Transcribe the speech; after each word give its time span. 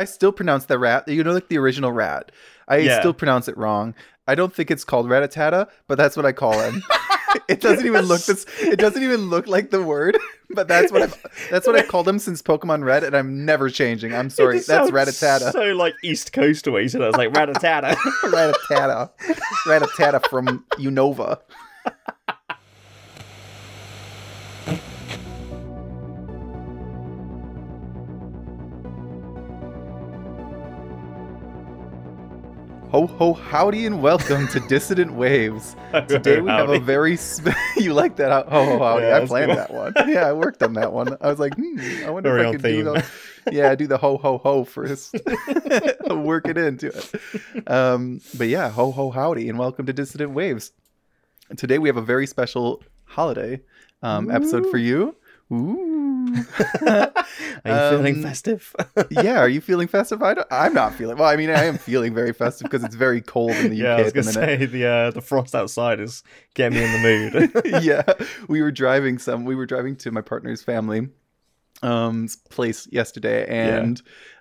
I 0.00 0.06
still 0.06 0.32
pronounce 0.32 0.64
the 0.64 0.78
rat. 0.78 1.06
You 1.08 1.22
know, 1.22 1.32
like 1.32 1.48
the 1.48 1.58
original 1.58 1.92
rat. 1.92 2.32
I 2.66 2.78
Yeah. 2.78 3.00
still 3.00 3.12
pronounce 3.12 3.48
it 3.48 3.56
wrong. 3.58 3.94
I 4.26 4.34
don't 4.34 4.54
think 4.54 4.70
it's 4.70 4.82
called 4.82 5.06
Rattata, 5.08 5.68
but 5.88 5.98
that's 5.98 6.16
what 6.16 6.24
I 6.24 6.32
call 6.32 6.58
him. 6.58 6.82
it 7.48 7.60
doesn't 7.60 7.84
even 7.84 8.06
look 8.06 8.22
this. 8.22 8.46
It 8.60 8.78
doesn't 8.78 9.02
even 9.02 9.28
look 9.28 9.46
like 9.46 9.68
the 9.70 9.82
word, 9.82 10.16
but 10.54 10.68
that's 10.68 10.90
what 10.90 11.02
I've, 11.02 11.22
that's 11.50 11.66
what 11.66 11.76
I've 11.76 11.88
called 11.88 12.08
him 12.08 12.18
since 12.18 12.40
Pokemon 12.40 12.82
Red, 12.82 13.04
and 13.04 13.14
I'm 13.14 13.44
never 13.44 13.68
changing. 13.68 14.14
I'm 14.14 14.30
sorry. 14.30 14.60
That's 14.60 14.90
Rattata. 14.90 15.52
So 15.52 15.60
like 15.74 15.94
East 16.02 16.32
Coast 16.32 16.66
way. 16.66 16.88
So 16.88 17.02
I 17.02 17.06
was 17.08 17.16
like 17.16 17.32
Ratatata. 17.34 17.94
Rattata. 18.24 19.10
Rattata 19.66 20.26
from 20.30 20.64
Unova. 20.78 21.40
Ho 32.90 33.06
ho 33.06 33.34
howdy 33.34 33.86
and 33.86 34.02
welcome 34.02 34.48
to 34.48 34.58
Dissident 34.60 35.12
Waves. 35.12 35.76
Today 36.08 36.40
we 36.40 36.48
have 36.50 36.70
a 36.70 36.80
very 36.80 37.16
spe- 37.16 37.50
you 37.76 37.94
like 37.94 38.16
that 38.16 38.48
ho 38.48 38.64
ho 38.64 38.78
howdy. 38.80 39.06
Yeah, 39.06 39.18
I 39.18 39.26
planned 39.26 39.52
cool. 39.52 39.56
that 39.56 39.72
one. 39.72 40.08
Yeah, 40.08 40.26
I 40.26 40.32
worked 40.32 40.60
on 40.64 40.72
that 40.74 40.92
one. 40.92 41.16
I 41.20 41.28
was 41.28 41.38
like, 41.38 41.54
hmm, 41.54 41.78
I 42.04 42.10
wonder 42.10 42.30
Very 42.34 42.42
if 42.42 42.48
I 42.48 42.52
could 42.52 42.62
do 42.62 42.68
theme. 42.82 42.84
the 42.84 43.52
yeah, 43.52 43.74
do 43.76 43.86
the 43.86 43.96
ho 43.96 44.16
ho 44.16 44.38
ho 44.38 44.64
first. 44.64 45.14
Work 46.10 46.48
it 46.48 46.58
into 46.58 46.88
it. 46.88 47.70
Um, 47.70 48.20
but 48.36 48.48
yeah, 48.48 48.68
ho 48.70 48.90
ho 48.90 49.10
howdy 49.12 49.48
and 49.48 49.56
welcome 49.56 49.86
to 49.86 49.92
Dissident 49.92 50.32
Waves. 50.32 50.72
Today 51.56 51.78
we 51.78 51.88
have 51.88 51.96
a 51.96 52.02
very 52.02 52.26
special 52.26 52.82
holiday 53.04 53.60
um, 54.02 54.32
episode 54.32 54.68
for 54.68 54.78
you. 54.78 55.14
Ooh. 55.52 56.44
Are 56.86 57.12
you 57.64 57.80
feeling 57.90 58.14
Um, 58.16 58.22
festive? 58.22 58.74
yeah, 59.10 59.40
are 59.40 59.48
you 59.48 59.60
feeling 59.60 59.88
festive? 59.88 60.22
I 60.22 60.34
don't, 60.34 60.46
I'm 60.50 60.72
not 60.72 60.94
feeling. 60.94 61.16
Well, 61.16 61.28
I 61.28 61.36
mean, 61.36 61.50
I 61.50 61.64
am 61.64 61.76
feeling 61.76 62.14
very 62.14 62.32
festive 62.32 62.70
because 62.70 62.84
it's 62.84 62.94
very 62.94 63.20
cold 63.20 63.60
in 63.60 63.68
the 63.68 63.76
yeah, 63.76 63.94
UK 63.94 63.98
I 63.98 64.02
was 64.04 64.12
gonna 64.12 64.32
say 64.32 64.64
the 64.66 64.86
uh, 64.86 65.10
the 65.10 65.20
frost 65.20 65.54
outside 65.54 65.98
is 66.00 66.22
getting 66.54 66.78
me 66.78 66.84
in 66.84 66.92
the 66.92 66.98
mood. 66.98 67.82
yeah, 67.84 68.02
we 68.48 68.62
were 68.62 68.70
driving 68.70 69.18
some. 69.18 69.44
We 69.44 69.54
were 69.56 69.66
driving 69.66 69.96
to 69.96 70.10
my 70.12 70.20
partner's 70.20 70.62
family 70.62 71.08
um 71.82 72.28
place 72.50 72.86
yesterday, 72.92 73.46
and 73.48 74.00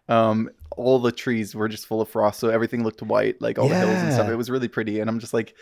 um 0.10 0.50
all 0.78 1.00
the 1.00 1.12
trees 1.12 1.56
were 1.56 1.68
just 1.68 1.88
full 1.88 2.02
of 2.02 2.10
frost, 2.10 2.40
so 2.40 2.50
everything 2.50 2.84
looked 2.84 3.02
white, 3.02 3.42
like 3.42 3.58
all 3.58 3.68
the 3.68 3.76
hills 3.76 4.02
and 4.04 4.14
stuff. 4.14 4.30
It 4.30 4.36
was 4.36 4.50
really 4.50 4.68
pretty, 4.68 5.00
and 5.00 5.10
I'm 5.10 5.20
just 5.20 5.34
like, 5.34 5.56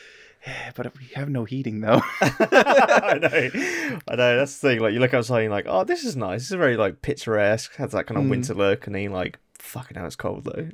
but 0.75 0.97
we 0.97 1.05
have 1.15 1.29
no 1.29 1.43
heating 1.45 1.81
though. 1.81 2.01
I 2.21 3.19
know, 3.21 3.99
I 4.07 4.15
know. 4.15 4.37
That's 4.37 4.57
the 4.59 4.69
thing. 4.69 4.79
Like 4.79 4.93
you 4.93 4.99
look 4.99 5.13
outside, 5.13 5.37
and 5.37 5.43
you're 5.45 5.51
like, 5.51 5.65
oh, 5.67 5.83
this 5.83 6.03
is 6.03 6.15
nice. 6.15 6.41
This 6.41 6.51
is 6.51 6.57
very 6.57 6.77
like 6.77 7.01
picturesque. 7.01 7.75
Has 7.75 7.91
that 7.91 8.07
kind 8.07 8.17
of 8.17 8.25
Mm. 8.25 8.29
winter 8.29 8.53
look, 8.53 8.85
and 8.87 8.95
then 8.95 9.11
like, 9.11 9.39
fucking 9.59 9.97
hell, 9.97 10.05
it's 10.05 10.15
cold 10.15 10.45
though, 10.45 10.69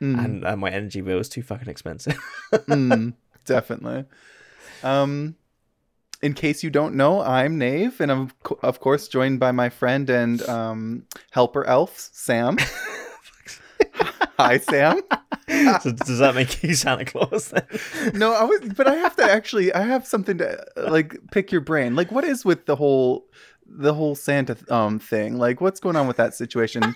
Mm, 0.00 0.24
and 0.24 0.44
and 0.44 0.60
my 0.60 0.70
energy 0.70 1.00
bill 1.00 1.18
is 1.18 1.28
too 1.28 1.42
fucking 1.42 1.68
expensive. 1.68 2.18
mm, 2.52 3.14
definitely. 3.44 4.04
Um. 4.82 5.36
In 6.22 6.34
case 6.34 6.62
you 6.62 6.70
don't 6.70 6.94
know, 6.94 7.20
I'm 7.20 7.58
Nave, 7.58 8.00
and 8.00 8.10
I'm 8.12 8.30
of 8.62 8.78
course 8.78 9.08
joined 9.08 9.40
by 9.40 9.50
my 9.50 9.68
friend 9.68 10.08
and 10.08 10.40
um, 10.48 11.04
helper 11.32 11.64
elf 11.66 11.98
Sam. 12.12 12.58
Hi, 14.38 14.58
Sam. 14.58 15.00
So 15.48 15.92
does 15.92 16.18
that 16.18 16.34
make 16.34 16.62
you 16.62 16.74
Santa 16.74 17.04
Claus 17.04 17.48
then? 17.48 17.66
no, 18.14 18.32
I 18.32 18.44
was, 18.44 18.60
but 18.76 18.86
I 18.86 18.94
have 18.96 19.16
to 19.16 19.24
actually, 19.24 19.72
I 19.72 19.82
have 19.82 20.06
something 20.06 20.38
to 20.38 20.64
like 20.76 21.16
pick 21.30 21.50
your 21.52 21.60
brain. 21.60 21.94
Like, 21.96 22.10
what 22.12 22.24
is 22.24 22.44
with 22.44 22.66
the 22.66 22.76
whole, 22.76 23.26
the 23.66 23.94
whole 23.94 24.14
Santa 24.14 24.56
um 24.72 24.98
thing? 24.98 25.38
Like, 25.38 25.60
what's 25.60 25.80
going 25.80 25.96
on 25.96 26.06
with 26.06 26.16
that 26.18 26.34
situation? 26.34 26.94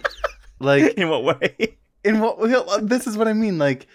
Like, 0.61 0.95
In 0.97 1.09
what 1.09 1.25
way? 1.25 1.77
in 2.05 2.21
what? 2.21 2.39
well, 2.39 2.79
This 2.83 3.07
is 3.07 3.17
what 3.17 3.29
I 3.29 3.33
mean. 3.33 3.59
Like, 3.59 3.87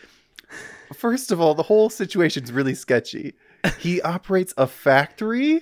first 0.93 1.31
of 1.31 1.39
all, 1.39 1.53
the 1.55 1.63
whole 1.63 1.89
situation's 1.89 2.52
really 2.52 2.75
sketchy. 2.75 3.33
He 3.80 4.02
operates 4.02 4.53
a 4.58 4.67
factory 4.67 5.61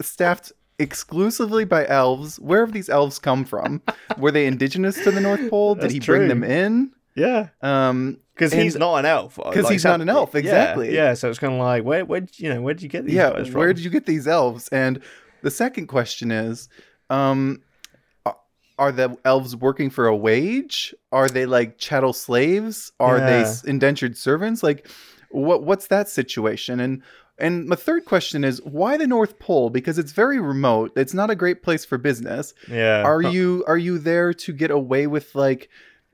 staffed 0.00 0.52
exclusively 0.78 1.64
by 1.64 1.86
elves. 1.86 2.40
Where 2.40 2.60
have 2.64 2.72
these 2.72 2.88
elves 2.88 3.18
come 3.18 3.44
from? 3.44 3.82
Were 4.18 4.30
they 4.30 4.46
indigenous 4.46 5.02
to 5.04 5.10
the 5.10 5.20
North 5.20 5.48
Pole? 5.50 5.74
Did 5.74 5.84
That's 5.84 5.92
he 5.94 6.00
bring 6.00 6.22
true. 6.22 6.28
them 6.28 6.42
in? 6.44 6.92
Yeah, 7.14 7.48
Um, 7.60 8.18
because 8.34 8.52
he's 8.52 8.74
not 8.76 8.96
an 8.96 9.04
elf. 9.06 9.36
'cause 9.36 9.68
he's 9.68 9.84
not 9.84 10.00
an 10.00 10.08
elf, 10.08 10.34
exactly. 10.34 10.94
Yeah, 10.94 11.12
so 11.14 11.28
it's 11.28 11.38
kind 11.38 11.52
of 11.52 11.58
like, 11.60 11.84
where, 11.84 12.04
where, 12.04 12.22
you 12.36 12.48
know, 12.52 12.62
where 12.62 12.72
did 12.74 12.82
you 12.82 12.88
get 12.88 13.04
these 13.04 13.14
yeah 13.14 13.30
guys 13.32 13.48
from? 13.48 13.58
where 13.58 13.72
did 13.74 13.84
you 13.84 13.90
get 13.90 14.06
these 14.06 14.26
elves 14.26 14.68
and 14.68 15.00
the 15.42 15.50
second 15.50 15.88
question 15.88 16.30
is 16.30 16.68
um 17.10 17.60
are 18.78 18.90
the 18.92 19.16
elves 19.24 19.54
working 19.54 19.90
for 19.90 20.06
a 20.06 20.16
wage 20.16 20.94
are 21.12 21.28
they 21.28 21.44
like 21.46 21.76
chattel 21.78 22.12
slaves 22.14 22.90
are 22.98 23.20
they 23.20 23.40
Yeah. 23.40 23.46
s- 23.48 23.64
indentured 23.64 24.16
servants 24.16 24.62
like 24.62 24.88
what 25.30 25.62
what's 25.62 25.88
that 25.88 26.08
situation 26.08 26.80
and 26.80 27.02
and 27.38 27.66
my 27.66 27.76
third 27.76 28.04
question 28.06 28.44
is 28.44 28.62
why 28.64 28.96
the 28.96 29.06
north 29.06 29.38
pole 29.38 29.68
because 29.68 29.98
it's 29.98 30.12
very 30.12 30.40
remote 30.40 30.90
it's 30.96 31.12
not 31.14 31.28
a 31.30 31.34
great 31.34 31.62
place 31.62 31.84
for 31.84 31.98
business 31.98 32.54
Yeah. 32.68 33.02
are 33.02 33.20
you 33.20 33.62
are 33.66 33.78
you 33.78 33.98
there 33.98 34.32
to 34.34 34.52
get 34.52 34.70
away 34.70 35.06
with 35.06 35.34
like 35.34 35.68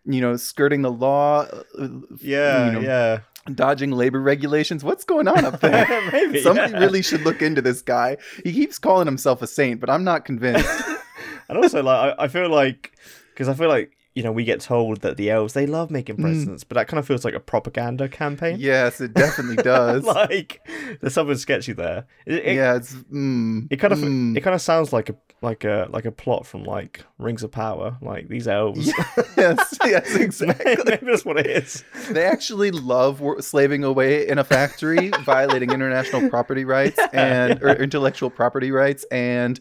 you 0.08 0.20
know 0.20 0.36
skirting 0.36 0.82
the 0.82 0.90
law 0.90 1.42
uh, 1.78 1.88
Yeah, 2.20 2.66
you 2.66 2.72
know, 2.72 2.80
yeah. 2.80 3.20
dodging 3.54 3.90
labor 3.92 4.20
regulations 4.20 4.82
what's 4.82 5.04
going 5.04 5.28
on 5.28 5.44
up 5.44 5.60
there 5.66 5.86
Maybe 6.12 6.40
Somebody 6.42 6.72
yeah. 6.72 6.78
really 6.78 7.02
should 7.02 7.22
look 7.22 7.42
into 7.42 7.60
this 7.62 7.82
guy. 7.82 8.16
He 8.42 8.52
keeps 8.52 8.78
calling 8.78 9.06
himself 9.06 9.42
a 9.42 9.46
saint, 9.46 9.80
but 9.80 9.90
I'm 9.90 10.04
not 10.04 10.24
convinced. 10.24 10.66
and 11.48 11.58
also 11.58 11.82
like 11.82 12.18
I, 12.18 12.24
I 12.24 12.28
feel 12.28 12.48
like 12.48 12.92
because 13.34 13.48
I 13.48 13.54
feel 13.54 13.68
like 13.68 13.92
you 14.18 14.24
know 14.24 14.32
we 14.32 14.42
get 14.42 14.60
told 14.60 15.02
that 15.02 15.16
the 15.16 15.30
elves 15.30 15.52
they 15.52 15.64
love 15.64 15.92
making 15.92 16.16
presents, 16.16 16.64
but 16.64 16.74
that 16.74 16.88
kind 16.88 16.98
of 16.98 17.06
feels 17.06 17.24
like 17.24 17.34
a 17.34 17.40
propaganda 17.40 18.08
campaign. 18.08 18.56
yes, 18.58 19.00
it 19.00 19.14
definitely 19.14 19.54
does. 19.62 20.02
like 20.02 20.60
there's 21.00 21.14
something 21.14 21.36
sketchy 21.36 21.72
there. 21.72 22.04
It, 22.26 22.44
it, 22.44 22.56
yeah, 22.56 22.74
it's 22.74 22.94
mm, 22.94 23.68
it 23.70 23.76
kind 23.76 23.92
of 23.92 24.00
mm. 24.00 24.36
it 24.36 24.40
kind 24.40 24.56
of 24.56 24.60
sounds 24.60 24.92
like 24.92 25.08
a 25.10 25.14
like 25.40 25.62
a 25.62 25.86
like 25.92 26.04
a 26.04 26.10
plot 26.10 26.46
from 26.46 26.64
like 26.64 27.04
Rings 27.18 27.44
of 27.44 27.52
Power. 27.52 27.96
Like 28.02 28.26
these 28.26 28.48
elves. 28.48 28.88
yes, 29.36 29.78
yes, 29.86 30.14
exactly. 30.16 30.74
Maybe 30.84 31.06
that's 31.06 31.24
what 31.24 31.38
it 31.38 31.46
is. 31.46 31.84
They 32.10 32.24
actually 32.24 32.72
love 32.72 33.22
slaving 33.38 33.84
away 33.84 34.26
in 34.26 34.38
a 34.38 34.44
factory, 34.44 35.12
violating 35.22 35.70
international 35.70 36.28
property 36.28 36.64
rights 36.64 36.98
and 37.12 37.62
or 37.62 37.68
intellectual 37.76 38.30
property 38.30 38.72
rights, 38.72 39.04
and 39.12 39.60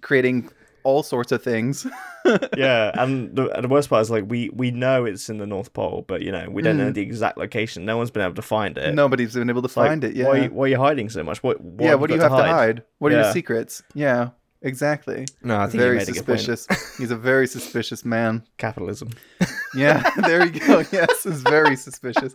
creating 0.00 0.48
all 0.84 1.02
sorts 1.02 1.32
of 1.32 1.42
things. 1.42 1.86
yeah, 2.56 2.92
and 2.94 3.34
the, 3.34 3.48
the 3.60 3.68
worst 3.68 3.88
part 3.88 4.02
is 4.02 4.10
like 4.10 4.24
we 4.26 4.50
we 4.50 4.70
know 4.70 5.04
it's 5.04 5.28
in 5.28 5.38
the 5.38 5.46
North 5.46 5.72
Pole, 5.72 6.04
but 6.06 6.22
you 6.22 6.32
know 6.32 6.48
we 6.50 6.62
don't 6.62 6.76
know 6.76 6.90
the 6.90 7.02
exact 7.02 7.38
location. 7.38 7.84
No 7.84 7.96
one's 7.96 8.10
been 8.10 8.22
able 8.22 8.34
to 8.34 8.42
find 8.42 8.76
it. 8.76 8.94
Nobody's 8.94 9.34
been 9.34 9.50
able 9.50 9.62
to 9.62 9.78
like, 9.78 9.88
find 9.88 10.04
it. 10.04 10.16
Yeah, 10.16 10.28
Why, 10.28 10.46
why 10.48 10.64
are 10.64 10.68
you 10.68 10.78
hiding 10.78 11.08
so 11.08 11.22
much? 11.22 11.42
What? 11.42 11.60
what 11.60 11.84
yeah. 11.84 11.94
What 11.94 12.08
do 12.08 12.14
you 12.14 12.20
have 12.20 12.30
to 12.30 12.36
hide? 12.36 12.82
What 12.98 13.12
are 13.12 13.16
your 13.16 13.32
secrets? 13.32 13.82
Yeah, 13.94 14.30
exactly. 14.62 15.26
No, 15.42 15.58
I 15.58 15.66
think 15.66 15.80
very 15.80 15.98
made 15.98 16.08
a 16.08 16.14
suspicious. 16.14 16.66
He's 16.98 17.10
a 17.10 17.16
very 17.16 17.46
suspicious 17.46 18.04
man. 18.04 18.44
Capitalism. 18.56 19.10
Yeah, 19.74 20.10
there 20.16 20.46
you 20.46 20.60
go. 20.60 20.78
Yes, 20.92 21.26
it's 21.26 21.40
very 21.40 21.76
suspicious. 21.76 22.34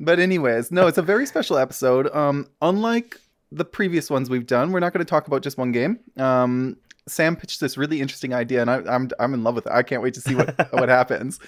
But 0.00 0.18
anyways, 0.18 0.70
no, 0.70 0.86
it's 0.86 0.98
a 0.98 1.02
very 1.02 1.26
special 1.26 1.56
episode. 1.56 2.14
Um, 2.14 2.48
unlike 2.60 3.20
the 3.52 3.64
previous 3.64 4.10
ones 4.10 4.28
we've 4.28 4.46
done, 4.46 4.72
we're 4.72 4.80
not 4.80 4.92
going 4.92 5.04
to 5.04 5.08
talk 5.08 5.26
about 5.26 5.42
just 5.42 5.56
one 5.56 5.72
game. 5.72 6.00
Um, 6.16 6.76
Sam 7.06 7.36
pitched 7.36 7.60
this 7.60 7.76
really 7.76 8.00
interesting 8.00 8.32
idea, 8.32 8.62
and 8.62 8.70
I, 8.70 8.76
I'm 8.92 9.10
I'm 9.18 9.34
in 9.34 9.44
love 9.44 9.54
with 9.56 9.66
it. 9.66 9.72
I 9.72 9.82
can't 9.82 10.02
wait 10.02 10.14
to 10.14 10.20
see 10.20 10.34
what 10.34 10.56
what 10.72 10.88
happens. 10.88 11.38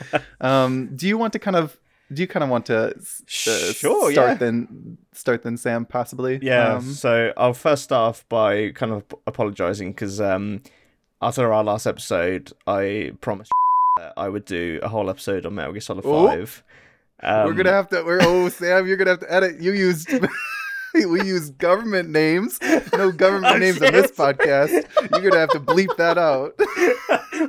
Um, 0.40 0.94
do 0.94 1.06
you 1.08 1.16
want 1.18 1.32
to 1.32 1.38
kind 1.38 1.56
of 1.56 1.78
do 2.12 2.22
you 2.22 2.28
kind 2.28 2.44
of 2.44 2.50
want 2.50 2.66
to 2.66 2.88
uh, 2.88 2.92
Sure, 3.26 3.72
start 3.72 4.14
yeah. 4.14 4.34
then 4.34 4.98
start 5.12 5.42
then 5.42 5.56
Sam 5.56 5.84
possibly? 5.86 6.38
Yeah. 6.42 6.74
Um, 6.74 6.82
so 6.92 7.32
I'll 7.36 7.54
first 7.54 7.84
start 7.84 8.10
off 8.10 8.28
by 8.28 8.70
kind 8.70 8.92
of 8.92 9.04
apologizing 9.26 9.92
because 9.92 10.20
um, 10.20 10.62
after 11.20 11.52
our 11.52 11.64
last 11.64 11.86
episode, 11.86 12.52
I 12.66 13.12
promised 13.20 13.50
that 13.96 14.12
I 14.16 14.28
would 14.28 14.44
do 14.44 14.78
a 14.82 14.88
whole 14.88 15.08
episode 15.10 15.46
on 15.46 15.54
Metal 15.54 15.72
Gear 15.72 15.80
Solid 15.80 16.04
Oh. 16.06 16.28
Five. 16.28 16.62
Um, 17.22 17.46
we're 17.46 17.54
gonna 17.54 17.72
have 17.72 17.88
to. 17.88 18.04
We're 18.04 18.18
oh 18.20 18.50
Sam, 18.50 18.86
you're 18.86 18.98
gonna 18.98 19.10
have 19.12 19.20
to 19.20 19.32
edit. 19.32 19.60
You 19.60 19.72
used. 19.72 20.10
we 21.04 21.22
use 21.22 21.50
government 21.50 22.08
names. 22.08 22.58
No 22.92 23.12
government 23.12 23.46
Oh, 23.56 23.58
names 23.58 23.80
on 23.82 23.92
this 23.92 24.10
podcast. 24.10 24.70
You're 25.10 25.30
gonna 25.30 25.40
have 25.40 25.50
to 25.50 25.60
bleep 25.60 25.94
that 25.96 26.16
out. 26.18 26.54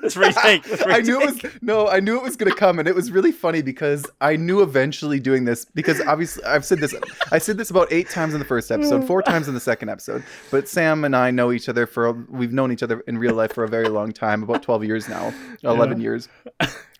Let's 0.01 0.17
retake. 0.17 0.67
Let's 0.69 0.85
retake. 0.85 0.87
I 0.87 0.99
knew 0.99 1.21
it 1.21 1.25
was 1.25 1.53
no, 1.61 1.87
I 1.87 1.99
knew 1.99 2.17
it 2.17 2.23
was 2.23 2.35
gonna 2.35 2.53
come, 2.53 2.79
and 2.79 2.87
it 2.87 2.95
was 2.95 3.11
really 3.11 3.31
funny 3.31 3.61
because 3.61 4.05
I 4.21 4.35
knew 4.35 4.61
eventually 4.61 5.19
doing 5.19 5.45
this 5.45 5.65
because 5.65 6.01
obviously 6.01 6.43
I've 6.43 6.65
said 6.65 6.79
this. 6.79 6.93
I 7.31 7.37
said 7.37 7.57
this 7.57 7.69
about 7.69 7.87
eight 7.91 8.09
times 8.09 8.33
in 8.33 8.39
the 8.39 8.45
first 8.45 8.71
episode, 8.71 9.05
four 9.07 9.21
times 9.23 9.47
in 9.47 9.53
the 9.53 9.59
second 9.59 9.89
episode. 9.89 10.23
But 10.51 10.67
Sam 10.67 11.05
and 11.05 11.15
I 11.15 11.31
know 11.31 11.51
each 11.51 11.69
other 11.69 11.87
for 11.87 12.11
we've 12.29 12.51
known 12.53 12.71
each 12.71 12.83
other 12.83 12.99
in 13.01 13.17
real 13.17 13.33
life 13.35 13.53
for 13.53 13.63
a 13.63 13.69
very 13.69 13.87
long 13.89 14.11
time, 14.11 14.43
about 14.43 14.63
twelve 14.63 14.83
years 14.83 15.07
now, 15.07 15.33
eleven 15.63 16.01
years, 16.01 16.27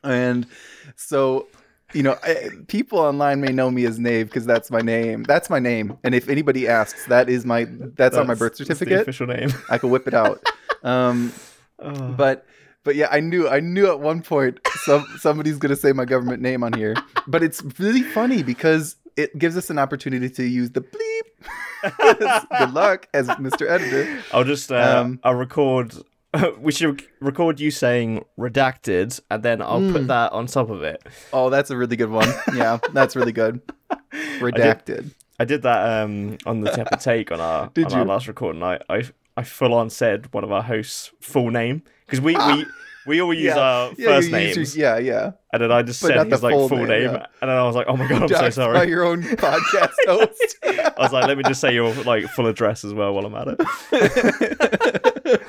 and 0.03 0.47
so. 0.95 1.47
You 1.93 2.03
know, 2.03 2.17
I, 2.21 2.49
people 2.67 2.99
online 2.99 3.39
may 3.39 3.53
know 3.53 3.71
me 3.71 3.85
as 3.85 3.97
Nave 3.97 4.27
because 4.27 4.45
that's 4.45 4.69
my 4.69 4.81
name. 4.81 5.23
That's 5.23 5.49
my 5.49 5.59
name, 5.59 5.97
and 6.03 6.13
if 6.13 6.27
anybody 6.27 6.67
asks, 6.67 7.05
that 7.07 7.29
is 7.29 7.45
my 7.45 7.65
that's, 7.69 8.17
on 8.17 8.27
my 8.27 8.33
birth 8.33 8.57
that's 8.57 8.67
certificate. 8.67 9.01
official 9.01 9.27
name. 9.27 9.49
I 9.69 9.77
could 9.77 9.89
whip 9.89 10.07
it 10.07 10.13
out. 10.13 10.43
Um, 10.83 11.31
Oh. 11.79 12.11
but 12.13 12.43
but 12.83 12.95
yeah, 12.95 13.07
I 13.11 13.19
knew 13.19 13.47
I 13.47 13.59
knew 13.59 13.85
at 13.91 13.99
one 13.99 14.23
point 14.23 14.59
some 14.83 15.05
somebody's 15.19 15.57
gonna 15.59 15.75
say 15.75 15.91
my 15.91 16.05
government 16.05 16.41
name 16.41 16.63
on 16.63 16.73
here. 16.73 16.95
But 17.27 17.43
it's 17.43 17.61
really 17.77 18.01
funny 18.01 18.41
because 18.41 18.95
it 19.15 19.37
gives 19.37 19.55
us 19.57 19.69
an 19.69 19.77
opportunity 19.77 20.27
to 20.27 20.43
use 20.43 20.71
the 20.71 20.81
bleep. 20.81 22.47
Good 22.59 22.73
luck 22.73 23.07
as 23.13 23.27
Mr. 23.27 23.69
Editor. 23.69 24.21
I'll 24.33 24.43
just 24.43 24.71
uh, 24.71 25.01
Um, 25.01 25.19
I'll 25.23 25.35
record. 25.35 25.93
we 26.59 26.71
should 26.71 27.03
record 27.19 27.59
you 27.59 27.71
saying 27.71 28.23
redacted, 28.37 29.19
and 29.29 29.43
then 29.43 29.61
I'll 29.61 29.79
Mm. 29.81 29.91
put 29.93 30.07
that 30.07 30.31
on 30.31 30.47
top 30.47 30.69
of 30.69 30.83
it. 30.83 31.01
Oh, 31.33 31.49
that's 31.49 31.69
a 31.71 31.77
really 31.77 31.95
good 31.95 32.09
one. 32.09 32.27
Yeah, 32.55 32.77
that's 32.93 33.15
really 33.15 33.31
good. 33.31 33.61
Redacted. 34.39 35.11
I 35.39 35.45
did 35.45 35.61
that 35.63 36.01
um, 36.03 36.37
on 36.45 36.61
the 36.61 36.71
Tepper 36.71 37.01
Take 37.01 37.31
on 37.31 37.39
our 37.39 37.67
Did 37.73 37.85
on 37.87 37.93
our 37.93 37.99
you? 37.99 38.05
last 38.05 38.27
recording. 38.27 38.63
I, 38.63 38.79
I 38.89 39.03
I 39.35 39.43
full 39.43 39.73
on 39.73 39.89
said 39.91 40.33
one 40.33 40.43
of 40.43 40.51
our 40.51 40.63
hosts' 40.63 41.11
full 41.21 41.51
name 41.51 41.83
because 42.05 42.19
we, 42.21 42.35
we 42.35 42.65
we 43.05 43.21
all 43.21 43.33
use 43.33 43.53
our 43.53 43.91
Yeah, 43.97 44.07
first 44.07 44.31
names, 44.31 44.75
your- 44.75 44.97
yeah, 44.97 45.13
yeah. 45.13 45.31
and 45.53 45.61
then 45.61 45.71
I 45.71 45.83
just 45.83 46.01
but 46.01 46.07
said 46.07 46.31
his 46.31 46.41
like 46.43 46.53
full 46.53 46.67
full, 46.69 46.77
name, 46.79 46.87
name, 46.87 47.01
yeah. 47.13 47.25
and 47.41 47.49
then 47.49 47.57
I 47.57 47.63
was 47.63 47.75
like, 47.75 47.85
oh 47.87 47.95
my 47.95 48.07
god, 48.07 48.23
I'm 48.23 48.27
so 48.29 48.35
Doxed 48.35 48.41
by 48.41 48.49
sorry. 48.49 48.89
your 48.89 49.03
own 49.05 49.21
podcast 49.23 49.93
host. 50.07 50.57
I 50.63 50.93
was 50.97 51.13
like, 51.13 51.27
let 51.27 51.37
me 51.37 51.43
just 51.43 51.61
say 51.61 51.71
your 51.73 51.93
like 52.03 52.25
full 52.29 52.47
address 52.47 52.83
as 52.83 52.93
well 52.95 53.13
while 53.13 53.25
I'm 53.27 53.35
at 53.35 53.47
it. 53.59 55.41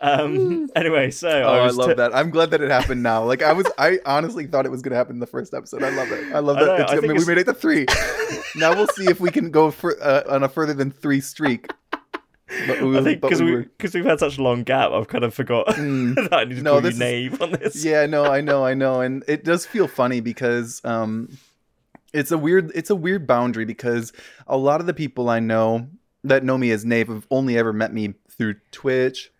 Um. 0.00 0.68
Anyway, 0.76 1.10
so 1.10 1.28
Oh, 1.28 1.48
I 1.54 1.58
I, 1.66 1.70
love 1.70 1.88
t- 1.88 1.94
that. 1.94 2.14
I'm 2.14 2.30
glad 2.30 2.50
that 2.52 2.60
it 2.60 2.70
happened 2.70 3.02
now. 3.02 3.24
Like 3.24 3.42
I 3.42 3.52
was, 3.52 3.66
I 3.78 3.98
honestly 4.06 4.46
thought 4.46 4.64
it 4.66 4.70
was 4.70 4.82
gonna 4.82 4.96
happen 4.96 5.16
in 5.16 5.20
the 5.20 5.26
first 5.26 5.54
episode. 5.54 5.82
I 5.82 5.90
love 5.90 6.12
it. 6.12 6.32
I 6.32 6.38
love 6.38 6.56
I 6.58 6.60
that. 6.60 6.66
know, 6.66 6.74
It's- 6.74 6.90
I 6.90 6.96
I 6.96 7.00
think 7.00 7.12
mean, 7.14 7.20
we 7.20 7.26
made 7.26 7.38
it 7.38 7.44
to 7.44 7.54
three. 7.54 7.86
now 8.56 8.74
we'll 8.74 8.86
see 8.88 9.06
if 9.08 9.18
we 9.20 9.30
can 9.30 9.50
go 9.50 9.70
for 9.70 9.96
uh, 10.02 10.22
on 10.28 10.42
a 10.42 10.48
further 10.48 10.74
than 10.74 10.90
three 10.90 11.20
streak. 11.20 11.66
But 12.66 12.80
we, 12.80 12.96
I 12.98 13.02
think 13.02 13.20
because 13.20 13.40
we 13.40 13.46
we 13.46 13.52
were- 13.56 13.62
because 13.62 13.94
we've 13.94 14.04
had 14.04 14.18
such 14.20 14.38
a 14.38 14.42
long 14.42 14.62
gap, 14.62 14.90
I've 14.92 15.08
kind 15.08 15.24
of 15.24 15.34
forgot 15.34 15.66
Mm. 15.68 16.14
that 16.14 16.32
I 16.32 16.44
need 16.44 16.56
to 16.56 16.62
No, 16.62 16.72
call 16.72 16.80
this 16.82 16.98
you 16.98 17.04
is- 17.04 17.30
Nave 17.32 17.42
on 17.42 17.50
this. 17.52 17.84
yeah, 17.84 18.06
no, 18.06 18.24
I 18.24 18.40
know, 18.40 18.64
I 18.64 18.74
know, 18.74 19.00
and 19.00 19.22
it 19.28 19.44
does 19.44 19.66
feel 19.66 19.86
funny 19.88 20.20
because 20.20 20.80
um, 20.84 21.36
it's 22.14 22.30
a 22.30 22.38
weird, 22.38 22.70
it's 22.74 22.90
a 22.90 22.96
weird 22.96 23.26
boundary 23.26 23.64
because 23.64 24.12
a 24.46 24.56
lot 24.56 24.80
of 24.80 24.86
the 24.86 24.94
people 24.94 25.28
I 25.28 25.40
know 25.40 25.88
that 26.24 26.42
know 26.44 26.56
me 26.56 26.70
as 26.70 26.84
Nave 26.84 27.08
have 27.08 27.26
only 27.30 27.58
ever 27.58 27.72
met 27.72 27.92
me 27.92 28.14
through 28.30 28.54
Twitch 28.70 29.30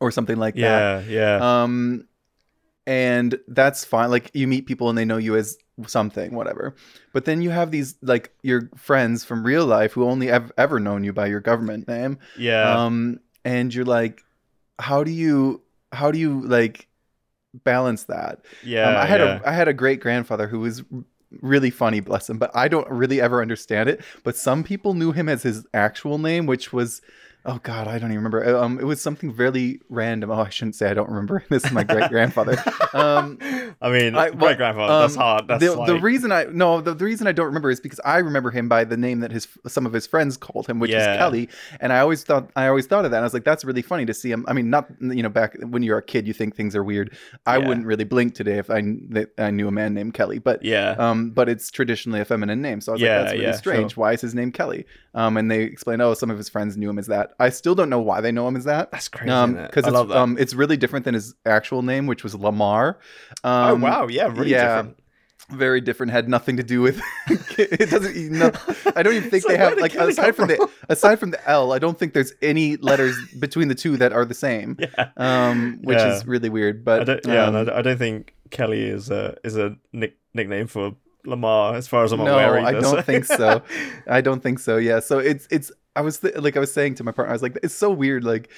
or 0.00 0.10
something 0.10 0.36
like 0.36 0.54
that. 0.54 1.06
yeah, 1.06 1.38
yeah. 1.38 1.62
um 1.62 2.06
and 2.86 3.38
that's 3.46 3.84
fine 3.84 4.10
like 4.10 4.30
you 4.34 4.48
meet 4.48 4.66
people 4.66 4.88
and 4.88 4.98
they 4.98 5.04
know 5.04 5.16
you 5.16 5.36
as 5.36 5.56
something 5.86 6.34
whatever 6.34 6.74
but 7.12 7.24
then 7.24 7.40
you 7.40 7.50
have 7.50 7.70
these 7.70 7.94
like 8.02 8.34
your 8.42 8.68
friends 8.76 9.24
from 9.24 9.44
real 9.44 9.64
life 9.64 9.92
who 9.92 10.04
only 10.04 10.26
have 10.26 10.50
ever 10.58 10.80
known 10.80 11.04
you 11.04 11.12
by 11.12 11.26
your 11.26 11.40
government 11.40 11.86
name 11.86 12.18
yeah. 12.36 12.84
um 12.84 13.20
and 13.44 13.74
you're 13.74 13.84
like 13.84 14.22
how 14.78 15.04
do 15.04 15.10
you 15.10 15.62
how 15.92 16.10
do 16.10 16.18
you 16.18 16.40
like 16.42 16.88
balance 17.64 18.04
that 18.04 18.44
yeah. 18.64 18.88
um, 18.88 18.96
i 18.96 19.06
had 19.06 19.20
yeah. 19.20 19.40
a 19.44 19.48
i 19.48 19.52
had 19.52 19.68
a 19.68 19.74
great 19.74 20.00
grandfather 20.00 20.48
who 20.48 20.60
was 20.60 20.82
really 21.40 21.70
funny 21.70 22.00
bless 22.00 22.28
him 22.28 22.38
but 22.38 22.50
i 22.54 22.66
don't 22.66 22.88
really 22.90 23.20
ever 23.20 23.40
understand 23.40 23.88
it 23.88 24.00
but 24.24 24.36
some 24.36 24.64
people 24.64 24.94
knew 24.94 25.12
him 25.12 25.28
as 25.28 25.42
his 25.42 25.66
actual 25.74 26.18
name 26.18 26.44
which 26.46 26.72
was 26.72 27.00
oh 27.46 27.58
god 27.62 27.88
i 27.88 27.92
don't 27.98 28.10
even 28.10 28.16
remember 28.22 28.56
um 28.56 28.78
it 28.78 28.84
was 28.84 29.00
something 29.00 29.32
very 29.32 29.80
random 29.88 30.30
oh 30.30 30.40
i 30.42 30.48
shouldn't 30.50 30.74
say 30.74 30.90
i 30.90 30.94
don't 30.94 31.08
remember 31.08 31.42
this 31.50 31.64
is 31.64 31.72
my 31.72 31.82
great 31.84 32.08
grandfather 32.10 32.56
um 32.94 33.38
I 33.82 33.88
mean, 33.90 34.12
well, 34.12 34.30
great 34.32 34.58
grandfather. 34.58 35.00
that's 35.00 35.14
um, 35.16 35.20
hard. 35.22 35.48
That's 35.48 35.64
the, 35.64 35.74
like, 35.74 35.86
the 35.86 35.98
reason 35.98 36.32
I 36.32 36.44
no 36.44 36.80
the, 36.82 36.92
the 36.92 37.04
reason 37.04 37.26
I 37.26 37.32
don't 37.32 37.46
remember 37.46 37.70
is 37.70 37.80
because 37.80 37.98
I 38.04 38.18
remember 38.18 38.50
him 38.50 38.68
by 38.68 38.84
the 38.84 38.96
name 38.96 39.20
that 39.20 39.30
his 39.32 39.48
some 39.66 39.86
of 39.86 39.92
his 39.94 40.06
friends 40.06 40.36
called 40.36 40.66
him, 40.66 40.80
which 40.80 40.90
Yeah. 40.90 41.12
is 41.12 41.18
Kelly, 41.18 41.48
and 41.80 41.92
I 41.92 42.00
always 42.00 42.22
thought 42.24 42.50
I 42.56 42.66
always 42.66 42.86
thought 42.86 43.04
of 43.06 43.10
that. 43.12 43.18
And 43.18 43.24
I 43.24 43.26
was 43.26 43.32
like, 43.32 43.44
that's 43.44 43.64
really 43.64 43.80
funny 43.80 44.04
to 44.06 44.12
see 44.12 44.30
him. 44.30 44.44
I 44.48 44.52
mean, 44.52 44.68
not 44.68 44.88
you 45.00 45.22
know 45.22 45.30
back 45.30 45.56
when 45.62 45.82
you're 45.82 45.96
a 45.98 46.02
kid, 46.02 46.26
you 46.26 46.34
think 46.34 46.56
things 46.56 46.76
are 46.76 46.84
weird. 46.84 47.16
I 47.46 47.56
Yeah. 47.56 47.68
wouldn't 47.68 47.86
really 47.86 48.04
blink 48.04 48.34
today 48.34 48.58
if 48.58 48.68
I 48.70 48.82
that 49.10 49.30
I 49.38 49.50
knew 49.50 49.66
a 49.68 49.70
man 49.72 49.94
named 49.94 50.12
Kelly, 50.14 50.40
but 50.40 50.62
yeah. 50.62 50.96
um, 50.98 51.30
but 51.30 51.48
it's 51.48 51.70
traditionally 51.70 52.20
a 52.20 52.24
feminine 52.26 52.60
name, 52.60 52.80
so 52.82 52.92
I 52.92 52.94
was 52.94 53.00
Yeah, 53.02 53.16
like, 53.20 53.26
that's 53.28 53.38
really 53.38 53.52
strange. 53.54 53.92
sure. 53.94 54.02
Why 54.02 54.12
is 54.12 54.20
his 54.20 54.34
name 54.34 54.52
Kelly? 54.52 54.84
Um, 55.14 55.36
and 55.36 55.50
they 55.50 55.62
explained, 55.62 56.02
oh, 56.02 56.14
some 56.14 56.30
of 56.30 56.36
his 56.38 56.48
friends 56.48 56.76
knew 56.76 56.88
him 56.88 56.98
as 56.98 57.08
that. 57.08 57.32
I 57.40 57.48
still 57.50 57.74
don't 57.74 57.90
know 57.90 58.00
why 58.00 58.20
they 58.20 58.30
know 58.32 58.46
him 58.46 58.56
as 58.56 58.64
that. 58.64 58.90
that's 58.92 59.08
crazy. 59.08 59.30
Um, 59.30 59.54
because 59.54 59.84
I 59.84 59.88
it's 59.88 59.94
love 59.94 60.08
that. 60.08 60.16
um, 60.18 60.36
it's 60.38 60.54
really 60.54 60.76
different 60.76 61.04
than 61.04 61.14
his 61.14 61.34
actual 61.44 61.82
name, 61.82 62.06
which 62.06 62.22
was 62.22 62.34
Lamar. 62.34 62.98
oh 63.44 63.74
Um, 63.74 63.80
wow, 63.80 64.06
yeah, 64.06 64.26
really 64.28 64.50
yeah. 64.52 64.76
different. 64.76 64.96
very 65.50 65.80
different 65.80 66.12
had 66.12 66.28
nothing 66.28 66.56
to 66.58 66.62
do 66.62 66.80
with 66.80 67.00
it 67.58 67.90
doesn't 67.90 68.14
you 68.14 68.30
know, 68.30 68.52
i 68.94 69.02
don't 69.02 69.14
even 69.14 69.28
think 69.30 69.44
they 69.48 69.56
have 69.56 69.76
like 69.80 69.94
aside 69.96 70.22
come 70.26 70.32
from 70.34 70.46
the 70.48 70.68
aside 70.88 71.18
from 71.18 71.32
the 71.32 71.50
l 71.50 71.72
i 71.72 71.78
don't 71.80 71.98
think 71.98 72.12
there's 72.14 72.32
any 72.40 72.76
letters 72.76 73.16
between 73.40 73.66
the 73.66 73.74
two 73.74 73.96
that 73.96 74.12
are 74.12 74.24
the 74.24 74.34
same 74.34 74.76
Yeah. 74.78 75.08
um 75.16 75.80
which 75.82 75.98
Yeah. 75.98 76.14
is 76.14 76.24
really 76.24 76.50
weird 76.50 76.76
I 76.76 76.82
but 76.84 77.04
don't, 77.04 77.26
yeah, 77.26 77.46
um, 77.46 77.56
and 77.56 77.68
I, 77.70 77.78
I 77.78 77.82
don't 77.82 77.98
think 77.98 78.34
Kelly 78.50 78.84
is 78.88 79.10
a 79.10 79.36
is 79.42 79.56
a 79.56 79.76
nick, 79.92 80.14
nickname 80.34 80.68
for 80.68 80.94
Lamar, 81.24 81.74
as 81.74 81.86
far 81.88 82.04
as 82.04 82.12
I'm 82.12 82.18
no 82.24 82.34
aware. 82.38 82.58
i 82.60 82.72
don't 82.72 82.84
so- 82.84 83.02
think 83.02 83.24
so 83.24 83.62
i 84.06 84.20
don't 84.20 84.42
think 84.42 84.58
so 84.58 84.76
yeah 84.76 85.00
so 85.00 85.18
it's 85.18 85.46
it's 85.50 85.70
i 85.96 86.00
was 86.00 86.18
th- 86.20 86.36
like 86.36 86.56
i 86.56 86.60
was 86.60 86.72
saying 86.72 86.94
to 86.96 87.04
my 87.04 87.12
partner 87.12 87.30
i 87.30 87.34
was 87.34 87.42
like 87.42 87.58
it's 87.62 87.74
so 87.74 87.90
weird 87.90 88.24
like 88.24 88.50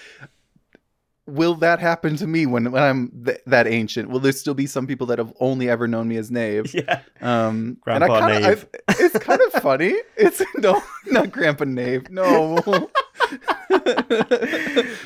will 1.27 1.55
that 1.55 1.79
happen 1.79 2.17
to 2.17 2.27
me 2.27 2.47
when, 2.47 2.71
when 2.73 2.83
i'm 2.83 3.11
th- 3.25 3.39
that 3.47 3.67
ancient 3.67 4.11
will 4.11 4.19
there 4.21 4.33
still 4.33 4.55
be 4.55 4.67
some 4.67 4.87
people 4.87 5.07
that 5.07 5.19
have 5.19 5.33
only 5.41 5.69
ever 5.71 5.87
known 5.87 6.09
me 6.09 6.17
as 6.17 6.31
Nave? 6.31 6.75
yeah, 6.75 7.01
Um, 7.21 7.77
Grandpa 7.81 8.05
and 8.15 8.25
I 8.25 8.33
kinda, 8.35 8.49
Nave. 8.49 8.67
I, 8.89 8.95
it's 8.99 9.19
kind 9.21 9.41
of 9.41 9.53
funny. 9.63 9.95
It's 10.17 10.43
no, 10.57 10.83
not 11.07 11.31
Grandpa 11.31 11.65
Nave. 11.65 12.11
No. 12.11 12.59
so 12.67 12.89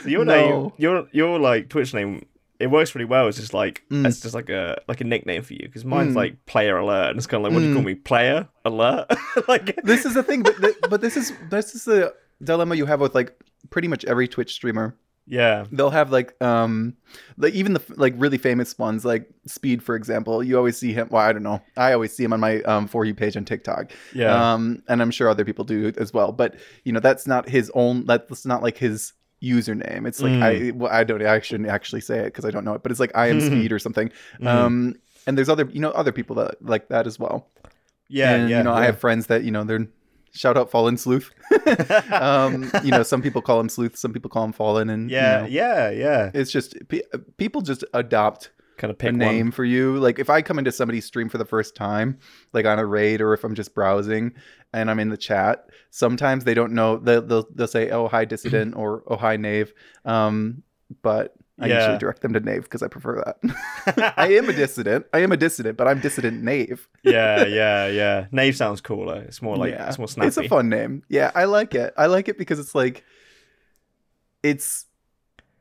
your 0.06 0.24
No. 0.24 0.34
name, 0.34 0.72
your 0.78 1.08
your 1.12 1.38
like 1.38 1.68
Twitch 1.68 1.92
name, 1.94 2.24
it 2.58 2.68
works 2.68 2.94
really 2.94 3.04
well. 3.04 3.28
It's 3.28 3.38
just 3.38 3.54
like 3.54 3.82
Mm. 3.90 4.06
it's 4.06 4.20
just 4.20 4.34
like 4.34 4.48
a 4.48 4.80
like 4.88 5.00
a 5.00 5.04
nickname 5.04 5.42
for 5.42 5.52
you 5.54 5.60
because 5.64 5.84
mine's 5.84 6.12
Mm. 6.14 6.16
like 6.16 6.46
Player 6.46 6.76
Alert, 6.78 7.10
and 7.10 7.16
it's 7.18 7.26
kind 7.26 7.44
of 7.44 7.50
like 7.50 7.54
what 7.54 7.60
do 7.60 7.66
you 7.66 7.72
Mm. 7.72 7.76
call 7.76 7.82
me, 7.84 7.94
Player 7.94 8.48
Alert? 8.64 9.06
like 9.48 9.80
this 9.84 10.04
is 10.04 10.14
the 10.14 10.22
thing, 10.22 10.42
but, 10.42 10.56
th- 10.58 10.76
but 10.90 11.00
this 11.00 11.16
is 11.16 11.32
this 11.50 11.74
is 11.74 11.84
the 11.84 12.14
dilemma 12.42 12.74
you 12.74 12.86
have 12.86 13.00
with 13.00 13.14
like 13.14 13.34
pretty 13.70 13.88
much 13.88 14.04
every 14.04 14.28
Twitch 14.28 14.52
streamer. 14.52 14.94
yeah, 15.28 15.64
They'll 15.72 15.90
have 15.90 16.12
like 16.12 16.40
um 16.40 16.94
like 17.36 17.52
even 17.54 17.72
the 17.72 17.82
like 17.96 18.14
really 18.16 18.38
famous 18.38 18.78
ones 18.78 19.04
like 19.04 19.28
Speed 19.46 19.82
for 19.82 19.96
example. 19.96 20.42
You 20.42 20.56
always 20.56 20.76
see 20.78 20.92
him. 20.92 21.08
Well, 21.10 21.22
I 21.22 21.32
don't 21.32 21.42
know. 21.42 21.60
I 21.76 21.92
always 21.92 22.14
see 22.14 22.22
him 22.24 22.32
on 22.32 22.38
my 22.40 22.62
um 22.62 22.86
for 22.86 23.04
you 23.04 23.12
page 23.14 23.36
on 23.36 23.44
TikTok. 23.44 23.90
yeah, 24.14 24.52
Um, 24.54 24.82
and 24.88 25.02
I'm 25.02 25.10
sure 25.10 25.28
other 25.28 25.44
people 25.44 25.64
do 25.64 25.92
as 25.98 26.12
well. 26.14 26.30
But 26.32 26.54
you 26.84 26.92
know, 26.92 27.00
that's 27.00 27.26
not 27.26 27.48
his 27.48 27.70
own. 27.74 28.04
That's 28.06 28.46
not 28.46 28.62
like 28.62 28.78
his 28.78 29.12
username. 29.42 30.06
It's 30.06 30.20
like 30.20 30.32
Mm. 30.32 30.42
I. 30.42 30.70
Well, 30.72 30.92
I 30.92 31.04
don't. 31.04 31.22
I 31.24 31.40
shouldn't 31.40 31.68
actually 31.68 32.00
say 32.00 32.20
it 32.20 32.24
because 32.26 32.44
I 32.44 32.50
don't 32.50 32.64
know 32.64 32.74
it. 32.74 32.82
But 32.82 32.90
it's 32.92 33.00
like 33.00 33.12
I 33.14 33.28
am 33.28 33.40
Speed 33.40 33.72
or 33.72 33.78
something. 33.78 34.10
Mhm. 34.40 34.46
Um, 34.46 34.94
and 35.26 35.36
there's 35.36 35.48
other, 35.48 35.68
you 35.72 35.80
know, 35.80 35.90
other 35.90 36.12
people 36.12 36.36
that 36.36 36.56
like 36.62 36.88
that 36.88 37.06
as 37.06 37.18
well. 37.18 37.48
yeah, 38.08 38.34
and, 38.34 38.48
yeah. 38.50 38.58
You 38.58 38.64
know, 38.64 38.72
I 38.74 38.84
have 38.84 38.98
friends 39.00 39.26
that 39.26 39.42
you 39.44 39.50
know 39.50 39.64
they're 39.64 39.86
shout 40.32 40.56
out 40.56 40.70
Fallen 40.70 40.96
Sleuth. 40.96 41.30
um, 42.12 42.70
you 42.84 42.90
know, 42.90 43.02
some 43.02 43.22
people 43.22 43.42
call 43.42 43.58
him 43.60 43.68
Sleuth, 43.68 43.96
some 43.96 44.12
people 44.12 44.30
call 44.30 44.44
him 44.44 44.52
Fallen, 44.52 44.90
and 44.90 45.10
you 45.10 45.16
yeah, 45.16 45.40
know, 45.40 45.46
yeah, 45.46 45.90
yeah. 45.90 46.30
it's 46.34 46.50
just 46.52 46.76
pe- 46.88 47.02
people 47.36 47.62
just 47.62 47.84
adopt 47.94 48.50
Kind 48.76 48.90
of 48.90 48.96
a 48.96 48.98
pick 48.98 49.14
name 49.14 49.46
one. 49.46 49.52
for 49.52 49.64
you. 49.64 49.96
Like 49.98 50.18
if 50.18 50.28
I 50.30 50.42
come 50.42 50.58
into 50.58 50.72
somebody's 50.72 51.04
stream 51.04 51.28
for 51.28 51.38
the 51.38 51.44
first 51.44 51.74
time, 51.74 52.18
like 52.52 52.66
on 52.66 52.78
a 52.78 52.84
raid, 52.86 53.20
or 53.20 53.32
if 53.34 53.42
I'm 53.44 53.54
just 53.54 53.74
browsing 53.74 54.32
and 54.72 54.90
I'm 54.90 54.98
in 55.00 55.08
the 55.08 55.16
chat, 55.16 55.70
sometimes 55.90 56.44
they 56.44 56.54
don't 56.54 56.72
know. 56.72 56.98
They'll 56.98 57.22
they'll, 57.22 57.46
they'll 57.54 57.66
say, 57.66 57.90
"Oh 57.90 58.08
hi 58.08 58.24
dissident" 58.24 58.74
or 58.76 59.02
"Oh 59.06 59.16
hi 59.16 59.36
knave," 59.36 59.72
um, 60.04 60.62
but 61.02 61.34
I 61.58 61.68
Yeah. 61.68 61.76
usually 61.80 61.98
direct 61.98 62.20
them 62.20 62.34
to 62.34 62.40
knave 62.40 62.64
because 62.64 62.82
I 62.82 62.88
prefer 62.88 63.22
that. 63.24 64.14
I 64.18 64.34
am 64.34 64.48
a 64.50 64.52
dissident. 64.52 65.06
I 65.14 65.20
am 65.20 65.32
a 65.32 65.38
dissident, 65.38 65.78
but 65.78 65.88
I'm 65.88 66.00
dissident 66.00 66.42
knave. 66.42 66.86
yeah, 67.02 67.46
yeah, 67.46 67.86
yeah. 67.86 68.26
Nave 68.30 68.54
sounds 68.56 68.82
cooler. 68.82 69.22
It's 69.22 69.40
more 69.40 69.56
like 69.56 69.72
Yeah. 69.72 69.88
it's 69.88 69.96
more 69.98 70.06
snappy. 70.08 70.28
It's 70.28 70.36
a 70.36 70.48
fun 70.48 70.68
name. 70.68 71.02
Yeah, 71.08 71.30
I 71.34 71.44
like 71.44 71.74
it. 71.74 71.94
I 71.96 72.06
like 72.06 72.28
it 72.28 72.36
because 72.36 72.58
it's 72.58 72.74
like, 72.74 73.04
it's. 74.42 74.85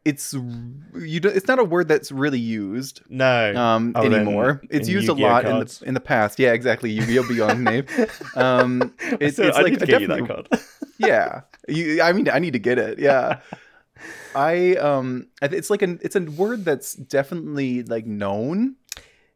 It's 0.05 0.33
you. 0.33 1.19
Do, 1.19 1.29
it's 1.29 1.47
not 1.47 1.57
a 1.57 1.63
word 1.63 1.87
that's 1.87 2.11
really 2.11 2.39
used 2.39 3.01
no. 3.09 3.55
um, 3.55 3.91
than 3.93 4.13
anymore. 4.13 4.61
It's 4.69 4.87
in 4.87 4.93
used 4.93 5.09
a 5.09 5.13
Yu-Gi-Oh 5.13 5.27
lot 5.27 5.45
in 5.45 5.59
the 5.59 5.83
in 5.87 5.93
the 5.95 5.99
past. 5.99 6.37
Yeah, 6.37 6.53
exactly. 6.53 6.91
Yu-Gi-Oh 6.91 7.27
Beyond 7.27 7.63
name. 7.63 7.85
Um, 8.35 8.93
it's, 8.99 9.37
So 9.37 9.43
it's 9.43 9.57
I 9.57 9.61
like 9.61 9.71
need 9.71 9.79
to 9.79 9.85
a 9.85 9.87
get 9.87 10.01
you 10.01 10.07
that 10.07 10.27
card. 10.27 10.49
yeah. 10.99 11.41
You, 11.67 12.01
I 12.01 12.13
mean, 12.13 12.29
I 12.29 12.37
need 12.37 12.53
to 12.53 12.59
get 12.59 12.77
it. 12.77 12.99
Yeah. 12.99 13.39
I 14.35 14.75
um, 14.75 15.27
it's 15.41 15.69
like 15.69 15.81
an 15.81 15.99
it's 16.03 16.15
a 16.15 16.21
word 16.21 16.65
that's 16.65 16.93
definitely 16.93 17.83
like 17.83 18.05
known, 18.05 18.75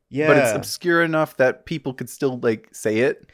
yeah, 0.09 0.27
but 0.27 0.37
it's 0.37 0.51
obscure 0.51 1.01
enough 1.01 1.37
that 1.37 1.65
people 1.65 1.93
could 1.93 2.09
still 2.09 2.37
like 2.39 2.67
say 2.73 2.99
it. 2.99 3.25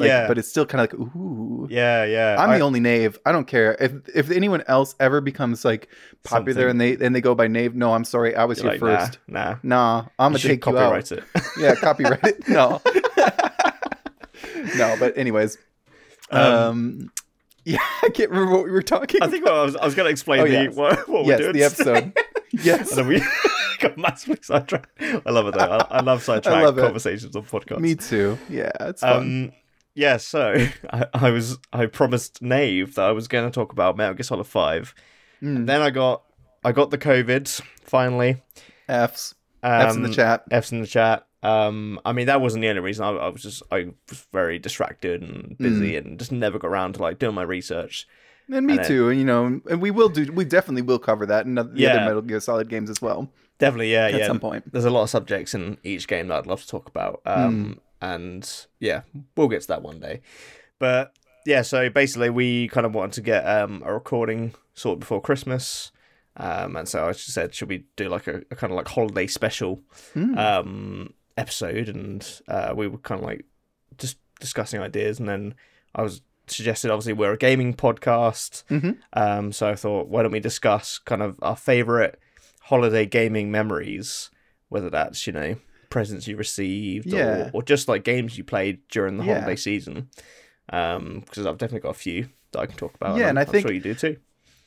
Like, 0.00 0.08
Yeah. 0.08 0.26
But 0.26 0.38
it's 0.38 0.48
still 0.48 0.66
kind 0.66 0.82
of 0.84 0.92
like 0.98 1.00
ooh. 1.14 1.68
yeah, 1.70 2.04
yeah. 2.04 2.36
I'm 2.38 2.50
I- 2.50 2.58
the 2.58 2.64
only 2.64 2.80
knave. 2.80 3.18
I 3.24 3.32
don't 3.32 3.46
care 3.46 3.76
if 3.78 3.92
if 4.14 4.30
anyone 4.30 4.62
else 4.66 4.94
ever 4.98 5.20
becomes 5.20 5.64
like 5.64 5.88
popular 6.24 6.68
Something. 6.68 6.70
and 6.70 6.80
they 6.80 7.04
and 7.06 7.14
they 7.14 7.20
go 7.20 7.34
by 7.34 7.46
knave. 7.48 7.74
No, 7.76 7.92
I'm 7.92 8.04
sorry, 8.04 8.34
I 8.34 8.44
was 8.44 8.62
You're 8.62 8.72
here 8.72 8.80
like, 8.80 8.98
first. 9.00 9.18
Nah, 9.28 9.56
nah. 9.62 10.00
Nah, 10.02 10.06
I'm 10.18 10.32
You 10.32 10.38
gonna 10.38 10.48
take 10.56 10.66
you 10.66 10.78
out. 10.78 11.04
copyright 11.04 11.12
it. 11.12 11.24
yeah, 11.60 11.74
copyright 11.76 12.24
it. 12.24 12.48
No. 12.48 12.80
no, 14.76 14.96
but 14.98 15.16
anyways. 15.16 15.58
Um, 16.30 16.42
Um, 16.42 17.12
yeah, 17.64 17.78
I 18.02 18.08
can't 18.08 18.30
remember 18.30 18.52
what 18.56 18.64
we 18.64 18.70
were 18.70 18.82
talking 18.82 19.22
I 19.22 19.26
think 19.28 19.46
I 19.46 19.62
was 19.62 19.76
I 19.76 19.84
was 19.84 19.94
gonna 19.94 20.08
explain 20.08 20.40
Oh, 20.40 20.44
the 20.44 20.50
yes. 20.50 20.74
what, 20.74 21.08
what 21.08 21.26
yes, 21.26 21.38
we're 21.40 21.52
doing. 21.52 21.56
the 21.56 21.62
episode. 21.64 22.12
yes. 22.52 22.96
And 22.96 23.08
we 23.08 23.22
got 23.80 23.98
massively 23.98 24.38
sidetracked. 24.42 24.88
I 25.00 25.30
love 25.30 25.46
it 25.48 25.54
though. 25.54 25.78
I, 25.90 25.98
I 25.98 26.00
love 26.00 26.22
sidetrack 26.22 26.62
love 26.64 26.76
conversations 26.76 27.34
on 27.36 27.42
podcasts. 27.44 27.80
Me 27.80 27.94
too. 27.96 28.38
Yeah, 28.48 28.70
it's 28.80 29.00
fun. 29.02 29.16
Um, 29.16 29.52
yeah, 29.94 30.16
so 30.16 30.54
I, 30.92 31.06
I 31.14 31.30
was 31.30 31.58
I 31.72 31.86
promised 31.86 32.42
Nave 32.42 32.94
that 32.94 33.04
I 33.04 33.12
was 33.12 33.28
going 33.28 33.44
to 33.44 33.54
talk 33.54 33.72
about 33.72 33.96
Metal 33.96 34.14
Gear 34.14 34.24
Solid 34.24 34.46
Five. 34.46 34.94
Mm. 35.42 35.66
Then 35.66 35.82
I 35.82 35.90
got 35.90 36.22
I 36.64 36.72
got 36.72 36.90
the 36.90 36.98
COVID 36.98 37.60
finally. 37.82 38.42
F's. 38.88 39.34
Um, 39.62 39.72
F's 39.72 39.96
in 39.96 40.02
the 40.02 40.12
chat. 40.12 40.44
F's 40.50 40.72
in 40.72 40.80
the 40.80 40.86
chat. 40.86 41.26
Um, 41.42 41.98
I 42.04 42.12
mean 42.12 42.26
that 42.26 42.40
wasn't 42.40 42.62
the 42.62 42.68
only 42.68 42.82
reason. 42.82 43.04
I, 43.04 43.10
I 43.10 43.28
was 43.28 43.42
just 43.42 43.62
I 43.70 43.88
was 44.08 44.26
very 44.32 44.58
distracted 44.58 45.22
and 45.22 45.56
busy 45.58 45.96
and 45.96 46.18
just 46.18 46.32
never 46.32 46.58
got 46.58 46.68
around 46.68 46.94
to 46.94 47.02
like 47.02 47.18
doing 47.18 47.34
my 47.34 47.42
research. 47.42 48.06
And 48.52 48.66
me 48.66 48.74
and 48.74 48.82
it- 48.82 48.88
too. 48.88 49.08
And 49.08 49.18
you 49.18 49.24
know, 49.24 49.60
and 49.70 49.80
we 49.80 49.90
will 49.90 50.08
do. 50.08 50.30
We 50.32 50.44
definitely 50.44 50.82
will 50.82 50.98
cover 50.98 51.24
that 51.26 51.46
in 51.46 51.54
the 51.54 51.62
other 51.62 52.00
Metal 52.00 52.22
Gear 52.22 52.40
Solid 52.40 52.68
games 52.68 52.90
as 52.90 53.00
well 53.00 53.30
Definitely, 53.60 53.92
yeah, 53.92 54.06
at 54.06 54.14
yeah. 54.14 54.26
some 54.26 54.40
point. 54.40 54.72
There's 54.72 54.86
a 54.86 54.90
lot 54.90 55.02
of 55.02 55.10
subjects 55.10 55.54
in 55.54 55.76
each 55.84 56.08
game 56.08 56.28
that 56.28 56.38
I'd 56.38 56.46
love 56.46 56.62
to 56.62 56.66
talk 56.66 56.88
about. 56.88 57.20
Um, 57.26 57.78
and 58.00 58.66
yeah, 58.78 59.02
we'll 59.36 59.48
get 59.48 59.62
to 59.62 59.68
that 59.68 59.82
one 59.82 60.00
day. 60.00 60.20
But 60.78 61.12
yeah, 61.46 61.62
so 61.62 61.88
basically 61.90 62.30
we 62.30 62.68
kind 62.68 62.86
of 62.86 62.94
wanted 62.94 63.12
to 63.14 63.20
get 63.22 63.42
um 63.44 63.82
a 63.84 63.92
recording 63.92 64.54
sorted 64.74 65.00
before 65.00 65.20
Christmas. 65.20 65.92
Um, 66.36 66.76
and 66.76 66.88
so 66.88 67.08
I 67.08 67.12
said, 67.12 67.54
should 67.54 67.68
we 67.68 67.84
do 67.96 68.08
like 68.08 68.26
a, 68.26 68.42
a 68.50 68.56
kind 68.56 68.72
of 68.72 68.76
like 68.76 68.88
holiday 68.88 69.26
special 69.26 69.82
Hmm. 70.14 70.38
um 70.38 71.14
episode? 71.36 71.88
And 71.88 72.26
uh, 72.48 72.72
we 72.76 72.86
were 72.88 72.98
kind 72.98 73.20
of 73.20 73.26
like 73.26 73.44
just 73.98 74.18
discussing 74.40 74.80
ideas, 74.80 75.18
and 75.18 75.28
then 75.28 75.54
I 75.94 76.02
was 76.02 76.22
suggested 76.46 76.90
obviously 76.90 77.12
we're 77.12 77.32
a 77.32 77.36
gaming 77.38 77.74
podcast. 77.74 78.64
Mhm. 78.70 78.98
Um, 79.12 79.52
so 79.52 79.68
I 79.68 79.74
thought, 79.74 80.08
why 80.08 80.22
don't 80.22 80.32
we 80.32 80.40
discuss 80.40 80.98
kind 80.98 81.22
of 81.22 81.38
our 81.42 81.56
favorite 81.56 82.18
holiday 82.62 83.06
gaming 83.06 83.50
memories, 83.50 84.30
whether 84.68 84.88
that's 84.90 85.26
you 85.26 85.32
know 85.32 85.56
presents 85.90 86.26
you 86.26 86.36
received 86.36 87.06
Yeah. 87.06 87.48
or, 87.48 87.50
or 87.54 87.62
just 87.62 87.86
like 87.88 88.02
games 88.04 88.38
you 88.38 88.44
played 88.44 88.78
during 88.88 89.18
the 89.18 89.24
Yeah. 89.24 89.34
holiday 89.40 89.56
season. 89.56 90.08
Um, 90.72 91.20
because 91.26 91.46
I've 91.46 91.58
definitely 91.58 91.80
got 91.80 91.90
a 91.90 91.94
few 91.98 92.28
that 92.52 92.60
I 92.60 92.66
can 92.66 92.76
talk 92.76 92.94
about. 92.94 93.16
Yeah, 93.18 93.24
I'm- 93.26 93.30
and 93.30 93.38
I 93.38 93.42
I'm 93.42 93.48
think- 93.48 93.66
sure 93.66 93.74
you 93.74 93.80
do 93.80 93.94
too. 93.94 94.16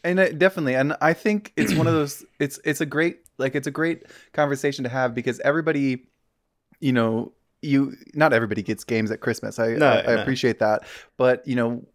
and 0.05 0.19
it, 0.19 0.37
definitely 0.37 0.75
and 0.75 0.97
i 0.99 1.13
think 1.13 1.53
it's 1.55 1.73
one 1.73 1.87
of 1.87 1.93
those 1.93 2.25
it's 2.39 2.59
it's 2.65 2.81
a 2.81 2.85
great 2.85 3.19
like 3.37 3.55
it's 3.55 3.67
a 3.67 3.71
great 3.71 4.03
conversation 4.33 4.83
to 4.83 4.89
have 4.89 5.15
because 5.15 5.39
everybody 5.45 6.05
you 6.81 6.91
know 6.91 7.31
you 7.61 7.93
not 8.13 8.33
everybody 8.33 8.61
gets 8.61 8.83
games 8.83 9.11
at 9.11 9.21
christmas 9.21 9.59
i 9.59 9.67
No, 9.75 9.87
I, 9.87 9.99
I 10.01 10.15
no. 10.15 10.21
appreciate 10.21 10.59
that 10.59 10.81
but 11.17 11.47
you 11.47 11.55
know 11.55 11.87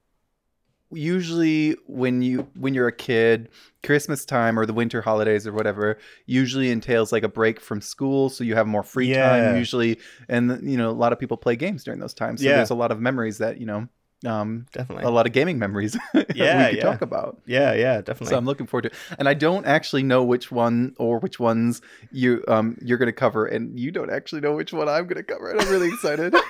usually 0.91 1.77
when 1.87 2.23
you 2.23 2.49
when 2.57 2.75
you're 2.75 2.89
a 2.89 2.93
kid 2.93 3.49
christmas 3.85 4.25
time 4.25 4.59
or 4.59 4.65
the 4.67 4.73
winter 4.73 5.01
holidays 5.03 5.47
or 5.47 5.53
whatever 5.53 5.99
usually 6.27 6.71
entails 6.71 7.13
like 7.13 7.23
a 7.23 7.29
break 7.29 7.61
from 7.61 7.81
school 7.81 8.29
so 8.29 8.43
you 8.43 8.55
have 8.55 8.67
more 8.67 8.83
free 8.83 9.09
Yeah. 9.11 9.23
time 9.37 9.57
usually 9.57 9.99
and 10.29 10.61
you 10.69 10.77
know 10.77 10.91
a 10.91 10.93
lot 10.93 11.13
of 11.13 11.19
people 11.19 11.37
play 11.37 11.57
games 11.57 11.85
during 11.85 12.01
those 12.01 12.15
times 12.15 12.41
so 12.43 12.49
Yeah. 12.49 12.57
there's 12.57 12.71
a 12.71 12.75
lot 12.75 12.91
of 12.91 13.01
memories 13.01 13.39
that 13.39 13.59
you 13.61 13.67
know 13.67 13.89
um 14.27 14.67
Definitely. 14.73 15.05
a 15.05 15.11
lot 15.11 15.27
of 15.27 15.33
gaming 15.33 15.59
memories 15.61 15.97
Yeah, 16.35 16.57
we 16.59 16.65
could 16.71 16.77
yeah. 16.79 16.83
talk 16.83 17.03
about 17.03 17.41
yeah, 17.47 17.73
yeah, 17.75 18.01
definitely. 18.01 18.31
so 18.31 18.37
I'm 18.37 18.47
looking 18.47 18.67
forward 18.67 18.83
to 18.83 18.89
it. 18.89 18.95
And 19.19 19.29
I 19.29 19.35
don't 19.35 19.65
actually 19.65 20.03
know 20.03 20.25
which 20.25 20.51
one 20.51 20.95
or 20.99 21.21
which 21.21 21.39
ones 21.39 21.81
you 22.11 22.43
um 22.49 22.77
you're 22.83 22.99
gonna 22.99 23.13
cover, 23.13 23.47
and 23.47 23.79
you 23.79 23.91
don't 23.93 24.11
actually 24.11 24.41
know 24.41 24.57
which 24.57 24.73
one 24.73 24.89
I'm 24.89 25.07
gonna 25.07 25.23
cover, 25.23 25.51
and 25.51 25.61
I'm 25.61 25.69
really 25.71 25.89
excited. 25.89 26.35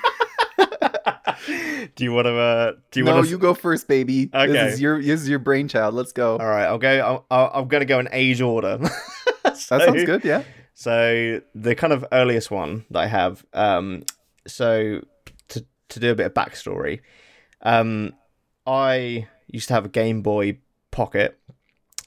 do 1.95 2.05
you 2.05 2.13
want 2.13 2.27
to? 2.27 2.37
Uh, 2.37 2.73
do 2.91 3.01
you 3.01 3.05
no, 3.05 3.15
want 3.15 3.27
to? 3.27 3.31
you 3.31 3.39
go 3.39 3.55
first, 3.55 3.89
baby. 3.89 4.29
Okay. 4.33 4.53
This 4.53 4.75
is 4.75 4.81
your 4.81 5.03
this 5.03 5.21
is 5.21 5.29
your 5.29 5.39
brainchild. 5.39 5.95
Let's 5.95 6.13
go. 6.13 6.33
All 6.33 6.47
right, 6.47 6.65
I'll 6.65 6.79
go. 6.79 7.25
I'll, 7.31 7.51
I'm 7.55 7.69
going 7.69 7.81
to 7.81 7.87
go 7.87 7.99
in 7.99 8.09
age 8.13 8.41
order. 8.41 8.79
That 9.45 9.57
sounds 9.57 10.05
good. 10.05 10.25
Yeah. 10.25 10.43
So 10.75 11.41
the 11.55 11.75
kind 11.75 11.93
of 11.93 12.05
earliest 12.13 12.51
one 12.51 12.85
that 12.91 13.01
I 13.01 13.07
have. 13.07 13.45
Um, 13.53 14.05
so 14.47 15.01
to 15.49 15.65
to 15.89 16.01
do 16.01 16.11
a 16.11 16.15
bit 16.15 16.27
of 16.27 16.35
backstory, 16.35 17.01
um, 17.63 18.13
I 18.67 19.27
used 19.47 19.69
to 19.69 19.75
have 19.75 19.87
a 19.87 19.89
Game 19.89 20.23
Boy 20.23 20.59
Pocket. 20.91 21.39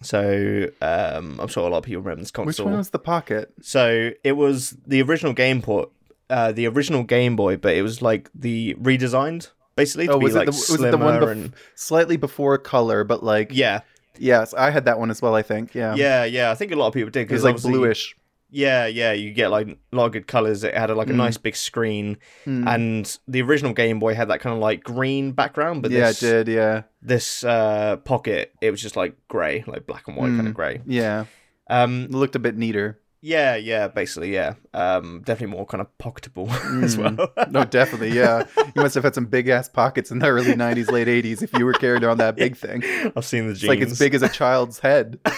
So 0.01 0.69
um, 0.81 1.39
I'm 1.39 1.47
sure 1.47 1.67
a 1.67 1.69
lot 1.69 1.79
of 1.79 1.83
people 1.83 2.01
remember 2.01 2.21
this 2.21 2.31
console. 2.31 2.47
Which 2.47 2.59
one 2.59 2.77
was 2.77 2.89
the 2.91 2.99
pocket? 2.99 3.53
So 3.61 4.11
it 4.23 4.33
was 4.33 4.77
the 4.85 5.01
original 5.01 5.33
Game 5.33 5.61
Port, 5.61 5.89
uh, 6.31 6.51
the 6.51 6.65
original 6.67 7.03
Game 7.03 7.35
Boy, 7.35 7.57
but 7.57 7.75
it 7.75 7.81
was 7.83 8.01
like 8.01 8.29
the 8.33 8.75
redesigned 8.81 9.51
basically 9.75 10.07
to 10.07 10.13
Oh, 10.13 10.19
be 10.19 10.25
was 10.25 10.35
it 10.35 10.39
like 10.39 10.45
the- 10.47 10.51
was 10.73 10.81
it 10.83 10.91
the 10.91 10.97
one 10.97 11.19
bef- 11.21 11.31
and 11.31 11.53
Slightly 11.75 12.17
before 12.17 12.57
color, 12.57 13.03
but 13.03 13.23
like 13.23 13.49
yeah, 13.53 13.81
yes, 14.17 14.53
I 14.53 14.69
had 14.71 14.85
that 14.85 14.97
one 14.99 15.11
as 15.11 15.21
well. 15.21 15.35
I 15.35 15.41
think. 15.43 15.75
Yeah. 15.75 15.95
yeah, 15.95 16.23
yeah. 16.25 16.51
I 16.51 16.55
think 16.55 16.71
a 16.71 16.75
lot 16.75 16.87
of 16.87 16.93
people 16.93 17.09
did 17.11 17.29
It 17.29 17.31
was 17.31 17.43
because 17.43 17.63
like 17.65 17.71
bluish. 17.73 18.15
Yeah, 18.53 18.85
yeah. 18.85 19.13
You 19.13 19.31
get 19.31 19.47
like 19.49 19.67
a 19.67 19.95
lot 19.95 20.07
of 20.07 20.11
good 20.11 20.27
colors. 20.27 20.63
It 20.65 20.73
had 20.75 20.89
like 20.89 21.07
a 21.09 21.13
Mm. 21.13 21.23
nice 21.25 21.37
big 21.37 21.55
screen, 21.55 22.17
Hmm. 22.43 22.67
and 22.67 23.17
the 23.27 23.41
original 23.43 23.71
Game 23.73 23.97
Boy 23.99 24.13
had 24.13 24.27
that 24.29 24.41
kind 24.41 24.53
of 24.53 24.59
like 24.61 24.83
green 24.83 25.31
background, 25.31 25.81
but 25.83 25.91
yeah, 25.91 26.07
this 26.07 26.21
it 26.23 26.45
did. 26.45 26.53
Yeah. 26.55 26.81
this 27.01 27.43
uh, 27.45 27.95
pocket 28.03 28.53
it 28.61 28.69
was 28.71 28.81
just 28.81 28.97
like 28.97 29.15
grey, 29.29 29.63
like 29.67 29.87
black 29.87 30.05
and 30.07 30.17
white 30.17 30.27
kind 30.35 30.41
Mm. 30.41 30.47
of 30.47 30.53
grey. 30.53 30.81
Yeah. 30.85 31.25
Um, 31.69 32.03
It 32.03 32.11
looked 32.11 32.35
a 32.35 32.39
bit 32.39 32.57
neater. 32.57 32.99
Yeah, 33.21 33.55
yeah. 33.55 33.87
Basically, 33.87 34.33
yeah. 34.33 34.55
Um, 34.73 35.21
definitely 35.23 35.55
more 35.55 35.65
kind 35.65 35.81
of 35.81 35.87
pocketable 35.97 36.49
as 36.83 36.97
Mm. 36.97 37.17
well. 37.17 37.47
No, 37.49 37.63
definitely. 37.63 38.11
Yeah. 38.11 38.45
You 38.75 38.81
must 38.81 38.95
have 38.95 39.03
had 39.03 39.15
some 39.15 39.25
big 39.25 39.47
ass 39.47 39.69
pockets 39.69 40.11
in 40.11 40.19
the 40.19 40.27
early 40.27 40.53
'90s, 40.53 40.91
late 40.91 41.07
'80s 41.07 41.41
if 41.41 41.53
you 41.53 41.65
were 41.65 41.73
carrying 41.73 42.03
around 42.03 42.17
that 42.17 42.35
big 42.35 42.55
thing. 42.57 42.81
I've 43.15 43.25
seen 43.25 43.47
the 43.47 43.53
jeans. 43.53 43.63
It's 43.63 43.67
like 43.69 43.81
as 43.81 43.99
big 43.99 44.15
as 44.15 44.21
a 44.21 44.29
child's 44.29 44.79
head. 44.79 45.19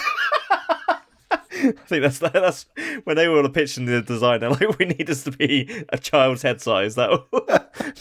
I 1.66 1.72
think 1.86 2.02
that's 2.02 2.18
that's 2.18 2.66
when 3.04 3.16
they 3.16 3.26
were 3.28 3.40
all 3.42 3.48
pitching 3.48 3.86
the 3.86 4.02
design. 4.02 4.40
They're 4.40 4.50
like, 4.50 4.78
we 4.78 4.84
need 4.86 5.06
this 5.06 5.24
to 5.24 5.30
be 5.30 5.84
a 5.88 5.96
child's 5.98 6.42
head 6.42 6.60
size. 6.60 6.94
That 6.96 7.10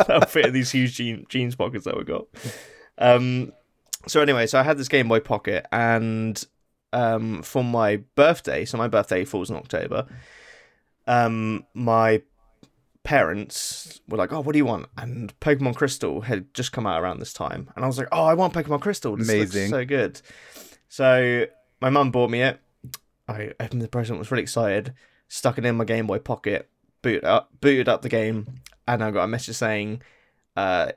that'll 0.07 0.27
fit 0.27 0.47
in 0.47 0.53
these 0.53 0.71
huge 0.71 0.95
jean, 0.95 1.25
jeans 1.29 1.55
pockets 1.55 1.85
that 1.85 1.97
we 1.97 2.03
got. 2.03 2.25
Um. 2.97 3.53
So 4.07 4.21
anyway, 4.21 4.47
so 4.47 4.59
I 4.59 4.63
had 4.63 4.77
this 4.77 4.89
Game 4.89 5.07
Boy 5.07 5.21
Pocket, 5.21 5.65
and 5.71 6.43
um, 6.93 7.41
for 7.41 7.63
my 7.63 7.97
birthday, 8.15 8.63
so 8.63 8.77
my 8.77 8.87
birthday 8.87 9.25
falls 9.25 9.49
in 9.49 9.55
October. 9.55 10.05
Um, 11.07 11.65
my 11.73 12.21
parents 13.03 13.99
were 14.07 14.17
like, 14.17 14.31
"Oh, 14.31 14.39
what 14.41 14.53
do 14.53 14.57
you 14.57 14.65
want?" 14.65 14.87
And 14.97 15.37
Pokemon 15.41 15.75
Crystal 15.75 16.21
had 16.21 16.53
just 16.53 16.71
come 16.71 16.87
out 16.87 17.01
around 17.01 17.19
this 17.19 17.33
time, 17.33 17.69
and 17.75 17.83
I 17.83 17.87
was 17.87 17.97
like, 17.97 18.07
"Oh, 18.11 18.23
I 18.23 18.35
want 18.35 18.53
Pokemon 18.53 18.81
Crystal. 18.81 19.15
This 19.17 19.27
looks 19.27 19.53
Amazing. 19.53 19.69
so 19.69 19.85
good." 19.85 20.21
So 20.87 21.45
my 21.81 21.89
mum 21.89 22.11
bought 22.11 22.29
me 22.29 22.41
it. 22.43 22.59
I 23.27 23.51
opened 23.59 23.81
the 23.81 23.87
present, 23.87 24.19
was 24.19 24.31
really 24.31 24.43
excited, 24.43 24.93
stuck 25.27 25.57
it 25.57 25.65
in 25.65 25.75
my 25.75 25.85
Game 25.85 26.07
Boy 26.07 26.19
Pocket, 26.19 26.69
booted 27.01 27.23
up, 27.23 27.49
booted 27.59 27.89
up 27.89 28.01
the 28.03 28.09
game, 28.09 28.47
and 28.87 29.03
I 29.03 29.11
got 29.11 29.23
a 29.23 29.27
message 29.27 29.55
saying, 29.55 30.01
uh, 30.55 30.91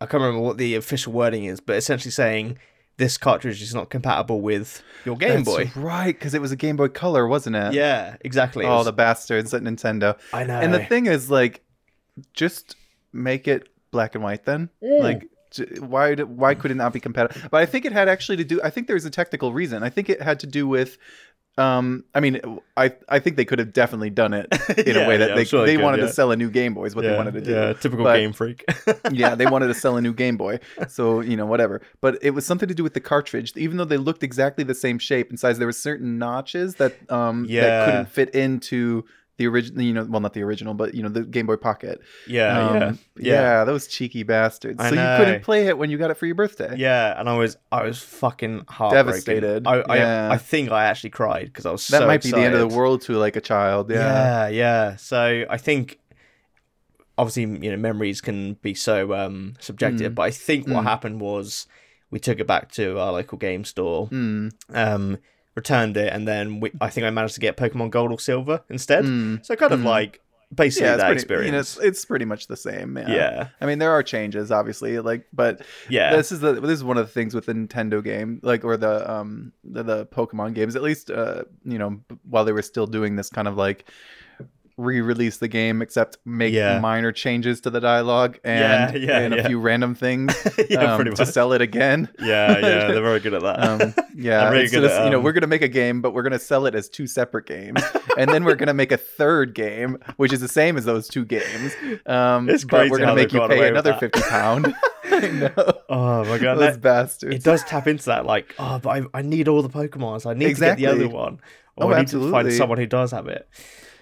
I 0.00 0.06
can't 0.06 0.22
remember 0.22 0.40
what 0.40 0.58
the 0.58 0.74
official 0.74 1.12
wording 1.12 1.44
is, 1.44 1.60
but 1.60 1.76
essentially 1.76 2.10
saying 2.10 2.58
this 2.98 3.16
cartridge 3.16 3.62
is 3.62 3.74
not 3.74 3.88
compatible 3.90 4.40
with 4.42 4.82
your 5.04 5.16
Game 5.16 5.42
That's 5.44 5.56
Boy. 5.74 5.80
right? 5.80 6.14
Because 6.14 6.34
it 6.34 6.40
was 6.40 6.52
a 6.52 6.56
Game 6.56 6.76
Boy 6.76 6.88
Color, 6.88 7.26
wasn't 7.26 7.56
it? 7.56 7.72
Yeah, 7.72 8.16
exactly. 8.20 8.64
It 8.64 8.68
Oh, 8.68 8.76
was- 8.78 8.84
the 8.86 8.92
bastards 8.92 9.54
at 9.54 9.62
Nintendo. 9.62 10.18
I 10.32 10.44
know. 10.44 10.58
And 10.60 10.74
the 10.74 10.84
thing 10.84 11.06
is, 11.06 11.30
like, 11.30 11.62
just 12.34 12.76
make 13.12 13.48
it 13.48 13.68
black 13.90 14.14
and 14.14 14.22
white. 14.22 14.44
Then, 14.44 14.68
Mm. 14.82 15.00
like, 15.00 15.26
why 15.80 16.14
why 16.14 16.54
could 16.54 16.70
it 16.70 16.74
not 16.76 16.92
be 16.92 17.00
compatible? 17.00 17.48
But 17.50 17.62
I 17.62 17.66
think 17.66 17.84
it 17.86 17.92
had 17.92 18.08
actually 18.08 18.36
to 18.36 18.44
do. 18.44 18.60
I 18.62 18.68
think 18.70 18.86
there's 18.86 19.06
a 19.06 19.10
technical 19.10 19.52
reason. 19.52 19.82
I 19.82 19.88
think 19.88 20.10
it 20.10 20.20
had 20.20 20.38
to 20.40 20.46
do 20.46 20.68
with. 20.68 20.98
Um, 21.58 22.04
I 22.14 22.20
mean, 22.20 22.40
I 22.76 22.94
I 23.08 23.18
think 23.18 23.36
they 23.36 23.44
could 23.44 23.58
have 23.58 23.72
definitely 23.72 24.10
done 24.10 24.32
it 24.32 24.46
in 24.78 24.94
Yeah, 24.94 25.02
a 25.02 25.08
way 25.08 25.16
that 25.16 25.30
yeah, 25.30 25.34
they 25.34 25.44
sure 25.44 25.60
they 25.66 25.72
they 25.72 25.76
could, 25.76 25.84
wanted 25.84 26.00
yeah. 26.00 26.06
to 26.06 26.12
sell 26.12 26.30
a 26.30 26.36
new 26.36 26.50
Game 26.50 26.72
Boy 26.74 26.84
is 26.84 26.94
what 26.94 27.04
they 27.04 27.16
wanted 27.16 27.34
to 27.34 27.40
do. 27.40 27.50
Yeah, 27.52 27.72
typical 27.72 28.04
But- 28.04 28.16
game 28.16 28.32
freak. 28.32 28.64
yeah, 29.12 29.34
they 29.34 29.46
wanted 29.46 29.66
to 29.66 29.74
sell 29.74 29.96
a 29.96 30.00
new 30.00 30.14
Game 30.14 30.36
Boy. 30.36 30.60
So, 30.88 31.20
you 31.20 31.36
know, 31.36 31.46
whatever. 31.46 31.82
But 32.00 32.18
it 32.22 32.30
was 32.30 32.46
something 32.46 32.68
to 32.68 32.74
do 32.74 32.82
with 32.84 32.94
the 32.94 33.00
cartridge. 33.00 33.52
Even 33.56 33.76
though 33.76 33.84
they 33.84 33.96
looked 33.96 34.22
exactly 34.22 34.62
the 34.64 34.74
same 34.74 34.98
shape 34.98 35.30
and 35.30 35.38
size, 35.38 35.58
there 35.58 35.66
were 35.66 35.72
certain 35.72 36.16
notches 36.18 36.76
that 36.76 36.94
um 37.10 37.46
that 37.48 37.84
couldn't 37.86 38.06
fit 38.08 38.34
into 38.34 39.04
the 39.38 39.46
original, 39.46 39.82
you 39.82 39.92
know, 39.94 40.04
well 40.04 40.20
not 40.20 40.34
the 40.34 40.42
original, 40.42 40.74
but 40.74 40.94
you 40.94 41.02
know, 41.02 41.08
the 41.08 41.22
Game 41.22 41.46
Boy 41.46 41.56
Pocket. 41.56 42.00
yeah, 42.26 42.58
Um, 42.68 42.74
yeah, 42.76 42.92
yeah. 43.16 43.32
yeah, 43.32 43.64
those 43.64 43.86
cheeky 43.86 44.22
bastards. 44.24 44.78
I 44.80 44.90
so 44.90 44.94
you 44.96 45.24
couldn't 45.24 45.42
play 45.42 45.66
it 45.68 45.78
when 45.78 45.90
you 45.90 45.96
got 45.96 46.10
it 46.10 46.16
for 46.18 46.26
your 46.26 46.34
birthday. 46.34 46.74
yeah. 46.76 47.18
And 47.18 47.28
I 47.28 47.36
was, 47.38 47.56
I 47.72 47.84
was 47.84 47.98
fucking. 48.02 48.64
Devastated. 48.90 49.66
I, 49.66 49.76
Yeah. 49.96 50.28
I, 50.30 50.34
I 50.34 50.38
think 50.38 50.70
I 50.70 50.84
actually 50.84 51.10
cried 51.10 51.46
because 51.46 51.64
I 51.66 51.70
was 51.72 51.86
That 51.88 52.00
so 52.00 52.06
might 52.06 52.22
be 52.22 52.30
the 52.32 52.38
end 52.38 52.54
of 52.54 52.60
the 52.68 52.76
world 52.76 53.00
to 53.02 53.12
like 53.16 53.36
a 53.36 53.40
child. 53.40 53.90
Yeah. 53.90 53.98
yeah, 53.98 54.48
yeah. 54.48 54.96
So 54.96 55.44
I 55.48 55.56
think 55.56 55.98
obviously 57.16 57.42
you 57.64 57.70
know 57.70 57.76
memories 57.76 58.20
can 58.20 58.54
be 58.54 58.74
so 58.74 59.12
um 59.14 59.54
subjective, 59.60 60.12
Mm. 60.12 60.14
but 60.14 60.22
I 60.22 60.30
think 60.30 60.66
what 60.66 60.82
Mm. 60.84 60.88
happened 60.88 61.20
was 61.20 61.66
we 62.10 62.18
took 62.18 62.38
it 62.40 62.46
back 62.46 62.70
to 62.72 62.98
our 62.98 63.12
local 63.12 63.36
game 63.38 63.64
store, 63.64 64.06
Hmm. 64.06 64.48
um, 64.72 65.18
returned 65.60 65.96
it, 65.96 66.12
and 66.14 66.22
then 66.30 66.60
we, 66.60 66.68
I 66.80 66.88
think 66.90 67.04
I 67.06 67.10
managed 67.10 67.34
to 67.34 67.40
get 67.40 67.56
Pokemon 67.56 67.90
Gold 67.90 68.10
or 68.12 68.18
Silver 68.30 68.56
instead. 68.68 69.04
Mm. 69.04 69.44
So 69.44 69.56
kind 69.56 69.72
of 69.72 69.80
Mm. 69.80 69.84
like 69.96 70.20
basically 70.54 70.86
yeah, 70.86 70.94
it's 70.94 71.02
that 71.02 71.06
pretty, 71.08 71.20
experience. 71.20 71.46
You 71.46 71.52
know, 71.52 71.58
it's, 71.60 71.78
it's 71.88 72.04
pretty 72.06 72.24
much 72.24 72.46
the 72.46 72.56
same. 72.56 72.96
Yeah. 72.96 73.10
yeah, 73.20 73.48
I 73.60 73.66
mean, 73.66 73.78
there 73.78 73.90
are 73.90 74.02
changes, 74.02 74.50
obviously, 74.50 74.98
like, 75.10 75.26
but 75.32 75.60
yeah, 75.90 76.16
this 76.16 76.32
is 76.32 76.40
the 76.40 76.52
this 76.54 76.78
is 76.78 76.84
one 76.84 76.96
of 76.96 77.06
the 77.06 77.12
things 77.12 77.34
with 77.34 77.46
the 77.46 77.52
Nintendo 77.52 78.02
game, 78.02 78.40
like, 78.42 78.64
or 78.64 78.76
the 78.78 78.94
um 79.10 79.52
the, 79.62 79.82
the 79.82 80.06
Pokemon 80.06 80.54
games. 80.54 80.74
At 80.76 80.82
least, 80.82 81.10
uh, 81.10 81.42
you 81.64 81.78
know, 81.78 82.00
while 82.32 82.44
they 82.46 82.52
were 82.52 82.62
still 82.72 82.86
doing 82.86 83.16
this 83.16 83.28
kind 83.28 83.46
of 83.48 83.56
like 83.56 83.90
re-release 84.78 85.36
the 85.38 85.48
game, 85.48 85.82
except 85.82 86.16
make 86.24 86.54
Yeah. 86.54 86.78
minor 86.80 87.12
changes 87.12 87.60
to 87.62 87.70
the 87.70 87.80
dialogue 87.80 88.38
and 88.44 88.94
Yeah, 88.94 89.06
yeah, 89.06 89.18
and 89.18 89.34
a 89.34 89.44
few 89.46 89.60
random 89.60 89.94
things 89.94 90.34
um, 90.78 91.04
to 91.04 91.26
sell 91.26 91.52
it 91.52 91.60
again. 91.60 92.08
Yeah, 92.20 92.52
yeah, 92.58 92.60
they're 92.88 93.02
very 93.02 93.20
good 93.20 93.34
at 93.34 93.42
that. 93.42 93.60
Um, 93.62 93.94
yeah, 94.16 94.48
really 94.48 94.62
instead 94.62 94.80
good 94.82 94.84
of- 94.86 94.92
at, 94.92 95.04
you 95.04 95.10
know, 95.10 95.18
um, 95.18 95.24
we're 95.24 95.32
gonna 95.32 95.46
make 95.46 95.62
a 95.62 95.68
game, 95.68 96.00
but 96.00 96.14
we're 96.14 96.22
gonna 96.22 96.38
sell 96.38 96.64
it 96.66 96.74
as 96.74 96.88
two 96.88 97.06
separate 97.06 97.46
games, 97.46 97.82
and 98.16 98.30
then 98.30 98.44
we're 98.44 98.54
gonna 98.54 98.72
make 98.72 98.92
a 98.92 98.96
third 98.96 99.52
game, 99.54 99.98
which 100.16 100.32
is 100.32 100.40
the 100.40 100.48
same 100.48 100.76
as 100.76 100.84
those 100.84 101.08
two 101.08 101.24
games. 101.24 101.74
Um, 102.06 102.48
It's 102.48 102.64
but 102.64 102.78
crazy 102.78 102.90
we're 102.92 102.98
gonna 103.00 103.14
make 103.16 103.32
you 103.32 103.46
pay 103.48 103.68
another 103.68 103.94
fifty 103.94 104.20
pound. 104.22 104.74
I 105.10 105.26
know 105.28 105.50
oh 105.88 106.24
my 106.26 106.38
god, 106.38 106.54
those 106.58 106.74
that, 106.74 106.80
bastards. 106.80 107.34
it 107.34 107.42
does 107.42 107.64
tap 107.64 107.88
into 107.88 108.04
that. 108.06 108.24
Like, 108.26 108.54
oh, 108.58 108.78
but 108.78 108.90
I, 108.90 109.02
I 109.18 109.22
need 109.22 109.48
all 109.48 109.62
the 109.62 109.68
Pokemons. 109.68 110.24
I 110.30 110.34
need 110.34 110.46
Exactly. 110.46 110.84
to 110.86 110.92
get 110.92 110.98
the 110.98 111.04
other 111.06 111.12
one, 111.12 111.40
or 111.76 111.86
Oh, 111.86 111.92
I 111.96 112.00
need 112.00 112.08
to 112.08 112.30
find 112.30 112.52
someone 112.52 112.78
who 112.78 112.86
does 112.86 113.10
have 113.10 113.26
it. 113.26 113.48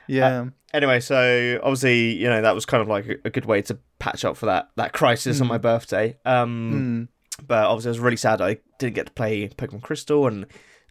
Yeah, 0.08 0.46
Anyway, 0.74 1.00
so 1.00 1.58
obviously, 1.62 2.16
you 2.16 2.28
know, 2.28 2.42
that 2.42 2.54
was 2.54 2.66
kind 2.66 2.82
of 2.82 2.88
like 2.88 3.06
a, 3.06 3.14
a 3.24 3.30
good 3.30 3.46
way 3.46 3.62
to 3.62 3.78
patch 3.98 4.24
up 4.24 4.36
for 4.36 4.46
that 4.46 4.68
that 4.76 4.92
crisis 4.92 5.40
on 5.40 5.46
Mm. 5.46 5.50
my 5.50 5.58
birthday. 5.58 6.16
Um, 6.24 7.08
Mm. 7.40 7.46
but 7.46 7.64
obviously, 7.66 7.88
I 7.88 7.92
was 7.92 8.00
really 8.00 8.16
sad 8.16 8.40
I 8.42 8.58
didn't 8.78 8.94
get 8.94 9.06
to 9.06 9.12
play 9.12 9.48
Pokemon 9.48 9.82
Crystal, 9.82 10.26
and 10.26 10.46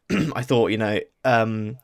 I 0.35 0.41
thought, 0.41 0.71
you 0.71 0.77
know, 0.77 0.99
um, 1.23 1.77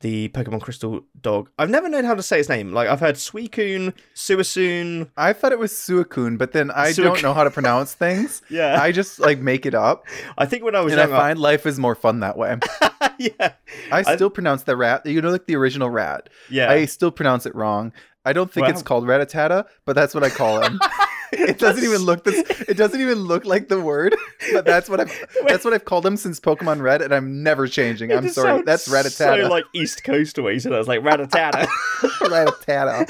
the 0.00 0.28
Pokemon 0.28 0.60
Crystal 0.60 1.00
dog. 1.20 1.50
I've 1.58 1.70
never 1.70 1.88
known 1.88 2.04
how 2.04 2.14
to 2.14 2.22
say 2.22 2.38
its 2.40 2.48
name. 2.48 2.72
Like 2.72 2.88
I've 2.88 3.00
heard 3.00 3.16
Suicune, 3.16 3.94
Suicune. 4.14 5.10
I 5.16 5.32
thought 5.32 5.52
it 5.52 5.58
was 5.58 5.72
Suicune, 5.72 6.38
but 6.38 6.52
then 6.52 6.70
I 6.70 6.90
Suic- 6.92 7.04
don't 7.04 7.22
know 7.22 7.34
how 7.34 7.44
to 7.44 7.50
pronounce 7.50 7.94
things. 7.94 8.42
Yeah, 8.50 8.80
I, 8.80 8.86
I 8.86 8.92
just 8.92 9.18
like 9.20 9.40
make 9.40 9.66
it 9.66 9.74
up, 9.74 10.06
I 10.36 10.46
think 10.46 10.62
when 10.64 10.74
I 10.74 10.80
was 10.80 10.92
and 10.92 11.00
I 11.02 11.06
find 11.06 11.38
life 11.38 11.66
is 11.66 11.78
more 11.78 11.94
fun 11.94 12.20
that 12.20 12.36
way. 12.38 12.56
yeah, 13.18 13.52
I 13.92 14.04
I- 14.06 14.14
still 14.16 14.30
pronounce 14.30 14.62
the 14.62 14.76
rat, 14.76 15.04
you 15.06 15.20
know, 15.20 15.30
like 15.30 15.46
the 15.46 15.56
original 15.56 15.90
rat. 15.90 16.28
yeah. 16.50 16.70
I 16.70 16.84
still 16.86 17.10
pronounce 17.10 17.46
it 17.46 17.54
wrong. 17.54 17.92
I 18.24 18.32
don't 18.32 18.52
think 18.52 18.68
it's 18.68 18.82
called 18.82 19.04
ratatata, 19.04 19.64
but 19.86 19.94
that's 19.94 20.14
what 20.14 20.22
I 20.22 20.28
call 20.30 20.62
him. 20.62 20.78
it 21.32 21.58
doesn't 21.58 21.84
even 21.84 21.98
look 22.02 22.24
this. 22.24 22.38
It 22.68 22.76
doesn't 22.76 23.00
even 23.00 23.18
look 23.18 23.44
like 23.44 23.68
the 23.68 23.80
word, 23.80 24.16
but 24.52 24.64
that's 24.64 24.88
what 24.88 25.00
I've. 25.00 25.12
That's 25.46 25.64
what 25.64 25.72
I've 25.74 25.84
called 25.84 26.04
him 26.04 26.16
since 26.16 26.38
Pokemon 26.40 26.82
Red, 26.82 27.00
and 27.02 27.12
I'm 27.14 27.42
never 27.42 27.66
changing. 27.66 28.12
I'm 28.12 28.28
sorry. 28.28 28.62
That's 28.62 28.86
ratatata. 28.88 29.42
So 29.42 29.48
like 29.48 29.64
East 29.74 30.04
Coast 30.04 30.36
away, 30.38 30.58
so 30.58 30.72
i 30.72 30.78
was 30.78 30.88
like 30.88 31.00
ratatata. 31.00 31.66
ratatata. 32.20 33.08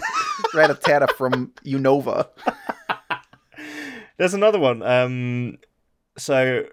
ratatata 0.52 1.10
from 1.12 1.52
Unova. 1.64 2.28
There's 4.18 4.34
another 4.34 4.58
one. 4.58 4.82
Um, 4.82 5.58
so 6.16 6.64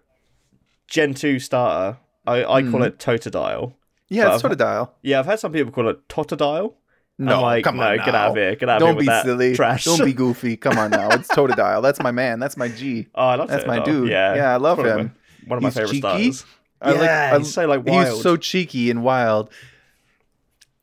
Gen 0.88 1.14
two 1.14 1.40
starter. 1.40 1.98
I, 2.28 2.40
I 2.44 2.62
call 2.64 2.82
Mhm. 2.82 2.88
it 2.88 2.98
Totodile. 3.00 3.74
Yeah, 4.10 4.34
it's 4.36 4.44
I've- 4.44 4.56
Totodile. 4.56 4.90
Yeah, 5.04 5.20
I've 5.20 5.26
had 5.26 5.40
some 5.40 5.52
people 5.52 5.72
call 5.72 5.90
it 5.90 6.08
Totodile. 6.08 6.74
No, 7.18 7.36
I'm 7.38 7.42
like, 7.44 7.64
come 7.64 7.78
no, 7.78 7.84
on. 7.84 7.98
get 7.98 8.14
out 8.14 8.32
of 8.32 8.36
here, 8.36 8.56
get 8.56 8.68
out 8.68 8.76
of 8.76 8.80
Don't 8.82 8.88
here 8.90 8.96
with 8.98 9.04
be 9.04 9.08
that 9.08 9.24
silly. 9.26 9.56
trash. 9.56 9.86
Don't 9.86 10.04
be 10.04 10.12
goofy. 10.14 10.58
Come 10.58 10.78
on 10.78 10.92
now. 10.92 11.08
It's 11.12 11.30
Totodile. 11.30 11.82
That's 11.82 12.02
my 12.02 12.12
man. 12.12 12.40
That's 12.40 12.58
my 12.58 12.68
G. 12.68 13.08
Oh, 13.16 13.24
I 13.28 13.36
love 13.36 13.48
that. 13.48 13.56
That's 13.58 13.68
my 13.68 13.80
Totodile. 13.80 13.86
dude. 13.86 14.10
Yeah, 14.10 14.36
Yeah, 14.36 14.54
I 14.54 14.58
love 14.58 14.78
One 14.80 14.88
of 14.88 14.98
him. 15.00 15.14
my- 15.46 15.48
One 15.50 15.58
of 15.58 15.64
my 15.64 15.70
He's 15.70 15.74
favorite 15.76 15.90
cheeky. 15.92 16.00
starters. 16.02 16.46
I 16.82 16.92
like- 16.92 17.02
yeah, 17.02 17.32
I- 17.34 17.38
he's 17.38 17.54
so 17.54 17.66
like 17.68 17.86
wild. 17.86 18.08
He's 18.16 18.22
so 18.24 18.36
cheeky 18.36 18.90
and 18.92 19.02
wild. 19.04 19.50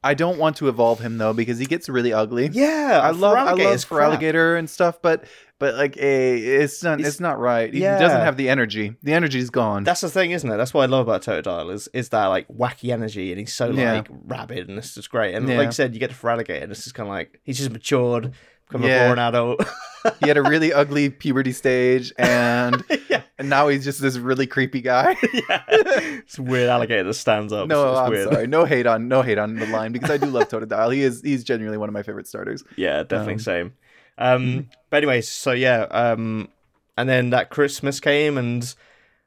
I 0.05 0.15
don't 0.15 0.39
want 0.39 0.57
to 0.57 0.69
evolve 0.69 0.99
him 1.01 1.19
though 1.19 1.33
because 1.33 1.59
he 1.59 1.67
gets 1.67 1.89
really 1.89 2.13
ugly. 2.13 2.49
yeah, 2.53 3.01
I 3.03 3.11
love 3.11 3.37
I 3.37 3.53
love 3.53 3.81
for 3.83 3.87
for 3.87 4.01
alligator 4.03 4.57
and 4.57 4.69
stuff, 4.69 5.01
but 5.01 5.25
but 5.61 5.77
like 5.77 5.97
a 5.97 6.39
it's 6.39 6.83
not 6.83 6.99
He's- 6.99 7.09
it's 7.13 7.21
not 7.21 7.39
right. 7.39 7.73
He 7.73 7.81
Yeah. 7.83 7.99
doesn't 7.99 8.21
have 8.21 8.37
the 8.37 8.49
energy. 8.49 8.97
The 9.05 9.13
energy's 9.13 9.49
gone. 9.51 9.85
That's 9.85 10.01
the 10.01 10.11
thing, 10.11 10.33
isn't 10.33 10.51
it? 10.51 10.57
That's 10.57 10.75
what 10.75 10.83
I 10.83 10.87
love 10.87 11.07
about 11.09 11.23
Totodile 11.23 11.73
is 11.73 11.89
is 11.95 12.09
that 12.09 12.27
like 12.27 12.49
wacky 12.49 12.91
energy, 12.93 13.31
and 13.31 13.39
he's 13.39 13.53
so 13.53 13.71
Yeah. 13.71 13.93
like 13.93 14.09
rabid, 14.11 14.69
and 14.69 14.77
this 14.77 14.97
is 14.97 15.07
great. 15.07 15.35
And 15.37 15.49
Yeah. 15.49 15.59
like 15.59 15.67
you 15.67 15.73
said, 15.73 15.95
you 15.95 16.01
get 16.01 16.11
to 16.11 16.17
Feraligatr, 16.17 16.63
and 16.63 16.71
this 16.71 16.85
is 16.87 16.93
kind 16.93 17.09
of 17.09 17.13
like 17.15 17.39
he's 17.45 17.59
just 17.59 17.71
matured, 17.71 18.33
Yeah. 18.81 19.05
a 19.05 19.09
born 19.09 19.19
adult. 19.19 19.65
he 20.21 20.29
had 20.29 20.37
a 20.37 20.43
really 20.43 20.73
ugly 20.73 21.11
puberty 21.11 21.53
stage, 21.53 22.13
and 22.19 22.83
yeah, 23.11 23.23
and 23.39 23.49
now 23.51 23.69
he's 23.69 23.85
just 23.85 24.01
this 24.01 24.17
really 24.17 24.47
creepy 24.47 24.81
guy. 24.81 25.17
yeah. 25.33 25.63
It's 25.69 26.39
weird 26.39 26.69
alligator 26.69 27.05
that 27.05 27.15
stands 27.15 27.53
up. 27.53 27.69
no, 27.69 27.91
it's 27.91 27.99
I'm 28.01 28.11
weird. 28.11 28.33
sorry. 28.33 28.47
No 28.47 28.65
hate 28.65 28.87
on 28.87 29.09
no 29.09 29.23
hate 29.23 29.39
on 29.39 29.57
the 29.57 29.67
line 29.67 29.93
because 29.93 30.11
I 30.11 30.17
do 30.17 30.27
love 30.27 30.49
Totodile. 30.49 30.93
He 30.95 31.03
is 31.03 31.21
he's 31.23 31.45
genuinely 31.45 31.79
one 31.79 31.89
of 31.89 31.93
my 31.93 32.03
favorite 32.03 32.27
starters. 32.27 32.65
Yeah, 32.77 33.03
definitely 33.03 33.35
Um, 33.35 33.39
same. 33.39 33.73
Um, 34.19 34.69
but 34.91 34.99
anyways, 34.99 35.29
so 35.29 35.53
yeah, 35.53 35.83
um, 35.91 36.49
and 36.97 37.09
then 37.09 37.31
that 37.31 37.51
Christmas 37.51 37.99
came, 38.01 38.37
and 38.39 38.75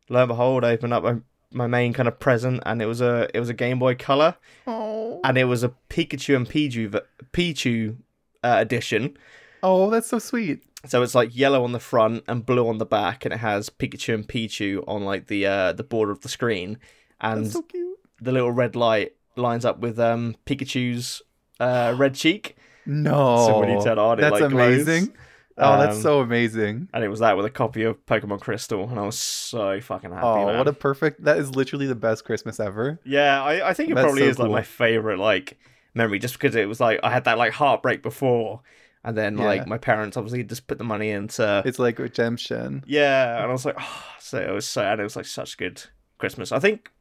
lo 0.09 0.21
and 0.21 0.27
behold, 0.27 0.63
I 0.63 0.71
opened 0.71 0.93
up 0.93 1.03
my, 1.03 1.15
my 1.51 1.67
main 1.67 1.91
kind 1.93 2.07
of 2.07 2.19
present, 2.19 2.61
and 2.65 2.81
it 2.81 2.85
was 2.85 3.01
a 3.01 3.27
it 3.33 3.39
was 3.39 3.49
a 3.49 3.53
Game 3.53 3.79
Boy 3.79 3.95
Color, 3.95 4.35
Oh, 4.67 5.21
and 5.23 5.37
it 5.37 5.45
was 5.45 5.63
a 5.63 5.73
Pikachu 5.89 6.35
and 6.35 6.47
Pichu 6.47 6.87
v- 6.89 6.99
Pichu 7.33 7.97
uh, 8.45 8.57
edition. 8.59 9.17
oh, 9.63 9.89
that's 9.89 10.07
so 10.07 10.19
sweet. 10.19 10.63
So 10.85 11.01
it's 11.01 11.15
like 11.15 11.35
yellow 11.35 11.63
on 11.63 11.71
the 11.71 11.79
front 11.79 12.23
and 12.27 12.45
blue 12.45 12.67
on 12.67 12.77
the 12.77 12.85
back, 12.85 13.25
and 13.25 13.33
it 13.33 13.37
has 13.37 13.69
Pikachu 13.71 14.13
and 14.13 14.27
Pichu 14.27 14.83
on 14.87 15.03
like 15.03 15.27
the 15.27 15.45
uh, 15.47 15.73
the 15.73 15.83
border 15.83 16.11
of 16.11 16.21
the 16.21 16.29
screen, 16.29 16.77
and 17.19 17.45
That's 17.45 17.53
so 17.53 17.63
cute. 17.63 17.97
the 18.21 18.31
little 18.31 18.51
red 18.51 18.75
light 18.75 19.13
lines 19.35 19.65
up 19.65 19.79
with 19.79 19.99
um 19.99 20.35
Pikachu's 20.45 21.21
uh, 21.59 21.95
red 21.97 22.13
cheek. 22.15 22.55
No, 22.85 23.45
So 23.47 23.59
when 23.61 23.69
you 23.71 23.81
turn 23.83 23.97
on, 23.97 24.19
it, 24.19 24.21
that's 24.21 24.39
like, 24.39 24.51
glows. 24.51 24.81
amazing. 24.87 25.13
Oh, 25.57 25.79
that's 25.79 25.95
Um, 25.95 26.01
so 26.03 26.19
amazing. 26.19 26.89
and 26.93 27.03
it 27.03 27.07
was 27.07 27.19
that 27.21 27.35
with 27.37 27.45
a 27.47 27.49
copy 27.49 27.81
of 27.83 28.05
Pokemon 28.05 28.41
Crystal, 28.41 28.87
and 28.87 28.99
I 28.99 29.05
was 29.05 29.17
so 29.17 29.79
fucking 29.81 30.11
happy. 30.11 30.23
Oh, 30.27 30.45
man. 30.45 30.57
what 30.59 30.67
a 30.67 30.73
perfect! 30.73 31.23
That 31.23 31.37
is 31.39 31.55
literally 31.55 31.87
the 31.87 31.95
best 31.95 32.25
Christmas 32.25 32.59
ever. 32.59 32.99
yeah! 33.05 33.41
I, 33.41 33.69
I 33.69 33.73
think 33.73 33.89
it 33.89 33.95
That's 33.95 34.05
probably 34.05 34.21
so 34.23 34.27
is 34.27 34.37
like 34.39 34.51
my 34.51 34.61
favorite 34.61 35.17
like 35.17 35.57
memory, 35.95 36.19
just 36.19 36.35
because 36.35 36.55
it 36.55 36.67
was 36.67 36.79
like 36.79 36.99
I 37.03 37.09
had 37.11 37.23
that 37.25 37.37
like 37.37 37.53
heartbreak 37.53 38.03
before, 38.03 38.61
and 39.03 39.17
then 39.17 39.37
Yeah. 39.37 39.45
like 39.45 39.67
my 39.67 39.77
parents 39.77 40.17
obviously 40.17 40.43
just 40.43 40.67
put 40.67 40.77
the 40.77 40.83
money 40.83 41.09
into 41.09 41.63
It's 41.65 41.79
like 41.79 41.97
redemption. 41.99 42.83
yeah, 42.85 43.35
and 43.41 43.45
I 43.45 43.51
was 43.51 43.65
like, 43.65 43.75
oh, 43.79 44.03
so 44.19 44.37
it 44.39 44.51
was 44.51 44.67
so 44.67 44.81
and 44.83 44.99
it 44.99 45.03
was 45.03 45.15
like 45.15 45.25
such 45.25 45.57
good 45.57 45.81
Christmas. 46.17 46.51
I 46.51 46.59
think 46.59 46.91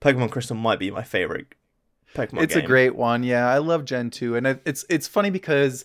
Pokemon 0.00 0.30
Crystal 0.30 0.56
might 0.56 0.78
be 0.78 0.90
my 0.90 1.02
favorite 1.02 1.46
Pokemon. 2.14 2.42
it's 2.42 2.56
a 2.56 2.62
great 2.62 2.96
one. 2.96 3.22
Yeah, 3.22 3.48
I 3.48 3.58
love 3.58 3.84
Gen 3.84 4.10
two, 4.10 4.36
and 4.36 4.46
it's 4.46 4.84
it's 4.90 5.06
funny 5.08 5.30
because 5.30 5.84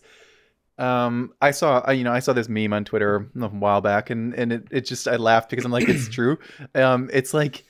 um 0.77 1.33
I 1.41 1.51
saw 1.51 1.79
I, 1.85 1.93
you 1.93 2.03
know 2.03 2.11
I 2.11 2.19
saw 2.19 2.33
this 2.33 2.49
meme 2.49 2.73
on 2.73 2.83
Twitter 2.85 3.29
a 3.39 3.47
while 3.47 3.81
back, 3.81 4.09
and 4.09 4.33
and 4.33 4.51
it, 4.51 4.67
it 4.71 4.81
just 4.81 5.07
I 5.07 5.15
laughed 5.17 5.49
because 5.49 5.65
I'm 5.65 5.71
like 5.71 5.87
it's 5.87 6.09
true. 6.17 6.37
Um, 6.73 7.09
it's 7.13 7.33
like. 7.33 7.63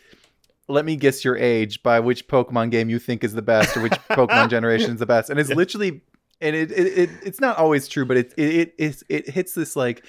Let 0.67 0.85
me 0.85 0.95
guess 0.95 1.23
your 1.23 1.37
age 1.37 1.83
by 1.83 1.99
which 1.99 2.27
Pokemon 2.27 2.71
game 2.71 2.89
you 2.89 2.97
think 2.99 3.23
is 3.23 3.33
the 3.33 3.41
best 3.41 3.77
or 3.77 3.81
which 3.81 3.93
Pokemon 4.09 4.49
generation 4.55 4.91
is 4.93 4.99
the 4.99 5.05
best. 5.05 5.29
And 5.29 5.39
it's 5.39 5.49
Yeah. 5.49 5.55
literally 5.55 6.01
and 6.41 6.55
it, 6.55 6.71
it, 6.71 6.97
it 6.97 7.09
it's 7.23 7.39
not 7.39 7.57
always 7.57 7.87
true, 7.87 8.05
but 8.05 8.17
it 8.17 8.33
it 8.37 8.73
it, 8.77 9.03
it, 9.03 9.03
it 9.09 9.29
hits 9.29 9.53
this 9.53 9.75
like 9.75 10.05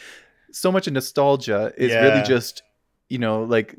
so 0.53 0.73
much 0.73 0.87
of 0.87 0.93
nostalgia 0.95 1.73
is 1.77 1.93
Yeah. 1.93 2.01
really 2.01 2.23
just 2.23 2.63
you 3.09 3.19
know 3.19 3.45
like 3.45 3.75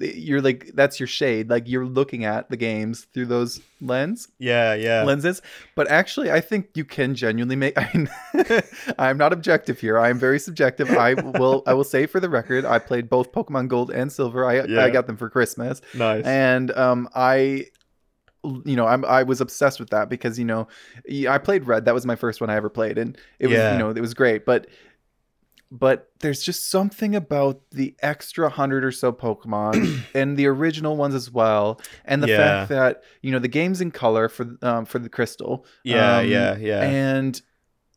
you're 0.00 0.40
like 0.40 0.70
that's 0.74 0.98
your 0.98 1.06
shade 1.06 1.50
like 1.50 1.68
you're 1.68 1.84
looking 1.84 2.24
at 2.24 2.48
the 2.48 2.56
games 2.56 3.06
through 3.12 3.26
those 3.26 3.60
lens 3.82 4.28
Yeah, 4.38 4.72
yeah. 4.72 5.02
lenses 5.02 5.42
but 5.74 5.86
actually 5.90 6.30
i 6.32 6.40
think 6.40 6.68
you 6.74 6.84
can 6.84 7.14
genuinely 7.14 7.56
make 7.56 7.74
I 7.78 7.90
mean, 7.92 8.08
i'm 8.98 9.18
not 9.18 9.34
objective 9.34 9.78
here 9.80 9.98
i 9.98 10.08
am 10.08 10.18
very 10.18 10.38
subjective 10.38 10.90
i 10.92 11.12
will 11.12 11.62
i 11.66 11.74
will 11.74 11.84
say 11.84 12.06
for 12.06 12.20
the 12.20 12.30
record 12.30 12.64
i 12.64 12.78
played 12.78 13.10
both 13.10 13.32
pokemon 13.32 13.68
gold 13.68 13.90
and 13.90 14.10
silver 14.10 14.46
i 14.46 14.62
Yeah. 14.64 14.82
i 14.84 14.88
got 14.88 15.06
them 15.06 15.18
for 15.18 15.28
christmas 15.28 15.82
nice. 15.94 16.24
and 16.24 16.70
um 16.70 17.08
i 17.14 17.66
you 18.64 18.76
know 18.76 18.86
I'm, 18.86 19.04
i 19.04 19.22
was 19.24 19.40
obsessed 19.40 19.78
with 19.80 19.90
that 19.90 20.08
because 20.08 20.38
you 20.38 20.44
know 20.44 20.68
I 21.28 21.38
played 21.38 21.66
red 21.66 21.84
that 21.86 21.94
was 21.94 22.04
my 22.06 22.16
first 22.16 22.40
one 22.40 22.48
i 22.50 22.56
ever 22.56 22.68
played 22.70 22.96
and 22.98 23.16
it 23.38 23.48
was 23.48 23.56
Yeah. 23.58 23.72
you 23.72 23.78
know 23.78 23.90
it 23.90 24.00
was 24.00 24.14
great 24.14 24.44
but 24.46 24.66
but 25.70 26.10
there's 26.20 26.42
just 26.42 26.70
something 26.70 27.16
about 27.16 27.60
the 27.70 27.96
extra 28.00 28.48
hundred 28.48 28.84
or 28.84 28.92
so 28.92 29.12
pokemon 29.12 30.00
and 30.14 30.36
the 30.36 30.46
original 30.46 30.96
ones 30.96 31.14
as 31.14 31.30
well 31.30 31.80
and 32.04 32.22
the 32.22 32.28
Yeah. 32.28 32.36
fact 32.66 32.68
that 32.70 33.02
you 33.22 33.32
know 33.32 33.38
the 33.38 33.48
game's 33.48 33.80
in 33.80 33.90
color 33.90 34.28
for 34.28 34.56
um, 34.62 34.84
for 34.84 34.98
the 34.98 35.08
crystal 35.08 35.66
yeah, 35.82 36.18
um, 36.18 36.26
yeah, 36.28 36.56
yeah. 36.56 36.82
and 36.82 37.40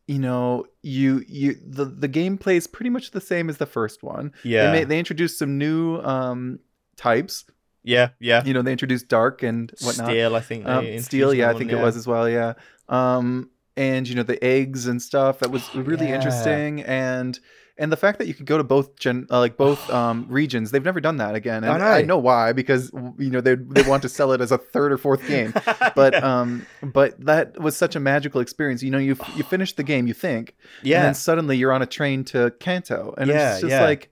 you 0.08 0.20
know 0.20 0.66
you 0.82 1.24
you 1.28 1.56
the 1.66 1.86
the 1.86 2.10
gameplay 2.10 2.56
is 2.56 2.66
pretty 2.68 2.90
much 2.90 3.12
the 3.12 3.22
same 3.22 3.50
as 3.50 3.58
the 3.58 3.66
first 3.66 4.04
one 4.04 4.32
yeah. 4.44 4.72
they, 4.72 4.84
they 4.86 4.98
introduced 5.00 5.38
some 5.38 5.58
new 5.58 5.98
um 6.02 6.60
types 6.96 7.46
yeah, 7.84 8.10
yeah. 8.20 8.44
you 8.44 8.54
know 8.54 8.62
they 8.62 8.72
introduced 8.72 9.08
dark 9.08 9.44
and 9.44 9.72
whatnot 9.82 10.08
Steel, 10.08 10.36
I 10.36 10.42
think. 10.42 10.66
um, 10.66 11.00
steel 11.00 11.34
yeah 11.34 11.50
i 11.50 11.54
think 11.54 11.72
one, 11.72 11.80
it 11.80 11.84
was 11.84 11.96
as 11.96 12.08
well 12.08 12.28
yeah 12.30 12.54
um 12.90 13.50
and 13.78 14.08
you 14.10 14.16
know 14.16 14.24
the 14.24 14.44
eggs 14.44 14.88
and 14.88 15.02
stuff 15.02 15.40
that 15.40 15.52
was 15.52 15.70
Oh, 15.74 15.80
really 15.82 16.08
yeah. 16.10 16.16
interesting 16.16 16.82
and 16.84 17.40
and 17.80 17.92
the 17.92 17.98
fact 17.98 18.18
that 18.18 18.28
you 18.28 18.34
could 18.34 18.48
go 18.48 18.58
to 18.58 18.64
both 18.64 18.98
gen 18.98 19.28
uh, 19.30 19.38
like 19.40 19.56
both 19.56 19.88
um 20.00 20.26
regions 20.28 20.72
they've 20.72 20.84
never 20.84 21.00
done 21.00 21.18
that 21.18 21.36
again 21.36 21.64
and 21.64 21.82
I 21.82 22.00
I 22.00 22.02
know. 22.02 22.18
why 22.18 22.52
because 22.54 22.92
you 23.20 23.30
know 23.30 23.40
they 23.40 23.56
they 23.56 23.84
want 23.84 24.02
to 24.02 24.10
sell 24.10 24.32
it 24.32 24.42
as 24.42 24.52
a 24.52 24.58
third 24.58 24.92
or 24.92 24.98
fourth 24.98 25.26
game 25.28 25.54
but 25.96 26.22
um 26.24 26.66
but 26.82 27.20
that 27.24 27.60
was 27.60 27.78
such 27.78 27.96
a 27.96 28.00
magical 28.00 28.42
experience 28.42 28.82
you 28.82 28.90
know 28.92 28.98
you 28.98 29.16
you 29.36 29.44
finish 29.56 29.74
the 29.74 29.84
game 29.84 30.08
you 30.08 30.14
think 30.16 30.56
and 30.72 30.88
yeah, 30.88 31.04
then 31.04 31.14
suddenly 31.14 31.56
you're 31.56 31.72
on 31.72 31.82
a 31.84 31.86
train 31.86 32.24
to 32.26 32.52
Kanto 32.60 33.14
and 33.18 33.30
Yeah, 33.30 33.52
it's 33.52 33.62
just 33.62 33.72
yeah. 33.72 33.82
like 33.84 34.10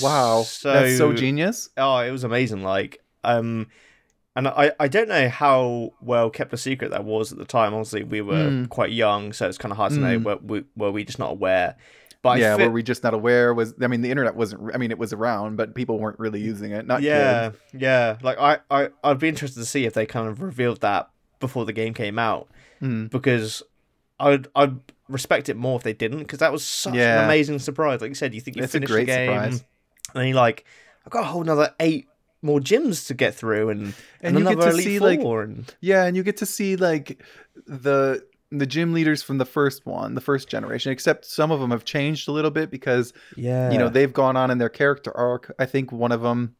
wow 0.00 0.44
that's 0.62 0.96
so 0.98 1.12
genius 1.12 1.68
Oh, 1.76 1.98
it 1.98 2.10
was 2.10 2.24
amazing. 2.24 2.62
Like, 2.62 3.00
um, 3.24 3.66
and 4.36 4.48
I, 4.48 4.72
I 4.80 4.88
don't 4.88 5.08
know 5.08 5.28
how 5.28 5.92
well 6.00 6.30
kept 6.30 6.52
a 6.52 6.56
secret 6.56 6.90
that 6.90 7.04
was 7.04 7.32
at 7.32 7.38
the 7.38 7.44
time. 7.44 7.72
Obviously, 7.74 8.02
we 8.04 8.20
were 8.20 8.34
Mm. 8.50 8.68
quite 8.68 8.90
young, 8.92 9.32
so 9.32 9.48
it's 9.48 9.58
kind 9.58 9.70
of 9.72 9.76
hard 9.76 9.92
to 9.92 9.98
know. 9.98 10.18
Mm. 10.18 10.24
Were, 10.24 10.36
we, 10.36 10.64
were 10.76 10.90
we 10.90 11.04
just 11.04 11.18
not 11.18 11.30
aware? 11.32 11.76
But 12.22 12.38
yeah 12.38 12.56
fe- 12.56 12.66
were 12.68 12.72
we 12.72 12.82
just 12.82 13.02
not 13.02 13.12
aware 13.12 13.52
was 13.52 13.74
i 13.82 13.86
mean 13.86 14.00
the 14.00 14.10
internet 14.10 14.34
wasn't 14.34 14.74
i 14.74 14.78
mean 14.78 14.90
it 14.90 14.96
was 14.96 15.12
around 15.12 15.56
but 15.58 15.74
people 15.74 15.98
weren't 15.98 16.18
really 16.18 16.40
using 16.40 16.70
it 16.72 16.86
not 16.86 17.02
yeah, 17.02 17.50
kids. 17.50 17.62
yeah. 17.74 18.16
Like, 18.22 18.38
I, 18.38 18.60
I, 18.70 18.88
I'd 19.04 19.18
be 19.18 19.28
interested 19.28 19.60
to 19.60 19.66
see 19.66 19.84
if 19.84 19.92
they 19.92 20.06
kind 20.06 20.26
of 20.28 20.40
revealed 20.40 20.80
that 20.80 21.10
before 21.38 21.66
the 21.66 21.74
game 21.74 21.92
came 21.92 22.18
out, 22.18 22.48
Mm. 22.80 23.10
because 23.10 23.62
I'd, 24.18 24.46
I'd 24.56 24.78
respect 25.06 25.50
it 25.50 25.56
more 25.58 25.76
if 25.76 25.82
they 25.82 25.92
didn't, 25.92 26.20
because 26.20 26.38
that 26.38 26.50
was 26.50 26.64
such 26.64 26.94
an 26.94 27.24
amazing 27.26 27.58
surprise. 27.58 28.00
Like 28.00 28.08
you 28.08 28.14
said, 28.14 28.32
you 28.32 28.40
think 28.40 28.56
you 28.56 28.62
It's 28.62 28.72
a 28.74 28.78
finished 28.78 28.90
great 28.92 29.00
the 29.06 29.12
game, 29.12 29.28
surprise. 29.30 29.52
and 30.14 30.20
then 30.22 30.28
you're 30.28 30.36
like, 30.36 30.64
I've 31.04 31.12
got 31.12 31.24
a 31.24 31.26
whole 31.26 31.42
another 31.42 31.74
eight 31.78 32.08
more 32.44 32.60
gyms 32.60 33.06
to 33.08 33.14
get 33.14 33.34
through, 33.34 33.70
and 33.70 33.94
And 34.20 34.36
and, 34.36 34.38
you 34.38 34.44
get 34.44 34.60
to 34.60 34.70
Elite 34.70 34.84
see, 34.84 34.98
Four, 34.98 35.08
like, 35.40 35.48
and 35.48 35.74
Yeah, 35.80 36.04
and 36.04 36.16
you 36.16 36.22
get 36.22 36.36
to 36.38 36.46
see 36.46 36.76
like 36.76 37.22
the 37.66 38.24
the 38.50 38.66
gym 38.66 38.92
leaders 38.92 39.22
from 39.22 39.38
the 39.38 39.44
first 39.46 39.84
one, 39.86 40.14
the 40.14 40.20
first 40.20 40.48
generation. 40.48 40.92
Except 40.92 41.24
some 41.24 41.50
of 41.50 41.60
them 41.60 41.70
have 41.70 41.84
changed 41.84 42.28
a 42.28 42.32
little 42.32 42.50
bit 42.52 42.70
because 42.70 43.12
yeah, 43.36 43.72
you 43.72 43.78
know 43.78 43.88
they've 43.88 44.12
gone 44.12 44.36
on 44.36 44.50
in 44.50 44.58
their 44.58 44.68
character 44.68 45.16
arc. 45.16 45.52
I 45.58 45.66
think 45.66 45.90
one 45.90 46.12
of 46.12 46.20
them 46.20 46.54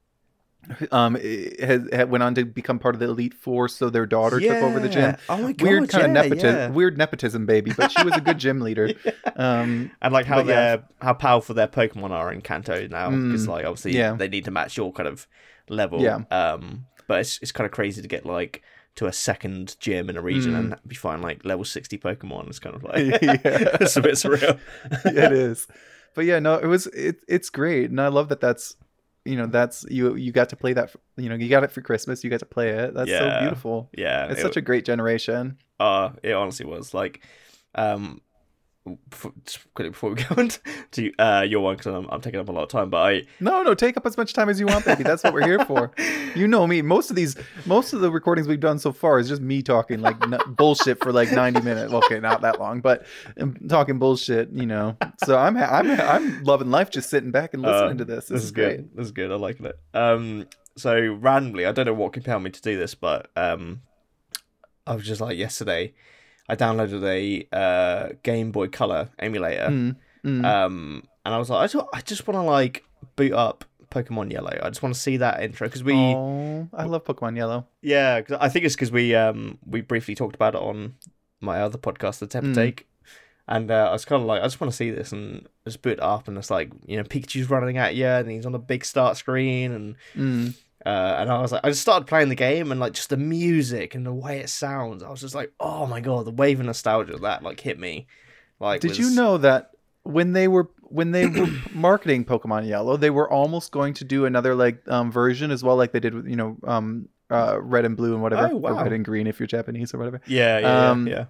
um 0.92 1.14
has, 1.16 1.86
had 1.92 2.10
went 2.10 2.22
on 2.22 2.34
to 2.34 2.44
become 2.44 2.78
part 2.78 2.94
of 2.94 2.98
the 2.98 3.06
elite 3.06 3.34
four, 3.34 3.68
so 3.68 3.90
their 3.90 4.06
daughter 4.06 4.40
took 4.40 4.62
over 4.62 4.80
the 4.80 4.88
gym. 4.88 5.16
Oh 5.28 5.36
my 5.36 5.52
god, 5.52 5.62
Weird 5.62 5.88
kind 5.90 6.02
yeah, 6.14 6.20
of 6.20 6.30
nepotism, 6.30 6.56
yeah. 6.56 6.68
weird 6.70 6.96
nepotism 6.98 7.46
baby, 7.46 7.72
but 7.76 7.92
she 7.92 8.02
was 8.02 8.16
a 8.16 8.20
good 8.20 8.38
gym 8.38 8.60
leader. 8.60 8.94
Um, 9.36 9.90
And 10.00 10.12
like 10.14 10.26
how 10.26 10.36
But 10.36 10.46
yeah. 10.46 10.76
how 11.00 11.12
powerful 11.14 11.56
their 11.56 11.66
Pokemon 11.66 12.10
are 12.10 12.32
in 12.32 12.40
Kanto 12.40 12.86
now, 12.86 13.10
because 13.10 13.46
Mm, 13.46 13.48
like 13.48 13.64
obviously 13.64 13.96
yeah. 13.96 14.14
they 14.14 14.28
need 14.28 14.44
to 14.44 14.52
match 14.52 14.76
your 14.76 14.92
kind 14.92 15.08
of 15.08 15.26
level. 15.68 16.00
Yeah. 16.00 16.20
Um, 16.31 16.87
but 17.07 17.20
it's 17.20 17.38
it's 17.42 17.53
kind 17.53 17.66
of 17.66 17.72
crazy 17.72 18.03
to 18.03 18.09
get 18.09 18.24
like 18.27 18.62
to 18.96 19.07
a 19.07 19.12
second 19.12 19.77
gym 19.81 20.09
in 20.09 20.16
a 20.16 20.22
region 20.22 20.53
Mm. 20.53 20.59
and 20.59 20.77
be 20.87 20.94
find 20.94 21.20
like 21.22 21.44
level 21.44 21.64
sixty 21.64 21.98
Pokemon. 21.98 22.48
It's 22.48 22.59
kind 22.59 22.77
of 22.77 22.83
like 22.90 23.20
Yeah. 23.22 23.38
it's 23.81 23.96
a 23.96 24.03
bit 24.03 24.14
surreal. 24.14 24.59
it 25.05 25.33
is 25.33 25.66
but 26.14 26.24
yeah 26.24 26.38
no 26.38 26.57
it 26.59 26.66
was 26.66 26.87
it, 26.88 27.16
it's 27.27 27.50
great 27.50 27.90
and 27.90 28.00
i 28.00 28.07
love 28.07 28.29
that 28.29 28.40
that's 28.40 28.77
you 29.24 29.35
know 29.37 29.46
that's 29.46 29.85
you 29.90 30.14
you 30.14 30.31
got 30.31 30.48
to 30.50 30.55
play 30.55 30.72
that 30.72 30.88
for, 30.90 31.00
you 31.16 31.29
know 31.29 31.35
you 31.35 31.48
got 31.48 31.64
it 31.64 31.72
for 31.72 31.81
christmas 31.81 32.22
you 32.22 32.31
got 32.31 32.38
to 32.38 32.46
play 32.46 32.68
it 32.68 32.94
that's 32.94 33.11
Yeah. 33.11 33.18
so 33.18 33.40
beautiful 33.40 33.90
Yeah, 33.98 34.27
it's 34.31 34.38
it, 34.38 34.42
such 34.42 34.57
a 34.57 34.61
great 34.61 34.85
generation 34.85 35.59
uh, 35.81 36.11
it 36.22 36.33
honestly 36.33 36.64
was 36.66 36.94
like, 36.94 37.24
um. 37.74 38.20
Just 39.46 39.72
quickly 39.72 39.88
before 39.90 40.10
we 40.10 40.16
go 40.16 40.34
on 40.36 40.50
to 40.90 41.12
uh, 41.18 41.40
your 41.48 41.60
one 41.60 41.76
because 41.76 41.94
I'm, 41.94 42.06
I'm 42.10 42.20
taking 42.20 42.38
up 42.38 42.50
a 42.50 42.52
lot 42.52 42.64
of 42.64 42.68
time, 42.68 42.90
but 42.90 42.98
I 42.98 43.22
no 43.40 43.62
no 43.62 43.74
take 43.74 43.96
up 43.96 44.04
as 44.04 44.18
much 44.18 44.34
time 44.34 44.50
as 44.50 44.60
you 44.60 44.66
want 44.66 44.84
baby. 44.84 45.02
That's 45.02 45.24
what 45.24 45.32
we're 45.32 45.46
here 45.46 45.64
for. 45.64 45.90
You 46.34 46.48
know 46.48 46.66
me. 46.66 46.82
Most 46.82 47.10
of 47.10 47.16
these 47.16 47.36
most 47.64 47.92
of 47.92 48.00
the 48.00 48.10
recordings 48.10 48.48
we've 48.48 48.58
done 48.58 48.80
so 48.80 48.90
far 48.90 49.20
is 49.20 49.28
just 49.28 49.40
me 49.40 49.62
talking 49.62 50.00
like 50.00 50.20
n- 50.20 50.40
bullshit 50.48 50.98
for 51.00 51.12
like 51.12 51.30
90 51.30 51.60
minutes. 51.60 51.92
Okay 51.92 52.18
not 52.18 52.40
that 52.40 52.58
long 52.58 52.80
but 52.80 53.06
I'm 53.36 53.54
talking 53.68 54.00
bullshit 54.00 54.50
you 54.50 54.66
know. 54.66 54.96
So 55.24 55.38
i'm 55.38 55.56
i'm 55.56 55.88
i'm 55.92 56.42
loving 56.42 56.72
life 56.72 56.90
just 56.90 57.08
sitting 57.08 57.30
back 57.30 57.54
and 57.54 57.62
listening 57.62 57.92
Uh, 57.92 57.98
to 57.98 58.04
this. 58.04 58.26
This, 58.26 58.42
is 58.42 58.50
good. 58.50 58.78
great. 58.78 58.96
This 58.96 59.04
is 59.06 59.12
good. 59.12 59.30
I 59.30 59.36
like 59.36 59.60
it. 59.60 59.78
Um, 59.94 60.46
so 60.76 60.98
randomly, 61.20 61.66
I 61.66 61.70
don't 61.72 61.86
know 61.86 61.94
what 61.94 62.12
compelled 62.12 62.42
me 62.42 62.50
to 62.50 62.60
do 62.60 62.76
this, 62.76 62.96
but 62.96 63.30
um, 63.36 63.82
I 64.88 64.96
was 64.96 65.06
just 65.06 65.20
like 65.20 65.38
yesterday, 65.38 65.94
I 66.48 66.57
downloaded 66.57 67.02
a 67.04 67.46
uh 67.57 68.09
Game 68.22 68.50
Boy 68.52 68.68
Color 68.68 69.09
emulator. 69.18 69.68
Mm, 69.68 69.96
mm. 70.24 70.44
Um, 70.44 71.02
and 71.24 71.35
I 71.35 71.38
was 71.38 71.48
like, 71.50 71.62
I 71.62 71.66
just, 71.72 71.87
I 71.94 72.00
just 72.02 72.26
want 72.26 72.37
to 72.38 72.42
like 72.42 72.85
boot 73.16 73.33
up 73.33 73.64
Pokemon 73.90 74.33
Yellow. 74.33 74.59
I 74.62 74.68
just 74.68 74.83
want 74.83 74.94
to 74.94 75.00
see 75.00 75.16
that 75.18 75.42
intro 75.42 75.66
because 75.68 75.85
we, 75.85 75.94
oh 75.94 76.68
i 76.74 76.85
love 76.85 77.04
pokemon 77.04 77.37
yellow 77.37 77.66
yeah, 77.83 78.20
'cause 78.20 78.37
I 78.40 78.48
think 78.48 78.64
it's 78.64 78.74
because 78.74 78.90
we 78.92 79.14
um 79.14 79.59
we 79.66 79.80
briefly 79.83 80.14
talked 80.14 80.35
about 80.35 80.54
it 80.54 80.61
on 80.61 80.94
my 81.40 81.61
other 81.61 81.78
podcast, 81.78 82.18
the 82.20 82.26
Temper 82.26 82.48
Mm. 82.48 82.54
Take. 82.54 82.88
And 83.46 83.70
uh, 83.70 83.88
I 83.90 83.92
was 83.92 84.07
kind 84.07 84.22
of 84.22 84.26
like, 84.26 84.40
I 84.40 84.46
just 84.46 84.59
want 84.59 84.70
to 84.72 84.76
see 84.76 84.90
this, 84.90 85.12
and 85.12 85.46
just 85.66 85.83
boot 85.83 85.94
it 85.98 86.00
up, 86.02 86.28
and 86.28 86.38
it's 86.38 86.50
like, 86.50 86.70
you 86.87 86.96
know, 86.96 87.02
Pikachu's 87.04 87.50
running 87.50 87.76
at 87.76 87.94
you, 87.94 88.07
and 88.07 88.30
he's 88.30 88.46
on 88.46 88.54
a 88.54 88.59
big 88.59 88.87
start 88.87 89.18
screen, 89.18 89.70
and 89.72 89.96
Mm. 90.16 90.54
Uh, 90.86 91.16
and 91.18 91.30
I 91.30 91.40
was 91.40 91.52
like, 91.52 91.62
I 91.64 91.68
just 91.70 91.82
started 91.82 92.06
playing 92.06 92.28
the 92.28 92.34
game, 92.34 92.70
and 92.70 92.80
like 92.80 92.92
just 92.92 93.10
the 93.10 93.16
music 93.16 93.94
and 93.94 94.04
the 94.06 94.12
way 94.12 94.40
it 94.40 94.48
sounds, 94.50 95.02
I 95.02 95.10
was 95.10 95.20
just 95.20 95.34
like, 95.34 95.52
oh 95.60 95.86
my 95.86 96.00
god, 96.00 96.26
the 96.26 96.30
wave 96.30 96.60
of 96.60 96.66
nostalgia 96.66 97.16
that 97.18 97.42
like 97.42 97.60
hit 97.60 97.78
me. 97.78 98.06
Like, 98.60 98.80
Did 98.80 98.90
was- 98.90 98.98
you 98.98 99.10
know 99.10 99.38
that 99.38 99.70
when 100.02 100.32
they 100.32 100.48
were 100.48 100.68
when 100.82 101.10
they 101.10 101.26
were 101.26 101.48
marketing 101.72 102.24
Pokemon 102.24 102.68
Yellow, 102.68 102.96
they 102.96 103.10
were 103.10 103.28
almost 103.30 103.72
going 103.72 103.94
to 103.94 104.04
do 104.04 104.26
another 104.26 104.54
like 104.54 104.86
um, 104.88 105.10
version 105.10 105.50
as 105.50 105.64
well, 105.64 105.76
like 105.76 105.92
they 105.92 106.00
did 106.00 106.14
with 106.14 106.26
you 106.28 106.36
know 106.36 106.56
um, 106.64 107.08
uh, 107.30 107.58
Red 107.60 107.84
and 107.84 107.96
Blue 107.96 108.12
and 108.12 108.22
whatever, 108.22 108.50
Oh, 108.52 108.56
wow. 108.56 108.82
Red 108.82 108.92
and 108.92 109.04
Green 109.04 109.26
if 109.26 109.40
you're 109.40 109.46
Japanese 109.46 109.92
or 109.94 109.98
whatever. 109.98 110.20
Yeah, 110.26 110.58
yeah, 110.58 110.90
Um, 110.90 111.06
yeah, 111.08 111.24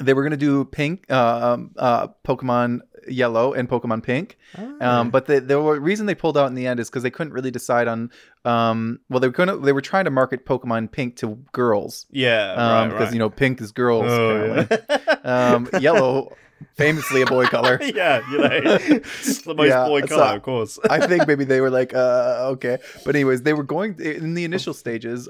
They 0.00 0.14
were 0.14 0.22
going 0.22 0.32
to 0.32 0.36
do 0.36 0.64
Pink, 0.64 1.04
uh, 1.10 1.54
um, 1.54 1.72
uh, 1.76 2.08
Pokemon 2.26 2.80
Yellow 3.08 3.52
and 3.52 3.68
Pokemon 3.68 4.02
Pink, 4.02 4.38
yeah. 4.56 5.00
um, 5.00 5.10
but 5.10 5.26
the 5.26 5.40
the 5.40 5.58
reason 5.58 6.06
they 6.06 6.14
pulled 6.14 6.36
out 6.36 6.46
in 6.46 6.54
the 6.54 6.66
end 6.66 6.80
is 6.80 6.88
because 6.88 7.02
they 7.02 7.10
couldn't 7.10 7.32
really 7.32 7.50
decide 7.50 7.88
on. 7.88 8.10
Um, 8.44 9.00
well, 9.08 9.20
they 9.20 9.28
were 9.28 9.32
gonna 9.32 9.56
they 9.56 9.72
were 9.72 9.80
trying 9.80 10.04
to 10.04 10.10
market 10.10 10.44
Pokemon 10.46 10.92
Pink 10.92 11.16
to 11.16 11.38
girls 11.52 12.06
yeah, 12.10 12.52
um, 12.52 12.58
right, 12.58 12.88
because 12.88 13.04
right. 13.06 13.12
you 13.12 13.18
know 13.18 13.30
Pink 13.30 13.60
is 13.60 13.72
girls. 13.72 14.06
Oh, 14.08 14.58
apparently. 14.58 15.06
um, 15.24 15.68
yellow, 15.80 16.36
famously 16.74 17.22
a 17.22 17.26
boy 17.26 17.46
color. 17.46 17.78
yeah, 17.94 18.22
you 18.30 18.38
know, 18.38 18.48
it's 18.52 19.42
the 19.42 19.54
most 19.54 19.68
Yeah, 19.68 19.86
boy 19.86 20.00
so 20.02 20.06
color, 20.08 20.36
of 20.36 20.42
course. 20.42 20.78
I 20.88 21.06
think 21.06 21.26
maybe 21.26 21.44
they 21.44 21.60
were 21.60 21.70
like, 21.70 21.94
uh, 21.94 22.48
okay. 22.52 22.78
But 23.04 23.14
anyways, 23.14 23.42
they 23.42 23.52
were 23.52 23.64
going 23.64 23.98
in 24.00 24.34
the 24.34 24.44
initial 24.44 24.74
stages. 24.74 25.28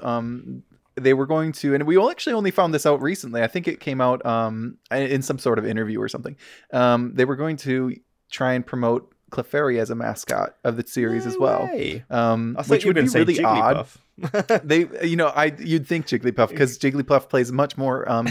They 1.03 1.13
were 1.13 1.25
going 1.25 1.51
to, 1.53 1.73
and 1.73 1.85
we 1.85 2.01
actually 2.09 2.33
only 2.33 2.51
found 2.51 2.73
this 2.73 2.85
out 2.85 3.01
recently. 3.01 3.41
I 3.41 3.47
think 3.47 3.67
it 3.67 3.79
came 3.79 4.01
out 4.01 4.25
um 4.25 4.77
in 4.91 5.21
some 5.21 5.39
sort 5.39 5.59
of 5.59 5.65
interview 5.65 6.01
or 6.01 6.07
something. 6.07 6.35
Um, 6.73 7.13
they 7.15 7.25
were 7.25 7.35
going 7.35 7.57
to 7.57 7.95
try 8.31 8.53
and 8.53 8.65
promote 8.65 9.13
Clefairy 9.31 9.79
as 9.79 9.89
a 9.89 9.95
mascot 9.95 10.55
of 10.63 10.77
the 10.77 10.85
series 10.85 11.25
as 11.25 11.37
well. 11.37 11.69
Um, 12.09 12.55
which 12.67 12.85
would 12.85 12.95
be 12.95 13.01
going 13.01 13.07
to 13.07 13.11
say 13.11 13.19
really 13.19 13.43
odd. 13.43 13.87
They, 14.63 14.87
you 15.03 15.15
know, 15.15 15.27
I 15.29 15.45
you'd 15.57 15.87
think 15.87 16.05
Jigglypuff 16.05 16.49
because 16.49 16.77
Jigglypuff 16.77 17.27
plays 17.29 17.49
a 17.49 17.53
much 17.53 17.75
more 17.75 18.07
um, 18.11 18.27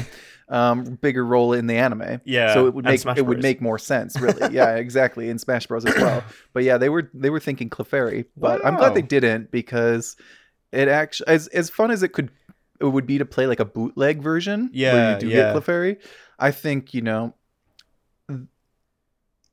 um, 0.48 0.98
bigger 1.00 1.24
role 1.24 1.52
in 1.52 1.66
the 1.66 1.76
anime. 1.76 2.20
Yeah, 2.24 2.54
so 2.54 2.66
it 2.68 2.74
would 2.74 2.84
make 2.84 3.04
it 3.04 3.26
would 3.26 3.42
make 3.42 3.60
more 3.60 3.78
sense, 3.78 4.20
really. 4.20 4.54
yeah, 4.54 4.76
exactly. 4.76 5.28
In 5.30 5.38
Smash 5.38 5.66
Bros 5.66 5.84
as 5.84 5.96
well. 5.96 6.22
But 6.52 6.62
yeah, 6.62 6.76
they 6.76 6.90
were 6.90 7.10
they 7.12 7.30
were 7.30 7.40
thinking 7.40 7.70
Clefairy, 7.70 8.26
but 8.36 8.64
I'm 8.64 8.76
glad 8.76 8.94
they 8.94 9.02
didn't 9.02 9.50
because 9.50 10.16
it 10.70 10.86
actually 10.86 11.28
as 11.28 11.48
as 11.48 11.70
fun 11.70 11.90
as 11.90 12.02
it 12.02 12.12
could 12.12 12.30
it 12.80 12.86
would 12.86 13.06
be 13.06 13.18
to 13.18 13.24
play 13.24 13.46
like 13.46 13.60
a 13.60 13.64
bootleg 13.64 14.22
version 14.22 14.70
yeah, 14.72 14.92
where 14.92 15.12
you 15.12 15.20
do 15.20 15.28
yeah. 15.28 15.52
get 15.52 15.56
Clefairy. 15.56 15.98
I 16.38 16.50
think 16.50 16.94
you 16.94 17.02
know, 17.02 17.34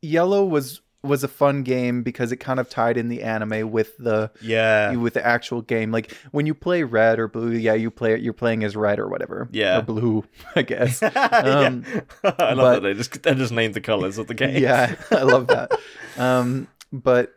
Yellow 0.01 0.45
was 0.45 0.81
was 1.03 1.23
a 1.23 1.27
fun 1.27 1.63
game 1.63 2.03
because 2.03 2.31
it 2.31 2.37
kind 2.37 2.59
of 2.59 2.69
tied 2.69 2.97
in 2.97 3.07
the 3.07 3.23
anime 3.23 3.71
with 3.71 3.97
the 3.97 4.31
yeah, 4.41 4.95
with 4.95 5.13
the 5.13 5.25
actual 5.25 5.61
game. 5.61 5.91
Like 5.91 6.15
when 6.31 6.45
you 6.45 6.53
play 6.53 6.83
red 6.83 7.19
or 7.19 7.27
blue, 7.27 7.51
yeah, 7.51 7.73
you 7.73 7.91
play 7.91 8.13
it. 8.13 8.21
You're 8.21 8.33
playing 8.33 8.63
as 8.63 8.75
red 8.75 8.99
or 8.99 9.07
whatever. 9.07 9.47
Yeah. 9.51 9.79
or 9.79 9.81
blue, 9.83 10.25
I 10.55 10.61
guess. 10.61 11.01
Um, 11.37 11.83
I 12.23 12.53
love 12.53 12.57
but- 12.57 12.73
that 12.75 12.79
they 12.81 12.93
just 12.93 13.23
they 13.23 13.35
just 13.35 13.51
named 13.51 13.73
the 13.73 13.81
colors 13.81 14.17
of 14.17 14.27
the 14.27 14.33
game. 14.33 14.61
yeah, 14.61 14.95
I 15.11 15.23
love 15.23 15.47
that. 15.47 15.71
Um, 16.17 16.67
but 16.91 17.33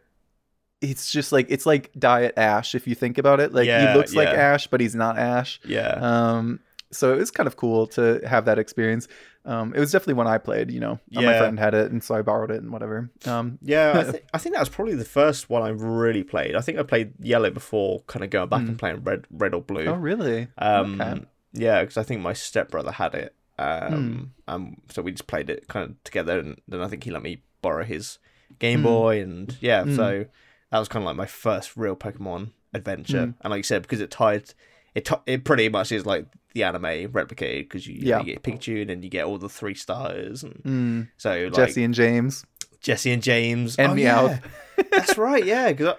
it's 0.81 1.11
just 1.13 1.31
like 1.33 1.47
it's 1.51 1.67
like 1.67 1.91
Diet 1.99 2.35
Ash 2.37 2.75
if 2.75 2.87
you 2.87 2.95
think 2.95 3.19
about 3.19 3.41
it. 3.41 3.53
Like 3.53 3.67
Yeah, 3.67 3.93
he 3.93 3.99
looks 3.99 4.15
like. 4.15 4.29
Ash, 4.29 4.67
but 4.67 4.81
he's 4.81 4.95
not 4.95 5.19
Ash. 5.19 5.61
yeah, 5.65 5.99
Um, 6.01 6.61
so 6.93 7.13
it 7.13 7.19
was 7.19 7.31
kind 7.31 7.47
of 7.47 7.57
cool 7.57 7.87
to 7.89 8.21
have 8.27 8.47
that 8.47 8.59
experience. 8.59 9.07
Um, 9.45 9.73
it 9.75 9.81
was 9.81 9.91
definitely 9.93 10.15
one 10.15 10.27
I 10.27 10.39
played. 10.39 10.71
You 10.71 10.81
know, 10.81 10.99
Uh, 11.17 11.23
my 11.23 11.39
friend 11.39 11.59
had 11.59 11.73
it, 11.75 11.91
and 11.93 12.03
so 12.03 12.15
I 12.15 12.23
borrowed 12.23 12.51
it 12.51 12.61
and 12.63 12.73
whatever. 12.73 13.11
Um, 13.27 13.59
yeah. 13.63 13.93
I, 13.99 14.03
th- 14.11 14.25
I 14.35 14.39
think 14.39 14.55
that 14.55 14.61
was 14.61 14.69
probably 14.69 14.95
the 14.97 15.05
first 15.05 15.49
one 15.49 15.63
I 15.63 15.69
really 15.71 16.23
played. 16.25 16.55
I 16.57 16.61
think 16.61 16.79
I 16.79 16.83
played 16.83 17.13
yellow 17.21 17.51
before, 17.51 18.01
kind 18.07 18.23
of 18.25 18.31
going 18.31 18.49
back 18.49 18.61
and 18.61 18.79
playing 18.79 19.03
red, 19.05 19.27
red 19.31 19.55
or 19.55 19.63
blue. 19.63 19.87
oh 19.87 19.95
really? 19.95 20.49
Um, 20.59 21.01
okay. 21.01 21.23
yeah, 21.55 21.81
because 21.81 21.97
I 21.97 22.03
think 22.03 22.21
my 22.23 22.33
stepbrother 22.35 22.93
had 22.93 23.15
it. 23.15 23.35
Um, 23.59 24.33
um, 24.49 24.79
so 24.91 25.01
we 25.03 25.13
just 25.13 25.27
played 25.27 25.49
it 25.51 25.69
kind 25.69 25.91
of 25.91 26.05
together, 26.05 26.39
and 26.39 26.61
then 26.69 26.81
I 26.81 26.89
think 26.89 27.05
he 27.05 27.11
let 27.11 27.23
me 27.23 27.43
borrow 27.63 27.85
his 27.85 28.19
Game 28.59 28.81
Mm. 28.81 28.85
Boy, 28.85 29.21
and 29.23 29.57
yeah, 29.61 29.85
Mm. 29.85 29.97
so 29.97 30.25
that 30.71 30.79
was 30.79 30.89
kind 30.89 31.03
of 31.03 31.07
like 31.07 31.17
my 31.17 31.27
first 31.27 31.77
real 31.77 31.97
Pokemon 31.97 32.51
adventure. 32.73 33.27
Mm. 33.27 33.35
And 33.41 33.51
like 33.51 33.59
you 33.59 33.63
said, 33.65 33.83
because 33.83 34.01
it 34.01 34.11
tied 34.11 34.53
it 34.95 35.05
to- 35.07 35.21
it 35.27 35.45
pretty 35.45 35.69
much 35.69 35.93
is 35.93 36.05
like 36.07 36.27
the 36.55 36.65
anime 36.65 36.83
replicated 37.13 37.61
because 37.69 37.87
you, 37.87 37.99
Yeah. 38.01 38.19
you 38.21 38.25
get 38.25 38.43
Pikachu 38.43 38.81
and 38.81 38.91
then 38.91 39.03
you 39.03 39.09
get 39.09 39.25
all 39.25 39.39
the 39.39 39.49
three 39.49 39.75
stars 39.75 40.43
and 40.43 40.55
Mm, 40.65 41.09
so 41.17 41.31
like 41.45 41.53
Jessie 41.55 41.85
and 41.85 41.95
James 41.95 42.45
Jessie 42.81 43.13
and 43.13 43.23
James 43.23 43.77
and 43.77 43.93
oh, 43.93 43.95
Meowth. 43.95 44.43
yeah. 44.79 44.85
That's 44.91 45.19
right, 45.19 45.45
yeah, 45.45 45.71
because 45.71 45.97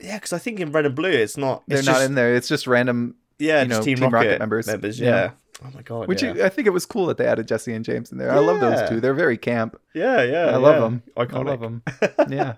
yeah, 0.00 0.16
because 0.16 0.32
I 0.32 0.38
think 0.38 0.60
in 0.60 0.72
Red 0.72 0.86
and 0.86 0.94
Blue 0.94 1.10
it's 1.10 1.36
not. 1.36 1.62
They're 1.68 1.78
it's 1.78 1.86
not 1.86 1.94
just, 1.96 2.06
in 2.06 2.14
there. 2.14 2.34
It's 2.34 2.48
just 2.48 2.66
random. 2.66 3.14
Yeah, 3.38 3.62
you 3.62 3.68
know, 3.68 3.82
Team, 3.82 3.96
Team 3.96 4.10
Rocket, 4.10 4.26
Rocket 4.26 4.38
members. 4.38 4.66
members. 4.66 4.98
Yeah. 4.98 5.08
Yeah. 5.08 5.30
Oh 5.64 5.70
my 5.74 5.82
god. 5.82 6.08
Which 6.08 6.22
yeah. 6.22 6.34
you, 6.34 6.44
I 6.44 6.48
think 6.48 6.66
it 6.66 6.70
was 6.70 6.84
cool 6.86 7.06
that 7.06 7.16
they 7.18 7.26
added 7.26 7.48
Jessie 7.48 7.72
and 7.74 7.84
James 7.84 8.12
in 8.12 8.18
there. 8.18 8.30
I 8.30 8.38
love 8.38 8.60
those 8.60 8.88
two. 8.88 9.00
They're 9.00 9.14
very 9.14 9.36
camp. 9.38 9.78
yeah, 9.94 10.22
yeah. 10.22 10.46
I 10.46 10.56
love 10.56 10.76
yeah. 10.76 10.80
them. 10.80 11.02
Iconic. 11.16 11.34
I 11.34 11.50
love 11.50 11.60
them. 11.60 11.82
Yeah. 12.30 12.54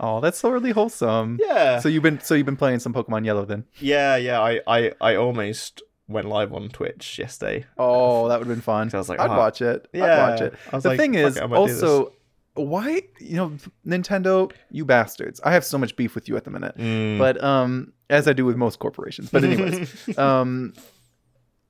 Oh, 0.00 0.20
that's 0.20 0.38
so 0.38 0.50
really 0.50 0.70
wholesome. 0.72 1.38
Yeah. 1.40 1.78
So 1.80 1.88
you've 1.88 2.02
been 2.02 2.20
so 2.20 2.34
you've 2.34 2.46
been 2.46 2.56
playing 2.56 2.80
some 2.80 2.92
Pokemon 2.92 3.24
Yellow 3.24 3.44
then? 3.44 3.64
yeah, 3.78 4.16
yeah. 4.16 4.40
I, 4.40 4.60
I, 4.66 4.92
I 5.00 5.14
almost 5.16 5.82
went 6.08 6.28
live 6.28 6.52
on 6.52 6.68
Twitch 6.68 7.18
yesterday. 7.18 7.64
Oh, 7.78 8.28
that 8.28 8.38
would 8.38 8.46
have 8.46 8.56
been 8.56 8.62
fun. 8.62 8.90
So 8.90 8.98
I 8.98 9.00
was 9.00 9.08
like, 9.08 9.18
I'd 9.20 9.30
oh, 9.30 9.36
watch 9.36 9.60
it. 9.62 9.88
Yeah. 9.92 10.04
I'd 10.26 10.30
watch 10.30 10.40
it. 10.42 10.54
The 10.82 10.88
like, 10.90 10.98
thing 10.98 11.14
is, 11.14 11.36
it, 11.36 11.42
I 11.42 11.46
might 11.46 11.66
do 11.66 11.72
this. 11.72 11.82
also, 11.82 12.12
why 12.54 13.02
you 13.20 13.36
know 13.36 13.52
Nintendo, 13.86 14.50
you 14.70 14.84
bastards. 14.84 15.40
I 15.44 15.52
have 15.52 15.64
so 15.64 15.78
much 15.78 15.96
beef 15.96 16.14
with 16.14 16.28
you 16.28 16.36
at 16.36 16.44
the 16.44 16.50
minute, 16.50 16.76
Mm. 16.76 17.18
but 17.18 17.42
um, 17.42 17.92
as 18.08 18.26
I 18.28 18.32
do 18.32 18.44
with 18.44 18.56
most 18.56 18.78
corporations. 18.78 19.30
But 19.30 19.44
anyways, 19.44 20.16
um, 20.18 20.72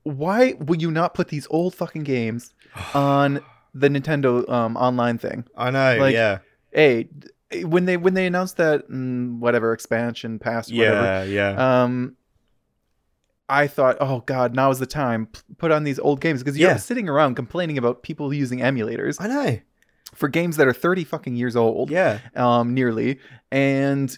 why 0.03 0.53
will 0.59 0.77
you 0.77 0.91
not 0.91 1.13
put 1.13 1.27
these 1.29 1.47
old 1.49 1.75
fucking 1.75 2.03
games 2.03 2.53
on 2.93 3.41
the 3.73 3.89
Nintendo 3.89 4.47
um 4.49 4.77
online 4.77 5.17
thing? 5.17 5.45
I 5.57 5.71
know. 5.71 5.97
like, 5.99 6.13
yeah. 6.13 6.39
Hey, 6.71 7.09
when 7.63 7.85
they 7.85 7.97
when 7.97 8.13
they 8.13 8.25
announced 8.25 8.57
that 8.57 8.89
mm, 8.89 9.39
whatever 9.39 9.73
expansion 9.73 10.39
pass, 10.39 10.71
whatever, 10.71 11.25
Yeah. 11.29 11.53
Yeah. 11.55 11.83
um 11.83 12.15
i 13.49 13.65
thought 13.65 13.95
oh 14.01 14.19
god 14.25 14.53
now 14.53 14.69
is 14.69 14.79
the 14.79 14.85
time 14.85 15.27
P- 15.27 15.39
put 15.57 15.71
on 15.71 15.85
these 15.85 15.99
old 15.99 16.19
games 16.19 16.41
because 16.43 16.57
you're 16.57 16.71
Yeah. 16.71 16.75
sitting 16.77 17.07
around 17.07 17.35
complaining 17.35 17.77
about 17.77 18.03
people 18.03 18.33
using 18.33 18.59
emulators 18.59 19.21
I 19.21 19.27
know. 19.27 19.59
for 20.13 20.27
games 20.27 20.57
that 20.57 20.67
are 20.67 20.73
30 20.73 21.05
fucking 21.05 21.35
years 21.37 21.55
old 21.55 21.89
Yeah. 21.89 22.19
um 22.35 22.73
nearly 22.73 23.19
and 23.49 24.15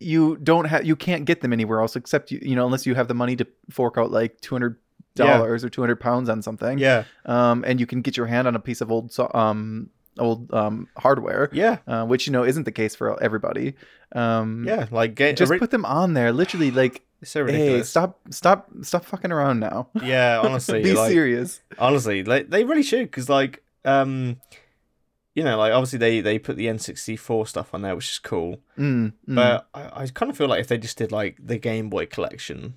you 0.00 0.36
don't 0.42 0.64
have 0.64 0.84
you 0.84 0.96
can't 0.96 1.24
get 1.24 1.40
them 1.42 1.52
anywhere 1.52 1.80
else 1.80 1.94
except 1.94 2.32
you 2.32 2.40
you 2.42 2.56
know 2.56 2.66
unless 2.66 2.84
you 2.84 2.96
have 2.96 3.06
the 3.06 3.14
money 3.14 3.36
to 3.36 3.46
fork 3.70 3.96
out 3.96 4.10
like 4.10 4.40
200 4.40 4.76
dollars 5.14 5.62
or 5.62 5.68
200 5.68 6.00
pounds 6.00 6.28
on 6.28 6.42
something 6.42 6.78
Yeah. 6.78 7.04
um 7.26 7.62
and 7.64 7.78
you 7.78 7.86
can 7.86 8.00
get 8.02 8.16
your 8.16 8.26
hand 8.26 8.48
on 8.48 8.56
a 8.56 8.60
piece 8.60 8.80
of 8.80 8.90
old 8.90 9.12
so- 9.12 9.30
um 9.34 9.90
old 10.18 10.52
um 10.52 10.88
hardware 10.96 11.48
Yeah. 11.52 11.78
uh, 11.86 12.04
which 12.04 12.26
you 12.26 12.32
know 12.32 12.44
isn't 12.44 12.64
the 12.64 12.72
case 12.72 12.94
for 12.94 13.20
everybody 13.22 13.74
um 14.14 14.64
Yeah. 14.66 14.86
Like 14.90 15.14
ga- 15.14 15.32
just 15.32 15.50
ori- 15.50 15.58
put 15.58 15.70
them 15.70 15.84
on 15.84 16.14
there 16.14 16.32
literally 16.32 16.70
like 16.70 17.02
so 17.24 17.46
hey 17.46 17.82
stop 17.82 18.20
stop 18.30 18.68
stop 18.82 19.04
fucking 19.04 19.32
around 19.32 19.60
now 19.60 19.88
Yeah. 20.02 20.40
Honestly. 20.44 20.82
be 20.90 20.92
like, 20.92 21.10
serious 21.10 21.60
honestly 21.78 22.24
like 22.24 22.50
they 22.50 22.64
really 22.64 22.82
should 22.82 23.06
because 23.10 23.28
like 23.28 23.62
um 23.84 24.36
you 25.34 25.42
know 25.42 25.56
like 25.56 25.72
obviously 25.72 25.98
they 25.98 26.20
they 26.20 26.38
put 26.38 26.56
the 26.56 26.66
n64 26.66 27.48
stuff 27.48 27.72
on 27.72 27.80
there 27.82 27.96
which 27.96 28.10
is 28.10 28.18
cool 28.18 28.60
mm, 28.78 29.12
mm. 29.12 29.34
but 29.34 29.66
I, 29.72 30.02
I 30.02 30.06
kind 30.08 30.30
of 30.30 30.36
feel 30.36 30.48
like 30.48 30.60
if 30.60 30.68
they 30.68 30.76
just 30.78 30.98
did 30.98 31.10
like 31.10 31.38
the 31.42 31.56
game 31.58 31.88
boy 31.88 32.04
collection 32.06 32.74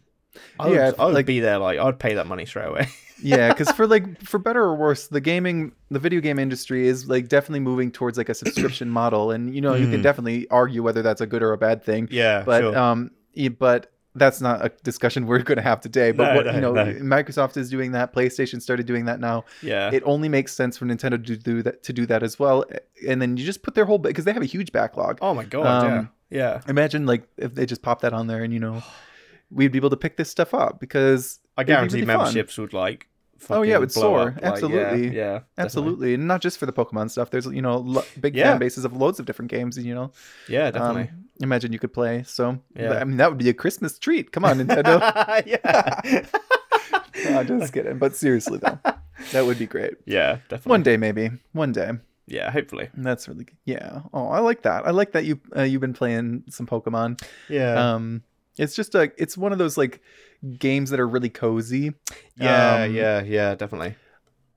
I 0.60 0.68
would, 0.68 0.76
Yeah, 0.76 0.92
I 1.00 1.06
would 1.06 1.14
like- 1.14 1.26
be 1.26 1.40
there 1.40 1.58
like 1.58 1.80
i'd 1.80 2.00
pay 2.00 2.14
that 2.16 2.28
money 2.28 2.46
straight 2.46 2.68
away. 2.68 2.88
Yeah 3.22 3.48
because 3.48 3.72
for 3.72 3.88
like 3.88 4.22
for 4.22 4.38
better 4.38 4.62
or 4.62 4.76
worse 4.76 5.08
the 5.08 5.22
gaming 5.22 5.72
the 5.90 6.00
video 6.00 6.20
game 6.20 6.38
industry 6.38 6.86
is 6.86 7.08
like 7.08 7.30
definitely 7.30 7.62
moving 7.62 7.90
towards 7.90 8.18
like 8.18 8.28
a 8.28 8.34
subscription 8.34 8.90
model 9.02 9.32
and 9.32 9.56
you 9.56 9.62
know 9.62 9.74
you 9.74 9.88
can 9.90 10.02
Mm. 10.02 10.04
definitely 10.04 10.50
argue 10.50 10.84
whether 10.84 11.02
that's 11.02 11.22
a 11.22 11.26
good 11.26 11.42
or 11.42 11.54
a 11.54 11.58
bad 11.58 11.82
thing. 11.82 12.10
Yeah 12.12 12.44
but 12.46 12.60
sure. 12.62 12.78
um 12.78 13.12
but 13.58 13.90
that's 14.16 14.42
not 14.42 14.66
a 14.66 14.70
discussion 14.84 15.28
we're 15.32 15.40
going 15.44 15.56
to 15.58 15.62
have 15.62 15.80
today. 15.82 16.12
But 16.12 16.30
No, 16.32 16.36
what 16.36 16.46
no, 16.46 16.52
you 16.56 16.62
know 16.62 16.74
no. 16.74 16.86
microsoft 16.96 17.56
is 17.58 17.70
doing 17.70 17.94
that. 17.94 18.14
Playstation 18.14 18.62
started 18.62 18.86
doing 18.86 19.06
that 19.06 19.20
now. 19.22 19.46
Yeah. 19.62 19.90
It 19.94 20.04
only 20.06 20.28
makes 20.30 20.54
sense 20.54 20.78
for 20.78 20.86
nintendo 20.86 21.12
to 21.26 21.36
do 21.38 21.62
that 21.64 21.84
to 21.84 21.94
do 21.94 22.06
that 22.08 22.22
as 22.22 22.38
well. 22.38 22.66
And 23.08 23.22
then 23.22 23.38
you 23.38 23.46
just 23.46 23.64
put 23.64 23.76
their 23.76 23.86
whole 23.86 23.98
because 23.98 24.26
they 24.26 24.34
have 24.34 24.42
a 24.44 24.46
huge 24.46 24.74
backlog. 24.74 25.20
Oh 25.22 25.34
my 25.34 25.46
god 25.46 25.66
um, 25.86 26.10
yeah. 26.30 26.38
yeah 26.54 26.62
imagine 26.68 27.06
like 27.06 27.24
if 27.38 27.56
they 27.56 27.66
just 27.66 27.82
pop 27.82 28.02
that 28.02 28.12
on 28.14 28.28
there 28.28 28.44
and 28.44 28.52
you 28.54 28.60
know 28.60 28.84
we'd 29.52 29.72
be 29.72 29.78
able 29.78 29.90
to 29.90 29.98
pick 29.98 30.18
this 30.18 30.30
stuff 30.30 30.54
up 30.54 30.80
because 30.80 31.40
i 31.58 31.64
guarantee 31.64 31.96
really 31.98 32.08
fun. 32.08 32.18
memberships 32.18 32.58
would 32.58 32.74
like 32.74 33.08
Oh, 33.50 33.64
yeah, 33.64 33.76
it 33.76 33.80
would 33.82 33.92
soar. 33.92 34.30
up, 34.30 34.36
like, 34.36 34.42
yeah, 34.42 34.50
Absolutely. 34.50 35.04
yeah 35.08 35.12
definitely. 35.12 35.44
absolutely. 35.58 36.14
And 36.16 36.26
not 36.28 36.42
just 36.42 36.58
for 36.58 36.66
the 36.66 36.72
pokemon 36.74 37.12
stuff. 37.12 37.30
There's 37.32 37.46
you 37.46 37.62
know 37.62 37.78
lo- 37.78 38.06
big 38.20 38.34
Yeah. 38.34 38.52
fan 38.52 38.60
bases 38.60 38.86
of 38.86 38.94
loads 38.94 39.20
of 39.20 39.26
different 39.26 39.52
games 39.52 39.78
you 39.78 39.94
know? 39.94 40.14
Yeah 40.48 40.72
definitely. 40.72 41.10
Um, 41.10 41.26
imagine 41.42 41.74
you 41.74 41.78
could 41.78 41.94
play 41.94 42.24
so 42.24 42.58
Yeah. 42.76 42.94
i 42.94 43.04
mean 43.04 43.18
that 43.18 43.30
would 43.30 43.38
be 43.38 43.50
a 43.50 43.54
christmas 43.54 44.00
treat. 44.00 44.32
Come 44.32 44.46
on 44.46 44.58
nintendo. 44.60 44.98
Yeah. 45.46 46.24
No, 47.30 47.44
just 47.44 47.74
kidding. 47.74 47.98
But 48.00 48.16
seriously 48.16 48.60
though 48.60 48.80
that 49.32 49.46
would 49.46 49.60
be 49.60 49.66
great. 49.68 49.96
Yeah 50.06 50.38
definitely. 50.50 50.70
One 50.70 50.84
day 50.84 50.98
maybe. 50.98 51.30
One 51.52 51.72
day. 51.72 51.92
Yeah 52.28 52.50
hopefully. 52.52 52.90
That's 52.96 53.28
really 53.28 53.48
yeah. 53.66 54.02
Oh 54.14 54.28
i 54.30 54.40
like 54.40 54.62
that. 54.64 54.88
I 54.88 54.92
like 54.92 55.12
that 55.12 55.26
you 55.26 55.40
uh, 55.56 55.64
you've 55.64 55.82
been 55.82 55.94
playing 55.94 56.44
some 56.50 56.66
pokemon. 56.68 57.22
Yeah. 57.50 57.94
Um 57.96 58.24
it's 58.58 58.76
just 58.76 58.96
a 58.96 59.12
it's 59.18 59.38
one 59.38 59.52
of 59.52 59.58
those 59.58 59.78
like 59.78 60.02
games 60.60 60.90
that 60.92 61.00
are 61.00 61.08
really 61.08 61.30
cozy 61.30 61.94
yeah 62.38 62.84
um, 62.84 62.94
yeah 62.96 63.22
yeah 63.24 63.56
definitely 63.56 63.96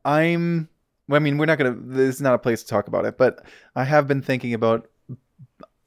I'm. 0.04 0.68
Well, 1.08 1.16
I 1.16 1.20
mean, 1.20 1.38
we're 1.38 1.46
not 1.46 1.58
gonna. 1.58 1.74
This 1.78 2.16
is 2.16 2.20
not 2.22 2.34
a 2.34 2.38
place 2.38 2.62
to 2.62 2.68
talk 2.68 2.87
about 2.88 3.04
it, 3.04 3.18
but 3.18 3.44
I 3.74 3.84
have 3.84 4.06
been 4.06 4.22
thinking 4.22 4.54
about 4.54 4.88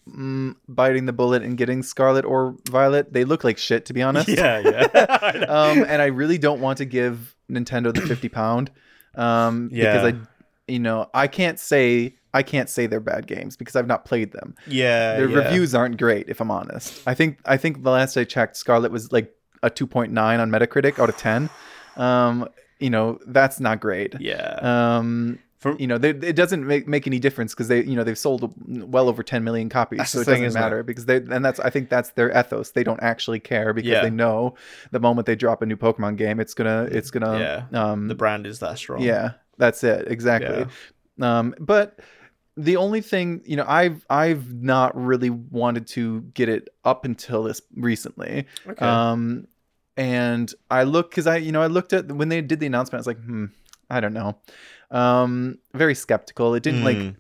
mm, 0.08 0.56
biting 0.68 1.06
the 1.06 1.14
bullet 1.14 1.44
and 1.44 1.58
getting 1.58 1.84
Scarlet 1.84 2.26
or 2.26 2.56
Violet. 2.70 3.14
They 3.14 3.24
look 3.24 3.44
like 3.44 3.58
shit, 3.58 3.86
to 3.86 3.94
be 3.94 4.02
honest. 4.08 4.28
yeah 4.28 4.60
yeah 4.60 4.82
um, 5.50 5.84
and 5.88 6.02
I 6.02 6.08
really 6.08 6.38
don't 6.38 6.60
want 6.62 6.80
to 6.80 6.86
give 6.86 7.36
Nintendo 7.50 7.94
the 7.94 8.02
fifty 8.02 8.30
pound. 8.30 8.72
Um, 9.16 9.70
Yeah. 9.72 9.94
because 10.02 10.14
I, 10.14 10.28
you 10.72 10.80
know, 10.80 11.10
I 11.14 11.28
can't 11.28 11.60
say 11.60 12.16
I 12.34 12.44
can't 12.44 12.70
say 12.70 12.88
they're 12.88 13.00
bad 13.02 13.28
games 13.28 13.58
because 13.58 13.76
I've 13.76 13.88
not 13.88 14.06
played 14.06 14.32
them. 14.32 14.56
yeah 14.68 15.18
Their 15.18 15.30
yeah. 15.30 15.38
reviews 15.40 15.76
aren't 15.76 15.98
great, 15.98 16.30
if 16.30 16.40
I'm 16.40 16.50
honest. 16.52 17.02
I 17.06 17.14
think 17.14 17.40
I 17.46 17.58
think 17.58 17.84
the 17.84 17.92
last 17.92 18.16
I 18.18 18.24
checked, 18.24 18.56
Scarlet 18.58 18.92
was 18.92 19.12
like 19.12 19.34
a 19.64 19.70
two 19.70 19.86
point 19.88 20.12
nine 20.14 20.40
on 20.40 20.50
Metacritic 20.50 20.98
out 21.00 21.10
of 21.10 21.18
ten. 21.18 21.50
Um, 21.98 22.48
you 22.80 22.90
know, 22.90 23.20
that's 23.28 23.60
not 23.60 23.80
great. 23.82 24.16
yeah 24.20 24.58
Um, 24.98 25.40
From- 25.60 25.78
you 25.80 25.86
know, 25.86 26.00
they, 26.00 26.10
it 26.10 26.36
doesn't 26.36 26.66
make, 26.66 26.88
make 26.88 27.06
any 27.06 27.20
difference 27.20 27.54
because 27.54 27.68
they, 27.68 27.84
you 27.84 27.96
know, 27.96 28.04
they've 28.04 28.18
sold 28.18 28.52
well 28.92 29.08
over 29.08 29.22
10 29.22 29.44
million 29.44 29.70
copies, 29.70 30.10
so 30.10 30.22
it 30.22 30.26
thing, 30.26 30.34
doesn't 30.42 30.46
isn't 30.48 30.60
it? 30.60 30.64
matter 30.66 30.82
because 30.84 31.06
they, 31.06 31.18
and 31.18 31.46
that's, 31.46 31.60
I 31.60 31.70
think 31.70 31.90
that's 31.90 32.10
their 32.12 32.32
ethos. 32.36 32.72
They 32.72 32.84
don't 32.84 33.04
actually 33.04 33.40
care 33.40 33.72
because 33.74 33.92
Yeah. 33.92 34.02
they 34.02 34.10
know 34.10 34.56
the 34.90 35.00
moment 35.00 35.28
they 35.28 35.36
drop 35.36 35.62
a 35.62 35.68
new 35.68 35.78
Pokemon 35.78 36.16
game, 36.18 36.40
it's 36.40 36.56
gonna, 36.56 36.88
it's 36.90 37.12
gonna, 37.12 37.38
Yeah. 37.72 37.92
um, 37.92 38.08
the 38.08 38.16
brand 38.16 38.48
is 38.48 38.58
that 38.60 38.80
strong 38.80 39.02
yeah, 39.04 39.34
that's 39.62 39.84
it 39.84 40.08
exactly. 40.10 40.66
Um, 41.22 41.54
but 41.60 42.00
the 42.58 42.76
only 42.78 43.00
thing, 43.02 43.42
you 43.46 43.56
know, 43.56 43.66
I've, 43.68 44.06
I've 44.10 44.52
not 44.54 44.96
really 44.96 45.30
wanted 45.30 45.88
to 45.90 46.22
get 46.34 46.50
it 46.50 46.68
up 46.84 47.06
until 47.06 47.44
this 47.44 47.62
recently. 47.76 48.46
okay 48.68 48.86
Um, 48.86 49.48
and 49.98 50.54
I 50.70 50.84
look 50.84 51.12
because 51.12 51.28
I, 51.28 51.38
you 51.38 51.52
know, 51.52 51.62
I 51.62 51.68
looked 51.68 51.94
at 51.94 52.12
when 52.12 52.30
they 52.30 52.42
did 52.42 52.60
the 52.60 52.66
announcement. 52.66 52.96
I 53.00 53.02
was 53.02 53.08
like, 53.08 53.24
hmm, 53.24 53.46
I 53.90 54.00
don't 54.00 54.14
know. 54.14 54.38
Um, 54.90 55.60
very 55.74 55.96
skeptical. 55.96 56.56
It 56.56 56.64
didn't 56.64 56.84
like. 56.84 56.98
Mm. 56.98 57.16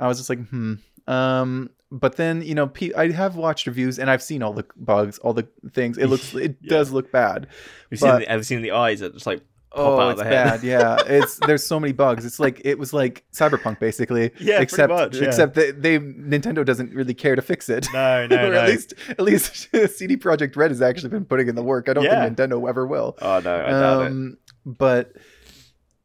I 0.00 0.08
was 0.08 0.18
just 0.18 0.28
like, 0.28 0.46
hmm. 0.48 0.74
Um, 1.06 1.70
but 1.90 2.16
then 2.16 2.42
you 2.42 2.54
know, 2.54 2.70
I 2.96 3.08
have 3.12 3.36
watched 3.36 3.66
reviews 3.66 3.98
and 3.98 4.10
I've 4.10 4.22
seen 4.22 4.42
all 4.42 4.52
the 4.52 4.66
bugs, 4.76 5.18
all 5.18 5.32
the 5.32 5.46
things. 5.72 5.96
It 5.96 6.08
looks, 6.08 6.34
it 6.34 6.56
Yeah. 6.62 6.70
does 6.70 6.92
look 6.92 7.10
bad. 7.12 7.46
You 7.90 7.98
but- 7.98 8.10
seen 8.10 8.18
the, 8.20 8.26
have 8.26 8.46
seen 8.46 8.62
the 8.62 8.72
eyes 8.72 9.00
that 9.00 9.14
just 9.14 9.26
like 9.26 9.42
oh, 9.72 10.08
it's 10.10 10.20
of 10.20 10.26
the 10.26 10.32
head? 10.32 10.60
bad. 10.60 10.62
Yeah, 10.62 10.96
it's 11.06 11.38
there's 11.46 11.64
so 11.66 11.78
many 11.78 11.92
bugs. 11.92 12.24
It's 12.24 12.38
like 12.40 12.60
it 12.64 12.78
was 12.78 12.92
like 12.92 13.24
Cyberpunk 13.32 13.78
basically. 13.80 14.30
Yeah, 14.40 14.60
except 14.60 14.92
much, 14.92 15.16
yeah. 15.16 15.24
except 15.24 15.54
that 15.56 15.82
they 15.82 15.98
Nintendo 15.98 16.64
doesn't 16.64 16.92
really 16.94 17.14
care 17.14 17.36
to 17.36 17.42
fix 17.42 17.68
it. 17.68 17.86
No, 17.92 18.26
no, 18.26 18.36
or 18.48 18.50
no. 18.52 18.60
at 18.60 18.68
least 18.68 18.94
at 19.10 19.20
least 19.20 19.68
CD 19.96 20.16
Projekt 20.16 20.56
Red 20.56 20.70
has 20.70 20.80
actually 20.82 21.10
been 21.10 21.24
putting 21.24 21.48
in 21.48 21.54
the 21.54 21.62
work. 21.62 21.88
I 21.88 21.92
don't 21.92 22.04
Yeah. 22.04 22.24
think 22.24 22.36
Nintendo 22.38 22.68
ever 22.68 22.86
will. 22.86 23.16
oh 23.20 23.40
no, 23.40 23.54
I 23.56 23.70
doubt 23.70 24.02
it. 24.02 24.06
Um, 24.08 24.38
but 24.64 25.12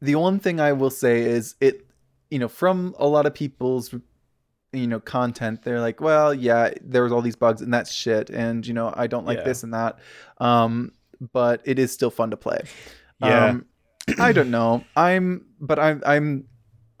the 0.00 0.16
one 0.16 0.38
thing 0.38 0.60
I 0.60 0.72
will 0.72 0.90
say 0.90 1.22
is 1.22 1.54
it, 1.60 1.86
you 2.30 2.38
know, 2.38 2.48
from 2.48 2.94
a 2.98 3.06
lot 3.06 3.24
of 3.26 3.32
people's, 3.34 3.94
you 4.72 4.86
know, 4.86 5.00
content, 5.00 5.62
they're 5.62 5.80
like, 5.80 6.00
well, 6.00 6.34
yeah, 6.34 6.70
there 6.82 7.02
was 7.02 7.12
all 7.12 7.22
these 7.22 7.36
bugs 7.36 7.62
and 7.62 7.72
that's 7.72 7.90
shit, 7.92 8.28
and 8.28 8.66
you 8.66 8.74
know, 8.74 8.92
I 8.94 9.06
don't 9.06 9.24
like 9.24 9.38
Yeah. 9.38 9.44
this 9.44 9.62
and 9.62 9.72
that. 9.72 9.98
Um, 10.38 10.92
but 11.32 11.62
it 11.64 11.78
is 11.78 11.92
still 11.92 12.10
fun 12.10 12.30
to 12.32 12.36
play. 12.36 12.60
Yeah. 13.20 13.46
Um, 13.46 13.66
I 14.18 14.32
don't 14.32 14.50
know. 14.50 14.84
I'm, 14.96 15.46
but 15.60 15.78
I'm, 15.78 16.02
I'm. 16.06 16.48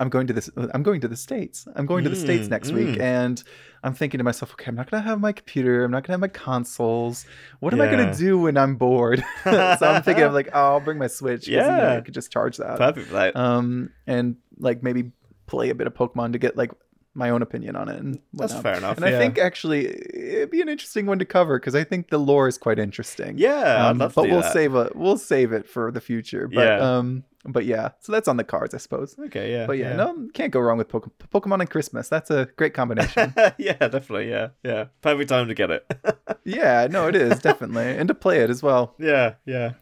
I'm 0.00 0.08
going 0.08 0.26
to 0.26 0.32
this. 0.32 0.50
I'm 0.56 0.82
going 0.82 1.00
to 1.02 1.08
the 1.08 1.16
states. 1.16 1.68
I'm 1.76 1.86
going 1.86 2.02
to 2.02 2.10
the 2.10 2.16
states 2.16 2.48
Mm, 2.48 2.50
next 2.50 2.70
mm. 2.72 2.74
week, 2.74 3.00
and 3.00 3.40
I'm 3.84 3.94
thinking 3.94 4.18
to 4.18 4.24
myself, 4.24 4.50
okay, 4.52 4.64
I'm 4.66 4.74
not 4.74 4.90
gonna 4.90 5.04
have 5.04 5.20
my 5.20 5.30
computer. 5.30 5.84
I'm 5.84 5.92
not 5.92 6.02
gonna 6.02 6.14
have 6.14 6.20
my 6.20 6.26
consoles. 6.28 7.26
What 7.60 7.72
am 7.72 7.80
I 7.80 7.86
gonna 7.86 8.12
do 8.14 8.40
when 8.40 8.56
I'm 8.56 8.74
bored? 8.74 9.24
so 9.44 9.50
I'm 9.52 10.02
thinking, 10.02 10.24
I'm 10.24 10.32
like, 10.32 10.48
oh, 10.52 10.72
I'll 10.72 10.80
bring 10.80 10.98
my 10.98 11.06
Switch. 11.06 11.42
'cause, 11.42 11.48
you 11.48 11.56
know, 11.58 11.66
Yeah. 11.68 11.96
I 11.96 12.00
could 12.00 12.12
just 12.12 12.32
charge 12.32 12.56
that. 12.56 12.76
Perfect. 12.76 13.36
Um, 13.36 13.90
and 14.06 14.36
like 14.58 14.82
maybe 14.82 15.12
play 15.46 15.70
a 15.70 15.74
bit 15.76 15.86
of 15.86 15.94
Pokemon 15.94 16.32
to 16.32 16.38
get 16.40 16.56
like 16.56 16.72
my 17.14 17.30
own 17.30 17.42
opinion 17.42 17.76
on 17.76 17.88
it. 17.88 18.00
And 18.00 18.18
That's 18.32 18.54
fair 18.54 18.76
enough. 18.76 18.96
And 18.96 19.04
I 19.06 19.16
think 19.18 19.38
actually 19.38 19.86
it'd 19.86 20.50
be 20.50 20.60
an 20.60 20.68
interesting 20.68 21.06
one 21.06 21.18
to 21.20 21.24
cover 21.24 21.58
because 21.60 21.74
I 21.74 21.84
think 21.84 22.10
the 22.10 22.18
lore 22.18 22.48
is 22.48 22.58
quite 22.58 22.78
interesting. 22.78 23.38
yeah, 23.38 23.86
I'd 23.86 23.90
Um, 23.90 23.98
love 23.98 24.12
to 24.14 24.20
but 24.22 24.30
we'll 24.30 24.40
that. 24.42 24.52
save 24.52 24.74
a 24.74 24.90
we'll 24.94 25.16
save 25.18 25.52
it 25.52 25.68
for 25.68 25.90
the 25.92 26.00
future. 26.00 26.48
But 26.48 26.64
Yeah. 26.64 26.96
um, 26.98 27.24
but 27.46 27.66
yeah, 27.66 27.90
so 28.00 28.10
that's 28.10 28.26
on 28.26 28.38
the 28.38 28.42
cards, 28.44 28.74
I 28.74 28.78
suppose. 28.78 29.14
Okay, 29.26 29.52
yeah. 29.52 29.66
But 29.66 29.76
yeah, 29.78 29.94
no, 29.96 30.28
can't 30.32 30.50
go 30.50 30.60
wrong 30.60 30.78
with 30.78 30.88
Poke- 30.88 31.12
Pokemon 31.32 31.60
and 31.60 31.68
Christmas. 31.68 32.08
That's 32.08 32.30
a 32.30 32.48
great 32.56 32.72
combination. 32.74 33.34
yeah, 33.58 33.74
definitely. 33.74 34.30
Yeah, 34.30 34.48
yeah. 34.64 34.86
Perfect 35.02 35.28
time 35.28 35.46
to 35.48 35.54
get 35.54 35.70
it. 35.70 35.84
yeah, 36.44 36.88
no, 36.90 37.06
it 37.06 37.14
is 37.14 37.38
definitely, 37.40 37.84
and 37.84 38.08
to 38.08 38.14
play 38.14 38.38
it 38.40 38.48
as 38.50 38.62
well. 38.62 38.94
yeah, 38.98 39.34
yeah. 39.44 39.72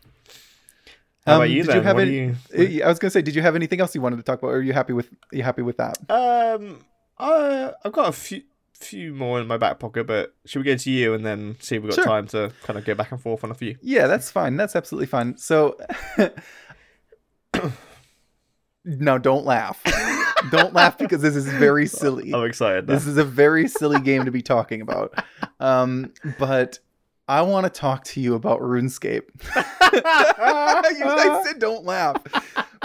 How 1.25 1.37
about 1.37 1.45
Um, 1.47 1.51
you 1.53 1.63
did 1.63 1.69
then? 1.69 1.77
you 1.77 1.83
have 1.83 1.95
What 1.95 2.09
any- 2.09 2.35
you- 2.59 2.83
I 2.85 2.89
was 2.89 2.99
gonna 2.99 3.11
say, 3.13 3.23
did 3.23 3.37
you 3.37 3.43
have 3.43 3.55
anything 3.55 3.81
else 3.81 3.95
you 3.95 4.01
wanted 4.01 4.17
to 4.17 4.25
talk 4.25 4.41
about? 4.41 4.49
Or 4.49 4.57
are 4.57 4.61
you 4.61 4.73
happy 4.73 4.93
with? 4.93 5.07
Are 5.33 5.37
you 5.37 5.45
happy 5.45 5.63
with 5.63 5.77
that? 5.77 5.97
Um, 6.11 6.79
I 7.19 7.73
I've 7.85 7.93
got 7.93 8.09
a 8.09 8.13
few 8.13 8.43
few 8.75 9.15
more 9.15 9.41
in 9.41 9.47
my 9.47 9.57
back 9.57 9.79
pocket, 9.79 10.07
but 10.09 10.35
should 10.45 10.59
we 10.59 10.65
go 10.65 10.75
to 10.77 10.91
you 10.91 11.15
and 11.15 11.25
then 11.25 11.57
see 11.61 11.77
if 11.77 11.83
we've 11.83 11.91
got 11.91 12.03
Sure. 12.03 12.05
time 12.05 12.27
to 12.29 12.53
kind 12.65 12.77
of 12.79 12.85
go 12.85 12.95
back 12.95 13.13
and 13.13 13.21
forth 13.21 13.45
on 13.45 13.51
a 13.51 13.55
few? 13.55 13.77
Yeah, 13.81 14.09
that's 14.09 14.31
fine. 14.31 14.57
That's 14.57 14.75
absolutely 14.75 15.07
fine. 15.07 15.37
So, 15.37 15.77
no, 18.85 19.19
don't 19.19 19.45
laugh. 19.45 19.81
don't 20.51 20.75
laugh 20.75 20.99
because 20.99 21.23
this 21.23 21.37
is 21.37 21.47
very 21.47 21.87
silly. 22.01 22.33
I'm 22.35 22.45
excited. 22.45 22.89
Now. 22.89 22.95
This 22.95 23.07
is 23.07 23.17
a 23.17 23.25
very 23.25 23.69
silly 23.69 24.01
game 24.01 24.25
to 24.25 24.31
be 24.33 24.43
talking 24.43 24.81
about. 24.81 25.15
Um, 25.61 26.13
but 26.39 26.81
I 27.29 27.43
want 27.43 27.65
to 27.65 27.71
talk 27.71 28.03
to 28.05 28.21
you 28.21 28.35
about 28.35 28.61
RuneScape. 28.61 29.23
You- 29.93 30.01
I 30.05 31.43
said 31.47 31.59
don't 31.61 31.85
laugh, 31.85 32.17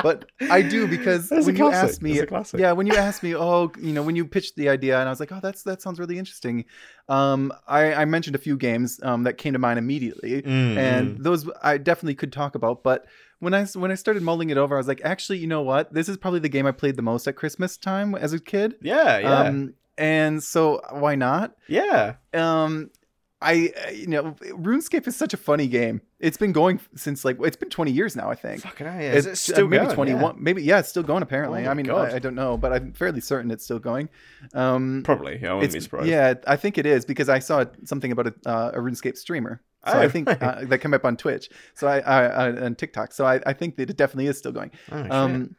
but 0.04 0.30
I 0.50 0.62
do 0.62 0.88
because 0.88 1.30
That's 1.30 1.46
when 1.46 1.56
you 1.56 1.72
asked 1.72 2.02
me, 2.02 2.12
It's 2.14 2.22
a 2.22 2.28
classic. 2.28 2.60
yeah, 2.60 2.72
when 2.72 2.88
you 2.88 2.96
asked 2.96 3.24
me, 3.24 3.36
oh, 3.36 3.72
you 3.82 3.94
know, 3.94 4.04
when 4.04 4.16
you 4.16 4.26
pitched 4.26 4.56
the 4.56 4.70
idea, 4.70 5.00
and 5.00 5.08
I 5.08 5.12
was 5.12 5.20
like, 5.20 5.32
oh, 5.32 5.40
that's 5.42 5.64
that 5.64 5.82
sounds 5.82 6.00
really 6.00 6.18
interesting. 6.18 6.66
Um, 7.10 7.52
I, 7.68 7.94
I 7.94 8.06
mentioned 8.06 8.36
a 8.36 8.40
few 8.40 8.58
games 8.58 9.00
um, 9.04 9.24
that 9.24 9.38
came 9.38 9.54
to 9.54 9.60
mind 9.60 9.80
immediately, 9.80 10.42
Mm, 10.42 10.78
and 10.78 11.18
those 11.24 11.50
I 11.64 11.78
definitely 11.78 12.16
could 12.16 12.32
talk 12.34 12.56
about. 12.56 12.84
But 12.84 13.06
when 13.40 13.54
I 13.54 13.66
when 13.66 13.92
I 13.92 13.96
started 13.96 14.24
mulling 14.24 14.50
it 14.50 14.58
over, 14.58 14.76
I 14.76 14.78
was 14.80 14.88
like, 14.88 15.02
actually, 15.04 15.38
you 15.40 15.48
know 15.48 15.62
what? 15.62 15.94
This 15.94 16.10
is 16.10 16.18
probably 16.18 16.40
the 16.40 16.50
game 16.50 16.66
I 16.66 16.72
played 16.72 16.96
the 16.96 17.02
most 17.02 17.28
at 17.28 17.36
Christmas 17.36 17.78
time 17.78 18.16
as 18.16 18.34
a 18.34 18.40
kid. 18.40 18.76
yeah, 18.82 19.18
yeah, 19.20 19.40
Um, 19.42 19.74
and 19.98 20.44
so 20.44 20.82
why 20.92 21.16
not? 21.16 21.56
yeah. 21.68 22.16
Um, 22.34 22.92
I 23.40 23.72
uh, 23.88 23.92
you 23.92 24.08
know, 24.08 24.32
RuneScape 24.42 25.06
is 25.08 25.16
such 25.16 25.32
a 25.34 25.38
funny 25.38 25.68
game. 25.68 26.02
It's 26.20 26.38
been 26.38 26.54
going 26.54 26.80
since 26.96 27.24
like 27.24 27.38
it's 27.42 27.56
been 27.56 27.70
20 27.70 27.92
years 27.92 28.16
now, 28.16 28.32
I 28.32 28.36
think. 28.36 28.62
Fucking 28.62 28.88
hell, 28.88 29.00
yeah. 29.00 29.14
Is 29.14 29.28
it 29.28 29.32
It's, 29.34 29.42
still 29.42 29.66
uh, 29.66 29.70
maybe 29.70 29.84
going? 29.86 29.96
21 29.96 30.22
Yeah. 30.24 30.32
maybe 30.40 30.64
yeah 30.64 30.80
it's 30.80 30.90
still 30.90 31.04
going 31.04 31.22
apparently 31.22 31.68
Oh 31.68 31.70
i 31.72 31.74
mean 31.76 31.88
I, 31.90 32.16
I 32.16 32.20
don't 32.20 32.34
know 32.34 32.58
but 32.58 32.74
i'm 32.74 32.94
fairly 32.94 33.22
certain 33.22 33.52
it's 33.52 33.64
still 33.64 33.78
going 33.78 34.10
um 34.56 35.02
Probably. 35.06 35.40
Yeah, 35.40 35.52
I 35.52 35.54
wouldn't 35.54 35.74
be 35.74 35.80
surprised. 35.80 36.08
yeah 36.10 36.34
i 36.48 36.56
think 36.56 36.78
it 36.80 36.88
is 36.88 37.06
because 37.06 37.30
i 37.30 37.38
saw 37.38 37.66
something 37.86 38.12
about 38.12 38.28
a, 38.28 38.34
uh, 38.50 38.72
a 38.74 38.80
runescape 38.80 39.18
streamer 39.18 39.62
so 39.86 39.94
Oh, 39.94 40.00
i 40.02 40.10
think 40.10 40.28
right. 40.28 40.42
uh, 40.42 40.66
that 40.66 40.80
came 40.80 40.94
up 40.96 41.06
on 41.06 41.16
twitch 41.18 41.50
so 41.76 41.88
i, 41.88 42.00
I, 42.00 42.24
I 42.26 42.62
on 42.66 42.74
tiktok 42.76 43.12
so 43.14 43.26
I, 43.26 43.40
I 43.46 43.54
think 43.54 43.76
that 43.78 43.90
it 43.92 43.98
definitely 43.98 44.28
is 44.28 44.38
still 44.40 44.52
going 44.52 44.72
Oh, 44.92 45.06
um 45.12 45.56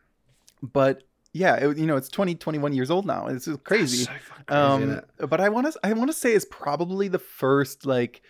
but 0.63 1.05
yeah 1.39 1.55
it, 1.57 1.79
you 1.79 1.87
know 1.87 1.97
it's 1.97 2.09
20 2.09 2.35
21 2.35 2.73
years 2.73 2.91
old 2.91 3.05
now. 3.07 3.27
It's 3.29 3.49
crazy 3.65 4.05
so 4.05 4.11
crazy, 4.11 4.21
um 4.49 5.01
but 5.33 5.41
i 5.41 5.49
want 5.49 5.73
to 5.73 5.79
i 5.83 5.93
want 5.93 6.09
to 6.11 6.17
say 6.23 6.33
it's 6.33 6.47
probably 6.51 7.09
the 7.09 7.19
first 7.19 7.87
like 7.87 8.23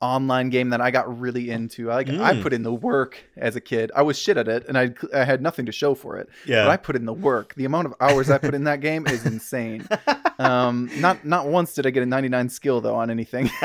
online 0.00 0.50
game 0.50 0.68
that 0.70 0.80
i 0.82 0.90
got 0.90 1.06
really 1.18 1.48
into. 1.50 1.86
Like 1.88 2.08
i 2.10 2.34
Mm. 2.34 2.42
put 2.42 2.52
in 2.52 2.62
the 2.62 2.72
work 2.90 3.12
as 3.36 3.56
a 3.56 3.60
kid. 3.60 3.90
I 3.94 4.02
was 4.02 4.18
shit 4.18 4.36
at 4.36 4.48
it 4.48 4.62
and 4.68 4.76
i 4.76 4.84
i 5.14 5.24
had 5.24 5.40
nothing 5.40 5.66
to 5.66 5.72
show 5.72 5.94
for 5.94 6.16
it. 6.18 6.28
Yeah. 6.46 6.64
but 6.64 6.70
i 6.70 6.76
put 6.76 6.96
in 6.96 7.04
the 7.06 7.14
work. 7.14 7.54
The 7.54 7.64
amount 7.64 7.86
of 7.86 7.94
hours 8.00 8.28
i 8.30 8.38
put 8.38 8.54
in 8.54 8.64
that 8.64 8.80
game 8.80 9.06
is 9.06 9.24
insane 9.24 9.86
um 10.38 10.90
not 10.98 11.24
not 11.24 11.48
once 11.48 11.74
did 11.74 11.86
i 11.86 11.90
get 11.90 12.02
a 12.02 12.06
99 12.06 12.48
skill 12.48 12.80
though 12.80 12.94
on 12.96 13.10
anything. 13.10 13.50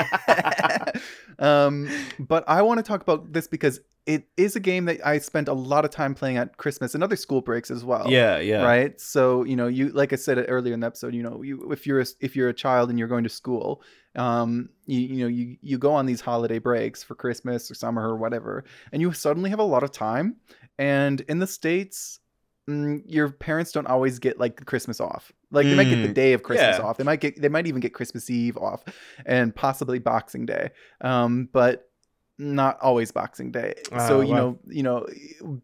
Um 1.40 1.90
but 2.20 2.44
i 2.48 2.62
want 2.62 2.78
to 2.78 2.84
talk 2.84 3.02
about 3.02 3.34
this 3.34 3.48
because 3.48 3.80
it 4.06 4.26
is 4.38 4.56
a 4.56 4.60
game 4.60 4.86
that 4.86 5.04
i 5.06 5.18
spent 5.18 5.48
a 5.48 5.54
lot 5.54 5.86
of 5.86 5.92
time 5.92 6.14
playing 6.14 6.38
at 6.38 6.58
christmas 6.58 6.94
and 6.94 7.04
other 7.04 7.16
school 7.16 7.42
breaks 7.42 7.72
as 7.72 7.84
well. 7.84 8.06
Yeah, 8.08 8.38
yeah. 8.38 8.64
right? 8.64 9.00
So 9.02 9.44
you 9.44 9.56
know 9.56 9.68
you 9.68 9.90
like 9.90 10.14
i 10.14 10.18
said 10.18 10.44
earlier 10.48 10.74
in 10.76 10.82
the 10.82 10.88
episode 10.88 11.16
you 11.16 11.24
know 11.24 11.42
you 11.42 11.72
if 11.72 11.88
you're 11.88 12.02
a, 12.02 12.06
if 12.20 12.36
you're 12.36 12.50
a 12.50 12.54
child 12.54 12.92
and 12.92 13.00
you're 13.00 13.08
going 13.08 13.24
to 13.24 13.30
school 13.30 13.82
um 14.16 14.70
you, 14.86 15.00
you 15.00 15.24
know 15.24 15.28
you 15.28 15.58
you 15.62 15.78
go 15.80 15.94
on 15.94 16.06
these 16.06 16.22
holiday 16.22 16.60
breaks 16.60 17.02
for 17.02 17.16
christmas 17.16 17.72
or 17.72 17.74
summer 17.74 18.08
or 18.08 18.18
whatever 18.18 18.64
and 18.92 19.02
you 19.02 19.12
suddenly 19.12 19.50
have 19.50 19.60
a 19.60 19.64
lot 19.64 19.84
of 19.84 19.92
time. 19.92 20.36
And 20.78 21.22
in 21.22 21.40
the 21.40 21.48
states 21.48 22.20
mm, 22.69 23.02
your 23.06 23.30
parents 23.30 23.71
don't 23.71 23.88
always 23.88 24.19
get 24.19 24.39
like 24.39 24.65
christmas 24.65 25.00
off 25.00 25.32
like 25.52 25.69
they 25.69 25.76
might 25.76 25.89
get 25.89 26.02
the 26.02 26.08
Mm, 26.08 26.13
day 26.13 26.34
of 26.34 26.43
christmas 26.43 26.78
yeah. 26.80 26.86
off 26.86 26.97
they 26.97 27.04
might 27.04 27.19
get 27.19 27.41
they 27.41 27.50
might 27.50 27.67
even 27.67 27.82
get 27.82 27.93
christmas 27.93 28.30
eve 28.30 28.58
off 28.58 28.84
and 29.26 29.56
possibly 29.56 30.00
boxing 30.00 30.45
day 30.45 30.69
um 31.02 31.50
but 31.52 31.89
not 32.38 32.80
always 32.82 33.12
boxing 33.12 33.52
day 33.52 33.74
so 33.86 34.17
Oh, 34.17 34.21
you 34.21 34.30
wow. 34.30 34.38
know 34.38 34.60
you 34.67 34.84
know 34.84 35.06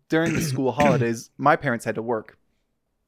during 0.09 0.33
the 0.33 0.41
school 0.41 0.71
holidays 0.71 1.29
my 1.37 1.55
parents 1.55 1.83
had 1.85 1.95
to 1.95 2.01
work 2.01 2.37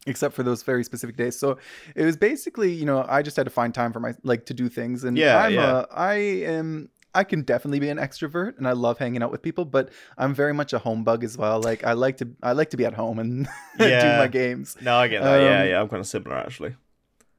except 0.08 0.34
for 0.34 0.44
those 0.44 0.64
very 0.64 0.84
specific 0.84 1.18
days 1.18 1.38
so 1.38 1.58
it 1.96 2.06
was 2.06 2.16
basically 2.16 2.72
you 2.72 2.86
know 2.86 3.06
i 3.10 3.22
just 3.22 3.36
had 3.36 3.46
to 3.46 3.52
find 3.52 3.74
time 3.76 3.92
for 3.92 4.00
my 4.00 4.14
like 4.24 4.46
to 4.46 4.54
do 4.54 4.70
things 4.70 5.04
and 5.04 5.18
Yeah, 5.18 5.38
i'm 5.44 5.54
yeah. 5.54 5.60
a 5.60 5.88
i 5.92 6.14
am 6.14 6.90
i 7.16 7.24
can 7.24 7.42
definitely 7.42 7.80
be 7.80 7.90
an 7.90 7.98
extrovert 7.98 8.58
and 8.58 8.68
i 8.68 8.72
love 8.72 8.98
hanging 8.98 9.22
out 9.24 9.32
with 9.32 9.42
people 9.42 9.66
but 9.66 9.90
i'm 10.18 10.34
very 10.34 10.54
much 10.54 10.74
a 10.74 10.80
home 10.80 11.04
bug 11.04 11.24
as 11.24 11.38
well 11.38 11.60
like 11.62 11.84
i 11.84 11.94
like 11.94 12.18
to 12.18 12.28
i 12.44 12.52
like 12.52 12.70
to 12.70 12.78
be 12.78 12.86
at 12.86 12.94
home 12.94 13.20
and 13.20 13.46
do 13.78 13.86
my 14.18 14.28
games 14.28 14.76
No, 14.82 14.96
I 14.98 15.08
get 15.08 15.24
that. 15.24 15.42
yeah, 15.42 15.62
Um, 15.62 15.68
yeah. 15.70 15.82
I'm 15.82 15.90
kind 15.90 16.02
of 16.02 16.08
similar 16.08 16.36
actually. 16.38 16.76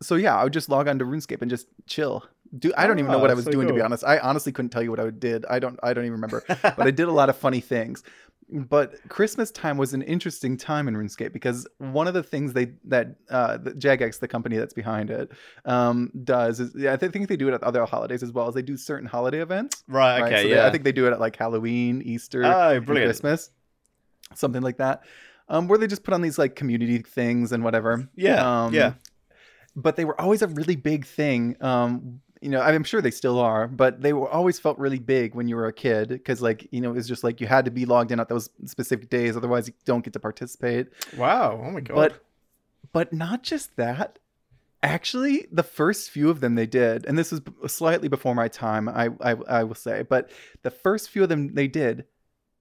so 0.03 0.15
yeah 0.17 0.37
i 0.37 0.43
would 0.45 0.53
just 0.53 0.69
log 0.69 0.89
on 0.89 0.99
to 0.99 1.05
runescape 1.05 1.43
and 1.43 1.51
just 1.51 1.67
chill 1.87 2.25
do 2.59 2.73
i 2.77 2.87
don't 2.87 2.99
even 2.99 3.11
know 3.13 3.19
what 3.19 3.31
Oh, 3.31 3.33
i 3.33 3.37
was 3.37 3.45
so 3.45 3.51
doing 3.53 3.69
to 3.69 3.75
be 3.75 3.81
honest 3.81 4.03
i 4.05 4.19
honestly 4.19 4.51
couldn't 4.51 4.71
tell 4.71 4.83
you 4.83 4.91
what 4.91 4.99
i 4.99 5.09
did 5.11 5.47
i 5.47 5.59
don't 5.61 5.79
i 5.85 5.93
don't 5.95 6.05
even 6.05 6.15
remember 6.21 6.43
but 6.63 6.81
I 6.81 6.91
did 6.91 7.07
a 7.07 7.13
lot 7.13 7.29
of 7.29 7.37
funny 7.37 7.61
things. 7.61 8.03
But 8.53 8.95
Christmas 9.09 9.51
time 9.51 9.77
was 9.79 9.95
an 9.95 10.03
interesting 10.03 10.57
time 10.57 10.89
in 10.89 10.95
RuneScape 10.97 11.33
because 11.33 11.67
one 11.79 12.09
of 12.09 12.15
the 12.15 12.23
things 12.23 12.53
they 12.53 12.73
that 12.85 13.15
uh, 13.31 13.59
the 13.59 13.71
Jagex, 13.73 14.19
the 14.19 14.29
company 14.29 14.57
that's 14.57 14.75
behind 14.75 15.11
it, 15.11 15.31
um, 15.65 16.11
does 16.25 16.59
is 16.61 16.73
yeah, 16.77 16.93
I 16.93 16.97
thi- 16.97 17.09
think 17.09 17.29
they 17.29 17.37
do 17.37 17.49
it 17.49 17.55
at 17.55 17.63
other 17.63 17.85
holidays 17.85 18.23
as 18.23 18.33
well. 18.33 18.49
as 18.49 18.55
they 18.55 18.63
do 18.63 18.77
certain 18.77 19.07
holiday 19.07 19.41
events. 19.41 19.85
right. 19.87 20.21
right? 20.21 20.33
Okay. 20.33 20.43
So 20.43 20.49
they- 20.49 20.55
yeah. 20.57 20.67
I 20.67 20.71
think 20.71 20.85
they 20.85 20.93
do 20.93 21.07
it 21.07 21.13
at 21.13 21.21
like 21.21 21.37
Halloween, 21.37 22.03
Easter, 22.03 22.45
Oh, 22.45 22.71
and. 22.71 22.87
Christmas, 22.87 23.51
something 24.35 24.63
like 24.63 24.79
that. 24.79 25.03
Um, 25.49 25.67
where 25.69 25.79
they 25.79 25.87
just 25.87 26.05
put 26.05 26.15
on 26.15 26.23
these 26.23 26.39
like 26.39 26.55
community 26.57 26.99
things 26.99 27.53
and 27.53 27.65
whatever. 27.65 28.09
Yeah. 28.17 28.65
Um, 28.65 28.75
yeah. 28.75 28.95
but 29.77 29.97
they 29.97 30.05
were 30.05 30.21
always 30.21 30.43
a 30.43 30.49
really 30.49 30.77
big 30.77 31.07
thing. 31.07 31.57
Um, 31.61 32.21
you 32.41 32.49
know, 32.49 32.61
I'm 32.61 32.85
sure 32.85 33.03
they 33.03 33.11
still 33.11 33.39
are, 33.39 33.69
but 33.69 34.01
they 34.01 34.13
were 34.13 34.29
always 34.29 34.59
felt 34.59 34.79
really 34.79 34.99
big 34.99 35.35
when 35.35 35.47
you 35.47 35.57
were 35.57 35.67
a 35.67 35.73
kid 35.73 36.09
because, 36.09 36.41
like, 36.41 36.67
you 36.71 36.81
know, 36.81 36.91
it 36.91 36.95
was 36.95 37.09
just 37.09 37.23
like 37.23 37.41
you 37.41 37.47
had 37.47 37.67
to 37.67 37.71
be 37.71 37.85
logged 37.85 38.13
in 38.13 38.21
at 38.21 38.29
those 38.29 38.49
specific 38.65 39.11
days, 39.11 39.37
otherwise 39.37 39.69
you 39.69 39.75
don't 39.85 40.03
get 40.03 40.15
to 40.15 40.21
participate. 40.21 40.89
Wow. 41.17 41.63
Oh 41.63 41.71
my 41.71 41.81
god. 41.81 41.95
But, 41.95 42.25
but 42.93 43.13
not 43.13 43.43
just 43.43 43.77
that. 43.77 44.19
Actually, 44.83 45.47
the 45.53 45.63
first 45.63 46.11
few 46.11 46.31
of 46.31 46.41
them 46.41 46.55
they 46.55 46.67
did, 46.67 47.05
and 47.05 47.19
this 47.19 47.31
was 47.31 47.43
slightly 47.67 48.09
before 48.09 48.35
my 48.35 48.49
time, 48.49 48.89
I, 48.89 49.11
I 49.21 49.33
I 49.47 49.65
will 49.65 49.75
say, 49.75 50.03
but 50.03 50.31
the 50.63 50.71
first 50.71 51.11
few 51.11 51.23
of 51.23 51.29
them 51.29 51.53
they 51.53 51.69
did 51.69 52.07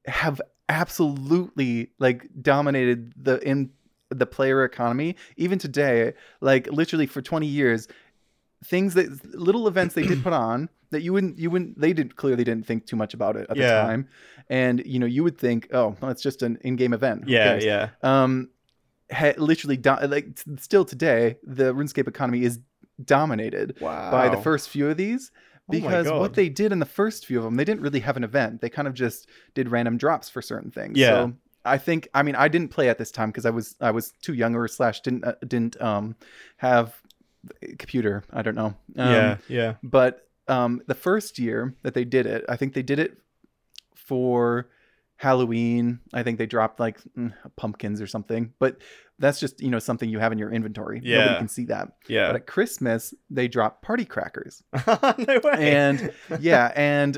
have 0.05 0.41
absolutely 0.67 1.91
like 1.97 2.27
dominated 2.41 3.13
the 3.15 3.37
in 3.47 3.71
the 4.09 4.25
player 4.25 4.63
economy 4.63 5.15
even 5.37 5.59
today 5.59 6.13
like 6.41 6.67
literally 6.71 7.05
for 7.05 7.21
20 7.21 7.45
years 7.45 7.87
things 8.65 8.93
that 8.95 9.07
little 9.35 9.67
events 9.67 9.95
they 9.95 10.03
did 10.05 10.21
put 10.23 10.33
on 10.33 10.67
that 10.91 11.01
you 11.01 11.13
wouldn't 11.13 11.37
you 11.39 11.49
wouldn't 11.49 11.79
they 11.79 11.93
didn't 11.93 12.15
clearly 12.15 12.43
didn't 12.43 12.65
think 12.65 12.85
too 12.85 12.95
much 12.95 13.13
about 13.13 13.35
it 13.37 13.47
at 13.49 13.55
Yeah. 13.57 13.67
the 13.81 13.81
time 13.87 14.07
and 14.49 14.83
you 14.85 14.99
know 14.99 15.05
you 15.05 15.23
would 15.23 15.37
think 15.37 15.67
oh 15.71 15.95
well, 16.01 16.11
it's 16.11 16.21
just 16.21 16.41
an 16.41 16.57
in-game 16.61 16.93
event 16.93 17.25
Who 17.25 17.31
yeah, 17.31 17.43
cares? 17.45 17.63
yeah. 17.65 17.89
um 18.03 18.49
ha- 19.11 19.33
literally 19.37 19.77
do- 19.77 19.95
like 20.07 20.35
t- 20.35 20.57
still 20.59 20.83
today 20.85 21.37
the 21.43 21.73
runescape 21.73 22.07
economy 22.07 22.43
is 22.43 22.59
dominated 23.05 23.77
Wow. 23.79 24.11
by 24.11 24.29
the 24.29 24.37
first 24.41 24.69
few 24.69 24.89
of 24.89 24.97
these 24.97 25.31
Oh 25.31 25.71
because 25.71 26.11
what 26.11 26.33
they 26.33 26.49
did 26.49 26.71
in 26.71 26.79
the 26.79 26.85
first 26.85 27.25
few 27.27 27.37
of 27.37 27.43
them 27.45 27.55
they 27.55 27.63
didn't 27.63 27.81
really 27.81 27.99
have 28.01 28.17
an 28.17 28.23
event 28.23 28.59
they 28.59 28.69
kind 28.69 28.87
of 28.87 28.93
just 28.93 29.29
did 29.53 29.69
random 29.69 29.97
drops 29.97 30.27
for 30.29 30.41
certain 30.41 30.71
things 30.71 30.97
Yeah. 30.97 31.07
so 31.09 31.33
i 31.63 31.77
think 31.77 32.07
i 32.13 32.23
mean 32.23 32.35
i 32.35 32.47
didn't 32.47 32.69
play 32.69 32.89
at 32.89 32.97
this 32.97 33.11
time 33.11 33.29
because 33.29 33.45
i 33.45 33.51
was 33.51 33.75
i 33.79 33.91
was 33.91 34.11
too 34.21 34.33
young 34.33 34.55
or 34.55 34.67
slash 34.67 35.01
didn't 35.01 35.23
uh, 35.23 35.35
didn't 35.47 35.79
um 35.81 36.15
have 36.57 36.95
computer 37.77 38.23
i 38.33 38.41
don't 38.41 38.55
know 38.55 38.67
um, 38.97 39.11
yeah. 39.11 39.37
Yeah. 39.47 39.73
but 39.83 40.27
um 40.47 40.81
the 40.87 40.95
first 40.95 41.39
year 41.39 41.73
that 41.83 41.93
they 41.93 42.03
did 42.05 42.25
it 42.25 42.43
i 42.49 42.55
think 42.55 42.73
they 42.73 42.81
did 42.83 42.99
it 42.99 43.17
for 43.95 44.69
halloween 45.17 45.99
i 46.13 46.23
think 46.23 46.37
they 46.37 46.45
dropped 46.45 46.79
like 46.79 46.99
mm, 47.17 47.33
pumpkins 47.57 48.01
or 48.01 48.07
something 48.07 48.53
but 48.59 48.77
that's 49.19 49.39
just 49.39 49.61
you 49.61 49.69
know 49.69 49.79
something 49.79 50.09
you 50.09 50.19
have 50.19 50.31
in 50.31 50.37
your 50.37 50.51
inventory 50.51 51.01
Yeah. 51.03 51.19
nobody 51.19 51.37
can 51.39 51.47
see 51.49 51.65
that 51.65 51.89
Yeah. 52.07 52.27
but 52.27 52.35
at 52.37 52.47
christmas 52.47 53.13
they 53.29 53.47
drop 53.47 53.81
party 53.81 54.05
crackers 54.05 54.63
no 54.87 55.39
way. 55.43 55.73
and 55.75 56.11
yeah 56.39 56.71
and 56.75 57.17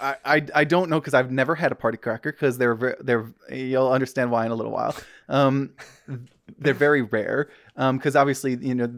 I, 0.00 0.16
I, 0.24 0.46
I 0.54 0.64
don't 0.64 0.88
know 0.88 1.00
because 1.00 1.14
I've 1.14 1.32
never 1.32 1.56
had 1.56 1.72
a 1.72 1.74
party 1.74 1.98
cracker 1.98 2.30
because 2.30 2.58
they're 2.58 2.76
ver- 2.76 2.96
they're 3.00 3.26
you'll 3.50 3.90
understand 3.90 4.30
why 4.30 4.46
in 4.46 4.52
a 4.52 4.54
little 4.54 4.70
while. 4.70 4.94
Um, 5.28 5.72
they're 6.60 6.74
very 6.74 7.02
rare 7.02 7.48
Um 7.74 7.96
because 7.98 8.14
obviously 8.14 8.54
you 8.54 8.76
know 8.76 8.88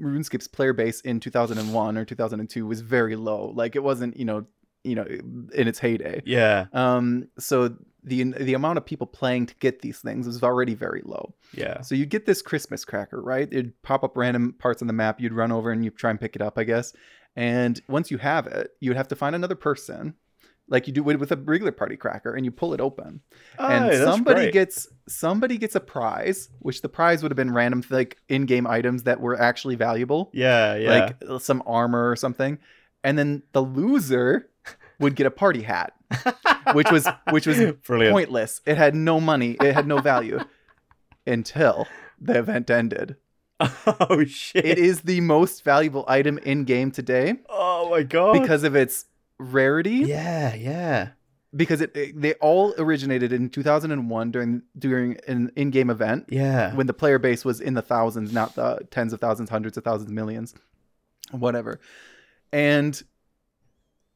RuneScape's 0.00 0.48
player 0.48 0.72
base 0.72 1.00
in 1.00 1.20
2001 1.20 1.98
or 1.98 2.04
2002 2.04 2.66
was 2.66 2.80
very 2.80 3.16
low. 3.16 3.52
Like 3.54 3.76
it 3.76 3.82
wasn't, 3.82 4.16
you 4.16 4.24
know, 4.24 4.46
you 4.84 4.94
know, 4.94 5.04
in 5.04 5.68
its 5.68 5.78
heyday. 5.78 6.22
Yeah. 6.24 6.66
Um, 6.72 7.28
so 7.38 7.76
the 8.04 8.22
the 8.22 8.54
amount 8.54 8.78
of 8.78 8.86
people 8.86 9.06
playing 9.06 9.46
to 9.46 9.54
get 9.56 9.82
these 9.82 9.98
things 9.98 10.26
was 10.26 10.42
already 10.42 10.74
very 10.74 11.02
low. 11.04 11.34
Yeah. 11.52 11.80
So 11.80 11.94
you'd 11.94 12.10
get 12.10 12.24
this 12.24 12.40
Christmas 12.40 12.84
cracker, 12.84 13.20
right? 13.20 13.48
It'd 13.50 13.80
pop 13.82 14.04
up 14.04 14.16
random 14.16 14.54
parts 14.58 14.80
on 14.80 14.86
the 14.86 14.94
map. 14.94 15.20
You'd 15.20 15.32
run 15.32 15.50
over 15.50 15.72
and 15.72 15.84
you 15.84 15.90
try 15.90 16.10
and 16.10 16.20
pick 16.20 16.36
it 16.36 16.42
up, 16.42 16.56
I 16.56 16.64
guess. 16.64 16.92
And 17.34 17.80
once 17.88 18.10
you 18.10 18.18
have 18.18 18.46
it, 18.46 18.70
you'd 18.80 18.96
have 18.96 19.08
to 19.08 19.16
find 19.16 19.34
another 19.34 19.56
person, 19.56 20.14
like 20.68 20.86
you 20.86 20.92
do 20.92 21.02
with 21.02 21.30
a 21.32 21.36
regular 21.36 21.72
party 21.72 21.96
cracker, 21.96 22.34
and 22.34 22.44
you 22.44 22.50
pull 22.50 22.74
it 22.74 22.80
open. 22.80 23.20
and 23.58 23.84
Oh, 23.84 23.88
that's 23.88 24.02
somebody 24.04 24.40
great. 24.42 24.52
gets 24.52 24.88
somebody 25.08 25.58
gets 25.58 25.74
a 25.76 25.80
prize, 25.80 26.48
which 26.58 26.82
the 26.82 26.88
prize 26.88 27.22
would 27.22 27.30
have 27.30 27.36
been 27.36 27.52
random 27.54 27.82
like 27.90 28.16
in-game 28.28 28.66
items 28.66 29.04
that 29.04 29.20
were 29.20 29.40
actually 29.40 29.76
valuable, 29.76 30.30
Yeah, 30.32 30.74
yeah. 30.76 30.90
like 31.30 31.40
some 31.40 31.62
armor 31.66 32.10
or 32.10 32.16
something. 32.16 32.58
And 33.04 33.16
then 33.16 33.42
the 33.52 33.62
loser 33.62 34.48
would 34.98 35.14
get 35.14 35.26
a 35.26 35.30
party 35.30 35.62
hat, 35.62 35.92
which 36.72 36.90
was 36.90 37.06
which 37.30 37.46
was 37.46 37.58
brilliant. 37.86 38.12
pointless. 38.14 38.60
It 38.66 38.76
had 38.76 38.94
no 38.96 39.20
money. 39.20 39.56
It 39.60 39.72
had 39.74 39.86
no 39.86 39.98
value 40.00 40.40
until 41.26 41.86
the 42.20 42.38
event 42.38 42.70
ended. 42.70 43.16
Oh 43.86 44.22
shit. 44.24 44.66
It 44.66 44.78
is 44.78 45.00
the 45.02 45.20
most 45.22 45.64
valuable 45.64 46.04
item 46.08 46.36
in 46.38 46.64
game 46.64 46.90
today 46.90 47.36
Oh 47.48 47.88
my 47.90 48.02
god. 48.02 48.34
because 48.38 48.64
of 48.64 48.76
its 48.76 49.06
rarity. 49.38 50.04
Yeah, 50.06 50.54
yeah. 50.54 51.08
Because 51.54 51.80
it, 51.80 51.96
it- 51.96 52.20
they 52.20 52.34
all 52.34 52.74
originated 52.78 53.32
in 53.32 53.48
2001 53.50 54.30
during 54.30 54.62
during 54.78 55.16
an 55.28 55.50
in-game 55.56 55.90
event 55.90 56.26
Yeah. 56.28 56.74
when 56.74 56.86
the 56.86 56.92
player 56.94 57.18
base 57.18 57.44
was 57.44 57.60
in 57.60 57.74
the 57.74 57.82
thousands, 57.82 58.32
not 58.32 58.54
the 58.54 58.80
tens 58.90 59.12
of 59.12 59.20
thousands, 59.20 59.48
hundreds 59.50 59.76
of 59.76 59.84
thousands, 59.84 60.10
millions, 60.10 60.54
whatever. 61.30 61.80
And 62.52 63.00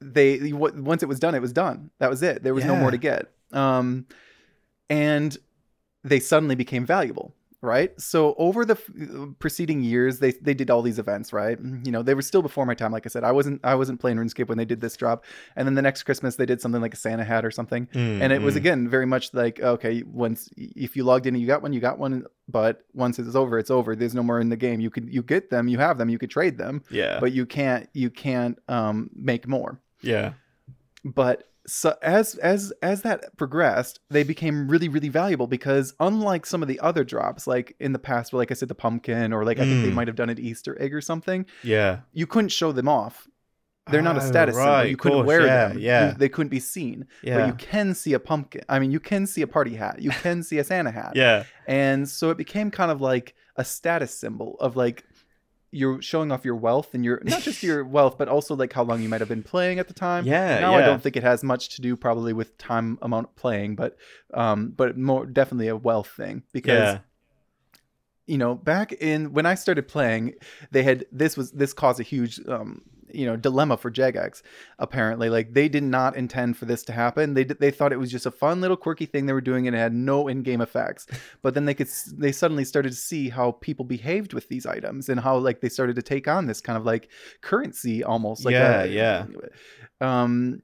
they 0.01 0.53
once 0.53 1.03
it 1.03 1.07
was 1.09 1.21
done, 1.21 1.35
it 1.35 1.43
was 1.43 1.53
done. 1.53 1.91
That 1.99 2.11
was 2.11 2.23
it. 2.23 2.43
There 2.43 2.55
was 2.55 2.65
no 2.65 2.77
more 2.77 2.91
to 2.91 2.99
get. 2.99 3.31
Um, 3.53 4.07
and 4.89 5.37
they 6.05 6.21
suddenly 6.21 6.55
became 6.55 6.87
valuable, 6.87 7.35
right? 7.63 7.99
So 8.01 8.35
over 8.39 8.65
the 8.65 8.75
f- 8.75 9.39
preceding 9.39 9.83
years, 9.83 10.19
they 10.19 10.33
they 10.33 10.55
did 10.55 10.71
all 10.71 10.83
these 10.83 10.99
events, 10.99 11.33
right? 11.33 11.59
You 11.85 11.93
know, 11.93 12.03
they 12.03 12.15
were 12.15 12.23
still 12.23 12.43
before 12.43 12.65
my 12.67 12.75
time. 12.75 12.93
Like 12.93 13.07
I 13.07 13.09
said, 13.09 13.25
I 13.25 13.33
wasn't 13.33 13.61
I 13.65 13.75
wasn't 13.75 14.01
playing 14.01 14.17
RuneScape 14.19 14.49
when 14.49 14.59
they 14.59 14.65
did 14.65 14.81
this 14.81 14.97
drop. 14.97 15.25
And 15.57 15.67
then 15.67 15.75
the 15.75 15.83
next 15.83 16.05
Christmas, 16.05 16.37
they 16.37 16.47
did 16.47 16.61
something 16.61 16.81
like 16.81 16.95
a 16.95 16.97
Santa 16.97 17.25
hat 17.25 17.45
or 17.45 17.51
something 17.51 17.89
and 17.95 18.33
it 18.33 18.43
was 18.43 18.55
Mm, 18.55 18.59
again 18.59 18.89
very 18.89 19.07
much 19.07 19.33
like 19.35 19.61
okay 19.61 20.03
once 20.05 20.49
if 20.57 20.97
you 20.97 21.05
logged 21.05 21.27
in 21.27 21.35
and 21.35 21.41
you 21.41 21.47
got 21.47 21.63
one 21.63 21.73
you 21.73 21.81
got 21.81 21.99
one 21.99 22.25
but 22.49 22.85
once 22.95 23.19
it's 23.19 23.35
over 23.37 23.59
it's 23.59 23.71
over 23.71 23.95
there's 23.95 24.15
no 24.15 24.23
more 24.23 24.41
in 24.41 24.49
the 24.49 24.57
game 24.57 24.81
you 24.81 24.91
could 24.91 25.09
you 25.13 25.23
get 25.23 25.51
them 25.51 25.69
you 25.69 25.79
have 25.79 25.99
them 25.99 26.09
you 26.09 26.19
could 26.19 26.31
trade 26.31 26.59
them 26.59 26.83
Yeah. 26.91 27.21
but 27.21 27.33
you 27.33 27.47
can't 27.47 27.89
you 27.95 28.11
can't 28.11 28.59
um 28.69 29.11
make 29.15 29.47
more 29.47 29.81
yeah. 30.03 30.33
But 31.05 31.45
so 31.67 31.95
as 32.03 32.37
as 32.37 32.73
as 32.83 33.03
that 33.03 33.37
progressed 33.37 34.01
they 34.09 34.23
became 34.23 34.67
really 34.67 34.89
really 34.89 35.11
valuable 35.11 35.47
because 35.47 35.93
unlike 36.01 36.47
some 36.47 36.63
of 36.63 36.69
the 36.69 36.81
other 36.81 37.05
drops 37.05 37.47
like 37.47 37.77
in 37.79 37.93
the 37.93 37.99
past 37.99 38.33
where 38.33 38.39
like 38.39 38.51
i 38.51 38.55
said 38.55 38.69
the 38.69 38.75
pumpkin 38.75 39.33
or 39.33 39.45
like 39.45 39.59
i 39.59 39.65
think 39.65 39.85
they 39.85 39.91
Mm. 39.91 39.95
might 39.95 40.09
have 40.09 40.17
done 40.17 40.31
an 40.31 40.39
easter 40.41 40.81
egg 40.81 40.95
or 40.95 41.03
something 41.03 41.45
Yeah. 41.63 42.01
you 42.13 42.27
couldn't 42.27 42.49
show 42.49 42.73
them 42.73 42.89
off 42.89 43.29
they're 43.91 44.03
not 44.03 44.17
a 44.17 44.23
Oh, 44.23 44.27
status 44.27 44.55
symbol 44.57 44.85
you 44.85 44.95
of 44.95 44.99
couldn't 45.01 45.19
course, 45.19 45.27
wear 45.27 45.47
yeah, 45.47 45.69
them 45.69 45.79
You- 45.79 45.85
Yeah. 45.85 46.15
they 46.17 46.29
couldn't 46.29 46.49
be 46.51 46.61
seen 46.61 47.07
Yeah. 47.23 47.39
but 47.39 47.47
you 47.49 47.55
can 47.55 47.95
see 47.95 48.13
a 48.15 48.21
pumpkin. 48.21 48.63
I 48.69 48.79
mean, 48.79 48.93
you 48.93 49.01
can 49.01 49.27
see 49.27 49.43
a 49.43 49.49
party 49.49 49.75
hat. 49.75 50.01
You 50.01 50.11
can 50.25 50.43
see 50.45 50.59
a 50.59 50.65
Santa 50.65 50.93
hat. 50.93 51.13
yeah. 51.17 51.43
And 51.67 52.09
so 52.09 52.31
it 52.31 52.37
became 52.39 52.71
kind 52.71 52.93
of 52.93 53.01
like 53.01 53.35
a 53.57 53.65
status 53.65 54.15
symbol 54.17 54.57
of 54.61 54.77
like 54.77 55.03
you're 55.73 56.03
showing 56.03 56.33
off 56.33 56.45
your 56.45 56.57
wealth 56.57 56.95
and 56.95 57.05
your 57.05 57.21
not 57.25 57.43
just 57.43 57.63
your 57.63 57.85
wealth, 57.97 58.19
but 58.19 58.29
also 58.29 58.55
like 58.57 58.73
how 58.73 58.83
long 58.83 59.01
you 59.03 59.09
might 59.09 59.21
have 59.21 59.29
been 59.29 59.43
playing 59.43 59.79
at 59.79 59.87
the 59.89 59.95
time. 59.95 60.27
Yeah. 60.27 60.59
Now 60.61 60.73
yeah. 60.73 60.79
I 60.79 60.87
don't 60.87 61.03
think 61.03 61.17
it 61.17 61.23
has 61.23 61.45
much 61.45 61.69
to 61.77 61.81
do 61.83 61.97
probably 61.97 62.33
with 62.33 62.59
time 62.59 62.99
amount 63.03 63.29
of 63.29 63.37
playing, 63.37 63.77
but 63.77 63.97
um, 64.35 64.71
but 64.77 64.99
more 64.99 65.27
definitely 65.27 65.69
a 65.69 65.77
wealth 65.77 66.09
thing 66.09 66.43
because 66.53 66.95
Yeah. 66.95 66.99
you 68.27 68.39
know 68.39 68.55
back 68.55 68.93
in 68.93 69.33
when 69.33 69.47
I 69.47 69.55
started 69.55 69.87
playing, 69.89 70.35
they 70.71 70.83
had 70.83 71.07
this 71.13 71.37
was 71.37 71.53
this 71.53 71.73
caused 71.73 72.01
a 72.01 72.05
huge 72.05 72.41
um 72.49 72.83
you 73.15 73.27
know 73.27 73.37
dilemma 73.37 73.77
for 73.77 73.91
Jagex 73.91 74.43
apparently. 74.79 75.29
Like 75.31 75.53
they 75.55 75.69
did 75.69 75.83
not 75.83 76.17
intend 76.17 76.57
for 76.57 76.65
this 76.65 76.83
to 76.85 76.93
happen. 76.93 77.35
They 77.35 77.45
they 77.45 77.71
thought 77.71 77.93
it 77.93 77.99
was 77.99 78.11
just 78.11 78.27
a 78.27 78.31
fun 78.31 78.61
little 78.61 78.77
quirky 78.77 79.07
thing 79.07 79.27
they 79.27 79.33
were 79.33 79.41
doing 79.41 79.67
and 79.67 79.77
it 79.77 79.79
had 79.79 79.95
no 79.95 80.29
in-game 80.29 80.61
effects. 80.61 81.07
But 81.43 81.55
then 81.55 81.65
they 81.65 81.75
could 81.75 81.87
s- 81.89 82.13
they 82.17 82.33
suddenly 82.33 82.65
started 82.65 82.91
to 82.91 82.97
see 82.97 83.29
how 83.29 83.53
people 83.53 83.85
behaved 83.85 84.33
with 84.33 84.49
these 84.49 84.67
items 84.67 85.09
and 85.09 85.21
how 85.21 85.37
like 85.39 85.61
they 85.61 85.69
started 85.69 85.97
to 85.97 86.03
take 86.03 86.29
on 86.29 86.47
this 86.47 86.61
kind 86.61 86.77
of 86.77 86.85
like 86.85 87.11
currency 87.41 88.03
almost 88.05 88.45
like 88.45 88.53
Yeah, 88.53 88.83
a- 88.83 88.87
yeah. 88.87 89.27
um 90.01 90.63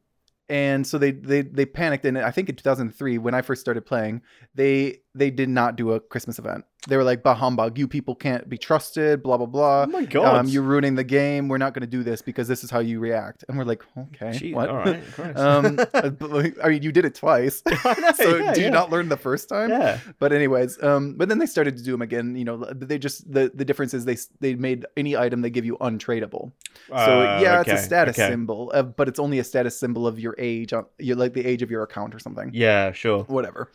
and 0.49 0.87
so 0.87 0.97
they 0.99 1.11
they 1.11 1.43
they 1.43 1.67
panicked. 1.67 2.05
And 2.05 2.17
i 2.19 2.31
think 2.31 2.49
in 2.49 2.55
2003 2.55 3.19
when 3.19 3.35
i 3.35 3.43
first 3.43 3.61
started 3.61 3.85
playing 3.85 4.23
they 4.55 4.99
they 5.15 5.31
did 5.31 5.49
not 5.49 5.77
do 5.77 5.93
a 5.93 6.01
christmas 6.01 6.39
event 6.39 6.65
they 6.89 6.97
were 6.97 7.05
like 7.05 7.23
bah 7.23 7.35
humbug 7.35 7.79
you 7.79 7.89
people 7.89 8.15
can't 8.15 8.49
be 8.49 8.59
trusted 8.59 9.23
blah 9.23 9.37
blah 9.37 9.47
blah 9.47 9.83
oh 9.83 9.87
my 9.87 10.05
god. 10.05 10.37
um, 10.37 10.49
you're 10.49 10.63
ruining 10.63 10.95
the 10.95 11.05
game. 11.05 11.49
We're 11.49 11.59
not 11.59 11.75
going 11.75 11.83
to 11.83 11.87
do 11.87 12.03
this 12.03 12.23
because 12.23 12.49
this 12.49 12.65
is 12.65 12.71
how 12.71 12.81
you 12.81 13.01
react. 13.01 13.45
And 13.49 13.57
we're 13.57 13.65
like, 13.65 13.83
okay, 13.97 14.33
Gee, 14.33 14.55
what? 14.55 14.69
All 14.69 14.77
right. 14.77 15.03
Um, 15.37 15.79
uh, 15.95 16.11
like, 16.21 16.57
I 16.63 16.69
mean, 16.69 16.83
you 16.83 16.93
did 16.93 17.05
it 17.05 17.15
twice. 17.15 17.63
Know, 17.87 18.13
so 18.17 18.37
yeah, 18.37 18.53
did 18.53 18.65
you 18.65 18.71
not 18.71 18.91
learn 18.91 19.09
the 19.09 19.17
first 19.17 19.49
time? 19.49 19.71
Yeah. 19.71 19.99
But 20.19 20.33
anyways, 20.33 20.83
um, 20.83 21.15
but 21.15 21.29
then 21.29 21.39
they 21.39 21.47
started 21.47 21.77
to 21.77 21.83
do 21.83 21.93
them 21.93 22.03
again. 22.03 22.35
You 22.35 22.45
know, 22.45 22.65
they 22.65 22.99
just 22.99 23.31
the 23.31 23.51
the 23.55 23.65
difference 23.65 23.95
is 23.95 24.05
they 24.05 24.17
they 24.41 24.55
made 24.55 24.85
any 24.97 25.17
item 25.17 25.41
they 25.41 25.51
give 25.51 25.65
you 25.65 25.77
untradeable. 25.79 26.53
So 26.89 26.95
Uh, 26.95 27.39
yeah, 27.41 27.61
it's 27.61 27.71
a 27.71 27.79
status 27.79 28.19
okay. 28.19 28.29
symbol, 28.29 28.73
uh, 28.75 28.83
but 28.83 29.09
it's 29.09 29.19
only 29.19 29.39
a 29.39 29.45
status 29.45 29.79
symbol 29.79 30.07
of 30.07 30.19
your 30.19 30.35
age, 30.39 30.73
on, 30.73 30.87
your 30.99 31.17
like 31.17 31.33
the 31.33 31.45
age 31.47 31.63
of 31.63 31.71
your 31.71 31.83
account 31.83 32.15
or 32.15 32.19
something. 32.19 32.51
Yeah. 32.53 32.93
Sure. 32.93 33.23
Whatever. 33.25 33.71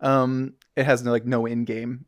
Um, 0.00 0.54
it 0.76 0.84
has 0.84 1.02
no 1.02 1.10
like 1.10 1.24
no 1.24 1.46
in 1.46 1.64
game 1.64 2.04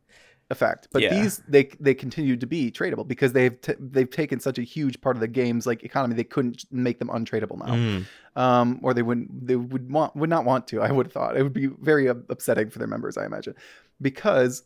effect, 0.50 0.88
but 0.92 1.02
Yeah. 1.02 1.20
these 1.20 1.38
they 1.48 1.64
they 1.80 1.92
continue 1.94 2.36
to 2.36 2.46
be 2.46 2.70
tradable 2.70 3.06
because 3.06 3.32
they've 3.32 3.60
t- 3.60 3.74
they've 3.80 4.08
taken 4.10 4.38
such 4.38 4.58
a 4.58 4.62
huge 4.62 5.00
part 5.00 5.16
of 5.16 5.20
the 5.20 5.26
game's 5.28 5.66
like 5.66 5.82
economy 5.82 6.14
they 6.14 6.22
couldn't 6.24 6.64
make 6.70 6.98
them 7.00 7.08
untradable 7.08 7.58
now, 7.58 7.74
Mm. 7.74 8.04
um, 8.40 8.78
or 8.82 8.94
they 8.94 9.02
wouldn't 9.02 9.46
they 9.46 9.56
would 9.56 9.90
want 9.90 10.14
would 10.14 10.30
not 10.30 10.44
want 10.44 10.68
to. 10.68 10.80
I 10.80 10.92
would 10.92 11.06
have 11.06 11.12
thought 11.12 11.36
it 11.36 11.42
would 11.42 11.52
be 11.52 11.66
very 11.66 12.08
up- 12.08 12.30
upsetting 12.30 12.70
for 12.70 12.78
their 12.78 12.86
members, 12.88 13.16
I 13.16 13.26
imagine, 13.26 13.54
because 14.00 14.62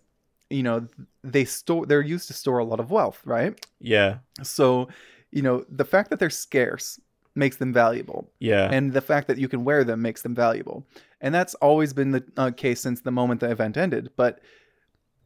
you 0.50 0.62
know 0.62 0.86
they 1.24 1.44
store 1.44 1.86
they're 1.86 2.02
used 2.02 2.26
to 2.28 2.34
store 2.34 2.58
a 2.58 2.64
lot 2.64 2.80
of 2.80 2.90
wealth, 2.90 3.22
right? 3.24 3.58
Yeah. 3.80 4.18
So, 4.42 4.88
you 5.30 5.42
know, 5.42 5.64
the 5.70 5.84
fact 5.84 6.10
that 6.10 6.18
they're 6.18 6.28
scarce 6.30 7.00
makes 7.36 7.56
them 7.56 7.72
valuable, 7.72 8.28
Yeah. 8.40 8.68
and 8.70 8.92
the 8.92 9.00
fact 9.00 9.28
that 9.28 9.38
you 9.38 9.48
can 9.48 9.64
wear 9.64 9.84
them 9.84 10.02
makes 10.02 10.22
them 10.22 10.34
valuable. 10.34 10.86
And 11.20 11.32
that's 11.34 11.54
always 11.56 11.92
been 11.92 12.10
the 12.10 12.24
uh, 12.36 12.50
case 12.50 12.80
since 12.80 13.00
the 13.02 13.12
moment 13.12 13.40
the 13.40 13.50
event 13.50 13.76
ended. 13.76 14.10
But, 14.16 14.40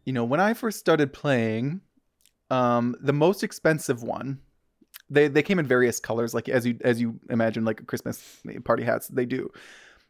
you 0.05 0.13
know, 0.13 0.25
when 0.25 0.41
I 0.41 0.55
first 0.55 0.79
started 0.79 1.13
playing, 1.13 1.81
um, 2.51 2.95
the 3.01 3.13
most 3.13 3.43
expensive 3.43 4.03
one, 4.03 4.41
they 5.11 5.29
they 5.29 5.43
came 5.43 5.59
in 5.59 5.67
various 5.67 6.01
colors, 6.01 6.35
like 6.35 6.49
as 6.49 6.67
you 6.67 6.79
as 6.83 7.01
you 7.01 7.19
imagine, 7.31 7.65
like 7.65 7.87
Christmas 7.87 8.41
party 8.65 8.83
hats, 8.83 9.09
they 9.09 9.27
do. 9.27 9.51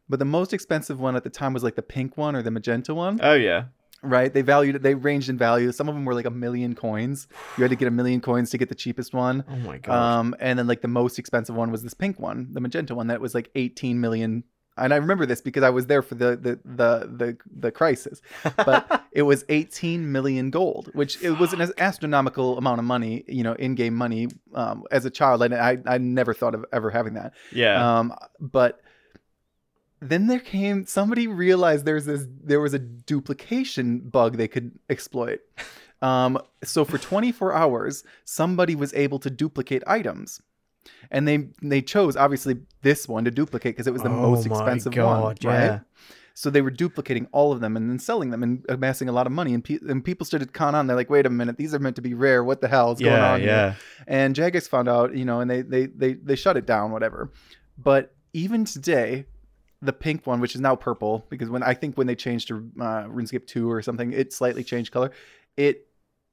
But 0.08 0.18
the 0.18 0.24
most 0.24 0.52
expensive 0.52 1.00
one 1.00 1.16
at 1.16 1.24
the 1.24 1.30
time 1.30 1.54
was 1.54 1.62
like 1.62 1.76
the 1.76 1.82
pink 1.82 2.16
one 2.16 2.36
or 2.36 2.42
the 2.42 2.50
magenta 2.50 2.94
one 2.94 3.20
oh 3.22 3.32
yeah. 3.32 3.64
right? 4.02 4.32
They 4.32 4.42
valued 4.42 4.76
it. 4.76 4.82
They 4.82 4.94
ranged 4.94 5.30
in 5.30 5.38
value. 5.38 5.72
Some 5.72 5.88
of 5.88 5.94
them 5.94 6.04
were 6.04 6.14
like 6.14 6.26
a 6.26 6.30
million 6.30 6.74
coins. 6.74 7.26
You 7.56 7.62
had 7.62 7.70
to 7.70 7.76
get 7.76 7.88
a 7.88 7.90
million 7.90 8.20
coins 8.20 8.50
to 8.50 8.58
get 8.58 8.68
the 8.68 8.74
cheapest 8.74 9.14
one. 9.14 9.44
Oh 9.48 9.56
my 9.56 9.78
god. 9.78 9.94
Um, 9.94 10.36
and 10.40 10.58
then 10.58 10.66
like 10.66 10.82
the 10.82 10.88
most 10.88 11.18
expensive 11.18 11.56
one 11.56 11.70
was 11.70 11.82
this 11.82 11.94
pink 11.94 12.20
one, 12.20 12.48
the 12.52 12.60
magenta 12.60 12.94
one 12.94 13.06
that 13.06 13.20
was 13.20 13.34
like 13.34 13.50
18 13.54 14.00
million. 14.00 14.44
And 14.76 14.92
I 14.92 14.96
remember 14.96 15.24
this 15.26 15.40
because 15.40 15.62
I 15.62 15.70
was 15.70 15.86
there 15.86 16.02
for 16.02 16.14
the 16.14 16.36
the 16.36 16.58
the 16.64 17.08
the, 17.16 17.36
the 17.58 17.70
crisis. 17.70 18.20
But 18.56 19.04
it 19.12 19.22
was 19.22 19.44
18 19.48 20.10
million 20.10 20.50
gold, 20.50 20.90
which 20.94 21.22
it 21.22 21.32
was 21.32 21.52
an 21.52 21.72
astronomical 21.78 22.58
amount 22.58 22.80
of 22.80 22.84
money, 22.84 23.24
you 23.28 23.42
know, 23.42 23.54
in-game 23.54 23.94
money. 23.94 24.28
Um, 24.54 24.84
as 24.90 25.04
a 25.04 25.10
child, 25.10 25.42
I, 25.42 25.72
I 25.72 25.78
I 25.86 25.98
never 25.98 26.34
thought 26.34 26.54
of 26.54 26.64
ever 26.72 26.90
having 26.90 27.14
that. 27.14 27.34
yeah. 27.52 27.98
Um, 27.98 28.14
but 28.40 28.80
then 30.00 30.26
there 30.26 30.40
came 30.40 30.86
somebody 30.86 31.26
realized 31.26 31.84
there's 31.84 32.04
this 32.04 32.26
there 32.42 32.60
was 32.60 32.74
a 32.74 32.78
duplication 32.78 34.00
bug 34.00 34.36
they 34.36 34.48
could 34.48 34.78
exploit. 34.90 35.40
Um, 36.02 36.38
so 36.62 36.84
for 36.84 36.98
24 36.98 37.54
hours, 37.54 38.04
somebody 38.24 38.74
was 38.74 38.92
able 38.92 39.18
to 39.20 39.30
duplicate 39.30 39.82
items, 39.86 40.42
and 41.10 41.26
they 41.26 41.48
they 41.62 41.82
chose 41.82 42.16
obviously 42.16 42.56
this 42.82 43.08
one 43.08 43.24
to 43.24 43.30
duplicate 43.30 43.74
because 43.74 43.86
it 43.86 43.92
was 43.92 44.02
the 44.02 44.08
Oh 44.08 44.30
most 44.30 44.46
expensive 44.46 44.96
one, 44.96 45.36
yeah. 45.40 45.68
right? 45.68 45.80
So 46.36 46.50
they 46.50 46.62
were 46.62 46.70
duplicating 46.70 47.28
all 47.30 47.52
of 47.52 47.60
them 47.60 47.76
and 47.76 47.88
then 47.88 48.00
selling 48.00 48.30
them 48.30 48.42
and 48.42 48.66
amassing 48.68 49.08
a 49.08 49.12
lot 49.12 49.26
of 49.26 49.32
money. 49.32 49.54
And, 49.54 49.62
pe- 49.62 49.78
and 49.88 50.04
people 50.04 50.26
started 50.26 50.52
con 50.52 50.74
on. 50.74 50.88
They're 50.88 50.96
like, 50.96 51.08
"Wait 51.08 51.26
a 51.26 51.30
minute, 51.30 51.56
these 51.56 51.72
are 51.74 51.78
meant 51.78 51.94
to 51.96 52.02
be 52.02 52.12
rare. 52.12 52.42
What 52.42 52.60
the 52.60 52.66
hell 52.66 52.90
is 52.90 52.98
going 52.98 53.12
yeah. 53.12 53.32
on 53.32 53.40
here?" 53.40 53.48
Yeah. 53.48 53.74
and 54.08 54.34
Jagex 54.34 54.68
found 54.68 54.88
out, 54.88 55.16
you 55.16 55.24
know, 55.24 55.40
and 55.40 55.50
they 55.50 55.62
they 55.62 55.86
they 55.86 56.14
they 56.14 56.34
shut 56.36 56.56
it 56.56 56.66
down, 56.66 56.90
whatever. 56.90 57.30
But 57.78 58.14
even 58.32 58.64
today, 58.64 59.26
the 59.80 59.92
pink 59.92 60.26
one, 60.26 60.40
which 60.40 60.56
is 60.56 60.60
now 60.60 60.74
purple, 60.74 61.24
because 61.28 61.48
when 61.50 61.62
I 61.62 61.74
think 61.74 61.96
when 61.96 62.08
they 62.08 62.16
changed 62.16 62.48
to 62.48 62.68
uh, 62.80 63.04
RuneScape 63.04 63.46
two 63.46 63.70
or 63.70 63.80
something, 63.82 64.12
it 64.12 64.32
slightly 64.32 64.64
changed 64.64 64.90
color. 64.92 65.12
It 65.56 65.86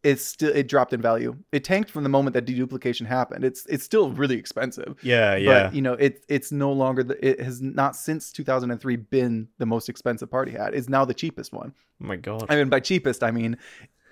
it's 0.03 0.23
still 0.23 0.51
it 0.53 0.67
dropped 0.67 0.93
in 0.93 1.01
value. 1.01 1.35
It 1.51 1.63
tanked 1.63 1.89
from 1.91 2.03
the 2.03 2.09
moment 2.09 2.33
that 2.33 2.45
deduplication 2.45 3.05
happened. 3.05 3.43
It's 3.43 3.65
it's 3.67 3.83
still 3.83 4.09
mm. 4.09 4.17
really 4.17 4.35
expensive. 4.35 4.97
Yeah, 5.01 5.35
yeah. 5.35 5.63
But 5.63 5.75
you 5.75 5.81
know, 5.81 5.93
it 5.93 6.23
it's 6.27 6.51
no 6.51 6.71
longer 6.71 7.03
the, 7.03 7.25
it 7.25 7.39
has 7.39 7.61
not 7.61 7.95
since 7.95 8.31
2003 8.31 8.95
been 8.95 9.47
the 9.57 9.65
most 9.65 9.89
expensive 9.89 10.29
party 10.29 10.51
hat. 10.51 10.73
It's 10.73 10.89
now 10.89 11.05
the 11.05 11.13
cheapest 11.13 11.53
one. 11.53 11.73
oh 12.01 12.07
my 12.07 12.15
god. 12.15 12.45
I 12.49 12.55
mean, 12.55 12.69
by 12.69 12.79
cheapest, 12.79 13.23
I 13.23 13.31
mean 13.31 13.57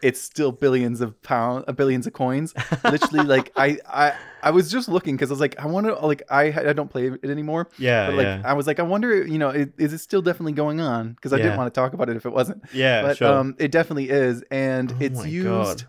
it's 0.02 0.22
still 0.22 0.52
billions 0.52 1.02
of 1.02 1.22
pounds, 1.22 1.66
uh, 1.68 1.72
billions 1.74 2.08
of 2.08 2.14
coins. 2.14 2.54
Literally, 2.84 3.26
like 3.26 3.52
I, 3.56 3.78
I, 3.88 4.14
I 4.42 4.52
was 4.52 4.72
just 4.72 4.88
looking 4.88 5.16
because 5.16 5.30
I 5.32 5.34
was 5.34 5.40
like, 5.40 5.60
I 5.60 5.66
want 5.66 5.88
to, 5.88 5.96
like 6.06 6.24
I, 6.30 6.46
I 6.70 6.74
don't 6.74 6.90
play 6.90 7.08
it 7.08 7.26
anymore. 7.26 7.70
yeah, 7.78 8.08
But 8.08 8.16
like, 8.16 8.26
yeah. 8.26 8.42
I 8.46 8.54
was 8.54 8.68
like, 8.68 8.80
I 8.80 8.84
wonder, 8.84 9.26
you 9.26 9.38
know, 9.38 9.50
is, 9.50 9.68
is 9.78 9.94
it 9.94 9.98
still 10.00 10.22
definitely 10.22 10.54
going 10.54 10.80
on? 10.80 11.14
Because 11.14 11.34
I 11.34 11.38
Yeah. 11.38 11.44
didn't 11.44 11.58
want 11.58 11.74
to 11.74 11.78
talk 11.80 11.94
about 11.94 12.10
it 12.10 12.16
if 12.16 12.26
it 12.26 12.32
wasn't. 12.32 12.64
yeah, 12.74 13.02
but 13.02 13.18
sure. 13.18 13.28
um, 13.28 13.56
it 13.60 13.72
definitely 13.72 14.10
is, 14.10 14.44
and 14.50 14.92
Oh 14.92 14.96
it's 15.00 15.26
used 15.26 15.80
God. 15.80 15.84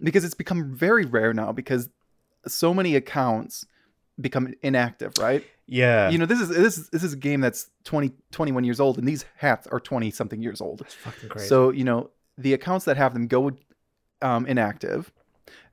because 0.00 0.24
it's 0.24 0.34
become 0.34 0.74
very 0.74 1.04
rare 1.04 1.32
now 1.34 1.52
because 1.52 1.88
so 2.46 2.72
many 2.74 2.94
accounts 2.96 3.66
become 4.20 4.52
inactive, 4.62 5.12
right? 5.20 5.44
yeah. 5.66 6.10
You 6.10 6.18
know, 6.18 6.26
this 6.26 6.40
is 6.40 6.48
this 6.50 6.76
is 6.78 6.88
this 6.90 7.02
is 7.02 7.12
a 7.14 7.16
game 7.16 7.40
that's 7.40 7.70
20, 7.84 8.12
21 8.30 8.64
years 8.64 8.78
old, 8.80 8.98
and 8.98 9.08
these 9.08 9.24
hats 9.36 9.66
are 9.68 9.80
twenty 9.80 10.10
something 10.10 10.42
years 10.42 10.60
old. 10.60 10.82
It's 10.82 10.94
fucking 10.94 11.28
crazy. 11.30 11.48
So 11.48 11.70
you 11.70 11.84
know, 11.84 12.10
the 12.38 12.54
accounts 12.54 12.84
that 12.86 12.96
have 12.96 13.12
them 13.14 13.26
go 13.26 13.52
um, 14.20 14.46
inactive, 14.46 15.12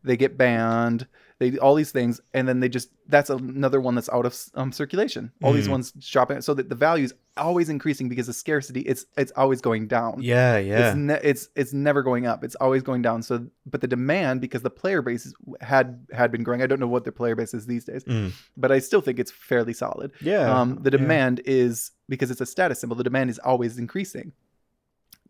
they 0.03 0.17
get 0.17 0.37
banned. 0.37 1.07
They 1.39 1.57
all 1.57 1.73
these 1.73 1.91
things, 1.91 2.19
and 2.33 2.49
then 2.49 2.59
they 2.59 2.67
just 2.67 2.89
that's 3.07 3.29
another 3.29 3.79
one 3.79 3.95
that's 3.95 4.09
out 4.09 4.25
of 4.25 4.37
um, 4.55 4.73
circulation. 4.73 5.31
All 5.41 5.53
these 5.53 5.69
Mhm. 5.69 5.71
ones 5.71 5.91
dropping, 5.93 6.41
so 6.41 6.53
that 6.53 6.67
the 6.67 6.75
value 6.75 7.05
is 7.05 7.13
always 7.37 7.69
increasing 7.69 8.09
because 8.09 8.27
of 8.27 8.35
scarcity. 8.35 8.81
It's 8.81 9.05
it's 9.17 9.31
always 9.37 9.61
going 9.61 9.87
down. 9.87 10.17
yeah, 10.21 10.57
yeah. 10.57 10.89
It's, 10.89 10.97
ne- 10.97 11.19
it's 11.23 11.47
it's 11.55 11.71
never 11.71 12.03
going 12.03 12.27
up. 12.27 12.43
It's 12.43 12.55
always 12.55 12.83
going 12.83 13.03
down. 13.03 13.21
So, 13.21 13.47
but 13.65 13.79
the 13.79 13.87
demand 13.87 14.41
because 14.41 14.63
the 14.63 14.69
player 14.69 15.01
base 15.01 15.33
had 15.61 16.05
had 16.11 16.29
been 16.29 16.43
growing. 16.43 16.61
I 16.61 16.67
don't 16.67 16.81
know 16.81 16.87
what 16.89 17.05
their 17.05 17.13
player 17.13 17.37
base 17.37 17.53
is 17.53 17.65
these 17.65 17.85
days, 17.85 18.03
Mm. 18.03 18.33
but 18.57 18.73
I 18.73 18.79
still 18.79 18.99
think 18.99 19.17
it's 19.17 19.31
fairly 19.31 19.71
solid. 19.71 20.11
yeah. 20.19 20.53
Um, 20.59 20.79
the 20.81 20.91
yeah. 20.91 20.97
demand 20.97 21.39
is 21.45 21.91
because 22.09 22.31
it's 22.31 22.41
a 22.41 22.45
status 22.45 22.81
symbol. 22.81 22.97
The 22.97 23.03
demand 23.05 23.29
is 23.29 23.39
always 23.39 23.77
increasing. 23.77 24.33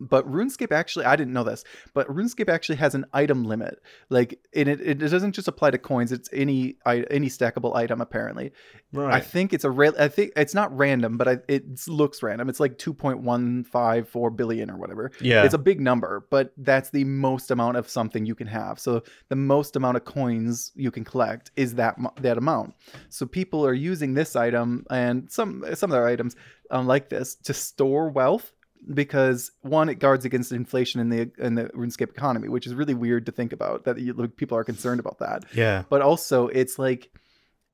But 0.00 0.26
RuneScape 0.26 0.72
actually, 0.72 1.04
I 1.04 1.14
didn't 1.16 1.32
know 1.34 1.44
this, 1.44 1.62
but 1.94 2.08
RuneScape 2.08 2.48
actually 2.48 2.76
has 2.76 2.94
an 2.94 3.04
item 3.12 3.44
limit. 3.44 3.80
Like, 4.08 4.38
and 4.54 4.68
it, 4.68 4.80
it 4.80 4.94
doesn't 4.94 5.32
just 5.32 5.46
apply 5.46 5.70
to 5.72 5.78
coins; 5.78 6.10
it's 6.10 6.28
any 6.32 6.76
any 6.86 7.28
stackable 7.28 7.76
item. 7.76 8.00
Apparently, 8.00 8.52
Right. 8.92 9.14
I 9.14 9.20
think 9.20 9.52
it's 9.52 9.64
a 9.64 9.70
real. 9.70 9.94
I 9.98 10.08
think 10.08 10.32
it's 10.36 10.54
not 10.54 10.76
random, 10.76 11.16
but 11.16 11.28
I, 11.28 11.38
it 11.48 11.86
looks 11.86 12.22
random. 12.22 12.48
It's 12.48 12.60
like 12.60 12.78
two 12.78 12.92
point 12.94 13.20
one 13.20 13.64
five 13.64 14.08
four 14.08 14.30
billion 14.30 14.70
or 14.70 14.76
whatever. 14.76 15.12
yeah. 15.20 15.44
It's 15.44 15.54
a 15.54 15.58
big 15.58 15.80
number, 15.80 16.26
but 16.30 16.52
that's 16.56 16.90
the 16.90 17.04
most 17.04 17.50
amount 17.50 17.76
of 17.76 17.88
something 17.88 18.26
you 18.26 18.34
can 18.34 18.46
have. 18.46 18.78
So 18.80 19.02
the 19.28 19.36
most 19.36 19.76
amount 19.76 19.96
of 19.96 20.04
coins 20.04 20.72
you 20.74 20.90
can 20.90 21.04
collect 21.04 21.50
is 21.56 21.74
that 21.74 21.96
that 22.22 22.38
amount. 22.38 22.74
So 23.10 23.26
people 23.26 23.64
are 23.64 23.74
using 23.74 24.14
this 24.14 24.34
item 24.34 24.86
and 24.90 25.30
some 25.30 25.64
some 25.74 25.92
other 25.92 26.06
items 26.06 26.34
um, 26.70 26.86
like 26.86 27.08
this 27.10 27.34
to 27.36 27.52
store 27.54 28.08
wealth 28.10 28.52
because 28.94 29.50
one, 29.62 29.88
it 29.88 29.98
guards 29.98 30.24
against 30.24 30.52
inflation 30.52 31.00
in 31.00 31.08
the 31.10 31.30
in 31.38 31.54
the 31.54 31.64
RuneScape 31.64 32.10
economy, 32.10 32.48
which 32.48 32.66
is 32.66 32.74
really 32.74 32.94
weird 32.94 33.26
to 33.26 33.32
think 33.32 33.52
about 33.52 33.84
that 33.84 33.98
you, 33.98 34.12
like, 34.12 34.36
people 34.36 34.56
are 34.56 34.64
concerned 34.64 35.00
about 35.00 35.18
that. 35.18 35.44
yeah. 35.52 35.84
But 35.88 36.02
also, 36.02 36.48
it's 36.48 36.78
like 36.78 37.10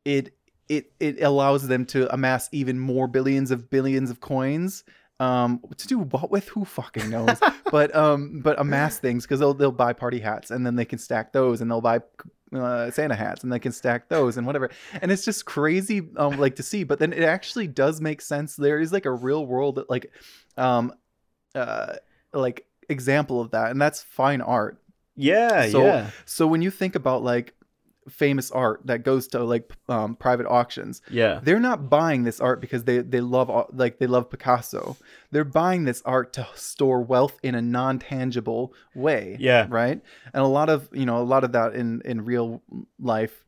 it 0.04 0.34
it 0.68 0.92
it 1.00 1.22
allows 1.22 1.68
them 1.68 1.84
to 1.86 2.12
amass 2.12 2.48
even 2.52 2.78
more 2.78 3.06
billions 3.06 3.50
of 3.50 3.70
billions 3.70 4.10
of 4.10 4.20
coins 4.20 4.84
um 5.18 5.60
to 5.78 5.86
do 5.86 5.98
what 5.98 6.30
with 6.30 6.48
who 6.48 6.64
fucking 6.64 7.08
knows 7.08 7.38
but 7.70 7.94
um 7.96 8.40
but 8.42 8.58
amass 8.60 8.98
things 8.98 9.24
because 9.24 9.40
they'll 9.40 9.54
they'll 9.54 9.72
buy 9.72 9.92
party 9.92 10.20
hats 10.20 10.50
and 10.50 10.66
then 10.66 10.76
they 10.76 10.84
can 10.84 10.98
stack 10.98 11.32
those 11.32 11.60
and 11.60 11.70
they'll 11.70 11.80
buy 11.80 11.98
uh, 12.54 12.90
Santa 12.90 13.14
hats 13.16 13.42
and 13.42 13.52
they 13.52 13.58
can 13.58 13.72
stack 13.72 14.08
those 14.08 14.36
and 14.36 14.46
whatever. 14.46 14.70
And 15.02 15.10
it's 15.10 15.24
just 15.24 15.44
crazy 15.44 16.08
um 16.16 16.38
like 16.38 16.56
to 16.56 16.62
see 16.62 16.84
but 16.84 16.98
then 16.98 17.12
it 17.12 17.22
actually 17.24 17.66
does 17.66 18.00
make 18.00 18.20
sense. 18.20 18.54
There 18.56 18.78
is 18.78 18.92
like 18.92 19.04
a 19.06 19.12
real 19.12 19.44
world 19.46 19.82
like 19.88 20.12
um 20.56 20.92
uh 21.54 21.94
like 22.32 22.66
example 22.88 23.40
of 23.40 23.50
that 23.50 23.70
and 23.72 23.80
that's 23.82 24.02
fine 24.04 24.40
art. 24.40 24.80
Yeah, 25.16 25.68
So- 25.70 25.82
yeah. 25.84 26.10
so 26.24 26.46
when 26.46 26.62
you 26.62 26.70
think 26.70 26.94
about 26.94 27.22
like 27.24 27.54
famous 28.08 28.50
art 28.52 28.80
that 28.84 29.02
goes 29.02 29.26
to 29.28 29.42
like 29.42 29.72
um, 29.88 30.14
private 30.16 30.46
auctions 30.46 31.02
Yeah. 31.10 31.40
they're 31.42 31.58
not 31.60 31.90
buying 31.90 32.22
this 32.24 32.40
art 32.40 32.60
because 32.60 32.84
they 32.84 32.98
they 32.98 33.20
love 33.20 33.50
like 33.72 33.98
they 33.98 34.06
love 34.06 34.30
picasso 34.30 34.96
they're 35.32 35.44
buying 35.44 35.84
this 35.84 36.02
art 36.04 36.32
to 36.34 36.46
store 36.54 37.02
wealth 37.02 37.36
in 37.42 37.54
a 37.54 37.62
non-tangible 37.62 38.72
way 38.94 39.36
Yeah. 39.40 39.66
right 39.68 40.00
and 40.32 40.42
a 40.42 40.46
lot 40.46 40.68
of 40.68 40.88
you 40.92 41.04
know 41.06 41.18
a 41.18 41.24
lot 41.24 41.42
of 41.44 41.52
that 41.52 41.74
in 41.74 42.00
in 42.04 42.24
real 42.24 42.62
life 43.00 43.44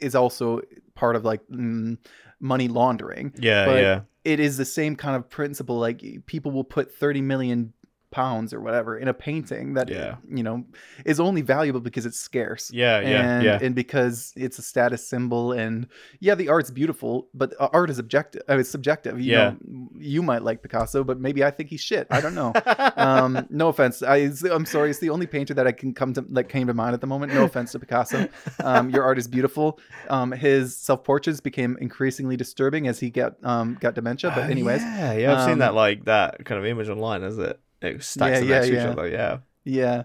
is 0.00 0.14
also 0.14 0.60
part 0.94 1.16
of 1.16 1.24
like 1.24 1.40
mm, 1.48 1.98
money 2.40 2.68
laundering 2.68 3.32
Yeah, 3.38 3.64
But- 3.66 3.80
yeah. 3.82 4.00
it 4.24 4.40
is 4.40 4.56
the 4.56 4.64
same 4.64 4.96
kind 4.96 5.16
of 5.16 5.28
principle 5.30 5.78
like 5.78 6.02
people 6.26 6.52
will 6.52 6.64
put 6.64 6.92
30 6.92 7.20
million 7.22 7.72
pounds 8.10 8.52
or 8.54 8.60
whatever 8.60 8.96
in 8.98 9.08
a 9.08 9.14
painting 9.14 9.74
that 9.74 9.88
Yeah. 9.88 10.16
you 10.28 10.42
know 10.42 10.64
is 11.04 11.20
only 11.20 11.42
valuable 11.42 11.80
because 11.80 12.06
it's 12.06 12.18
scarce 12.18 12.70
Yeah, 12.72 13.00
yeah, 13.00 13.20
and, 13.22 13.42
yeah. 13.44 13.58
and 13.60 13.74
because 13.74 14.32
it's 14.36 14.58
a 14.58 14.62
status 14.62 15.06
symbol 15.06 15.52
and 15.52 15.86
yeah 16.20 16.34
the 16.34 16.48
art's 16.48 16.70
beautiful 16.70 17.28
but 17.34 17.52
uh, 17.60 17.68
art 17.72 17.90
is 17.90 17.98
objective 17.98 18.42
uh, 18.48 18.58
it's 18.58 18.70
subjective 18.70 19.20
you 19.20 19.32
Yeah. 19.32 19.50
know 19.50 19.88
you 19.98 20.22
might 20.22 20.42
like 20.42 20.62
picasso 20.62 21.04
but 21.04 21.20
maybe 21.20 21.44
i 21.44 21.50
think 21.50 21.68
he's 21.70 21.80
shit 21.82 22.06
i 22.10 22.20
don't 22.20 22.34
know 22.34 22.52
um 22.96 23.46
no 23.50 23.68
offense 23.68 24.02
I, 24.02 24.30
i'm 24.50 24.64
sorry 24.64 24.90
it's 24.90 25.00
the 25.00 25.10
only 25.10 25.26
painter 25.26 25.54
that 25.54 25.66
i 25.66 25.72
can 25.72 25.92
come 25.92 26.12
to 26.14 26.22
that 26.30 26.44
came 26.48 26.66
to 26.68 26.74
mind 26.74 26.94
at 26.94 27.00
the 27.00 27.06
moment 27.06 27.34
no 27.34 27.44
offense 27.44 27.72
to 27.72 27.78
picasso 27.78 28.28
um 28.64 28.90
your 28.90 29.04
art 29.04 29.18
is 29.18 29.28
beautiful 29.28 29.78
um 30.08 30.32
his 30.32 30.76
self-portraits 30.76 31.40
became 31.40 31.76
increasingly 31.80 32.36
disturbing 32.36 32.88
as 32.88 32.98
he 33.00 33.10
got 33.10 33.34
um 33.44 33.76
got 33.80 33.94
dementia 33.94 34.30
but 34.34 34.44
Oh, 34.44 34.50
anyways 34.50 34.80
yeah, 34.82 35.12
yeah. 35.14 35.32
I've 35.32 35.38
um, 35.40 35.48
seen 35.50 35.58
that 35.58 35.74
like 35.74 36.04
that 36.06 36.44
kind 36.44 36.58
of 36.58 36.64
image 36.64 36.88
online, 36.88 37.22
is 37.22 37.38
it? 37.38 37.58
It 37.80 38.02
stacks 38.02 38.42
Yeah, 38.42 38.62
yeah, 38.62 38.64
yeah. 38.64 38.80
each 38.82 38.86
other. 38.88 39.08
Yeah. 39.08 39.38
yeah 39.64 40.02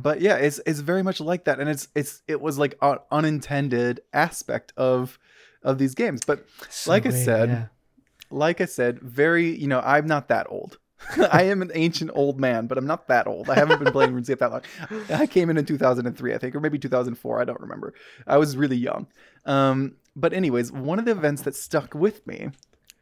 but 0.00 0.20
yeah 0.20 0.36
it's 0.36 0.60
it's 0.66 0.80
very 0.80 1.02
much 1.02 1.20
like 1.20 1.44
that 1.44 1.60
and 1.60 1.68
it's 1.68 1.88
it's 1.94 2.22
it 2.26 2.40
was 2.40 2.56
like 2.58 2.74
an 2.80 2.96
unintended 3.10 4.00
aspect 4.14 4.72
of 4.76 5.18
of 5.62 5.76
these 5.78 5.94
games 5.94 6.20
but 6.24 6.46
So 6.70 6.90
like 6.90 7.04
I 7.06 7.10
said, 7.10 7.48
yeah. 7.48 7.64
like 8.30 8.60
I 8.60 8.66
said, 8.66 9.00
very, 9.00 9.54
you 9.58 9.66
know, 9.66 9.80
I'm 9.80 10.06
not 10.06 10.28
that 10.28 10.46
old. 10.48 10.78
I 11.32 11.42
am 11.44 11.60
an 11.60 11.70
ancient 11.74 12.10
old 12.14 12.40
man, 12.40 12.66
but 12.66 12.78
I'm 12.78 12.86
not 12.86 13.08
that 13.08 13.26
old. 13.26 13.50
I 13.50 13.56
haven't 13.56 13.82
been 13.82 13.92
playing 13.92 14.12
RuneScape 14.12 14.38
that 14.38 14.50
long. 14.52 14.62
I 15.10 15.26
came 15.26 15.50
in 15.50 15.56
in 15.58 15.66
2003, 15.66 16.34
I 16.34 16.38
think, 16.38 16.54
or 16.54 16.60
maybe 16.60 16.78
2004. 16.78 17.40
I 17.40 17.44
don't 17.44 17.60
remember. 17.60 17.92
I 18.26 18.38
was 18.38 18.56
really 18.56 18.76
young. 18.76 19.06
Um, 19.44 19.96
but 20.16 20.32
anyways, 20.32 20.72
one 20.72 20.98
of 20.98 21.04
the 21.04 21.10
events 21.10 21.42
that 21.42 21.54
stuck 21.56 21.94
with 21.94 22.26
me 22.26 22.50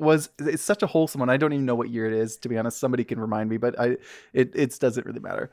was 0.03 0.29
it's 0.39 0.63
such 0.63 0.83
a 0.83 0.87
wholesome 0.87 1.21
one. 1.21 1.31
I 1.31 1.37
don't 1.39 1.53
even 1.53 1.65
know 1.67 1.75
what 1.75 1.89
year 1.91 2.07
it 2.07 2.13
is, 2.13 2.37
to 2.39 2.49
be 2.49 2.59
honest. 2.59 2.79
Somebody 2.79 3.05
can 3.05 3.19
remind 3.21 3.49
me, 3.49 3.57
but 3.57 3.79
I 3.81 3.97
it 4.33 4.53
it 4.55 4.79
doesn't 4.79 5.07
really 5.07 5.21
matter. 5.21 5.51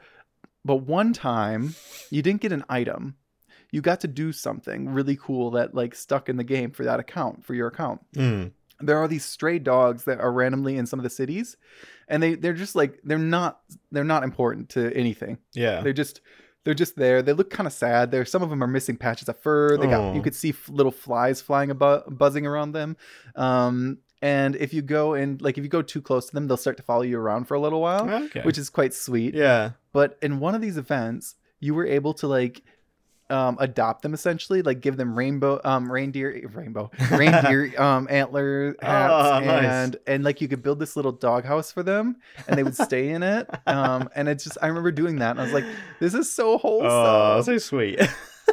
But 0.66 0.78
one 0.78 1.14
time, 1.14 1.76
you 2.12 2.22
didn't 2.22 2.42
get 2.42 2.52
an 2.52 2.66
item. 2.70 3.16
You 3.72 3.82
got 3.82 4.02
to 4.02 4.08
do 4.08 4.32
something 4.34 4.90
really 4.90 5.16
cool 5.16 5.52
that 5.52 5.74
like 5.76 5.96
stuck 5.96 6.28
in 6.28 6.38
the 6.38 6.44
game 6.44 6.72
for 6.72 6.84
that 6.84 7.00
account, 7.00 7.46
for 7.46 7.54
your 7.54 7.68
account 7.68 8.02
Mm. 8.16 8.52
there 8.82 8.98
are 8.98 9.08
these 9.08 9.24
stray 9.26 9.60
dogs 9.60 10.04
that 10.06 10.20
are 10.20 10.32
randomly 10.32 10.76
in 10.78 10.86
some 10.88 11.00
of 11.00 11.04
the 11.04 11.10
cities 11.10 11.56
and 12.08 12.24
they 12.24 12.34
they're 12.36 12.54
just 12.54 12.76
like 12.76 13.00
they're 13.04 13.18
not 13.20 13.60
they're 13.92 14.04
not 14.16 14.24
important 14.24 14.70
to 14.70 14.92
anything 14.96 15.38
Yeah. 15.54 15.82
they're 15.82 15.94
just 15.94 16.22
they're 16.64 16.74
just 16.74 16.96
there 16.96 17.22
they 17.22 17.34
look 17.34 17.50
kind 17.50 17.68
of 17.68 17.74
sad 17.74 18.10
there 18.10 18.24
some 18.26 18.42
of 18.42 18.50
them 18.50 18.64
are 18.64 18.68
missing 18.68 18.96
patches 18.98 19.28
of 19.30 19.38
fur 19.38 19.78
they 19.78 19.86
got 19.88 20.14
you 20.16 20.22
Oh. 20.22 20.24
could 20.24 20.34
see 20.36 20.50
f- 20.52 20.70
little 20.70 20.92
flies 20.94 21.42
flying 21.42 21.70
about 21.72 22.18
buzzing 22.18 22.46
around 22.48 22.72
them 22.72 22.96
um 23.36 23.98
and 24.22 24.56
if 24.58 24.74
you 24.74 24.82
go 24.82 25.14
and 25.14 25.42
like 25.42 25.58
if 25.58 25.64
you 25.64 25.70
go 25.70 25.82
too 25.82 26.02
close 26.02 26.28
to 26.28 26.34
them 26.34 26.48
they'll 26.48 26.58
start 26.58 26.78
to 26.78 26.84
follow 26.84 27.02
you 27.04 27.18
around 27.20 27.46
for 27.46 27.54
a 27.56 27.60
little 27.60 27.82
while 27.82 28.10
Okay. 28.26 28.42
which 28.42 28.58
is 28.58 28.70
quite 28.70 28.94
sweet 28.94 29.34
yeah. 29.34 29.72
but 29.94 30.18
in 30.22 30.40
one 30.40 30.56
of 30.56 30.62
these 30.62 30.78
events 30.78 31.36
you 31.60 31.74
were 31.74 31.86
able 31.86 32.14
to 32.16 32.28
like 32.28 32.62
um 33.30 33.58
adopt 33.60 34.02
them 34.02 34.14
essentially 34.16 34.62
like 34.64 34.82
give 34.82 34.98
them 34.98 35.16
rainbow 35.16 35.62
um 35.64 35.92
reindeer 35.92 36.50
rainbow 36.52 36.90
reindeer 37.12 37.72
um 37.80 38.08
antler 38.10 38.76
hats 38.82 39.14
Oh, 39.14 39.40
nice. 39.40 39.64
and 39.66 39.96
and 40.08 40.24
like 40.24 40.42
you 40.42 40.48
could 40.48 40.64
build 40.64 40.80
this 40.80 40.96
little 40.96 41.12
doghouse 41.12 41.72
for 41.72 41.84
them 41.84 42.16
and 42.48 42.58
they 42.58 42.64
would 42.64 42.76
stay 42.76 43.10
in 43.10 43.22
it 43.22 43.48
um 43.68 44.10
and 44.16 44.28
it's 44.28 44.44
just 44.44 44.58
i 44.64 44.68
remember 44.68 44.92
doing 44.92 45.18
that 45.20 45.32
and 45.32 45.42
i 45.42 45.44
was 45.44 45.54
like 45.54 45.66
this 46.00 46.14
is 46.16 46.30
so 46.32 46.58
wholesome 46.58 46.90
Oh, 46.92 47.42
so 47.44 47.58
sweet. 47.60 48.00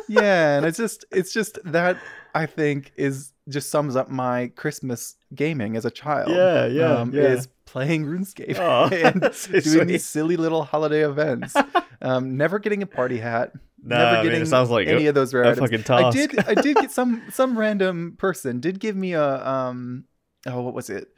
yeah 0.09 0.59
and 0.59 0.67
it's 0.67 0.77
just 0.77 1.07
it's 1.11 1.33
just 1.33 1.59
that 1.65 1.97
i 2.35 2.45
think 2.45 2.93
is 2.97 3.33
just 3.49 3.71
sums 3.71 3.95
up 3.97 4.09
my 4.11 4.49
christmas 4.57 5.17
gaming 5.35 5.77
as 5.77 5.85
a 5.85 5.91
child 5.91 6.31
Yeah, 6.31 6.67
yeah, 6.67 6.93
um, 7.01 7.13
yeah. 7.15 7.23
is 7.23 7.49
playing 7.65 8.05
runescape 8.07 8.57
Oh, 8.59 8.89
and 8.95 9.21
doing 9.21 9.33
sweet. 9.63 9.85
these 9.87 10.05
silly 10.05 10.37
little 10.37 10.65
holiday 10.65 11.05
events 11.05 11.55
um 12.03 12.37
never 12.37 12.59
getting 12.59 12.83
a 12.83 12.87
party 12.87 13.19
hat 13.19 13.53
Nah, 13.83 13.99
never 13.99 14.07
I 14.09 14.15
mean, 14.15 14.23
getting 14.25 14.43
it 14.43 14.47
sounds 14.47 14.71
like 14.71 14.89
any 14.89 15.07
a, 15.07 15.11
of 15.11 15.15
those 15.15 15.33
rare 15.33 15.45
items. 15.45 15.91
I 15.91 16.11
did 16.11 16.39
I 16.49 16.55
did 16.55 16.77
get 16.77 16.91
some 16.91 17.23
some 17.31 17.57
random 17.57 18.17
person 18.19 18.59
did 18.59 18.81
give 18.81 18.97
me 18.97 19.13
a 19.13 19.47
um 19.47 20.07
oh 20.47 20.61
what 20.63 20.75
was 20.75 20.91
it? 20.91 21.09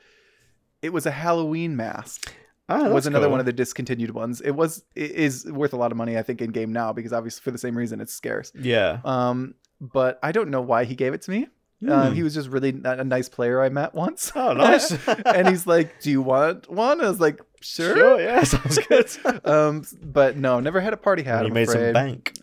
It 0.82 0.92
was 0.92 1.06
a 1.06 1.10
Halloween 1.10 1.76
mask. 1.76 2.34
Ah, 2.68 2.82
that's 2.82 2.92
was 2.92 3.06
another 3.06 3.24
cool. 3.26 3.30
one 3.32 3.40
of 3.40 3.46
the 3.46 3.54
discontinued 3.54 4.10
ones. 4.10 4.42
It 4.42 4.50
was 4.50 4.84
it 4.94 5.12
is 5.12 5.46
worth 5.50 5.72
a 5.72 5.76
lot 5.76 5.92
of 5.92 5.96
money, 5.96 6.18
I 6.18 6.22
think, 6.22 6.42
in 6.42 6.50
game 6.50 6.70
now 6.72 6.92
because 6.92 7.12
obviously 7.14 7.40
for 7.42 7.50
the 7.52 7.58
same 7.58 7.76
reason 7.78 8.00
it's 8.02 8.12
scarce. 8.12 8.52
Yeah. 8.54 8.98
Um, 9.04 9.54
but 9.80 10.18
I 10.22 10.32
don't 10.32 10.50
know 10.50 10.60
why 10.60 10.84
he 10.84 10.94
gave 10.94 11.14
it 11.14 11.22
to 11.22 11.30
me. 11.30 11.48
Um, 11.86 12.08
Hmm. 12.08 12.12
he 12.14 12.24
was 12.24 12.34
just 12.34 12.48
really 12.48 12.70
a 12.84 13.04
nice 13.04 13.28
player 13.28 13.62
I 13.62 13.68
met 13.68 13.94
once. 13.94 14.32
Oh, 14.34 14.52
nice. 14.66 14.90
and 15.24 15.48
he's 15.48 15.64
like, 15.66 16.00
"Do 16.00 16.10
you 16.10 16.20
want 16.22 16.68
one?" 16.68 17.00
I 17.00 17.08
was 17.08 17.20
like, 17.20 17.40
"Sure." 17.60 17.94
Sure, 17.94 18.20
yeah, 18.20 18.42
sounds 18.44 18.78
good. 18.88 19.08
Um, 19.44 19.84
but 20.02 20.36
no, 20.36 20.58
never 20.58 20.80
had 20.80 20.92
a 20.92 20.96
party 20.96 21.22
hat. 21.22 21.42
You 21.42 21.48
I'm 21.48 21.54
made 21.54 21.68
some 21.68 21.92
bank. 21.92 22.36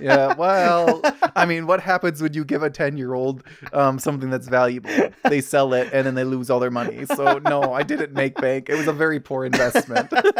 Yeah, 0.00 0.34
well, 0.36 1.02
I 1.36 1.44
mean, 1.44 1.66
what 1.66 1.80
happens 1.80 2.22
when 2.22 2.32
you 2.32 2.44
give 2.46 2.62
a 2.62 2.70
ten-year-old 2.70 3.42
um, 3.74 3.98
something 3.98 4.30
that's 4.30 4.48
valuable? 4.48 5.10
They 5.24 5.42
sell 5.42 5.74
it 5.74 5.90
and 5.92 6.06
then 6.06 6.14
they 6.14 6.24
lose 6.24 6.48
all 6.50 6.60
their 6.60 6.70
money. 6.70 7.04
So 7.04 7.38
no, 7.40 7.74
I 7.74 7.82
didn't 7.82 8.12
make 8.14 8.36
bank. 8.40 8.70
It 8.70 8.76
was 8.76 8.86
a 8.88 8.92
very 8.92 9.20
poor 9.20 9.44
investment. 9.44 10.08
but 10.10 10.32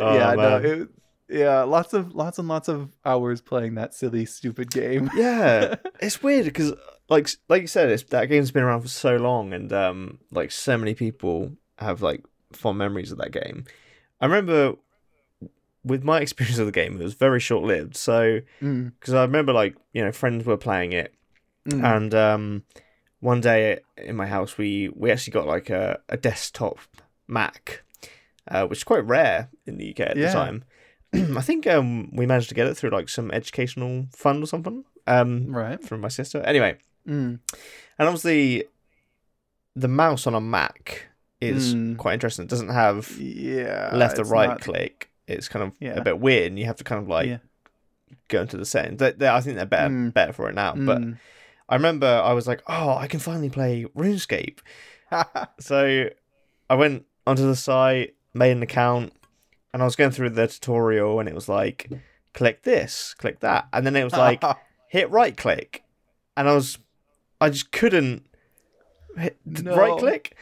Oh, 0.00 0.14
yeah, 0.14 0.34
no, 0.34 0.56
it, 0.56 0.88
yeah, 1.30 1.62
lots 1.62 1.92
of 1.94 2.14
lots 2.14 2.38
and 2.38 2.48
lots 2.48 2.68
of 2.68 2.90
hours 3.04 3.40
playing 3.40 3.74
that 3.76 3.94
silly, 3.94 4.24
stupid 4.26 4.70
game. 4.70 5.10
yeah, 5.16 5.76
it's 6.00 6.22
weird 6.22 6.44
because 6.46 6.72
like 7.08 7.28
like 7.48 7.62
you 7.62 7.68
said, 7.68 7.90
it's, 7.90 8.02
that 8.04 8.26
game's 8.26 8.50
been 8.50 8.62
around 8.62 8.82
for 8.82 8.88
so 8.88 9.16
long, 9.16 9.52
and 9.52 9.72
um, 9.72 10.18
like 10.30 10.50
so 10.50 10.76
many 10.76 10.94
people 10.94 11.52
have 11.78 12.02
like 12.02 12.22
fond 12.52 12.78
memories 12.78 13.12
of 13.12 13.18
that 13.18 13.32
game. 13.32 13.64
I 14.20 14.26
remember 14.26 14.74
with 15.84 16.02
my 16.04 16.20
experience 16.22 16.58
of 16.58 16.66
the 16.66 16.72
game, 16.72 17.00
it 17.00 17.04
was 17.04 17.14
very 17.14 17.40
short 17.40 17.64
lived. 17.64 17.96
So 17.96 18.40
Mm, 18.62 18.92
because 18.98 19.14
I 19.14 19.22
remember 19.22 19.52
like 19.52 19.76
you 19.92 20.04
know 20.04 20.12
friends 20.12 20.44
were 20.44 20.56
playing 20.56 20.92
it, 20.92 21.14
mm. 21.68 21.82
and 21.84 22.14
um, 22.14 22.64
one 23.20 23.40
day 23.40 23.80
in 23.96 24.16
my 24.16 24.26
house 24.26 24.58
we 24.58 24.88
we 24.94 25.10
actually 25.10 25.32
got 25.32 25.46
like 25.46 25.70
a, 25.70 26.00
a 26.08 26.16
desktop 26.16 26.78
Mac, 27.26 27.82
uh, 28.48 28.66
which 28.66 28.80
is 28.80 28.84
quite 28.84 29.04
rare 29.06 29.48
in 29.66 29.78
the 29.78 29.90
UK 29.90 30.00
at 30.00 30.16
Yeah. 30.16 30.26
the 30.26 30.32
time. 30.32 30.64
I 31.36 31.40
think 31.40 31.66
um, 31.66 32.10
we 32.14 32.26
managed 32.26 32.48
to 32.50 32.54
get 32.54 32.66
it 32.66 32.76
through 32.76 32.90
like 32.90 33.08
some 33.08 33.30
educational 33.30 34.06
fund 34.14 34.42
or 34.42 34.46
something 34.46 34.84
um, 35.06 35.46
right. 35.52 35.82
from 35.82 36.00
my 36.00 36.08
sister. 36.08 36.40
Anyway, 36.42 36.76
Mm, 37.08 37.40
and 37.98 38.08
obviously 38.08 38.64
the 39.74 39.88
mouse 39.88 40.26
on 40.26 40.34
a 40.34 40.40
Mac 40.40 41.06
is 41.40 41.74
Mm. 41.74 41.96
quite 41.96 42.12
interesting. 42.14 42.44
It 42.44 42.50
doesn't 42.50 42.68
have 42.68 43.10
yeah. 43.18 43.90
left 43.94 44.18
or 44.18 44.24
right 44.24 44.50
not- 44.50 44.60
click. 44.60 45.10
It's 45.26 45.48
kind 45.48 45.62
of 45.64 45.72
Yeah. 45.80 45.94
a 45.98 46.02
bit 46.04 46.18
weird, 46.20 46.48
and 46.48 46.58
you 46.58 46.66
have 46.66 46.76
to 46.76 46.84
kind 46.84 47.00
of 47.02 47.08
like 47.08 47.26
Yeah. 47.28 47.38
go 48.28 48.42
into 48.42 48.56
the 48.58 48.66
settings. 48.66 48.98
They, 48.98 49.12
they, 49.12 49.28
I 49.28 49.40
think 49.40 49.56
they're 49.56 49.64
better 49.66 49.88
Mm. 49.88 50.12
better 50.12 50.32
for 50.34 50.48
it 50.50 50.54
now. 50.54 50.74
But 50.74 51.00
Mm. 51.00 51.18
I 51.70 51.74
remember 51.76 52.06
I 52.06 52.32
was 52.34 52.46
like, 52.46 52.62
oh, 52.66 52.94
I 52.96 53.06
can 53.06 53.20
finally 53.20 53.48
play 53.50 53.86
RuneScape. 53.96 54.58
So 55.60 56.08
I 56.68 56.74
went 56.74 57.06
onto 57.26 57.46
the 57.46 57.56
site, 57.56 58.14
made 58.34 58.52
an 58.52 58.62
account, 58.62 59.12
and 59.72 59.82
I 59.82 59.84
was 59.84 59.96
going 59.96 60.10
through 60.10 60.30
the 60.30 60.46
tutorial, 60.46 61.20
and 61.20 61.28
it 61.28 61.34
was 61.34 61.48
like, 61.48 61.90
click 62.34 62.62
this, 62.62 63.14
click 63.14 63.40
that, 63.40 63.68
and 63.72 63.86
then 63.86 63.96
it 63.96 64.04
was 64.04 64.12
like, 64.14 64.42
hit 64.88 65.10
right 65.10 65.36
click, 65.36 65.82
and 66.36 66.48
I 66.48 66.54
was, 66.54 66.78
I 67.40 67.50
just 67.50 67.70
couldn't 67.72 68.26
hit 69.16 69.38
No. 69.44 69.76
right 69.76 69.98
click. 69.98 70.36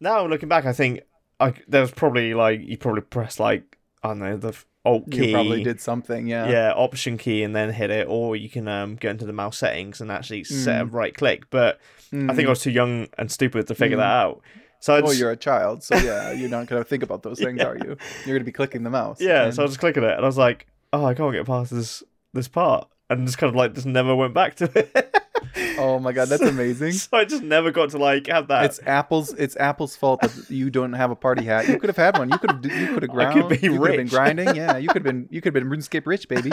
Now 0.00 0.26
looking 0.26 0.48
back, 0.48 0.66
I 0.66 0.72
think 0.72 1.00
I 1.40 1.54
there 1.68 1.80
was 1.80 1.90
probably 1.92 2.34
like 2.34 2.60
you 2.62 2.76
probably 2.76 3.02
pressed 3.02 3.40
like 3.40 3.78
I 4.02 4.08
don't 4.08 4.18
know 4.18 4.36
the 4.36 4.56
alt 4.84 5.10
key, 5.10 5.28
you 5.28 5.32
probably 5.32 5.62
did 5.64 5.80
something. 5.80 6.26
Yeah. 6.26 6.48
yeah, 6.48 6.72
option 6.76 7.16
key, 7.16 7.42
and 7.42 7.56
then 7.56 7.72
hit 7.72 7.90
it, 7.90 8.06
or 8.08 8.36
you 8.36 8.48
can 8.50 8.68
um 8.68 8.96
go 8.96 9.08
into 9.10 9.24
the 9.24 9.32
mouse 9.32 9.56
settings 9.58 10.00
and 10.00 10.12
actually 10.12 10.44
set 10.44 10.82
a 10.82 10.84
right 10.84 11.14
click. 11.14 11.48
But 11.50 11.80
I 12.12 12.34
think 12.34 12.40
I 12.40 12.42
Mm. 12.44 12.48
was 12.48 12.60
too 12.60 12.70
young 12.70 13.08
and 13.18 13.30
stupid 13.32 13.66
to 13.68 13.74
figure 13.74 13.96
Mm. 13.96 14.00
that 14.00 14.12
out. 14.12 14.42
So 14.84 14.94
I 14.94 15.00
Well, 15.00 15.14
you're 15.14 15.30
a 15.30 15.36
child, 15.36 15.82
so 15.82 15.96
yeah, 15.96 16.30
you're 16.32 16.50
not 16.50 16.66
gonna 16.66 16.84
think 16.84 17.02
about 17.02 17.22
those 17.22 17.38
things, 17.44 17.58
are 17.62 17.74
you? 17.74 17.96
You're 18.26 18.36
gonna 18.36 18.44
be 18.44 18.52
clicking 18.52 18.82
the 18.82 18.90
mouse. 18.90 19.18
yeah, 19.18 19.44
and- 19.44 19.54
so 19.54 19.62
I 19.62 19.64
was 19.64 19.70
just 19.70 19.80
clicking 19.80 20.02
it, 20.02 20.10
and 20.12 20.20
I 20.20 20.26
was 20.26 20.36
like, 20.36 20.66
oh, 20.92 21.06
I 21.06 21.14
can't 21.14 21.32
get 21.32 21.46
past 21.46 21.70
this 21.70 22.02
this 22.34 22.48
part, 22.48 22.86
and 23.08 23.26
just 23.26 23.38
kind 23.38 23.48
of 23.48 23.56
like 23.56 23.72
just 23.72 23.86
never 23.86 24.14
went 24.14 24.34
back 24.34 24.56
to 24.56 24.70
it. 24.78 25.24
oh 25.78 25.98
my 26.00 26.12
god, 26.12 26.28
that's 26.28 26.42
So- 26.48 26.48
amazing. 26.50 26.92
So 26.92 27.16
I 27.16 27.24
just 27.24 27.42
never 27.42 27.70
got 27.70 27.88
to 27.92 27.98
like 27.98 28.26
have 28.26 28.48
that. 28.48 28.66
It's 28.66 28.80
Apple's. 28.84 29.32
It's 29.32 29.56
Apple's 29.56 29.96
fault 29.96 30.20
that 30.20 30.50
you 30.50 30.68
don't 30.68 30.92
have 30.92 31.10
a 31.10 31.16
party 31.16 31.44
hat. 31.46 31.66
You 31.66 31.78
could 31.78 31.88
have 31.88 31.96
had 31.96 32.18
one. 32.18 32.28
You 32.28 32.36
could 32.36 32.50
have. 32.50 32.62
You 32.66 32.88
could 32.92 33.04
have 33.04 33.10
I 33.10 33.14
ground. 33.14 33.40
could 33.40 33.48
be 33.58 33.66
you 33.66 33.78
could 33.78 33.88
have 33.88 33.96
been 33.96 34.08
grinding. 34.08 34.54
Yeah, 34.54 34.76
you 34.76 34.88
could 34.88 34.96
have 34.96 35.02
been. 35.14 35.28
You 35.30 35.40
could 35.40 35.54
have 35.54 35.62
been 35.64 35.70
RuneScape 35.78 36.04
rich, 36.04 36.28
baby. 36.28 36.50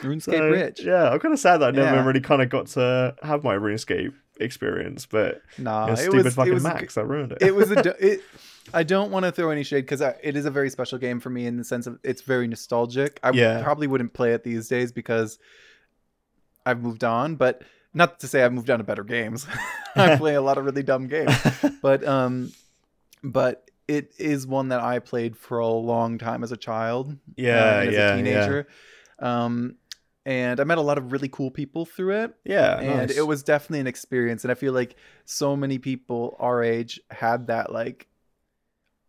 RuneScape 0.00 0.22
So, 0.38 0.48
rich. 0.50 0.80
Yeah, 0.82 1.10
I'm 1.10 1.18
kind 1.20 1.34
of 1.34 1.38
sad 1.40 1.58
that 1.58 1.68
I 1.68 1.70
never 1.72 1.96
Yeah. 1.96 2.06
really 2.06 2.20
kind 2.20 2.40
of 2.40 2.48
got 2.48 2.68
to 2.68 3.14
have 3.22 3.44
my 3.44 3.54
RuneScape 3.54 4.14
experience, 4.42 5.06
but 5.06 5.42
Nah, 5.58 5.86
it 5.86 5.90
was 5.92 6.00
it 6.00 6.02
stupid 6.04 6.24
was. 6.24 6.34
fucking 6.34 6.50
It 6.52 6.54
was. 6.54 6.62
Macs 6.62 6.94
that 6.94 7.06
ruined 7.06 7.32
it. 7.32 7.38
It 7.42 7.54
was 7.54 7.70
a. 7.70 7.94
It, 8.12 8.20
I 8.72 8.84
don't 8.84 9.10
want 9.10 9.24
to 9.24 9.32
throw 9.32 9.50
any 9.50 9.64
shade 9.64 9.80
because 9.82 10.00
it 10.00 10.36
is 10.36 10.44
a 10.46 10.50
very 10.50 10.70
special 10.70 10.96
game 10.96 11.18
for 11.18 11.30
me 11.30 11.46
in 11.46 11.56
the 11.56 11.64
sense 11.64 11.86
of 11.88 11.98
it's 12.04 12.22
very 12.22 12.46
nostalgic. 12.46 13.18
I 13.22 13.30
Yeah. 13.32 13.62
probably 13.62 13.88
wouldn't 13.88 14.12
play 14.12 14.34
it 14.34 14.44
these 14.44 14.68
days 14.68 14.92
because 14.92 15.38
I've 16.64 16.80
moved 16.80 17.02
on, 17.04 17.34
but 17.36 17.62
not 17.92 18.20
to 18.20 18.28
say 18.28 18.42
I've 18.44 18.52
moved 18.52 18.70
on 18.70 18.78
to 18.78 18.84
better 18.84 19.04
games. 19.04 19.46
I 19.96 20.16
play 20.16 20.34
a 20.36 20.40
lot 20.42 20.58
of 20.58 20.64
really 20.64 20.82
dumb 20.84 21.08
games, 21.08 21.34
but 21.82 22.06
um, 22.06 22.52
but 23.22 23.68
it 23.88 24.12
is 24.18 24.46
one 24.46 24.68
that 24.68 24.80
I 24.80 25.00
played 25.00 25.36
for 25.36 25.58
a 25.58 25.66
long 25.66 26.16
time 26.18 26.44
as 26.44 26.52
a 26.52 26.56
child. 26.56 27.16
yeah, 27.36 27.58
uh, 27.58 27.80
and 27.80 27.88
as 27.88 27.94
yeah, 27.94 28.12
a 28.12 28.16
teenager. 28.16 28.68
Um, 29.18 29.74
and 30.24 30.60
I 30.60 30.64
met 30.64 30.78
a 30.78 30.82
lot 30.82 30.98
of 30.98 31.12
really 31.12 31.28
cool 31.28 31.50
people 31.50 31.84
through 31.84 32.22
it. 32.22 32.34
Yeah, 32.44 32.78
and 32.78 33.08
nice. 33.08 33.16
it 33.16 33.26
was 33.26 33.42
definitely 33.42 33.80
an 33.80 33.86
experience 33.86 34.44
and 34.44 34.50
i 34.50 34.54
feel 34.54 34.72
like 34.72 34.96
so 35.24 35.56
many 35.56 35.78
people 35.78 36.36
our 36.38 36.62
age 36.62 37.00
had 37.10 37.48
that 37.48 37.72
like 37.72 38.08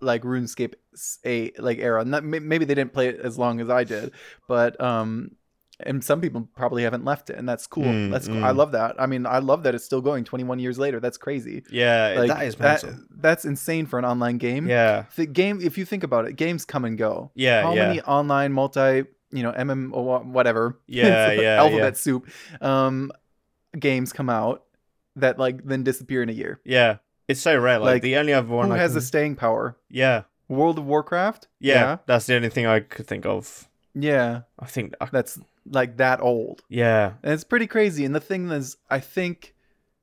like 0.02 0.24
runescape 0.24 0.74
a 1.26 1.52
like 1.58 1.80
era. 1.80 2.04
Not, 2.06 2.24
maybe 2.24 2.66
they 2.66 2.76
didn't 2.76 2.94
play 2.94 3.08
it 3.08 3.20
as 3.20 3.38
long 3.38 3.62
as 3.62 3.70
i 3.70 3.84
did 3.84 4.12
but 4.48 4.80
um 4.82 5.32
and 5.80 6.04
some 6.04 6.22
people 6.22 6.48
probably 6.56 6.84
haven't 6.84 7.04
left 7.04 7.30
it 7.30 7.38
and 7.38 7.50
that's 7.50 7.66
cool. 7.68 7.84
Mm, 7.84 8.12
that's 8.12 8.28
cool. 8.28 8.44
i 8.44 8.52
mm. 8.52 8.56
love 8.56 8.74
that. 8.74 8.96
I 9.00 9.06
mean 9.06 9.26
i 9.26 9.40
love 9.40 9.64
that 9.64 9.76
it's 9.76 9.86
still 9.86 10.02
going 10.02 10.24
21 10.24 10.60
years 10.60 10.78
later. 10.78 11.00
That's 11.00 11.18
crazy. 11.18 11.64
Yeah, 11.70 12.16
like 12.18 12.30
that 12.30 12.46
is 12.46 12.56
that, 12.56 12.84
that's 13.10 13.46
insane 13.46 13.86
for 13.86 13.98
an 14.00 14.06
online 14.06 14.38
game. 14.38 14.68
Yeah, 14.68 15.06
the 15.16 15.26
game 15.26 15.60
if 15.62 15.78
you 15.78 15.86
think 15.86 16.04
about 16.04 16.26
it 16.26 16.36
games 16.36 16.66
come 16.66 16.86
and 16.86 16.98
go. 16.98 17.32
Yeah, 17.36 17.64
how 17.64 17.74
yeah. 17.74 17.88
many 17.88 18.02
online 18.02 18.54
multi 18.54 19.06
you 19.34 19.44
know 19.44 19.52
MMO 19.52 20.26
whatever. 20.26 20.78
Yeah, 20.88 21.32
yeah, 21.32 21.56
alphabet 21.58 21.98
soup. 21.98 22.30
Um 22.62 23.12
games 23.78 24.14
come 24.14 24.30
out 24.30 24.64
that 25.16 25.38
like 25.40 25.66
then 25.66 25.84
disappear 25.84 26.24
in 26.24 26.30
a 26.30 26.34
year. 26.34 26.60
Yeah, 26.64 26.98
it's 27.28 27.42
so 27.42 27.58
rare. 27.58 27.80
Like, 27.80 27.96
Like, 27.96 28.02
the 28.04 28.18
only 28.18 28.34
other 28.34 28.48
one 28.48 28.68
who 28.68 28.74
I 28.74 28.78
has 28.78 28.92
can... 28.92 28.96
the 28.96 29.02
staying 29.02 29.36
power? 29.36 29.78
Yeah, 29.90 30.24
World 30.48 30.78
of 30.78 30.86
Warcraft? 30.86 31.48
Yeah, 31.60 31.98
that's 32.06 32.26
the 32.28 32.36
only 32.36 32.50
thing 32.50 32.66
I 32.66 32.80
could 32.82 33.08
think 33.08 33.26
of. 33.26 33.68
yeah, 33.96 34.12
yeah. 34.12 34.42
I 34.60 34.66
think, 34.66 34.94
I... 35.02 35.08
that's 35.12 35.40
like 35.70 35.98
that 35.98 36.22
old. 36.22 36.64
Yeah, 36.70 37.14
and 37.24 37.34
it's 37.34 37.44
pretty 37.44 37.68
crazy. 37.68 38.06
And 38.06 38.14
the 38.14 38.20
thing 38.20 38.50
is 38.52 38.78
I 38.90 39.00
think 39.00 39.54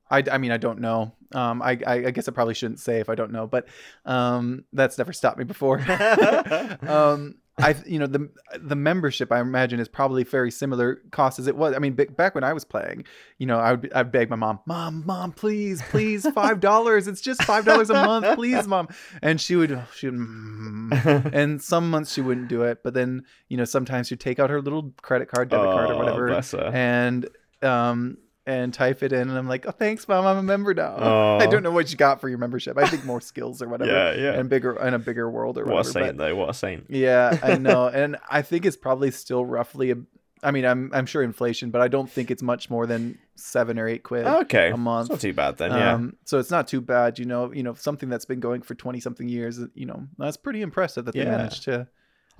I, 0.09 0.23
I 0.31 0.37
mean 0.37 0.51
I 0.51 0.57
don't 0.57 0.79
know. 0.79 1.13
Um 1.33 1.61
I, 1.61 1.79
I 1.87 1.93
I 2.07 2.11
guess 2.11 2.27
I 2.27 2.31
probably 2.31 2.53
shouldn't 2.55 2.79
say 2.79 2.99
if 2.99 3.07
I 3.09 3.15
don't 3.15 3.31
know 3.31 3.47
but 3.47 3.67
um 4.05 4.65
that's 4.73 4.97
never 4.97 5.13
stopped 5.13 5.37
me 5.37 5.43
before. 5.45 5.79
Um 6.87 7.35
I 7.61 7.75
you 7.85 7.99
know 7.99 8.07
the 8.07 8.29
the 8.59 8.75
membership 8.75 9.31
I 9.31 9.39
imagine 9.39 9.79
is 9.79 9.87
probably 9.87 10.23
very 10.23 10.51
similar 10.51 11.01
cost 11.11 11.39
as 11.39 11.47
it 11.47 11.55
was. 11.55 11.75
I 11.75 11.79
mean, 11.79 11.93
b- 11.93 12.05
back 12.05 12.35
when 12.35 12.43
I 12.43 12.53
was 12.53 12.65
playing, 12.65 13.05
you 13.37 13.45
know, 13.45 13.57
I 13.59 13.73
would 13.73 13.91
I'd 13.93 14.11
beg 14.11 14.29
my 14.29 14.35
mom, 14.35 14.59
mom, 14.65 15.03
mom, 15.05 15.31
please, 15.31 15.81
please, 15.89 16.27
five 16.31 16.59
dollars. 16.59 17.07
It's 17.07 17.21
just 17.21 17.43
five 17.43 17.65
dollars 17.65 17.89
a 17.89 17.93
month, 17.93 18.35
please, 18.35 18.67
mom. 18.67 18.87
And 19.21 19.39
she 19.39 19.55
would 19.55 19.81
she 19.95 20.07
would, 20.07 20.15
mm. 20.15 21.29
and 21.33 21.61
some 21.61 21.89
months 21.89 22.13
she 22.13 22.21
wouldn't 22.21 22.47
do 22.47 22.63
it, 22.63 22.79
but 22.83 22.93
then 22.93 23.23
you 23.49 23.57
know 23.57 23.65
sometimes 23.65 24.07
she'd 24.07 24.19
take 24.19 24.39
out 24.39 24.49
her 24.49 24.61
little 24.61 24.93
credit 25.01 25.27
card, 25.29 25.49
debit 25.49 25.65
card, 25.71 25.89
or 25.89 25.93
Oh, 25.93 25.97
whatever, 25.97 26.41
and 26.73 27.27
um 27.61 28.17
and 28.51 28.73
type 28.73 29.01
it 29.03 29.13
in, 29.13 29.29
and 29.29 29.37
I'm 29.37 29.47
like, 29.47 29.65
oh, 29.67 29.71
thanks, 29.71 30.07
mom, 30.07 30.25
I'm 30.25 30.37
a 30.37 30.43
member 30.43 30.73
now. 30.73 30.95
Oh. 30.97 31.37
I 31.41 31.45
don't 31.47 31.63
know 31.63 31.71
what 31.71 31.91
you 31.91 31.97
got 31.97 32.19
for 32.21 32.29
your 32.29 32.37
membership. 32.37 32.77
I 32.77 32.87
think 32.87 33.05
more 33.05 33.21
skills 33.31 33.61
or 33.61 33.67
whatever, 33.69 33.91
yeah, 33.91 34.13
yeah. 34.13 34.39
and 34.39 34.49
bigger 34.49 34.73
and 34.73 34.93
a 34.95 34.99
bigger 34.99 35.29
world 35.29 35.57
or 35.57 35.65
what 35.65 35.71
a 35.71 35.75
whatever. 35.77 35.93
but- 35.93 36.05
saint, 36.05 36.17
though. 36.17 36.35
What 36.35 36.49
a 36.49 36.53
saint. 36.53 36.85
yeah, 36.89 37.37
I 37.41 37.57
know, 37.67 37.87
and 37.87 38.17
I 38.29 38.41
think 38.41 38.65
it's 38.65 38.77
probably 38.77 39.11
still 39.11 39.45
roughly. 39.45 39.91
A, 39.91 39.95
I 40.43 40.51
mean, 40.51 40.65
I'm 40.65 40.89
I'm 40.93 41.05
sure 41.05 41.21
inflation, 41.21 41.69
but 41.71 41.81
I 41.81 41.87
don't 41.87 42.09
think 42.09 42.31
it's 42.31 42.41
much 42.43 42.69
more 42.69 42.87
than 42.87 43.17
seven 43.35 43.77
or 43.79 43.87
eight 43.87 44.01
quid 44.03 44.25
Okay, 44.25 44.71
a 44.71 44.77
month. 44.77 45.05
It's 45.05 45.11
not 45.11 45.19
too 45.21 45.33
bad 45.33 45.57
then. 45.57 45.71
Yeah. 45.71 45.93
Um, 45.93 46.15
so 46.25 46.39
it's 46.39 46.49
not 46.51 46.67
too 46.67 46.81
bad, 46.81 47.19
you 47.19 47.25
know. 47.25 47.53
You 47.53 47.61
know, 47.63 47.73
something 47.75 48.09
that's 48.09 48.25
been 48.25 48.39
going 48.39 48.61
for 48.63 48.73
twenty 48.75 48.99
something 48.99 49.27
years. 49.29 49.59
You 49.75 49.85
know, 49.85 50.07
that's 50.17 50.37
pretty 50.37 50.61
impressive 50.61 51.05
that 51.05 51.13
they 51.13 51.21
Yeah. 51.23 51.37
managed 51.37 51.63
to. 51.65 51.87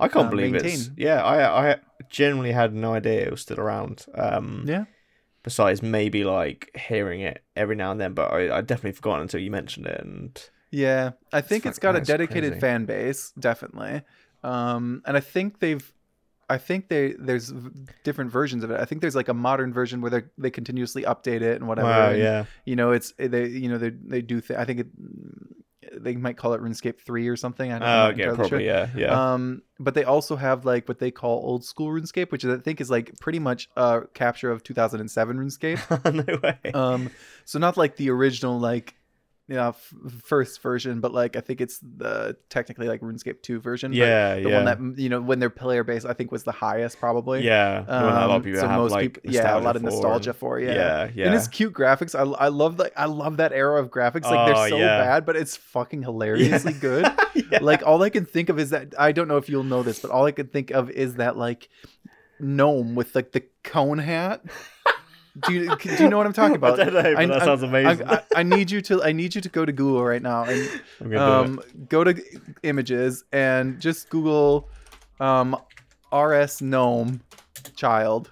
I 0.00 0.08
can't 0.08 0.26
uh, 0.26 0.30
believe 0.30 0.54
it's. 0.56 0.90
Yeah, 0.96 1.22
I 1.22 1.72
I 1.72 1.76
genuinely 2.10 2.50
had 2.50 2.74
no 2.74 2.92
idea 2.94 3.20
it 3.26 3.30
was 3.30 3.42
still 3.42 3.60
around. 3.60 4.04
Um, 4.16 4.64
Yeah, 4.66 4.86
besides 5.42 5.82
maybe 5.82 6.24
like 6.24 6.70
hearing 6.76 7.20
it 7.20 7.42
every 7.56 7.76
now 7.76 7.90
and 7.90 8.00
then, 8.00 8.14
but 8.14 8.32
I 8.32 8.58
I 8.58 8.60
definitely 8.60 8.92
forgot 8.92 9.20
until 9.20 9.40
you 9.40 9.50
mentioned 9.50 9.86
it. 9.86 10.00
And 10.00 10.50
yeah. 10.70 11.12
I 11.32 11.40
think 11.40 11.64
Fuck, 11.64 11.70
it's 11.70 11.78
got 11.78 11.96
a 11.96 12.00
dedicated 12.00 12.52
crazy. 12.52 12.60
fan 12.60 12.84
base, 12.86 13.32
definitely. 13.38 14.02
Um, 14.42 15.02
and 15.06 15.16
I 15.16 15.20
think 15.20 15.60
they've. 15.60 15.92
I 16.50 16.58
think 16.58 16.88
they 16.88 17.14
there's 17.18 17.50
different 18.04 18.30
versions 18.30 18.62
of 18.62 18.70
it. 18.70 18.78
I 18.78 18.84
think 18.84 19.00
there's 19.00 19.14
like 19.14 19.28
a 19.28 19.34
modern 19.34 19.72
version 19.72 20.02
where 20.02 20.10
they 20.10 20.22
they 20.36 20.50
continuously 20.50 21.02
update 21.04 21.40
it 21.40 21.56
and 21.56 21.66
whatever. 21.66 21.88
wow, 21.88 22.10
and, 22.10 22.18
yeah, 22.18 22.44
you 22.66 22.76
know 22.76 22.90
it's 22.90 23.14
they 23.16 23.46
you 23.46 23.70
know 23.70 23.78
they 23.78 23.88
they 23.90 24.20
do 24.20 24.40
th- 24.42 24.58
i 24.58 24.64
think 24.66 24.80
it 24.80 24.86
they 25.92 26.14
might 26.16 26.36
call 26.36 26.54
it 26.54 26.60
RuneScape 26.60 27.00
three 27.00 27.28
or 27.28 27.36
something. 27.36 27.72
I 27.72 27.78
don't 27.78 27.88
Oh, 27.88 27.94
know. 28.24 28.30
okay, 28.30 28.36
probably, 28.36 28.66
yeah, 28.66 28.88
yeah. 28.96 29.32
Um, 29.34 29.62
but 29.78 29.94
they 29.94 30.04
also 30.04 30.36
have 30.36 30.64
like 30.64 30.86
what 30.88 30.98
they 30.98 31.10
call 31.10 31.38
old 31.44 31.64
school 31.64 31.88
RuneScape, 31.88 32.30
which 32.30 32.44
I 32.44 32.56
think 32.58 32.80
is 32.80 32.90
like 32.90 33.18
pretty 33.20 33.38
much 33.38 33.68
a 33.76 34.02
capture 34.14 34.50
of 34.50 34.62
2007 34.62 35.36
RuneScape. 35.36 36.14
no 36.26 36.38
way. 36.42 36.72
um, 36.72 37.10
so 37.44 37.58
not 37.58 37.76
like 37.76 37.96
the 37.96 38.10
original 38.10 38.58
like 38.60 38.94
you 39.48 39.56
know 39.56 39.68
f- 39.70 39.92
first 40.24 40.62
version, 40.62 41.00
but 41.00 41.12
like 41.12 41.36
I 41.36 41.40
think 41.40 41.60
it's 41.60 41.78
the 41.80 42.36
technically 42.48 42.86
like 42.86 43.00
RuneScape 43.00 43.42
two 43.42 43.60
version. 43.60 43.92
yeah, 43.92 44.36
the 44.36 44.48
yeah. 44.48 44.64
one 44.64 44.64
that 44.94 45.02
you 45.02 45.08
know 45.08 45.20
when 45.20 45.40
their 45.40 45.50
player 45.50 45.82
base 45.84 46.04
I 46.04 46.14
think 46.14 46.30
was 46.30 46.44
the 46.44 46.52
highest 46.52 46.98
probably. 47.00 47.44
yeah, 47.44 47.82
the 47.82 47.92
a 47.92 48.06
lot 48.06 48.22
of 48.24 48.30
Um, 48.30 48.42
people 48.42 48.60
so 48.60 48.68
have 48.68 48.78
most 48.80 48.92
like 48.92 49.14
people, 49.14 49.30
yeah, 49.32 49.58
a 49.58 49.60
lot 49.60 49.74
of 49.76 49.82
for 49.82 49.90
nostalgia 49.90 50.30
and- 50.30 50.38
for, 50.38 50.60
yeah. 50.60 50.72
yeah, 50.74 51.10
yeah. 51.14 51.26
And 51.26 51.34
it's 51.34 51.48
cute 51.48 51.72
graphics. 51.74 52.14
I, 52.14 52.22
I 52.44 52.48
love 52.48 52.78
like 52.78 52.92
I 52.96 53.06
love 53.06 53.38
that 53.38 53.52
era 53.52 53.80
of 53.82 53.90
graphics. 53.90 54.22
Like 54.24 54.38
Oh, 54.38 54.46
they're 54.46 54.68
so 54.68 54.76
yeah. 54.78 54.98
bad, 55.02 55.26
but 55.26 55.36
it's 55.36 55.56
fucking 55.56 56.02
hilariously 56.02 56.72
good. 56.80 57.06
Like 57.60 57.84
all 57.84 58.02
I 58.02 58.10
can 58.10 58.24
think 58.26 58.48
of 58.48 58.58
is 58.60 58.70
that 58.70 58.94
I 58.98 59.10
don't 59.12 59.26
know 59.28 59.36
if 59.38 59.48
you'll 59.48 59.64
know 59.64 59.82
this, 59.82 59.98
but 59.98 60.10
all 60.12 60.24
I 60.24 60.32
can 60.32 60.46
think 60.46 60.70
of 60.70 60.88
is 60.90 61.16
that 61.16 61.36
like 61.36 61.68
gnome 62.40 62.94
with 62.94 63.14
like 63.14 63.32
the 63.32 63.42
cone 63.64 63.98
hat. 63.98 64.42
Do 65.40 65.52
you 65.54 65.76
do 65.76 66.02
you 66.04 66.08
know 66.10 66.18
what 66.18 66.26
I'm 66.26 66.32
talking 66.34 66.56
about? 66.62 66.78
I 66.78 66.84
don't 66.84 66.94
know, 66.94 67.14
but 67.14 67.26
that 67.28 67.42
sounds 67.44 67.62
amazing. 67.62 68.06
I, 68.06 68.14
I, 68.16 68.22
I 68.36 68.42
need 68.42 68.70
you 68.70 68.80
to 68.82 69.02
I 69.02 69.12
need 69.12 69.34
you 69.34 69.40
to 69.40 69.48
go 69.48 69.64
to 69.64 69.72
Google 69.72 70.04
right 70.04 70.20
now 70.22 70.44
and 70.44 70.80
I'm 71.00 71.10
gonna 71.10 71.44
do 71.44 71.52
um, 71.52 71.60
go 71.88 72.04
to 72.04 72.22
images 72.64 73.24
and 73.32 73.80
just 73.80 74.10
Google 74.10 74.68
um, 75.20 75.56
RS 76.12 76.60
gnome 76.60 77.22
child. 77.76 78.28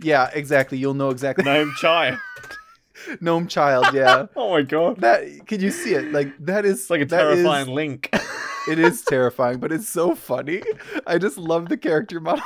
Yeah, 0.00 0.30
exactly. 0.32 0.78
You'll 0.78 0.94
know 0.94 1.10
exactly. 1.10 1.44
Gnome 1.44 1.72
child. 1.80 2.18
gnome 3.20 3.48
child. 3.48 3.86
Yeah. 3.92 4.26
Oh 4.36 4.50
my 4.50 4.62
god. 4.62 5.00
That 5.00 5.24
can 5.46 5.60
you 5.60 5.70
see 5.72 5.94
it? 5.94 6.12
Like 6.12 6.32
that 6.38 6.64
is 6.64 6.82
It's 6.82 6.90
like 6.90 7.00
a 7.00 7.04
that 7.06 7.26
is- 7.32 7.34
terrifying 7.42 7.68
link. 7.68 8.08
it 8.68 8.78
is 8.78 9.02
terrifying, 9.02 9.58
but 9.58 9.72
it's 9.72 9.88
so 9.88 10.14
funny. 10.14 10.62
I 11.04 11.18
just 11.18 11.36
love 11.36 11.68
the 11.68 11.76
character 11.76 12.20
model. 12.20 12.44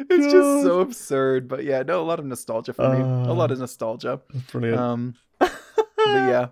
Oh 0.00 0.04
It's 0.10 0.32
just 0.32 0.62
so 0.62 0.80
absurd. 0.80 1.48
But 1.48 1.64
yeah, 1.64 1.82
no, 1.82 2.00
a 2.00 2.04
lot 2.04 2.18
of 2.18 2.24
nostalgia 2.26 2.72
for 2.72 2.88
me. 2.94 3.00
A 3.00 3.04
Uh, 3.30 3.34
lot 3.34 3.50
of 3.50 3.58
nostalgia. 3.58 4.20
brilliant. 4.50 4.78
Um, 4.80 5.14
but 5.38 5.52
yeah, 6.06 6.48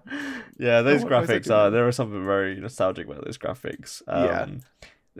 yeah, 0.59 0.83
those 0.83 1.05
I 1.05 1.09
graphics 1.09 1.51
are 1.55 1.71
there 1.71 1.89
is 1.89 1.97
something 1.97 2.25
very 2.25 2.59
nostalgic 2.61 3.07
about 3.07 3.25
those 3.25 3.39
graphics. 3.39 4.03
Um, 4.07 4.25
Yeah. 4.25 4.47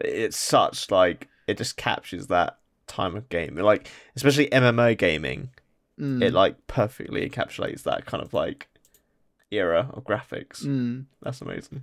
it's 0.05 0.37
such 0.37 0.91
like 0.91 1.29
it 1.47 1.57
just 1.59 1.77
captures 1.77 2.29
that 2.29 2.59
time 2.87 3.17
of 3.17 3.29
game. 3.29 3.57
Like 3.57 3.89
especially 4.17 4.49
MMO 4.51 4.97
gaming, 4.97 5.51
Mm, 5.99 6.23
it 6.23 6.33
like 6.33 6.67
perfectly 6.67 7.29
encapsulates 7.29 7.83
that 7.83 8.07
kind 8.07 8.23
of 8.23 8.33
like 8.33 8.69
era 9.51 9.91
of 9.93 10.05
graphics. 10.05 10.65
mm. 10.65 11.05
That's 11.23 11.41
amazing. 11.43 11.83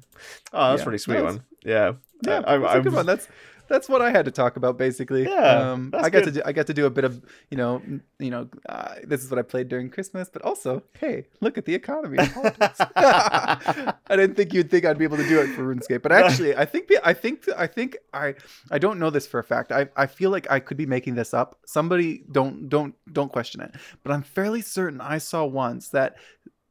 Oh, 0.53 0.69
that's 0.71 0.79
Yeah. 0.79 0.83
a 0.83 0.85
really 0.87 0.97
sweet 0.97 1.15
it's- 1.17 1.33
one. 1.35 1.43
Yeah, 1.63 1.93
Yeah, 2.25 2.41
I, 2.47 2.57
that's 2.57 2.73
I, 2.73 2.77
a 2.77 2.81
good 2.81 2.93
one. 2.93 3.05
That's 3.05 3.27
that's 3.67 3.89
what 3.89 4.01
I 4.01 4.11
had 4.11 4.25
to 4.25 4.31
talk 4.31 4.57
about 4.57 4.77
basically. 4.77 5.23
Yeah, 5.23 5.71
um, 5.71 5.91
I 5.93 6.09
got 6.09 6.11
good. 6.11 6.25
to 6.25 6.31
do, 6.31 6.41
I 6.45 6.51
got 6.51 6.67
to 6.67 6.73
do 6.73 6.85
a 6.85 6.89
bit 6.89 7.03
of 7.03 7.21
you 7.49 7.57
know 7.57 7.81
you 8.19 8.31
know 8.31 8.49
uh, 8.67 8.95
this 9.03 9.23
is 9.23 9.29
what 9.29 9.39
I 9.39 9.41
played 9.41 9.67
during 9.67 9.89
Christmas, 9.89 10.29
but 10.29 10.41
also 10.41 10.83
hey, 10.99 11.27
look 11.41 11.57
at 11.57 11.65
the 11.65 11.75
economy. 11.75 12.17
I 12.95 13.93
didn't 14.09 14.35
think 14.35 14.53
you'd 14.53 14.69
think 14.69 14.85
I'd 14.85 14.97
be 14.97 15.03
able 15.03 15.17
to 15.17 15.27
do 15.27 15.39
it 15.39 15.47
for 15.55 15.63
RuneScape, 15.63 16.01
but 16.01 16.11
actually, 16.11 16.55
I 16.55 16.65
think 16.65 16.91
I 17.03 17.13
think 17.13 17.45
I 17.57 17.67
think 17.67 17.97
I 18.13 18.35
I 18.71 18.77
don't 18.77 18.99
know 18.99 19.09
this 19.09 19.27
for 19.27 19.39
a 19.39 19.43
fact. 19.43 19.71
I 19.71 19.87
I 19.95 20.07
feel 20.07 20.29
like 20.29 20.49
I 20.49 20.59
could 20.59 20.77
be 20.77 20.85
making 20.85 21.15
this 21.15 21.33
up. 21.33 21.59
Somebody 21.65 22.23
don't 22.31 22.69
don't 22.69 22.95
don't 23.11 23.31
question 23.31 23.61
it, 23.61 23.75
but 24.03 24.11
I'm 24.11 24.23
fairly 24.23 24.61
certain 24.61 25.01
I 25.01 25.17
saw 25.17 25.45
once 25.45 25.89
that 25.89 26.15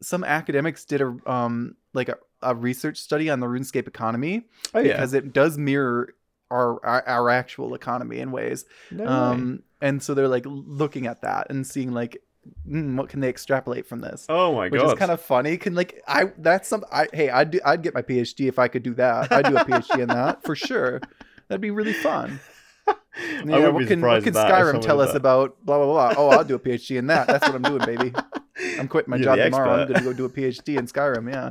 some 0.03 0.25
academics 0.25 0.85
did 0.85 1.01
a 1.01 1.17
um 1.27 1.75
like 1.95 2.09
a, 2.09 2.17
a 2.43 2.55
research 2.55 2.99
study 2.99 3.31
on 3.31 3.41
the 3.41 3.47
RuneScape 3.47 3.89
economy 3.89 4.45
oh 4.75 4.81
yeah, 4.81 4.93
because 4.93 5.15
it 5.15 5.33
does 5.33 5.57
mirror 5.57 6.15
our, 6.51 6.85
our 6.85 7.07
our 7.07 7.31
actual 7.31 7.75
economy 7.75 8.19
in 8.19 8.31
ways. 8.33 8.65
no. 8.91 9.07
Um, 9.07 9.63
and 9.81 10.03
so 10.03 10.15
they're 10.15 10.29
like 10.29 10.45
looking 10.47 11.07
at 11.07 11.23
that 11.23 11.49
and 11.51 11.67
seeing 11.67 11.93
like 11.93 12.23
mm, 12.69 12.97
what 12.97 13.09
can 13.09 13.21
they 13.21 13.29
extrapolate 13.29 13.87
from 13.87 14.01
this, 14.01 14.27
oh 14.29 14.55
my 14.55 14.69
which 14.69 14.81
god, 14.81 14.87
which 14.87 14.95
is 14.95 14.99
kind 14.99 15.11
of 15.11 15.21
funny. 15.21 15.57
Can 15.57 15.75
like 15.75 16.03
I 16.09 16.33
that's 16.39 16.69
some 16.69 16.85
I 16.91 17.09
hey 17.13 17.29
I'd 17.31 17.51
do, 17.51 17.61
I'd 17.65 17.83
get 17.83 17.95
my 17.95 18.03
PhD 18.03 18.49
if 18.49 18.59
I 18.59 18.69
could 18.69 18.83
do 18.83 18.95
that. 18.95 19.31
I'd 19.33 19.45
do 19.47 19.57
a 19.57 19.65
PhD 19.65 20.01
in 20.01 20.09
that 20.09 20.43
for 20.45 20.55
sure. 20.69 21.01
That'd 21.49 21.61
be 21.61 21.71
really 21.71 21.93
fun. 21.93 22.41
Yeah, 22.89 23.43
wouldn't 23.45 23.75
what 23.75 23.81
be 23.81 23.87
can 23.87 24.01
what 24.01 24.21
can 24.23 24.29
if 24.29 24.35
that- 24.35 24.51
if 24.51 24.55
Skyrim 24.77 24.81
tell 24.81 25.01
us 25.01 25.11
that. 25.11 25.17
about 25.17 25.57
blah 25.65 25.77
blah 25.79 25.87
blah? 25.87 26.15
Oh, 26.17 26.29
I'll 26.31 26.45
do 26.45 26.55
a 26.55 26.59
PhD 26.59 26.97
in 26.99 27.07
that. 27.09 27.27
That's 27.27 27.47
what 27.47 27.55
I'm 27.57 27.63
doing, 27.63 27.85
baby. 27.85 28.13
I'm 28.79 28.89
quitting 28.89 29.11
my 29.11 29.17
You're 29.17 29.37
job 29.37 29.39
tomorrow. 29.45 29.83
I'm 29.83 29.89
gonna 29.93 30.05
go 30.05 30.13
do 30.13 30.25
a 30.25 30.31
PhD 30.31 30.79
in 30.79 30.87
Skyrim. 30.87 31.31
Yeah. 31.33 31.51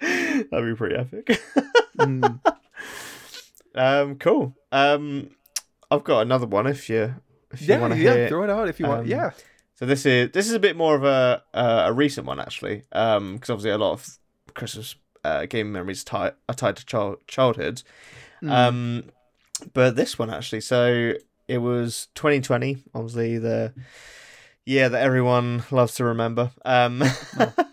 That'd 0.50 0.64
be 0.66 0.74
pretty 0.74 0.96
epic. 0.96 1.42
Mm. 1.98 2.40
Um, 3.74 4.16
cool. 4.16 4.54
Um, 4.72 5.30
I've 5.90 6.04
got 6.04 6.20
another 6.20 6.46
one 6.46 6.66
if 6.66 6.88
you 6.88 7.14
if 7.52 7.62
you 7.62 7.78
want 7.78 7.94
to 7.94 7.98
yeah. 7.98 8.14
hear. 8.14 8.28
Throw 8.28 8.44
it 8.44 8.50
out 8.50 8.68
if 8.68 8.80
you 8.80 8.86
want. 8.86 9.00
Um, 9.02 9.06
Yeah. 9.06 9.30
So 9.74 9.86
this 9.86 10.04
is 10.04 10.30
this 10.32 10.46
is 10.46 10.52
a 10.52 10.58
bit 10.58 10.76
more 10.76 10.94
of 10.94 11.04
a 11.04 11.42
uh, 11.54 11.84
a 11.86 11.92
recent 11.92 12.26
one 12.26 12.38
actually, 12.38 12.82
um, 12.92 13.34
because 13.34 13.50
obviously 13.50 13.70
a 13.70 13.78
lot 13.78 13.92
of 13.92 14.18
Christmas 14.54 14.94
uh, 15.24 15.46
gaming 15.46 15.72
memories 15.72 16.04
tie, 16.04 16.32
are 16.48 16.54
tied 16.54 16.76
to 16.76 16.84
child 16.84 17.18
childhood. 17.26 17.82
Mm. 18.42 18.50
Um, 18.50 19.04
but 19.72 19.96
this 19.96 20.18
one 20.18 20.30
actually, 20.30 20.60
so 20.60 21.14
it 21.48 21.58
was 21.58 22.08
2020, 22.14 22.78
obviously 22.94 23.38
the 23.38 23.74
year 24.64 24.88
that 24.88 25.02
everyone 25.02 25.64
loves 25.70 25.94
to 25.94 26.04
remember. 26.04 26.50
Um, 26.64 27.02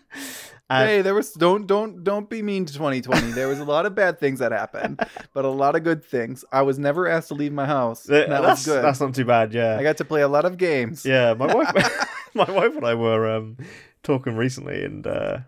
and- 0.70 0.88
hey, 0.88 1.02
there 1.02 1.14
was 1.14 1.32
don't 1.32 1.66
don't 1.66 2.04
don't 2.04 2.28
be 2.28 2.42
mean 2.42 2.64
to 2.66 2.72
2020. 2.72 3.32
There 3.32 3.48
was 3.48 3.58
a 3.58 3.64
lot 3.64 3.86
of 3.86 3.94
bad 3.94 4.18
things 4.20 4.38
that 4.40 4.52
happened, 4.52 5.00
but 5.34 5.44
a 5.44 5.48
lot 5.48 5.76
of 5.76 5.84
good 5.84 6.04
things. 6.04 6.44
I 6.52 6.62
was 6.62 6.78
never 6.78 7.08
asked 7.08 7.28
to 7.28 7.34
leave 7.34 7.52
my 7.52 7.66
house. 7.66 8.04
th- 8.04 8.28
That 8.28 8.42
that's 8.42 8.66
was 8.66 8.74
good. 8.74 8.84
that's 8.84 9.00
not 9.00 9.14
too 9.14 9.24
bad. 9.24 9.52
Yeah, 9.54 9.76
I 9.78 9.82
got 9.82 9.96
to 9.98 10.04
play 10.04 10.22
a 10.22 10.28
lot 10.28 10.44
of 10.44 10.56
games. 10.58 11.04
Yeah, 11.04 11.34
my 11.34 11.46
wife, 11.54 12.08
my 12.34 12.50
wife 12.50 12.76
and 12.76 12.84
I 12.86 12.94
were 12.94 13.28
um, 13.28 13.56
talking 14.02 14.36
recently, 14.36 14.84
and 14.84 15.06
uh, 15.06 15.38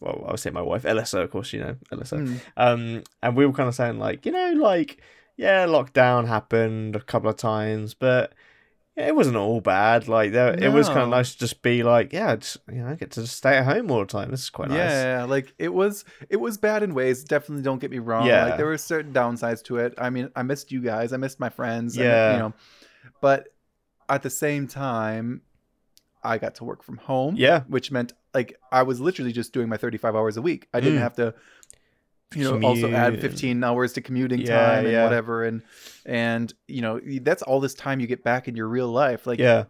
well, 0.00 0.24
I 0.26 0.32
was 0.32 0.42
saying 0.42 0.54
my 0.54 0.62
wife, 0.62 0.84
Elissa, 0.84 1.20
of 1.20 1.30
course, 1.30 1.52
you 1.52 1.60
know 1.60 1.76
Elissa, 1.90 2.16
Mm. 2.16 2.40
um, 2.56 3.02
and 3.22 3.36
we 3.36 3.46
were 3.46 3.52
kind 3.52 3.68
of 3.68 3.74
saying 3.74 3.98
like, 3.98 4.24
you 4.26 4.32
know, 4.32 4.52
like 4.56 4.98
yeah, 5.36 5.66
lockdown 5.66 6.26
happened 6.28 6.94
a 6.96 7.00
couple 7.00 7.28
of 7.30 7.36
times, 7.36 7.94
but 7.94 8.32
yeah, 8.96 9.06
it 9.08 9.16
wasn't 9.16 9.36
all 9.36 9.60
bad. 9.60 10.06
Like 10.08 10.32
there, 10.32 10.52
it 10.54 10.72
was 10.72 10.88
kind 10.88 11.00
of 11.00 11.08
No. 11.08 11.16
nice 11.16 11.32
to 11.32 11.38
just 11.38 11.62
be 11.62 11.82
like, 11.82 12.12
yeah, 12.12 12.36
just, 12.36 12.58
you 12.70 12.82
know, 12.82 12.88
I 12.88 12.94
get 12.94 13.10
to 13.12 13.26
stay 13.26 13.56
at 13.56 13.64
home 13.64 13.90
all 13.90 14.00
the 14.00 14.06
time. 14.06 14.30
This 14.30 14.42
is 14.42 14.50
quite 14.50 14.68
nice. 14.68 14.78
Yeah, 14.78 15.24
like 15.28 15.54
it 15.58 15.72
was 15.72 16.04
it 16.28 16.36
was 16.36 16.58
bad 16.58 16.82
in 16.82 16.92
ways. 16.94 17.24
Definitely 17.24 17.62
don't 17.62 17.80
get 17.80 17.90
me 17.90 17.98
wrong. 18.00 18.26
Yeah. 18.26 18.44
Like 18.46 18.56
there 18.58 18.66
were 18.66 18.76
certain 18.78 19.12
downsides 19.12 19.62
to 19.64 19.78
it. 19.78 19.94
I 19.98 20.10
mean, 20.10 20.30
I 20.36 20.42
missed 20.42 20.70
you 20.72 20.80
guys. 20.82 21.12
I 21.12 21.16
missed 21.16 21.40
my 21.40 21.48
friends. 21.48 21.96
and, 21.96 22.04
Yeah. 22.04 22.32
you 22.34 22.38
know, 22.40 22.52
but 23.20 23.48
at 24.08 24.22
the 24.22 24.30
same 24.30 24.66
time, 24.66 25.42
I 26.22 26.38
got 26.38 26.54
to 26.56 26.64
work 26.64 26.82
from 26.82 26.98
home. 26.98 27.34
Yeah. 27.36 27.60
which 27.68 27.90
meant 27.90 28.12
like 28.34 28.58
I 28.70 28.82
was 28.82 29.00
literally 29.00 29.32
just 29.32 29.52
doing 29.52 29.68
my 29.68 29.76
35 29.76 30.14
hours 30.16 30.36
a 30.36 30.42
week. 30.42 30.68
I 30.72 30.80
didn't 30.80 30.98
Mm. 30.98 31.02
have 31.02 31.14
to 31.16 31.34
you 32.36 32.44
know 32.44 32.66
also 32.66 32.90
add 32.92 33.20
15 33.20 33.62
hours 33.64 33.92
to 33.94 34.00
commuting 34.00 34.40
Yeah, 34.40 34.66
time 34.66 34.84
and 34.84 34.92
yeah. 34.92 35.04
whatever 35.04 35.44
and 35.44 35.62
and 36.06 36.52
you 36.68 36.80
know 36.82 37.00
that's 37.22 37.42
all 37.42 37.60
this 37.60 37.74
time 37.74 38.00
you 38.00 38.06
get 38.06 38.22
back 38.24 38.48
in 38.48 38.56
your 38.56 38.68
real 38.68 38.88
life 38.88 39.26
like 39.26 39.38
yeah, 39.38 39.64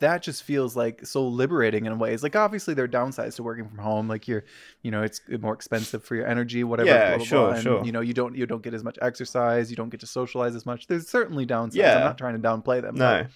that 0.00 0.22
just 0.22 0.42
feels 0.42 0.74
like 0.74 1.06
so 1.06 1.26
liberating 1.26 1.86
in 1.86 1.98
ways 1.98 2.22
like 2.22 2.34
obviously 2.34 2.74
there 2.74 2.84
are 2.84 2.88
downsides 2.88 3.36
to 3.36 3.42
working 3.42 3.68
from 3.68 3.78
home 3.78 4.08
like 4.08 4.26
you're 4.26 4.44
you 4.82 4.90
know 4.90 5.02
it's 5.02 5.20
more 5.40 5.54
expensive 5.54 6.02
for 6.04 6.16
your 6.16 6.26
energy 6.26 6.64
whatever 6.64 6.88
Yeah, 6.88 7.08
blah, 7.10 7.16
blah, 7.18 7.24
sure, 7.26 7.46
blah, 7.46 7.54
and, 7.54 7.62
sure. 7.62 7.84
you 7.84 7.92
know 7.92 8.00
you 8.00 8.12
don't 8.14 8.36
you 8.36 8.46
don't 8.46 8.62
get 8.62 8.74
as 8.74 8.82
much 8.82 8.98
exercise 9.00 9.70
you 9.70 9.76
don't 9.76 9.90
get 9.90 10.00
to 10.00 10.06
socialize 10.06 10.56
as 10.56 10.66
much 10.66 10.86
there's 10.88 11.08
certainly 11.08 11.46
downsides 11.46 11.74
Yeah. 11.74 11.94
i'm 11.96 12.00
not 12.04 12.18
trying 12.18 12.40
to 12.40 12.48
downplay 12.48 12.82
them 12.82 12.96
no, 12.96 13.26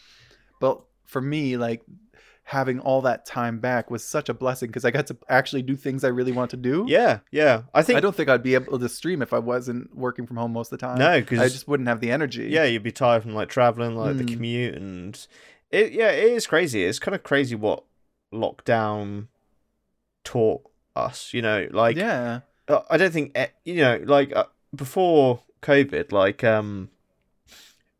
but 0.60 0.80
for 1.04 1.20
me 1.20 1.56
like 1.56 1.82
having 2.50 2.78
all 2.80 3.00
that 3.02 3.26
time 3.26 3.58
back 3.58 3.90
was 3.90 4.04
such 4.04 4.28
a 4.28 4.34
blessing 4.34 4.68
because 4.68 4.84
i 4.84 4.90
got 4.90 5.06
to 5.06 5.16
actually 5.28 5.62
do 5.62 5.74
things 5.74 6.04
i 6.04 6.08
really 6.08 6.30
want 6.32 6.48
to 6.50 6.56
do 6.56 6.84
yeah, 6.88 7.18
yeah. 7.32 7.62
I 7.74 7.82
think 7.82 7.96
i 7.96 8.00
don't 8.00 8.14
think 8.14 8.28
i'd 8.28 8.42
be 8.42 8.54
able 8.54 8.78
to 8.78 8.88
stream 8.88 9.20
if 9.20 9.32
i 9.32 9.38
wasn't 9.38 9.96
working 9.96 10.26
from 10.26 10.36
home 10.36 10.52
most 10.52 10.72
of 10.72 10.78
the 10.78 10.86
time 10.86 10.98
no, 10.98 11.20
because 11.20 11.40
i 11.40 11.48
just 11.48 11.66
wouldn't 11.66 11.88
have 11.88 12.00
the 12.00 12.10
energy 12.10 12.48
yeah, 12.48 12.64
you'd 12.64 12.82
be 12.84 12.92
tired 12.92 13.22
from 13.22 13.34
like 13.34 13.48
traveling, 13.48 13.96
like 13.96 14.16
the 14.18 14.24
Mm. 14.24 14.32
commute, 14.32 14.74
and 14.76 15.26
it. 15.70 15.92
Yeah, 15.92 16.10
it 16.10 16.32
is 16.32 16.46
crazy. 16.46 16.84
It's 16.84 17.00
kind 17.00 17.14
of 17.14 17.22
crazy 17.24 17.56
what 17.56 17.82
lockdown 18.32 19.26
taught 20.24 20.62
us. 20.94 21.34
You 21.34 21.42
know, 21.42 21.66
like 21.70 21.96
yeah 21.96 22.40
uh, 22.68 22.82
I 22.88 22.96
don't 22.96 23.12
think 23.12 23.32
eh, 23.34 23.48
you 23.64 23.76
know, 23.76 24.00
like 24.04 24.34
uh, 24.34 24.46
before 24.74 25.40
COVID, 25.62 26.12
like 26.12 26.44
um, 26.44 26.90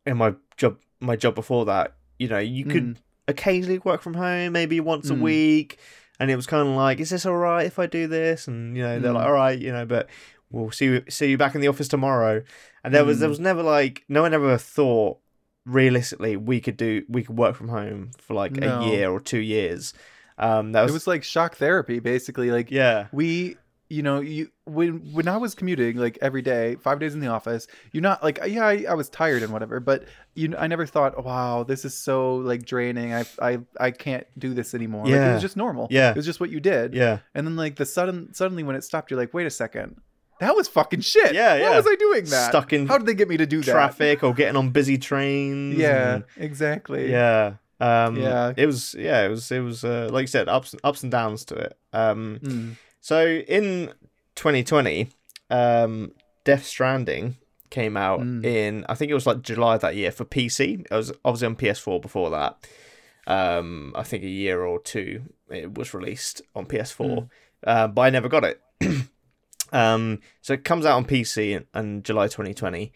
in 0.04 0.16
my 0.16 0.34
job, 0.56 0.78
my 1.00 1.16
job 1.16 1.34
before 1.34 1.64
that, 1.66 1.94
you 2.18 2.28
know, 2.28 2.38
you 2.38 2.64
could 2.64 2.84
Mm. 2.84 2.96
Occasionally 3.28 3.78
work 3.78 4.02
from 4.02 4.14
home, 4.14 4.52
maybe 4.52 4.80
once 4.80 5.10
a 5.10 5.14
Mm. 5.14 5.20
week, 5.20 5.78
and 6.20 6.30
it 6.30 6.36
was 6.36 6.46
kind 6.46 6.66
of 6.68 6.74
like, 6.74 7.00
is 7.00 7.10
this 7.10 7.26
all 7.26 7.36
right 7.36 7.66
if 7.66 7.78
I 7.78 7.86
do 7.86 8.06
this? 8.06 8.48
And 8.48 8.76
you 8.76 8.82
know, 8.82 8.98
they're 9.00 9.12
Mm. 9.12 9.16
like, 9.16 9.26
all 9.26 9.32
right, 9.32 9.58
you 9.58 9.72
know, 9.72 9.84
but 9.86 10.08
we'll 10.50 10.70
see 10.70 10.86
you 10.86 11.02
see 11.08 11.30
you 11.30 11.36
back 11.38 11.54
in 11.54 11.60
the 11.60 11.68
office 11.68 11.88
tomorrow. 11.88 12.42
And 12.84 12.94
there 12.94 13.04
was 13.04 13.18
there 13.20 13.28
Mm. 13.28 13.30
was 13.30 13.40
never 13.40 13.62
like 13.62 14.04
no 14.08 14.22
one 14.22 14.32
ever 14.34 14.56
thought 14.58 15.18
realistically 15.64 16.36
we 16.36 16.60
could 16.60 16.76
do 16.76 17.02
we 17.08 17.24
could 17.24 17.36
work 17.36 17.56
from 17.56 17.68
home 17.68 18.10
for 18.18 18.34
like 18.34 18.52
No. 18.52 18.62
a 18.62 18.84
year 18.84 19.10
or 19.10 19.20
two 19.20 19.40
years. 19.40 19.92
Um, 20.38 20.72
that 20.72 20.82
was, 20.82 20.92
it 20.92 20.94
was 20.94 21.06
like 21.06 21.24
shock 21.24 21.56
therapy 21.56 21.98
basically 21.98 22.50
like 22.50 22.70
yeah, 22.70 23.06
we 23.12 23.56
you 23.88 24.02
know, 24.02 24.20
you 24.20 24.50
when 24.64 25.12
when 25.12 25.28
I 25.28 25.36
was 25.36 25.54
commuting 25.54 25.96
like 25.96 26.18
every 26.20 26.42
day, 26.42 26.76
five 26.76 26.98
days 26.98 27.14
in 27.14 27.20
the 27.20 27.28
office, 27.28 27.68
you're 27.92 28.02
not 28.02 28.22
like 28.22 28.38
yeah, 28.46 28.66
I, 28.66 28.84
I 28.88 28.94
was 28.94 29.08
tired 29.08 29.42
and 29.42 29.52
whatever, 29.52 29.78
but 29.80 30.04
you 30.34 30.54
I 30.58 30.66
never 30.66 30.86
thought, 30.86 31.24
wow, 31.24 31.62
this 31.62 31.84
is 31.84 31.94
so 31.94 32.36
like 32.36 32.64
draining. 32.64 33.14
I 33.14 33.24
I 33.40 33.58
I 33.78 33.90
can't 33.92 34.26
do 34.38 34.54
this 34.54 34.74
anymore. 34.74 35.04
Like, 35.06 35.14
it 35.14 35.32
was 35.34 35.42
just 35.42 35.56
normal. 35.56 35.86
Yeah. 35.90 36.10
it 36.10 36.16
was 36.16 36.26
just 36.26 36.40
what 36.40 36.50
you 36.50 36.58
did. 36.60 36.94
Yeah. 36.94 37.18
And 37.34 37.46
then 37.46 37.54
like 37.56 37.76
the 37.76 37.86
sudden 37.86 38.34
suddenly 38.34 38.62
when 38.64 38.74
it 38.76 38.82
stopped, 38.82 39.10
you're 39.10 39.20
like, 39.20 39.32
wait 39.32 39.46
a 39.46 39.50
second, 39.50 40.00
that 40.40 40.54
was 40.56 40.66
fucking 40.68 41.00
shit. 41.00 41.32
Yeah, 41.34 41.52
Why 41.54 41.60
yeah. 41.60 41.76
was 41.76 41.86
I 41.88 41.94
doing 41.94 42.24
that? 42.24 42.48
Stuck 42.50 42.72
in 42.72 42.88
How 42.88 42.98
did 42.98 43.06
they 43.06 43.14
get 43.14 43.28
me 43.28 43.36
to 43.36 43.46
do 43.46 43.62
that? 43.62 43.70
Traffic 43.72 44.22
or 44.24 44.34
getting 44.34 44.56
on 44.56 44.70
busy 44.70 44.98
trains. 44.98 45.76
Yeah, 45.76 46.14
and- 46.16 46.24
exactly. 46.36 47.10
yeah. 47.10 47.54
Um, 47.78 48.16
Yeah. 48.16 48.52
It 48.56 48.66
was. 48.66 48.94
Yeah. 48.98 49.24
It 49.26 49.28
was. 49.28 49.50
It 49.52 49.60
was. 49.60 49.84
Uh, 49.84 50.08
like 50.10 50.22
you 50.24 50.26
said, 50.28 50.48
ups 50.48 50.74
ups 50.82 51.02
and 51.02 51.12
downs 51.12 51.44
to 51.46 51.54
it. 51.54 51.78
Um. 51.92 52.40
Mm. 52.42 52.76
So 53.06 53.24
in 53.24 53.92
2020, 54.34 55.10
um, 55.48 56.10
Death 56.42 56.64
Stranding 56.66 57.36
came 57.70 57.96
out 57.96 58.18
Mm. 58.18 58.44
in 58.44 58.84
I 58.88 58.96
think 58.96 59.12
it 59.12 59.14
was 59.14 59.28
like 59.28 59.42
July 59.42 59.78
that 59.78 59.94
year 59.94 60.10
for 60.10 60.24
PC. 60.24 60.84
It 60.90 60.90
was 60.90 61.12
obviously 61.24 61.46
on 61.46 61.54
PS4 61.54 62.00
before 62.02 62.30
that. 62.30 62.56
Um, 63.28 63.92
I 63.94 64.02
think 64.02 64.24
a 64.24 64.28
year 64.28 64.64
or 64.64 64.80
two 64.80 65.22
it 65.48 65.78
was 65.78 65.94
released 65.94 66.42
on 66.56 66.66
PS4, 66.66 67.06
Mm. 67.06 67.28
uh, 67.64 67.86
but 67.86 68.02
I 68.02 68.10
never 68.10 68.28
got 68.28 68.42
it. 68.42 68.60
um, 69.72 70.18
so 70.42 70.54
it 70.54 70.64
comes 70.64 70.84
out 70.84 70.96
on 70.96 71.04
PC 71.04 71.52
in, 71.52 71.64
in 71.80 72.02
July 72.02 72.26
2020, 72.26 72.92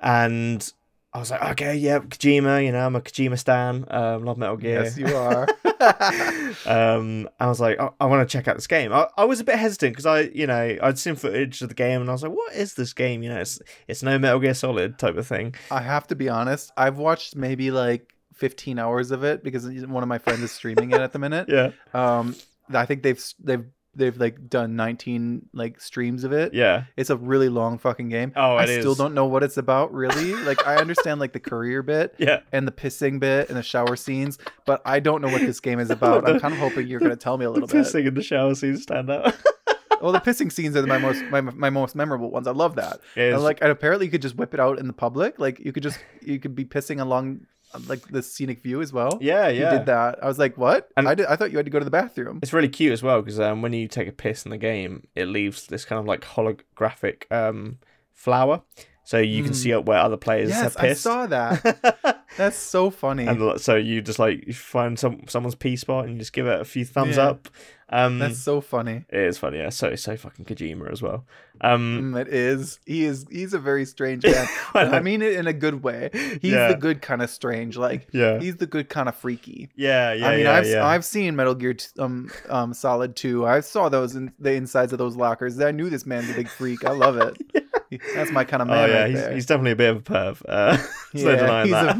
and 0.00 0.72
I 1.16 1.18
was 1.18 1.30
like, 1.30 1.42
okay, 1.52 1.74
yeah, 1.74 2.00
Kojima. 2.00 2.62
You 2.62 2.72
know, 2.72 2.84
I'm 2.84 2.94
a 2.94 3.00
Kojima 3.00 3.38
stan. 3.38 3.86
Um, 3.88 4.26
love 4.26 4.36
Metal 4.36 4.58
Gear 4.58 4.82
Yes, 4.82 4.98
you 4.98 5.06
are. 5.16 5.48
um, 6.66 7.26
I 7.40 7.46
was 7.46 7.58
like, 7.58 7.80
I, 7.80 7.88
I 7.98 8.04
want 8.04 8.28
to 8.28 8.30
check 8.30 8.48
out 8.48 8.56
this 8.56 8.66
game. 8.66 8.92
I, 8.92 9.08
I 9.16 9.24
was 9.24 9.40
a 9.40 9.44
bit 9.44 9.56
hesitant 9.56 9.92
because 9.94 10.04
I, 10.04 10.20
you 10.34 10.46
know, 10.46 10.76
I'd 10.82 10.98
seen 10.98 11.14
footage 11.14 11.62
of 11.62 11.70
the 11.70 11.74
game 11.74 12.02
and 12.02 12.10
I 12.10 12.12
was 12.12 12.22
like, 12.22 12.32
what 12.32 12.52
is 12.54 12.74
this 12.74 12.92
game? 12.92 13.22
You 13.22 13.30
know, 13.30 13.40
it's 13.40 13.58
it's 13.88 14.02
no 14.02 14.18
Metal 14.18 14.38
Gear 14.38 14.52
Solid 14.52 14.98
type 14.98 15.16
of 15.16 15.26
thing. 15.26 15.54
I 15.70 15.80
have 15.80 16.06
to 16.08 16.14
be 16.14 16.28
honest. 16.28 16.70
I've 16.76 16.98
watched 16.98 17.34
maybe 17.34 17.70
like 17.70 18.12
15 18.34 18.78
hours 18.78 19.10
of 19.10 19.24
it 19.24 19.42
because 19.42 19.66
one 19.86 20.02
of 20.02 20.10
my 20.10 20.18
friends 20.18 20.42
is 20.42 20.52
streaming 20.52 20.90
it 20.90 21.00
at 21.00 21.12
the 21.12 21.18
minute. 21.18 21.48
Yeah, 21.56 21.70
Um, 21.94 22.36
I 22.74 22.84
think 22.84 23.02
they've 23.02 23.24
they've 23.42 23.64
they've 23.96 24.16
like 24.16 24.48
done 24.48 24.76
19 24.76 25.48
like 25.52 25.80
streams 25.80 26.22
of 26.24 26.32
it. 26.32 26.54
yeah. 26.54 26.84
It's 26.96 27.10
a 27.10 27.16
really 27.16 27.48
long 27.48 27.78
fucking 27.78 28.08
game. 28.08 28.32
Oh, 28.36 28.56
I 28.56 28.66
still 28.66 28.92
is. 28.92 28.98
don't 28.98 29.14
know 29.14 29.26
what 29.26 29.42
it's 29.42 29.56
about 29.56 29.92
really. 29.92 30.34
Like 30.34 30.66
I 30.66 30.76
understand 30.76 31.18
like 31.20 31.32
the 31.32 31.40
career 31.40 31.82
bit 31.82 32.14
Yeah, 32.18 32.40
and 32.52 32.66
the 32.68 32.72
pissing 32.72 33.18
bit 33.18 33.48
and 33.48 33.56
the 33.58 33.62
shower 33.62 33.96
scenes, 33.96 34.38
but 34.66 34.82
I 34.84 35.00
don't 35.00 35.22
know 35.22 35.28
what 35.28 35.40
this 35.40 35.60
game 35.60 35.80
is 35.80 35.90
about. 35.90 36.28
I'm 36.28 36.38
kind 36.44 36.54
of 36.54 36.60
hoping 36.60 36.86
you're 36.86 37.00
going 37.00 37.10
to 37.10 37.16
tell 37.16 37.38
me 37.38 37.44
a 37.44 37.48
the 37.48 37.54
little 37.54 37.68
bit. 37.68 37.76
pissing 37.84 38.06
in 38.06 38.14
the 38.14 38.22
shower 38.22 38.54
scenes 38.54 38.82
stand 38.82 39.10
out. 39.10 39.34
Well, 40.02 40.12
the 40.12 40.20
pissing 40.20 40.52
scenes 40.52 40.76
are 40.76 40.86
my 40.86 40.98
most 40.98 41.22
my, 41.30 41.40
my 41.40 41.70
most 41.70 41.96
memorable 41.96 42.30
ones. 42.30 42.46
I 42.46 42.50
love 42.50 42.76
that. 42.76 43.00
Yeah, 43.16 43.32
And 43.32 43.42
like 43.42 43.62
and 43.62 43.70
apparently 43.70 44.04
you 44.04 44.12
could 44.12 44.20
just 44.20 44.36
whip 44.36 44.52
it 44.52 44.60
out 44.60 44.78
in 44.78 44.86
the 44.86 44.92
public. 44.92 45.38
Like 45.38 45.58
you 45.58 45.72
could 45.72 45.82
just 45.82 45.98
you 46.20 46.38
could 46.38 46.54
be 46.54 46.66
pissing 46.66 47.00
along 47.00 47.46
like 47.88 48.06
the 48.08 48.22
scenic 48.22 48.60
view 48.62 48.80
as 48.80 48.92
well. 48.92 49.18
yeah, 49.20 49.48
You 49.48 49.60
yeah. 49.62 49.70
did 49.78 49.86
that. 49.86 50.22
I 50.22 50.26
was 50.28 50.38
like, 50.38 50.56
what? 50.56 50.88
And- 50.96 51.08
I 51.08 51.14
did. 51.14 51.26
I 51.26 51.36
thought 51.36 51.50
you 51.50 51.56
had 51.58 51.66
to 51.66 51.70
go 51.70 51.78
to 51.78 51.84
the 51.84 51.90
bathroom. 51.90 52.38
It's 52.42 52.52
really 52.52 52.68
cute 52.68 52.92
as 52.92 53.02
well 53.02 53.20
because 53.22 53.38
um, 53.40 53.62
when 53.62 53.72
you 53.72 53.86
take 53.88 54.08
a 54.08 54.12
piss 54.12 54.44
in 54.44 54.50
the 54.50 54.58
game, 54.58 55.06
it 55.14 55.26
leaves 55.26 55.66
this 55.66 55.84
kind 55.84 55.98
of 56.00 56.06
like 56.06 56.22
holographic 56.22 57.30
um, 57.30 57.78
flower, 58.14 58.62
so 59.04 59.18
you 59.18 59.42
can 59.42 59.52
Mm. 59.52 59.56
see 59.56 59.72
up 59.74 59.84
where 59.86 59.98
other 59.98 60.16
players 60.16 60.48
Yes, 60.50 60.74
have 60.74 60.76
I 60.84 60.92
saw 60.94 61.26
that. 61.26 62.22
That's 62.36 62.56
so 62.56 62.90
funny. 62.90 63.26
and 63.26 63.60
so 63.60 63.76
you 63.76 64.02
just 64.02 64.18
like 64.18 64.46
you 64.46 64.52
find 64.52 64.98
some 64.98 65.22
someone's 65.28 65.54
pee 65.54 65.76
spot 65.76 66.04
and 66.04 66.14
you 66.14 66.18
just 66.18 66.32
give 66.32 66.46
it 66.46 66.60
a 66.60 66.64
few 66.64 66.84
thumbs 66.84 67.16
Yeah. 67.16 67.28
up. 67.28 67.48
Um, 67.88 68.18
That's 68.18 68.38
so 68.40 68.60
funny. 68.60 69.04
It 69.10 69.20
is 69.20 69.38
funny, 69.38 69.58
yeah. 69.58 69.68
So 69.68 69.94
so 69.94 70.16
fucking 70.16 70.44
Kojima 70.44 70.90
as 70.90 71.00
well. 71.02 71.24
Um, 71.60 72.12
Mm, 72.14 72.20
it 72.20 72.26
is. 72.28 72.80
He 72.84 73.04
is. 73.04 73.26
He's 73.30 73.54
a 73.54 73.60
very 73.60 73.84
strange 73.84 74.24
man. 74.26 74.34
I 74.34 74.48
But 74.72 74.88
I 74.88 74.90
know. 74.98 75.02
mean 75.04 75.22
it 75.22 75.34
in 75.34 75.46
a 75.46 75.52
good 75.52 75.84
way. 75.84 76.10
He's 76.42 76.52
Yeah. 76.52 76.68
the 76.68 76.76
good 76.76 77.00
kind 77.00 77.22
of 77.22 77.30
strange. 77.30 77.76
Like 77.76 78.08
yeah, 78.12 78.40
he's 78.40 78.56
the 78.56 78.66
good 78.66 78.88
kind 78.88 79.08
of 79.08 79.14
freaky. 79.14 79.68
yeah, 79.76 80.12
yeah. 80.12 80.26
I 80.26 80.30
mean, 80.36 80.44
yeah, 80.46 80.52
I've 80.54 80.66
yeah. 80.66 80.84
I've 80.86 81.04
seen 81.04 81.36
Metal 81.36 81.54
Gear 81.54 81.74
t- 81.74 81.86
um 82.00 82.28
um 82.48 82.74
Solid 82.74 83.14
2. 83.14 83.46
I 83.46 83.60
saw 83.60 83.88
those 83.88 84.16
in 84.16 84.32
the 84.40 84.52
insides 84.54 84.92
of 84.92 84.98
those 84.98 85.14
lockers. 85.14 85.60
I 85.60 85.70
knew 85.70 85.88
this 85.88 86.06
man's 86.06 86.28
a 86.28 86.34
big 86.34 86.48
freak. 86.48 86.84
I 86.84 86.90
love 86.90 87.16
it. 87.18 87.40
That's 88.16 88.32
my 88.32 88.42
kind 88.42 88.62
of 88.62 88.68
man 88.68 88.78
oh 88.90 88.92
yeah, 88.92 89.00
right 89.02 89.10
he's, 89.12 89.26
he's 89.28 89.46
definitely 89.46 89.70
a 89.70 89.76
bit 89.76 89.90
of 89.90 89.96
a 89.98 90.00
perv. 90.00 90.42
Uh, 90.48 90.76
there's 91.14 91.24
no 91.24 91.36
denying 91.36 91.66
he's 91.66 91.72
that. 91.72 91.96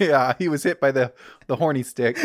a- 0.00 0.04
yeah, 0.04 0.34
he 0.38 0.46
was 0.48 0.62
hit 0.62 0.78
by 0.80 0.92
the 0.92 1.12
the 1.48 1.56
horny 1.56 1.82
stick 1.82 2.16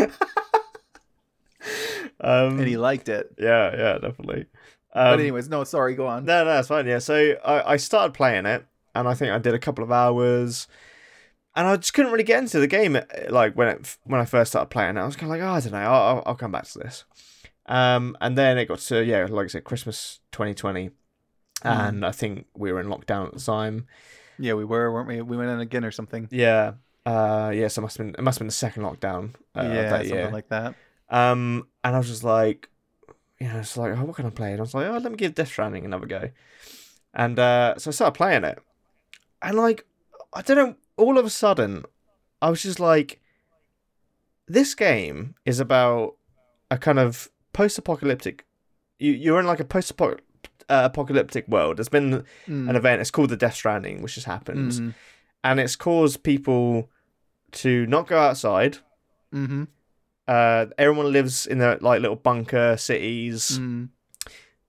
um, 2.26 2.60
and 2.60 2.68
he 2.68 2.76
liked 2.76 3.08
it. 3.08 3.36
yeah, 3.38 3.76
yeah, 3.76 3.98
definitely. 4.00 4.48
Um, 4.94 5.12
but 5.12 5.20
anyways, 5.20 5.48
no, 5.48 5.64
sorry, 5.64 5.94
go 5.94 6.08
on. 6.08 6.26
no, 6.26 6.44
no, 6.44 6.46
that's 6.46 6.70
fine. 6.70 6.88
Yeah, 6.88 7.00
so 7.00 7.36
I, 7.46 7.74
I 7.74 7.78
started 7.78 8.14
playing 8.14 8.46
it, 8.46 8.66
and 8.96 9.08
I 9.08 9.14
think 9.14 9.32
I 9.32 9.38
did 9.38 9.54
a 9.54 9.60
couple 9.60 9.84
of 9.84 9.92
hours, 9.92 10.68
and 11.56 11.68
I 11.68 11.76
just 11.78 11.94
couldn't 11.94 12.12
really 12.12 12.24
get 12.24 12.40
into 12.40 12.60
the 12.60 12.68
game. 12.68 12.98
Like 13.30 13.54
when 13.56 13.68
it, 13.68 13.98
when 14.06 14.20
I 14.20 14.26
first 14.26 14.54
started 14.54 14.70
playing 14.70 14.98
it, 14.98 15.02
I 15.02 15.06
was 15.06 15.16
kind 15.16 15.32
of 15.32 15.38
like, 15.38 15.48
oh, 15.48 15.54
I 15.54 15.60
don't 15.60 15.74
know, 15.74 15.78
I'll, 15.78 16.24
I'll, 16.26 16.36
come 16.36 16.52
back 16.52 16.66
to 16.66 16.80
this. 16.80 17.06
Um, 17.68 18.18
and 18.22 18.38
then 18.38 18.58
it 18.58 18.66
got 18.66 18.80
to 18.80 19.04
yeah, 19.04 19.28
like 19.30 19.46
I 19.46 19.48
said, 19.48 19.64
Christmas 19.64 20.20
2020, 20.32 20.90
and 21.62 22.06
I 22.06 22.12
think 22.12 22.48
we 22.56 22.72
were 22.72 22.80
in 22.80 22.88
lockdown 22.88 23.28
at 23.28 23.34
the 23.34 23.40
time. 23.40 23.86
Yeah, 24.40 24.54
we 24.54 24.66
were, 24.66 24.92
weren't 24.92 25.08
we? 25.08 25.22
We 25.22 25.38
went 25.38 25.52
in 25.52 25.60
again 25.60 25.86
or 25.86 25.92
something. 25.92 26.28
Yeah. 26.32 26.74
Uh, 27.06 27.52
yeah, 27.54 27.68
so 27.68 27.82
it 27.82 27.84
must 27.84 27.98
have 27.98 28.08
been 28.08 28.16
it 28.16 28.24
must 28.24 28.38
have 28.38 28.40
been 28.40 28.48
the 28.48 28.54
second 28.54 28.82
lockdown 28.82 29.36
uh, 29.56 29.62
yeah, 29.62 29.90
something 29.90 30.10
year. 30.10 30.32
like 30.32 30.50
that. 30.50 30.74
Um, 31.10 31.68
and 31.84 31.96
I 31.96 31.98
was 32.00 32.08
just 32.08 32.24
like, 32.24 32.70
you 33.40 33.48
know, 33.48 33.60
it's 33.60 33.78
like, 33.78 33.94
oh, 33.98 34.04
what 34.06 34.16
can 34.16 34.26
I 34.26 34.30
play? 34.32 34.52
And 34.52 34.60
I 34.60 34.62
was 34.62 34.74
like, 34.74 34.88
oh, 34.88 34.98
let 34.98 35.12
me 35.12 35.18
give 35.18 35.36
Death 35.36 35.50
Stranding 35.50 35.86
another 35.86 36.06
go. 36.08 36.30
And 37.14 37.38
uh, 37.40 37.76
so 37.78 37.90
I 37.90 37.92
started 37.94 38.16
playing 38.18 38.44
it, 38.44 38.60
and 39.42 39.56
like, 39.58 39.86
I 40.34 40.42
don't 40.42 40.58
know, 40.58 40.76
all 40.98 41.18
of 41.18 41.26
a 41.26 41.30
sudden, 41.30 41.84
I 42.42 42.50
was 42.50 42.62
just 42.64 42.80
like, 42.80 43.22
this 44.48 44.76
game 44.76 45.36
is 45.46 45.60
about 45.60 46.16
a 46.70 46.78
kind 46.78 47.00
of 47.00 47.30
post-apocalyptic. 47.54 48.46
You 49.00 49.12
you're 49.14 49.40
in 49.40 49.46
like 49.46 49.60
a 49.60 49.66
post-apocalyptic 49.66 51.48
world. 51.48 51.78
There's 51.78 51.90
been 51.90 52.24
Mm. 52.48 52.70
an 52.70 52.76
event. 52.76 53.02
It's 53.02 53.12
called 53.12 53.30
the 53.30 53.38
Death 53.38 53.56
Stranding, 53.56 54.02
which 54.02 54.16
has 54.16 54.26
happened, 54.26 54.72
Mhm. 54.72 54.94
and 55.44 55.60
it's 55.60 55.76
caused 55.76 56.24
people 56.24 56.90
to 57.54 57.86
not 57.88 58.08
go 58.08 58.18
outside. 58.20 58.80
Mhm. 59.34 59.68
Uh, 60.28 60.66
everyone 60.78 61.12
lives 61.12 61.46
in 61.46 61.60
their 61.60 61.78
like 61.82 62.02
little 62.02 62.16
bunker 62.16 62.78
cities. 62.78 63.60
Mm. 63.60 63.90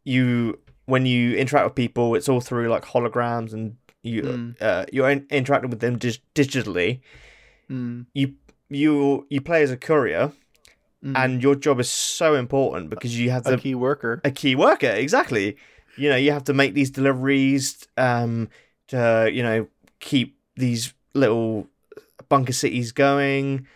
You 0.04 0.58
when 0.86 1.04
you 1.06 1.34
interact 1.36 1.64
with 1.66 1.74
people, 1.74 2.14
it's 2.14 2.28
all 2.28 2.40
through 2.40 2.68
like 2.68 2.84
holograms, 2.84 3.52
and 3.52 3.76
you 4.02 4.22
Mm. 4.22 4.56
uh, 4.60 4.84
you're 4.92 5.10
in- 5.10 5.26
interacting 5.30 5.70
with 5.70 5.80
them 5.80 5.98
dig- 5.98 6.20
digitally. 6.34 7.00
Mm. 7.70 8.06
You 8.14 8.34
you 8.68 9.26
you 9.30 9.40
play 9.40 9.62
as 9.62 9.70
a 9.70 9.76
courier, 9.76 10.32
Mm. 11.04 11.16
and 11.16 11.42
your 11.42 11.54
job 11.56 11.80
is 11.80 11.90
so 11.90 12.34
important 12.34 12.90
because 12.90 13.18
you 13.18 13.30
have 13.30 13.46
a 13.46 13.56
key 13.56 13.74
worker. 13.74 14.20
a 14.24 14.30
key 14.30 14.54
worker 14.56 14.88
exactly 14.90 15.56
you 15.98 16.08
know 16.08 16.16
you 16.16 16.32
have 16.32 16.44
to 16.44 16.52
make 16.54 16.72
these 16.74 16.90
deliveries 16.90 17.86
um 17.96 18.48
to 18.88 19.28
you 19.32 19.42
know 19.42 19.66
keep 20.00 20.36
these 20.56 20.94
little 21.14 21.68
bunker 22.28 22.52
cities 22.52 22.92
going 22.92 23.66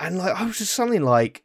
and 0.00 0.18
like 0.18 0.34
i 0.40 0.44
was 0.44 0.58
just 0.58 0.72
suddenly 0.72 0.98
like 0.98 1.42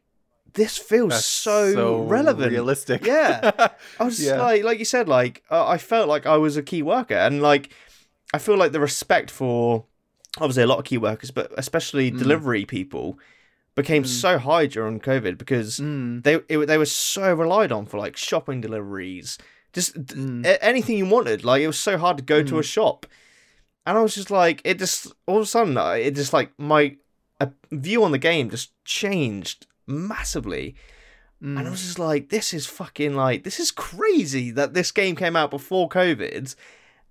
this 0.54 0.76
feels 0.76 1.08
That's 1.10 1.24
so, 1.24 2.02
relevant 2.04 2.52
realistic. 2.52 3.06
Yeah. 3.06 3.50
i 3.98 4.04
was 4.04 4.16
just 4.18 4.28
Yeah. 4.28 4.42
like 4.42 4.62
like 4.64 4.78
you 4.78 4.84
said 4.84 5.08
like 5.08 5.42
uh, 5.50 5.66
i 5.66 5.78
felt 5.78 6.08
like 6.08 6.26
i 6.26 6.36
was 6.36 6.56
a 6.56 6.62
key 6.62 6.82
worker 6.82 7.14
and 7.14 7.40
like 7.40 7.72
i 8.34 8.38
feel 8.38 8.56
like 8.58 8.72
the 8.72 8.80
respect 8.80 9.30
for 9.30 9.86
obviously 10.38 10.62
a 10.62 10.66
lot 10.66 10.78
of 10.78 10.84
key 10.84 10.98
workers 10.98 11.30
but 11.30 11.50
especially 11.56 12.10
Mm. 12.10 12.18
delivery 12.18 12.64
people 12.66 13.18
became 13.74 14.02
Mm. 14.02 14.06
so 14.06 14.38
high 14.38 14.66
during 14.66 15.00
covid 15.00 15.38
because 15.38 15.78
Mm. 15.80 16.22
they 16.22 16.34
it, 16.48 16.66
they 16.66 16.76
were 16.78 16.84
so 16.86 17.32
relied 17.34 17.72
on 17.72 17.86
for 17.86 17.98
like 17.98 18.16
shopping 18.16 18.60
deliveries 18.60 19.38
just 19.72 19.94
Mm. 19.94 20.44
a- 20.44 20.62
anything 20.62 20.98
you 20.98 21.06
wanted 21.06 21.44
like 21.44 21.62
it 21.62 21.66
was 21.66 21.78
so 21.78 21.96
hard 21.96 22.18
to 22.18 22.22
go 22.22 22.42
to 22.42 22.58
a 22.58 22.62
Mm. 22.62 22.64
shop 22.76 23.06
and 23.86 23.96
i 23.96 24.02
was 24.02 24.14
just 24.14 24.30
like 24.30 24.60
it 24.64 24.78
just 24.78 25.12
all 25.26 25.36
of 25.38 25.42
a 25.44 25.46
sudden 25.46 25.76
it 25.78 26.14
just 26.14 26.34
like 26.34 26.52
my 26.58 26.96
view 27.70 28.04
on 28.04 28.12
the 28.12 28.18
game 28.18 28.50
just 28.50 28.72
changed 28.84 29.66
massively 29.86 30.74
Mm. 31.42 31.58
and 31.58 31.66
i 31.66 31.70
was 31.72 31.82
just 31.82 31.98
like 31.98 32.28
this 32.28 32.54
is 32.54 32.66
fucking 32.66 33.16
like 33.16 33.42
this 33.42 33.58
is 33.58 33.72
crazy 33.72 34.52
that 34.52 34.74
this 34.74 34.92
game 34.92 35.16
came 35.16 35.34
out 35.34 35.50
before 35.50 35.88
covid 35.88 36.54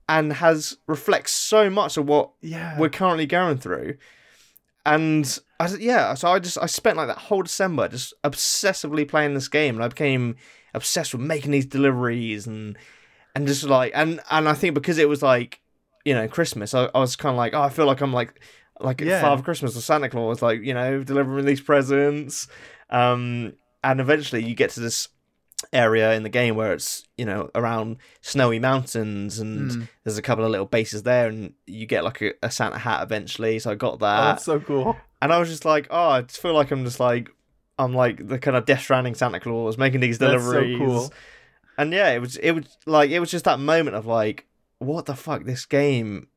and 0.07 0.31
has 0.33 0.77
reflects 0.87 1.33
so 1.33 1.69
much 1.69 1.97
of 1.97 2.05
what 2.07 2.31
yeah. 2.41 2.77
we're 2.79 2.89
currently 2.89 3.25
going 3.25 3.57
through. 3.57 3.95
And 4.85 5.39
I 5.59 5.65
s- 5.65 5.79
yeah, 5.79 6.13
so 6.15 6.27
I 6.29 6.39
just 6.39 6.57
I 6.57 6.65
spent 6.65 6.97
like 6.97 7.07
that 7.07 7.17
whole 7.17 7.43
December 7.43 7.87
just 7.87 8.13
obsessively 8.23 9.07
playing 9.07 9.35
this 9.35 9.47
game, 9.47 9.75
and 9.75 9.83
I 9.83 9.87
became 9.87 10.35
obsessed 10.73 11.13
with 11.13 11.21
making 11.21 11.51
these 11.51 11.65
deliveries 11.65 12.47
and 12.47 12.77
and 13.35 13.47
just 13.47 13.63
like 13.63 13.91
and 13.95 14.19
and 14.29 14.49
I 14.49 14.53
think 14.53 14.73
because 14.75 14.97
it 14.97 15.07
was 15.07 15.21
like 15.21 15.61
you 16.03 16.13
know 16.13 16.27
Christmas, 16.27 16.73
I, 16.73 16.89
I 16.95 16.99
was 16.99 17.15
kind 17.15 17.31
of 17.33 17.37
like 17.37 17.53
oh 17.53 17.61
I 17.61 17.69
feel 17.69 17.85
like 17.85 18.01
I'm 18.01 18.13
like 18.13 18.41
like 18.83 19.01
Yeah. 19.01 19.21
Father 19.21 19.43
Christmas 19.43 19.75
or 19.77 19.81
Santa 19.81 20.09
Claus, 20.09 20.41
like 20.41 20.61
you 20.61 20.73
know 20.73 21.03
delivering 21.03 21.45
these 21.45 21.61
presents. 21.61 22.47
Um, 22.89 23.53
and 23.83 23.99
eventually 24.01 24.43
you 24.43 24.53
get 24.55 24.71
to 24.71 24.79
this 24.79 25.07
area 25.73 26.13
in 26.15 26.23
the 26.23 26.29
game 26.29 26.55
where 26.55 26.73
it's 26.73 27.07
you 27.17 27.25
know 27.25 27.49
around 27.53 27.97
snowy 28.21 28.57
mountains 28.59 29.37
and 29.39 29.69
Mm. 29.71 29.87
there's 30.03 30.17
a 30.17 30.21
couple 30.23 30.43
of 30.43 30.49
little 30.51 30.65
bases 30.65 31.03
there 31.03 31.27
and 31.27 31.53
you 31.67 31.85
get 31.85 32.03
like 32.03 32.19
a, 32.21 32.31
a 32.43 32.49
Santa 32.51 32.79
hat 32.79 33.03
eventually. 33.03 33.59
So 33.59 33.71
I 33.71 33.75
got 33.75 33.93
Oh, 33.93 33.97
that, 33.97 34.21
that's 34.21 34.45
so 34.45 34.59
cool. 34.59 34.97
and 35.21 35.31
I 35.31 35.37
was 35.39 35.49
just 35.49 35.63
like, 35.65 35.87
oh, 35.91 36.09
I 36.09 36.21
just 36.23 36.41
feel 36.41 36.53
like 36.53 36.71
I'm 36.71 36.83
just 36.83 36.99
like 36.99 37.29
I'm 37.77 37.93
like 37.93 38.27
the 38.27 38.39
kind 38.39 38.57
of 38.57 38.65
Death 38.65 38.81
Stranding 38.81 39.15
Santa 39.15 39.39
Claus 39.39 39.77
making 39.77 39.99
these 40.01 40.17
That's 40.17 40.43
so 40.43 40.51
deliveries. 40.53 40.77
cool. 40.79 41.13
And 41.77 41.93
yeah, 41.93 42.09
it 42.09 42.19
was 42.19 42.35
it 42.37 42.51
was 42.51 42.65
like 42.85 43.11
it 43.11 43.19
was 43.19 43.31
just 43.31 43.45
that 43.45 43.59
moment 43.59 43.95
of 43.95 44.05
like, 44.05 44.47
what 44.79 45.05
the 45.05 45.15
fuck, 45.15 45.45
this 45.45 45.65
game. 45.65 46.27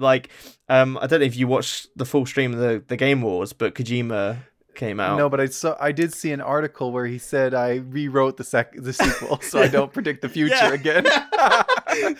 Like, 0.00 0.30
um, 0.68 0.98
I 1.00 1.06
don't 1.06 1.20
know 1.20 1.26
if 1.26 1.36
you 1.36 1.46
watched 1.46 1.88
the 1.96 2.04
full 2.04 2.26
stream 2.26 2.52
of 2.54 2.58
the, 2.58 2.82
the 2.86 2.96
Game 2.96 3.22
Awards, 3.22 3.52
but 3.52 3.74
Kojima 3.74 4.38
came 4.74 4.98
out. 5.00 5.18
No, 5.18 5.28
but 5.28 5.40
I 5.40 5.46
saw 5.46 5.76
I 5.80 5.92
did 5.92 6.12
see 6.14 6.30
an 6.32 6.40
article 6.40 6.90
where 6.92 7.04
he 7.06 7.18
said 7.18 7.54
I 7.54 7.76
rewrote 7.76 8.36
the 8.36 8.44
sec 8.44 8.72
the 8.76 8.92
sequel, 8.92 9.40
so 9.42 9.60
I 9.60 9.68
don't 9.68 9.92
predict 9.92 10.22
the 10.22 10.28
future 10.38 10.54
Yeah. 10.54 10.72
again. 10.72 11.06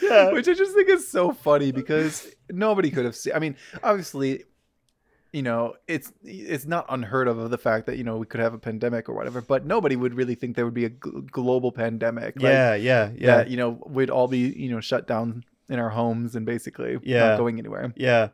Yeah. 0.03 0.33
Which 0.33 0.49
I 0.49 0.55
just 0.55 0.75
think 0.75 0.89
is 0.89 1.09
so 1.11 1.33
funny 1.33 1.71
because 1.73 2.27
nobody 2.51 2.91
could 2.91 3.05
have 3.05 3.15
seen. 3.17 3.33
I 3.35 3.39
mean, 3.39 3.57
obviously, 3.85 4.45
you 5.33 5.43
know, 5.43 5.75
it's 5.87 6.13
it's 6.25 6.67
not 6.67 6.87
unheard 6.89 7.29
of 7.29 7.39
of 7.39 7.51
the 7.51 7.57
fact 7.59 7.87
that 7.87 7.97
you 7.97 8.03
know 8.05 8.17
we 8.17 8.27
could 8.27 8.41
have 8.41 8.53
a 8.53 8.59
pandemic 8.59 9.09
or 9.09 9.15
whatever, 9.15 9.41
but 9.41 9.65
nobody 9.65 9.95
would 9.95 10.15
really 10.15 10.35
think 10.35 10.57
there 10.57 10.65
would 10.65 10.75
be 10.75 10.87
a 10.87 10.91
gl- 10.91 11.31
global 11.31 11.71
pandemic. 11.71 12.35
like, 12.37 12.43
yeah, 12.43 12.75
yeah, 12.75 13.11
yeah, 13.17 13.27
that 13.37 13.49
you 13.49 13.57
know 13.57 13.81
we'd 13.87 14.11
all 14.11 14.27
be 14.27 14.39
you 14.39 14.71
know 14.71 14.81
shut 14.81 15.07
down 15.07 15.45
in 15.71 15.79
our 15.79 15.89
homes 15.91 16.35
and 16.37 16.45
basically 16.45 16.99
Yeah. 17.03 17.29
not 17.31 17.39
going 17.39 17.59
anywhere. 17.59 17.93
yeah. 17.97 18.29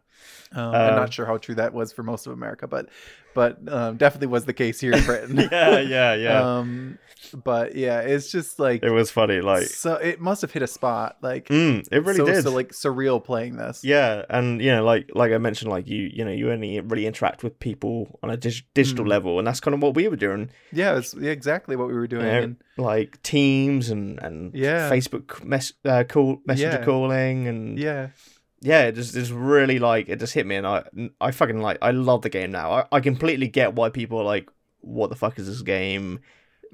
Um, 0.53 0.75
I'm 0.75 0.91
Um, 0.91 0.97
not 0.97 1.13
sure 1.13 1.27
how 1.27 1.39
true 1.39 1.57
that 1.57 1.73
was 1.75 1.93
for 1.93 2.03
most 2.03 2.27
of 2.27 2.33
America, 2.33 2.67
but 2.67 2.89
but 3.35 3.59
um, 3.71 3.97
definitely 3.99 4.29
was 4.29 4.47
the 4.47 4.55
case 4.55 4.81
here 4.81 4.93
in 4.93 5.05
Britain. 5.05 5.37
Yeah, 5.53 5.79
yeah, 5.81 6.15
yeah. 6.15 6.59
Um, 6.59 6.99
but 7.45 7.75
yeah, 7.75 8.01
it's 8.01 8.31
just 8.31 8.59
like 8.59 8.83
it 8.83 8.91
was 8.91 9.11
funny, 9.11 9.41
like, 9.41 9.65
so 9.67 9.95
it 9.95 10.21
must 10.21 10.41
have 10.43 10.53
hit 10.53 10.63
a 10.63 10.67
spot 10.67 11.17
like 11.21 11.49
mm, 11.49 11.87
it 11.91 12.05
really 12.05 12.19
so, 12.19 12.27
did. 12.27 12.43
so 12.45 12.53
like 12.53 12.71
surreal 12.73 13.23
playing 13.23 13.57
this. 13.57 13.83
Yeah, 13.85 14.25
and 14.31 14.63
you 14.63 14.71
know, 14.71 14.85
like 14.85 15.11
like 15.15 15.33
I 15.33 15.39
mentioned, 15.39 15.71
like 15.71 15.87
you 15.89 16.09
you 16.13 16.25
know 16.25 16.31
you 16.31 16.51
only 16.53 16.81
really 16.81 17.07
interact 17.07 17.43
with 17.43 17.59
people 17.59 18.19
on 18.23 18.31
a 18.31 18.37
dig- 18.37 18.65
digital 18.75 19.05
Mm. 19.05 19.09
level, 19.09 19.39
and 19.39 19.47
that's 19.47 19.61
kind 19.61 19.75
of 19.75 19.83
what 19.83 19.95
we 19.95 20.07
were 20.09 20.17
doing. 20.17 20.51
yeah, 20.73 20.97
it's 20.97 21.13
exactly 21.15 21.75
what 21.77 21.89
we 21.89 21.95
were 21.95 22.07
doing. 22.07 22.25
Yeah. 22.27 22.39
And 22.43 22.57
Like 22.79 23.21
Teams 23.23 23.91
and 23.91 24.19
and 24.23 24.55
Yeah. 24.55 24.89
Facebook 24.91 25.43
mess 25.45 25.73
uh, 25.85 26.05
call 26.09 26.41
messenger 26.47 26.79
Yeah. 26.79 26.85
calling 26.85 27.49
and 27.49 27.79
yeah, 27.79 28.09
yeah, 28.61 28.85
it 28.85 28.93
just 28.95 29.15
just 29.15 29.33
really 29.33 29.79
like 29.79 30.09
it 30.09 30.19
just 30.19 30.35
hit 30.35 30.47
me, 30.47 30.57
and 30.57 30.67
I 30.67 30.85
I 31.21 31.31
fucking 31.31 31.61
like 31.61 31.79
I 31.83 31.91
love 31.91 32.23
the 32.23 32.31
game 32.31 32.51
now. 32.53 32.71
I, 32.73 32.85
I 32.93 33.01
completely 33.01 33.49
get 33.49 33.75
why 33.75 33.91
people 33.91 34.19
are 34.19 34.25
like, 34.25 34.49
what 34.81 35.11
the 35.11 35.17
fuck 35.17 35.39
is 35.39 35.47
this 35.47 35.63
game? 35.63 36.21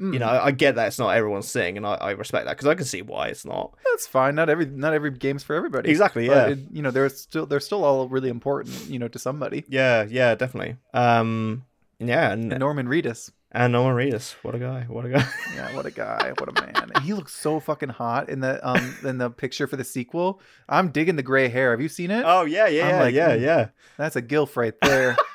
Mm, 0.01 0.15
You 0.15 0.19
know, 0.21 0.29
I 0.29 0.53
get 0.53 0.77
that 0.77 0.87
it's 0.87 0.99
not 0.99 1.11
everyone's 1.17 1.53
thing, 1.53 1.77
and 1.77 1.87
I, 1.87 1.95
I 1.95 2.11
respect 2.13 2.47
that 2.47 2.57
because 2.57 2.67
I 2.67 2.75
can 2.75 2.87
see 2.87 3.03
why 3.03 3.29
it's 3.29 3.45
not. 3.45 3.75
that's 3.91 4.07
fine. 4.07 4.35
Not 4.35 4.49
every 4.49 4.67
not 4.67 4.95
every 4.95 5.11
game's 5.11 5.43
for 5.43 5.55
everybody. 5.55 5.91
Exactly, 5.91 6.27
yeah. 6.27 6.49
it, 6.49 6.59
you 6.73 6.83
know, 6.83 6.91
they're 6.91 7.09
still 7.11 7.47
they're 7.47 7.61
still 7.61 7.85
all 7.85 8.09
really 8.09 8.31
important. 8.31 8.89
You 8.89 8.99
know, 8.99 9.09
to 9.09 9.19
somebody. 9.19 9.65
Yeah, 9.69 10.07
yeah, 10.09 10.35
definitely. 10.35 10.77
Um, 10.95 11.65
yeah, 12.09 12.33
and 12.33 12.53
And 12.53 12.61
Norman 12.61 12.87
Reedus. 12.87 13.31
and 13.53 13.73
Norman 13.73 13.95
Reedus, 13.95 14.33
what 14.43 14.55
a 14.55 14.59
guy, 14.59 14.85
what 14.89 15.05
a 15.05 15.09
guy. 15.11 15.25
Yeah, 15.55 15.75
what 15.77 15.87
a 15.87 15.91
guy, 15.91 16.33
what 16.39 16.49
a 16.49 16.61
man. 16.61 16.91
And 16.95 17.05
he 17.05 17.13
looks 17.13 17.35
so 17.35 17.61
fucking 17.61 17.91
hot 17.91 18.29
in 18.29 18.41
the 18.41 18.67
um 18.67 18.97
in 19.05 19.19
the 19.19 19.31
picture 19.31 19.67
for 19.67 19.77
the 19.77 19.85
sequel. 19.85 20.41
I'm 20.69 20.91
digging 20.91 21.17
the 21.17 21.23
gray 21.23 21.49
hair. 21.49 21.71
Have 21.73 21.81
you 21.81 21.89
seen 21.89 22.11
it? 22.11 22.25
Oh 22.27 22.45
yeah, 22.45 22.67
yeah, 22.69 22.85
I'm 22.85 22.91
yeah, 22.91 23.01
like, 23.03 23.15
yeah, 23.15 23.37
mm. 23.37 23.41
yeah. 23.41 23.69
That's 23.99 24.17
a 24.17 24.23
gilf 24.23 24.57
right 24.57 24.75
there. 24.81 25.17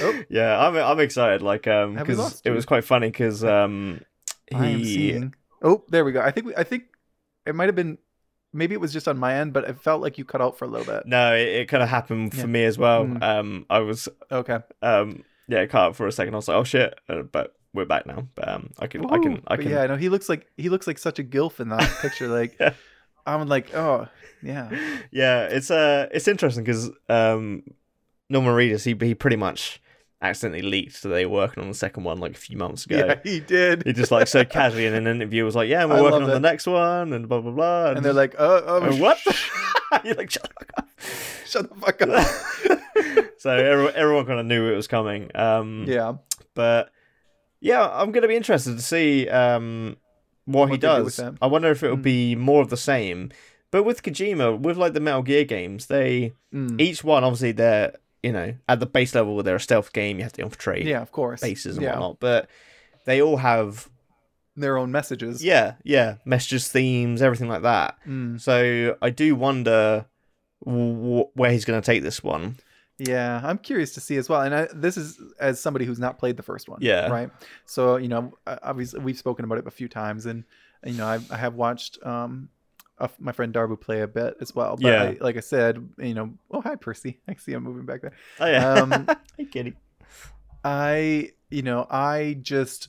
Oh. 0.00 0.22
Yeah, 0.28 0.58
I'm 0.64 0.76
I'm 0.76 1.00
excited. 1.00 1.42
Like 1.42 1.66
um, 1.66 1.94
because 1.94 2.40
it 2.44 2.50
was 2.50 2.64
quite 2.64 2.84
funny 2.84 3.08
because 3.08 3.42
um, 3.44 4.00
I 4.54 4.66
am 4.66 4.78
he 4.78 4.84
seeing. 4.84 5.34
Oh, 5.60 5.84
there 5.88 6.04
we 6.04 6.12
go. 6.12 6.20
I 6.20 6.30
think 6.30 6.46
we, 6.46 6.54
I 6.56 6.62
think 6.62 6.84
it 7.44 7.54
might 7.54 7.66
have 7.66 7.74
been 7.74 7.98
maybe 8.52 8.74
it 8.74 8.80
was 8.80 8.92
just 8.92 9.06
on 9.08 9.18
my 9.18 9.34
end, 9.34 9.52
but 9.52 9.64
it 9.68 9.80
felt 9.80 10.00
like 10.02 10.18
you 10.18 10.24
cut 10.24 10.40
out 10.40 10.56
for 10.58 10.64
a 10.64 10.68
little 10.68 10.86
bit. 10.86 11.04
no, 11.06 11.34
it, 11.34 11.48
it 11.48 11.68
kind 11.68 11.82
of 11.82 11.88
happened 11.88 12.32
for 12.32 12.40
Yeah. 12.40 12.46
me 12.46 12.64
as 12.64 12.78
well. 12.78 13.04
Mm. 13.06 13.22
Um, 13.22 13.66
I 13.70 13.80
was 13.80 14.08
Okay. 14.32 14.58
um, 14.82 15.24
yeah, 15.48 15.64
cut 15.66 15.80
out 15.82 15.96
for 15.96 16.06
a 16.06 16.12
second. 16.12 16.34
I 16.34 16.36
was 16.38 16.48
like, 16.48 16.56
oh 16.56 16.64
shit, 16.64 16.98
uh, 17.08 17.22
but 17.22 17.54
we're 17.74 17.84
back 17.84 18.06
now. 18.06 18.26
But 18.34 18.48
um, 18.48 18.70
I 18.78 18.86
can, 18.86 19.04
I 19.06 19.18
can, 19.18 19.32
Ooh, 19.34 19.42
I 19.48 19.56
can. 19.56 19.68
yeah, 19.70 19.86
no, 19.86 19.96
he 19.96 20.08
looks 20.08 20.28
like 20.28 20.46
he 20.56 20.68
looks 20.68 20.86
like 20.86 20.98
such 20.98 21.18
a 21.18 21.24
gilf 21.24 21.60
in 21.60 21.68
that 21.70 21.88
picture. 22.02 22.28
Like 22.28 22.56
Yeah. 22.60 22.74
I'm 23.26 23.46
like, 23.48 23.74
oh 23.74 24.08
yeah. 24.42 24.70
yeah, 25.10 25.42
it's 25.44 25.70
uh, 25.70 26.08
it's 26.12 26.28
interesting 26.28 26.64
because 26.64 26.90
um, 27.08 27.62
Norman 28.30 28.54
Reedus, 28.54 28.84
he 28.84 28.94
he 29.06 29.14
pretty 29.14 29.36
much 29.36 29.82
accidentally 30.20 30.62
leaked 30.68 31.02
that 31.02 31.10
they 31.10 31.24
were 31.26 31.32
working 31.32 31.62
on 31.62 31.68
the 31.68 31.74
second 31.74 32.02
one 32.04 32.18
like 32.18 32.32
a 32.32 32.38
few 32.38 32.56
months 32.56 32.86
ago. 32.86 32.96
Yeah, 33.06 33.20
he 33.22 33.40
did. 33.40 33.84
He 33.86 33.92
just 33.92 34.10
like 34.10 34.26
so 34.28 34.44
casually 34.58 34.86
in 34.86 34.94
an 34.94 35.06
interview 35.06 35.44
was 35.44 35.54
like, 35.54 35.68
"Yeah, 35.68 35.84
we're 35.84 35.96
I 35.98 36.02
working 36.02 36.22
on 36.24 36.30
the 36.30 36.40
next 36.40 36.66
one," 36.66 37.12
and 37.12 37.28
blah 37.28 37.40
blah 37.40 37.52
blah. 37.52 37.90
and 37.92 38.04
they're 38.04 38.12
like, 38.12 38.34
oh, 38.38 38.62
oh 38.66 38.82
"Uh, 38.82 38.96
"What?" 38.96 39.18
You're 40.04 40.14
like, 40.16 40.30
"Shut 40.30 40.42
the 40.42 40.64
fuck 40.64 40.70
up." 40.76 40.88
Shut 41.46 41.68
the 41.70 41.74
fuck 41.76 42.02
up. 42.02 43.32
so 43.38 43.50
everyone, 43.50 43.92
everyone 43.94 44.26
kind 44.26 44.40
of 44.40 44.46
knew 44.46 44.70
it 44.72 44.76
was 44.76 44.86
coming. 44.88 45.30
Um, 45.34 45.84
yeah. 45.88 46.14
but 46.54 46.90
yeah, 47.60 47.88
I'm 47.88 48.12
gonna 48.12 48.28
be 48.28 48.36
interested 48.36 48.76
to 48.76 48.82
see 48.82 49.28
um 49.28 49.96
what, 50.44 50.66
he 50.66 50.72
What 50.72 50.80
do 50.80 50.86
does. 50.86 51.20
I 51.42 51.46
wonder 51.46 51.70
if 51.70 51.82
it 51.82 51.90
will 51.90 51.96
Mm. 51.98 52.02
be 52.02 52.34
more 52.34 52.62
of 52.62 52.70
the 52.70 52.76
same. 52.76 53.30
But 53.70 53.82
with 53.84 54.02
Kojima, 54.02 54.58
with 54.58 54.76
like 54.78 54.94
the 54.94 55.00
Metal 55.00 55.22
Gear 55.22 55.44
games, 55.44 55.86
they 55.86 56.32
Mm. 56.54 56.80
each 56.80 57.04
one 57.04 57.22
obviously 57.24 57.52
they're 57.52 57.92
you 58.22 58.32
know 58.32 58.54
at 58.68 58.80
the 58.80 58.86
base 58.86 59.14
level 59.14 59.42
they're 59.42 59.56
a 59.56 59.60
stealth 59.60 59.92
game. 59.92 60.16
You 60.18 60.24
have 60.24 60.32
to 60.34 60.42
infiltrate 60.42 60.86
Yeah, 60.86 61.00
of 61.02 61.12
course. 61.12 61.40
bases 61.40 61.76
and 61.76 61.84
yeah. 61.84 61.92
whatnot, 61.92 62.20
but 62.20 62.48
they 63.04 63.22
all 63.22 63.36
have 63.38 63.88
Their 64.56 64.76
own 64.78 64.90
messages. 64.92 65.42
yeah 65.44 65.74
yeah 65.84 66.16
messages, 66.24 66.68
themes, 66.68 67.22
everything 67.22 67.48
like 67.48 67.62
that. 67.62 67.96
Mm. 68.06 68.40
So 68.40 68.96
I 69.00 69.10
do 69.10 69.34
wonder 69.36 70.06
w- 70.64 71.28
where 71.34 71.50
he's 71.52 71.64
going 71.64 71.80
to 71.80 71.86
take 71.86 72.02
this 72.02 72.22
one. 72.22 72.56
Yeah, 72.98 73.40
I'm 73.44 73.58
curious 73.58 73.94
to 73.94 74.00
see 74.00 74.16
as 74.16 74.28
well. 74.28 74.40
And 74.40 74.52
I, 74.52 74.66
this 74.74 74.96
is 74.96 75.20
as 75.38 75.60
somebody 75.60 75.84
who's 75.84 76.00
not 76.00 76.18
played 76.18 76.36
the 76.36 76.42
first 76.42 76.68
one. 76.68 76.80
Yeah. 76.82 77.06
Right. 77.08 77.30
So 77.64 77.96
you 77.96 78.08
know, 78.08 78.32
obviously 78.46 78.98
we've 79.00 79.16
spoken 79.18 79.44
about 79.44 79.58
it 79.58 79.66
a 79.68 79.70
few 79.70 79.88
times, 79.88 80.26
and 80.26 80.42
you 80.84 80.94
know, 80.94 81.06
I, 81.06 81.20
I 81.30 81.36
have 81.36 81.54
watched 81.54 82.04
um, 82.04 82.48
uh, 83.00 83.08
my 83.18 83.32
friend 83.32 83.52
Darbu 83.54 83.80
play 83.80 84.00
a 84.00 84.06
bit 84.08 84.36
as 84.40 84.54
well. 84.54 84.76
But 84.76 84.92
Yeah. 84.92 85.02
I, 85.02 85.16
like 85.20 85.36
I 85.36 85.40
said, 85.40 85.88
you 85.98 86.14
know, 86.14 86.34
oh 86.50 86.60
hi 86.60 86.76
Percy, 86.76 87.18
I 87.28 87.34
see 87.34 87.52
I'm 87.52 87.64
moving 87.64 87.86
back 87.86 88.02
there. 88.02 88.12
Oh 88.40 88.46
yeah, 88.46 88.80
Um, 88.80 89.06
hey 89.36 89.44
kitty. 89.46 89.74
I, 90.64 91.32
you 91.50 91.62
know, 91.62 91.86
I 91.90 92.38
just 92.42 92.88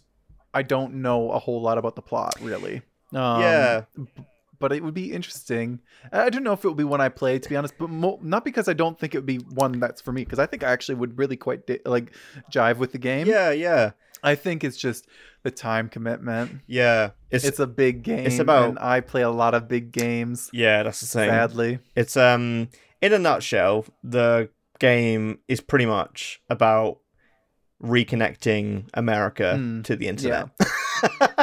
I 0.53 0.63
don't 0.63 0.95
know 0.95 1.31
a 1.31 1.39
whole 1.39 1.61
lot 1.61 1.77
about 1.77 1.95
the 1.95 2.01
plot 2.01 2.35
really. 2.41 2.81
Um, 3.13 3.41
yeah, 3.41 3.81
but 4.59 4.71
it 4.73 4.83
would 4.83 4.93
be 4.93 5.11
interesting. 5.13 5.79
I 6.11 6.29
don't 6.29 6.43
know 6.43 6.53
if 6.53 6.63
it 6.63 6.67
would 6.67 6.77
be 6.77 6.83
one 6.83 7.01
I 7.01 7.09
play, 7.09 7.39
to 7.39 7.49
be 7.49 7.55
honest, 7.55 7.75
but 7.77 7.89
mo- 7.89 8.19
not 8.21 8.43
because 8.43 8.67
I 8.67 8.73
don't 8.73 8.99
think 8.99 9.15
it 9.15 9.19
would 9.19 9.25
be 9.25 9.37
one 9.37 9.79
that's 9.79 10.01
for 10.01 10.11
me, 10.11 10.23
because 10.25 10.39
I 10.39 10.45
think 10.45 10.63
I 10.63 10.71
actually 10.71 10.95
would 10.95 11.17
really 11.17 11.37
quite 11.37 11.65
di- 11.65 11.79
like 11.85 12.11
jive 12.51 12.77
with 12.77 12.91
the 12.91 12.97
game. 12.97 13.25
yeah, 13.27 13.51
yeah, 13.51 13.91
I 14.23 14.35
think 14.35 14.63
it's 14.63 14.77
just 14.77 15.07
the 15.43 15.51
time 15.51 15.89
commitment. 15.89 16.61
yeah. 16.67 17.11
It's, 17.31 17.45
It's, 17.45 17.59
a 17.59 17.67
big 17.67 18.03
game. 18.03 18.25
It's 18.25 18.39
about- 18.39 18.69
and 18.69 18.79
I 18.79 19.01
play 19.01 19.21
a 19.21 19.29
lot 19.29 19.53
of 19.53 19.67
big 19.67 19.91
games. 19.91 20.49
yeah, 20.51 20.83
that's 20.83 20.99
the 21.01 21.07
thing. 21.07 21.29
Sadly, 21.29 21.79
It's 21.95 22.17
um 22.17 22.69
in 23.01 23.13
a 23.13 23.19
nutshell, 23.19 23.85
the 24.03 24.49
game 24.79 25.39
is 25.47 25.61
pretty 25.61 25.85
much 25.85 26.41
about 26.49 26.97
reconnecting 27.83 28.89
America 28.93 29.53
Mm, 29.57 29.83
to 29.85 29.95
the 29.95 30.07
internet. 30.07 30.49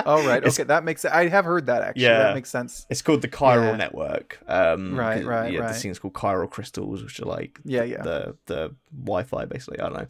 oh 0.04 0.24
right, 0.26 0.38
It's- 0.38 0.54
okay, 0.58 0.64
that 0.64 0.84
makes. 0.84 1.04
I 1.04 1.28
have 1.28 1.44
heard 1.46 1.66
that 1.66 1.82
actually. 1.82 2.02
Yeah. 2.04 2.18
That 2.18 2.34
makes 2.34 2.50
sense. 2.50 2.86
It's 2.90 3.02
called 3.02 3.22
the 3.22 3.28
Chiral 3.28 3.70
Yeah. 3.72 3.76
Network. 3.76 4.38
Um, 4.46 4.94
Right, 4.98 5.24
right, 5.24 5.52
yeah, 5.52 5.60
right. 5.60 5.68
This 5.72 5.82
thing's 5.82 5.98
called 5.98 6.14
chiral 6.14 6.50
crystals, 6.50 7.02
which 7.02 7.20
are 7.20 7.24
like 7.26 7.58
Yeah, 7.64 7.84
yeah, 7.84 8.02
the 8.02 8.36
the 8.46 8.74
Wi-Fi, 8.94 9.46
basically. 9.46 9.80
I 9.80 9.84
don't 9.88 9.98
know, 9.98 10.06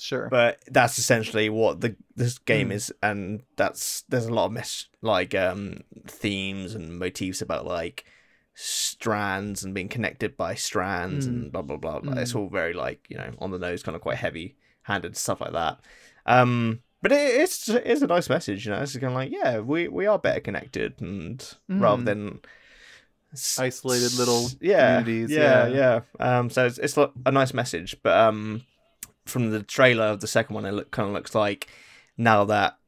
sure. 0.00 0.28
but 0.30 0.58
that's 0.68 0.98
essentially 0.98 1.48
what 1.50 1.80
the 1.82 1.94
this 2.14 2.38
game 2.38 2.70
Mm. 2.70 2.72
is, 2.74 2.92
and 3.02 3.42
that's 3.56 4.02
there's 4.08 4.26
a 4.26 4.32
lot 4.34 4.46
of 4.46 4.52
mess 4.52 4.86
like 5.02 5.34
um 5.34 5.80
themes 6.06 6.74
and 6.74 6.98
motifs 6.98 7.42
about 7.42 7.66
like 7.66 8.04
strands 8.54 9.62
and 9.62 9.74
being 9.74 9.88
connected 9.88 10.36
by 10.36 10.54
strands 10.54 11.26
Mm. 11.26 11.28
and 11.30 11.52
blah 11.52 11.62
blah 11.62 11.76
blah. 11.76 12.00
Like, 12.02 12.18
It's 12.18 12.32
Mm. 12.32 12.36
all 12.40 12.48
very 12.48 12.72
like 12.72 13.04
you 13.08 13.18
know 13.18 13.30
on 13.38 13.50
the 13.50 13.58
nose, 13.58 13.82
kind 13.82 13.94
of 13.94 14.00
quite 14.02 14.16
heavy 14.16 14.56
handed 14.86 15.16
stuff 15.16 15.40
like 15.40 15.52
that. 15.52 15.78
Um, 16.26 16.80
but 17.02 17.12
it, 17.12 17.40
it's 17.42 17.68
it's 17.68 18.02
a 18.02 18.06
nice 18.06 18.28
message, 18.28 18.64
you 18.66 18.72
know. 18.72 18.80
It's 18.80 18.94
kind 18.94 19.04
of 19.04 19.12
like 19.12 19.30
yeah, 19.30 19.60
we 19.60 19.86
we 19.88 20.06
are 20.06 20.18
better 20.18 20.40
connected, 20.40 20.94
and 21.00 21.38
rather 21.68 22.02
Mm. 22.02 22.06
than 22.06 22.40
s- 23.32 23.58
Isolated 23.58 24.14
little 24.18 24.44
s- 24.46 24.56
yeah, 24.60 24.96
communities, 24.98 25.30
Yeah, 25.36 25.66
yeah. 25.66 26.00
yeah. 26.20 26.38
Um, 26.38 26.50
so 26.50 26.66
it's 26.66 26.78
it's 26.78 26.96
a 26.96 27.30
nice 27.30 27.52
message, 27.54 27.96
but 28.02 28.16
um, 28.16 28.62
from 29.26 29.50
the 29.50 29.62
trailer 29.62 30.04
of 30.06 30.20
the 30.20 30.26
second 30.26 30.54
one, 30.54 30.64
it 30.64 30.72
look, 30.72 30.90
kind 30.90 31.08
of 31.08 31.14
looks 31.14 31.34
like 31.34 31.68
now 32.16 32.44
that 32.44 32.78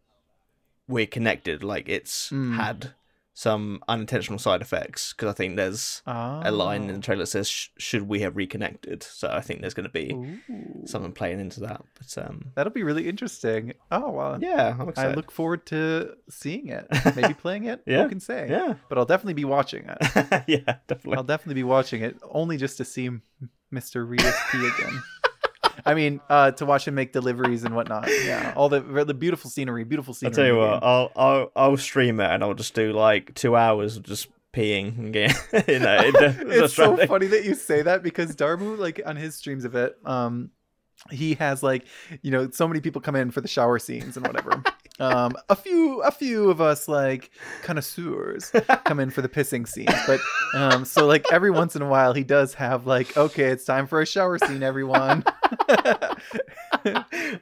we're 0.89 1.07
connected, 1.07 1.63
like 1.63 1.89
it's 1.89 2.31
Mm. 2.31 2.57
had 2.57 2.93
some 3.39 3.81
unintentional 3.87 4.37
side 4.37 4.61
effects 4.61 5.13
because 5.13 5.29
I 5.29 5.33
think 5.33 5.55
there's 5.55 6.03
a 6.09 6.51
line 6.51 6.89
in 6.89 6.97
the 6.97 7.01
trailer 7.01 7.21
that 7.23 7.29
says 7.29 7.49
should 7.79 8.09
we 8.09 8.19
have 8.23 8.35
reconnected 8.35 9.05
so 9.05 9.29
I 9.31 9.41
think 9.41 9.61
there's 9.61 9.75
going 9.75 9.87
to 9.89 9.93
be 9.93 10.13
Ooh. 10.13 10.83
something 10.87 11.13
playing 11.13 11.39
into 11.39 11.61
that 11.61 11.81
but 11.97 12.27
um 12.27 12.47
That'll 12.57 12.73
be 12.73 12.83
really 12.83 13.09
interesting. 13.09 13.75
Oh 13.93 14.11
well. 14.11 14.39
yeah 14.43 14.77
I 14.97 15.13
look 15.15 15.31
forward 15.31 15.67
to 15.67 16.17
seeing 16.29 16.67
it. 16.67 16.89
Maybe 17.15 17.33
playing 17.45 17.67
it. 17.67 17.81
Yeah. 17.87 18.03
Who 18.03 18.09
can 18.09 18.19
say? 18.19 18.49
yeah 18.51 18.75
But 18.89 18.99
I'll 18.99 19.05
definitely 19.05 19.35
be 19.35 19.45
watching 19.45 19.85
it. 19.89 19.99
yeah 20.49 20.79
definitely 20.89 21.17
I'll 21.19 21.23
definitely 21.23 21.55
be 21.63 21.65
watching 21.65 22.03
it 22.03 22.17
only 22.33 22.57
just 22.57 22.77
to 22.79 22.85
see 22.85 23.09
Mr. 23.73 24.05
Reedus 24.05 24.35
P 24.51 24.67
again. 24.67 25.01
I 25.85 25.95
mean, 25.95 26.21
uh, 26.29 26.53
to 26.53 26.67
watch 26.67 26.87
him 26.87 26.95
make 26.95 27.13
deliveries 27.13 27.65
and 27.65 27.75
whatnot. 27.75 28.09
Yeah, 28.09 28.53
all 28.57 28.69
the 28.69 28.81
the 28.81 29.15
beautiful 29.15 29.51
scenery, 29.51 29.85
beautiful 29.85 30.15
scenery. 30.15 30.33
I'll 30.33 30.37
tell 30.37 30.47
you 30.47 30.59
what. 30.59 30.83
I'll 30.83 31.13
I'll 31.17 31.53
I'll 31.57 31.77
stream 31.77 32.21
it 32.21 32.31
and 32.31 32.43
I'll 32.43 32.55
just 32.55 32.75
do 32.75 32.93
like 32.93 33.35
two 33.35 33.57
hours 33.57 33.97
of 33.97 34.03
just 34.05 34.29
peeing 34.53 34.99
and 34.99 35.13
getting 35.13 35.37
you 35.69 35.79
know 35.79 36.11
the 36.11 36.65
it's 36.65 36.75
so 36.75 36.97
funny 37.07 37.27
that 37.27 37.45
you 37.45 37.55
say 37.55 37.83
that 37.83 38.03
because 38.03 38.35
Darmu, 38.35 38.79
like 38.79 39.01
on 39.05 39.17
his 39.17 39.37
streams 39.37 39.65
of 39.65 39.75
it, 39.75 39.97
um, 40.05 40.51
he 41.11 41.35
has 41.35 41.63
like 41.63 41.85
you 42.23 42.31
know 42.31 42.51
so 42.51 42.67
many 42.67 42.81
people 42.81 43.01
come 43.01 43.17
in 43.17 43.31
for 43.31 43.41
the 43.41 43.49
shower 43.49 43.79
scenes 43.79 44.17
and 44.17 44.27
whatever. 44.27 44.63
Um, 45.01 45.33
a 45.49 45.55
few, 45.57 46.01
a 46.03 46.11
few 46.11 46.51
of 46.51 46.61
us 46.61 46.89
like 46.89 47.31
connoisseurs 47.63 48.51
come 48.85 49.01
in 49.01 49.11
for 49.11 49.23
the 49.23 49.29
pissing 49.29 49.67
scenes, 49.69 49.95
but 50.07 50.21
um, 50.55 50.85
so 50.85 51.07
like 51.07 51.25
every 51.33 51.51
once 51.51 51.77
in 51.77 51.83
a 51.83 51.89
while 51.89 52.13
he 52.15 52.25
does 52.25 52.55
have 52.55 52.87
like, 52.87 53.17
okay, 53.17 53.45
it's 53.45 53.65
time 53.65 53.87
for 53.87 54.01
a 54.01 54.07
shower 54.07 54.39
scene, 54.39 54.63
everyone. 54.63 55.25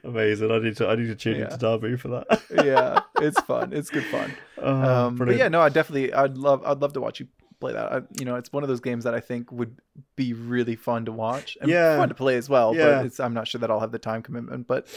Amazing. 0.03 0.51
I 0.51 0.59
need 0.59 0.75
to 0.77 0.87
I 0.87 0.95
need 0.95 1.07
to 1.07 1.15
tune 1.15 1.37
Yeah. 1.37 1.45
into 1.45 1.57
Darby 1.57 1.95
for 1.97 2.07
that. 2.09 2.41
yeah, 2.65 3.01
it's 3.21 3.39
fun. 3.41 3.73
It's 3.73 3.89
good 3.89 4.05
fun. 4.05 4.33
Oh, 4.59 4.71
um, 4.73 5.15
but 5.17 5.37
yeah, 5.37 5.49
no, 5.49 5.61
I 5.61 5.69
definitely, 5.69 6.11
I'd 6.11 6.35
love, 6.35 6.63
I'd 6.65 6.79
love 6.79 6.91
to 6.93 6.99
watch 7.01 7.19
you 7.19 7.27
play 7.59 7.73
that. 7.73 7.93
I, 7.93 8.01
you 8.17 8.25
know, 8.25 8.37
it's 8.37 8.51
one 8.51 8.63
of 8.63 8.69
those 8.69 8.79
games 8.79 9.03
that 9.03 9.13
I 9.13 9.19
think 9.19 9.51
would 9.51 9.77
be 10.15 10.33
really 10.33 10.75
fun 10.75 11.05
to 11.05 11.11
watch 11.11 11.59
and 11.61 11.69
Yeah. 11.69 11.95
fun 11.95 12.09
to 12.09 12.15
play 12.15 12.37
as 12.37 12.49
well. 12.49 12.75
Yeah. 12.75 12.85
But 12.97 13.05
it's, 13.05 13.19
I'm 13.19 13.35
not 13.35 13.47
sure 13.47 13.59
that 13.61 13.69
I'll 13.69 13.81
have 13.81 13.91
the 13.91 13.99
time 13.99 14.23
commitment. 14.23 14.65
But, 14.65 14.87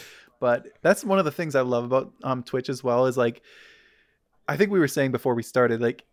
but 0.41 0.67
that's 0.83 1.05
one 1.05 1.19
of 1.21 1.25
the 1.25 1.31
things 1.31 1.55
I 1.55 1.61
love 1.61 1.85
about 1.85 2.13
um 2.25 2.43
Twitch 2.43 2.69
as 2.69 2.83
well 2.83 3.07
is 3.07 3.17
like, 3.17 3.43
I 4.49 4.57
think 4.57 4.71
we 4.71 4.79
were 4.81 4.89
saying 4.89 5.13
before 5.13 5.35
we 5.35 5.43
started, 5.43 5.81
like 5.81 6.05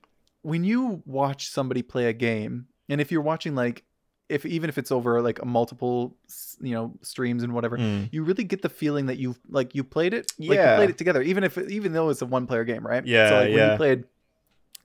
when 0.44 0.64
you 0.64 1.02
watch 1.06 1.50
somebody 1.50 1.82
play 1.82 2.06
a 2.06 2.14
game, 2.14 2.68
and 2.90 3.02
if 3.02 3.12
you're 3.12 3.22
watching 3.22 3.56
like, 3.56 3.84
if 4.30 4.46
even 4.46 4.70
if 4.70 4.78
it's 4.78 4.92
over 4.92 5.22
like 5.22 5.42
a 5.42 5.46
multiple, 5.46 6.16
you 6.62 6.74
know, 6.74 6.94
streams 7.02 7.44
and 7.44 7.54
whatever, 7.54 7.78
Mm. 7.78 8.10
you 8.12 8.24
really 8.24 8.44
get 8.44 8.62
the 8.62 8.70
feeling 8.70 9.06
that 9.08 9.18
you 9.18 9.36
like 9.50 9.74
you 9.74 9.84
played 9.84 10.14
it 10.14 10.32
like 10.38 10.50
you 10.50 10.54
Yeah. 10.56 10.76
played 10.76 10.90
it 10.90 10.98
together 10.98 11.22
even 11.22 11.44
if 11.44 11.58
even 11.58 11.94
though 11.94 12.10
it's 12.10 12.22
a 12.22 12.26
one 12.26 12.46
player 12.46 12.64
game 12.66 12.86
right 12.86 13.06
Yeah, 13.06 13.30
so 13.30 13.36
like 13.38 13.50
when 13.50 13.58
yeah. 13.58 13.72
you 13.72 13.78
played 13.78 14.04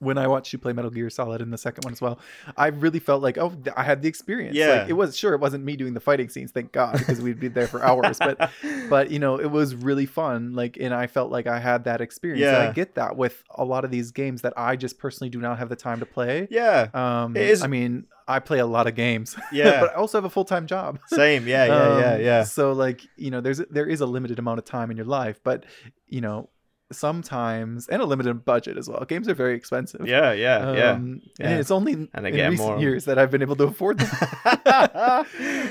when 0.03 0.17
I 0.17 0.27
watched 0.27 0.53
you 0.53 0.59
play 0.59 0.73
Metal 0.73 0.91
Gear 0.91 1.09
Solid 1.09 1.41
in 1.41 1.49
the 1.51 1.57
second 1.57 1.85
one 1.85 1.93
as 1.93 2.01
well, 2.01 2.19
I 2.57 2.67
really 2.67 2.99
felt 2.99 3.21
like, 3.23 3.37
oh, 3.37 3.53
I 3.75 3.83
had 3.83 4.01
the 4.01 4.07
experience. 4.07 4.55
Yeah. 4.55 4.79
like, 4.81 4.89
it 4.89 4.93
was 4.93 5.17
sure 5.17 5.33
it 5.33 5.39
wasn't 5.39 5.63
me 5.63 5.75
doing 5.75 5.93
the 5.93 5.99
fighting 5.99 6.29
scenes, 6.29 6.51
thank 6.51 6.71
God, 6.71 6.97
because 6.97 7.21
we'd 7.21 7.39
be 7.39 7.47
there 7.47 7.67
for 7.67 7.83
hours. 7.83 8.17
But 8.19 8.51
but 8.89 9.11
you 9.11 9.19
know, 9.19 9.39
it 9.39 9.49
was 9.51 9.75
really 9.75 10.05
fun. 10.05 10.53
Like, 10.53 10.77
and 10.79 10.93
I 10.93 11.07
felt 11.07 11.31
like 11.31 11.47
I 11.47 11.59
had 11.59 11.85
that 11.85 12.01
experience. 12.01 12.45
And 12.45 12.63
Yeah. 12.63 12.69
I 12.69 12.73
get 12.73 12.95
that 12.95 13.15
with 13.17 13.43
a 13.55 13.63
lot 13.65 13.85
of 13.85 13.91
these 13.91 14.11
games 14.11 14.41
that 14.43 14.53
I 14.57 14.75
just 14.75 14.97
personally 14.99 15.29
do 15.29 15.39
not 15.39 15.57
have 15.59 15.69
the 15.69 15.75
time 15.75 15.99
to 15.99 16.05
play. 16.05 16.47
yeah, 16.51 16.87
Um, 16.93 17.35
It 17.35 17.49
is- 17.49 17.63
I 17.63 17.67
mean, 17.67 18.05
I 18.27 18.39
play 18.39 18.59
a 18.59 18.65
lot 18.65 18.87
of 18.87 18.95
games, 18.95 19.35
yeah, 19.51 19.81
but 19.81 19.91
I 19.91 19.95
also 19.95 20.17
have 20.17 20.23
a 20.25 20.29
full 20.29 20.45
time 20.45 20.65
job. 20.65 20.97
same. 21.07 21.45
Yeah, 21.45 21.65
yeah, 21.65 21.99
yeah, 21.99 22.13
Um, 22.15 22.21
yeah. 22.21 22.43
So 22.43 22.71
like, 22.71 23.01
you 23.17 23.31
know, 23.31 23.41
there's 23.41 23.57
there 23.69 23.85
is 23.85 23.99
a 23.99 24.05
limited 24.05 24.39
amount 24.39 24.59
of 24.59 24.65
time 24.65 24.89
in 24.91 24.97
your 24.97 25.05
life, 25.05 25.41
but 25.43 25.65
you 26.07 26.21
know, 26.21 26.49
sometimes 26.91 27.87
and 27.87 28.01
a 28.01 28.05
limited 28.05 28.45
budget 28.45 28.77
as 28.77 28.87
well. 28.89 29.03
Games 29.05 29.27
are 29.27 29.33
very 29.33 29.55
expensive. 29.55 30.05
Yeah, 30.07 30.31
yeah, 30.33 30.73
yeah. 30.73 30.91
Um, 30.91 31.21
yeah. 31.39 31.49
And 31.49 31.59
it's 31.59 31.71
only 31.71 31.93
in, 31.93 32.09
And 32.13 32.27
in 32.27 32.33
recent 32.51 32.69
more. 32.69 32.79
years 32.79 33.05
that 33.05 33.17
I've 33.17 33.31
been 33.31 33.41
able 33.41 33.55
to 33.57 33.63
afford 33.65 33.99
them. 33.99 34.09
I 34.45 35.25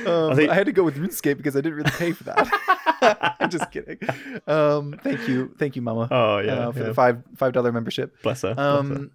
Um, 0.07 0.37
think- 0.37 0.51
I 0.51 0.55
had 0.55 0.67
to 0.67 0.73
go 0.73 0.83
with 0.83 0.97
RuneScape 0.97 1.37
because 1.37 1.57
I 1.57 1.61
didn't 1.61 1.75
really 1.79 1.91
pay 1.93 2.13
for 2.13 2.25
that. 2.25 3.37
I'm 3.41 3.51
just 3.51 3.71
kidding. 3.71 3.99
Um, 4.47 4.99
thank 5.03 5.27
you, 5.29 5.55
thank 5.59 5.77
you, 5.77 5.83
Mama, 5.83 6.09
oh 6.11 6.39
yeah, 6.39 6.69
uh, 6.69 6.73
for 6.73 6.79
yeah. 6.81 6.85
the 6.87 6.95
five 6.95 7.23
five 7.37 7.53
dollar 7.53 7.73
membership. 7.73 8.21
bless 8.23 8.43
her. 8.43 8.55
bless 8.55 8.89
her. 8.89 9.09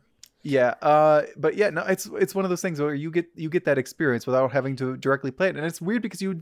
Yeah, 0.43 0.75
uh, 0.81 1.23
but 1.35 1.55
yeah, 1.57 1.71
no, 1.71 1.81
it's 1.81 2.05
it's 2.19 2.33
one 2.33 2.45
of 2.45 2.49
those 2.49 2.61
things 2.61 2.79
where 2.79 2.93
you 2.93 3.11
get 3.11 3.25
you 3.35 3.49
get 3.49 3.65
that 3.65 3.77
experience 3.77 4.25
without 4.25 4.51
having 4.53 4.75
to 4.77 4.95
directly 4.95 5.31
play 5.31 5.49
it, 5.49 5.57
and 5.57 5.65
it's 5.65 5.81
weird 5.81 6.01
because 6.01 6.21
you, 6.21 6.41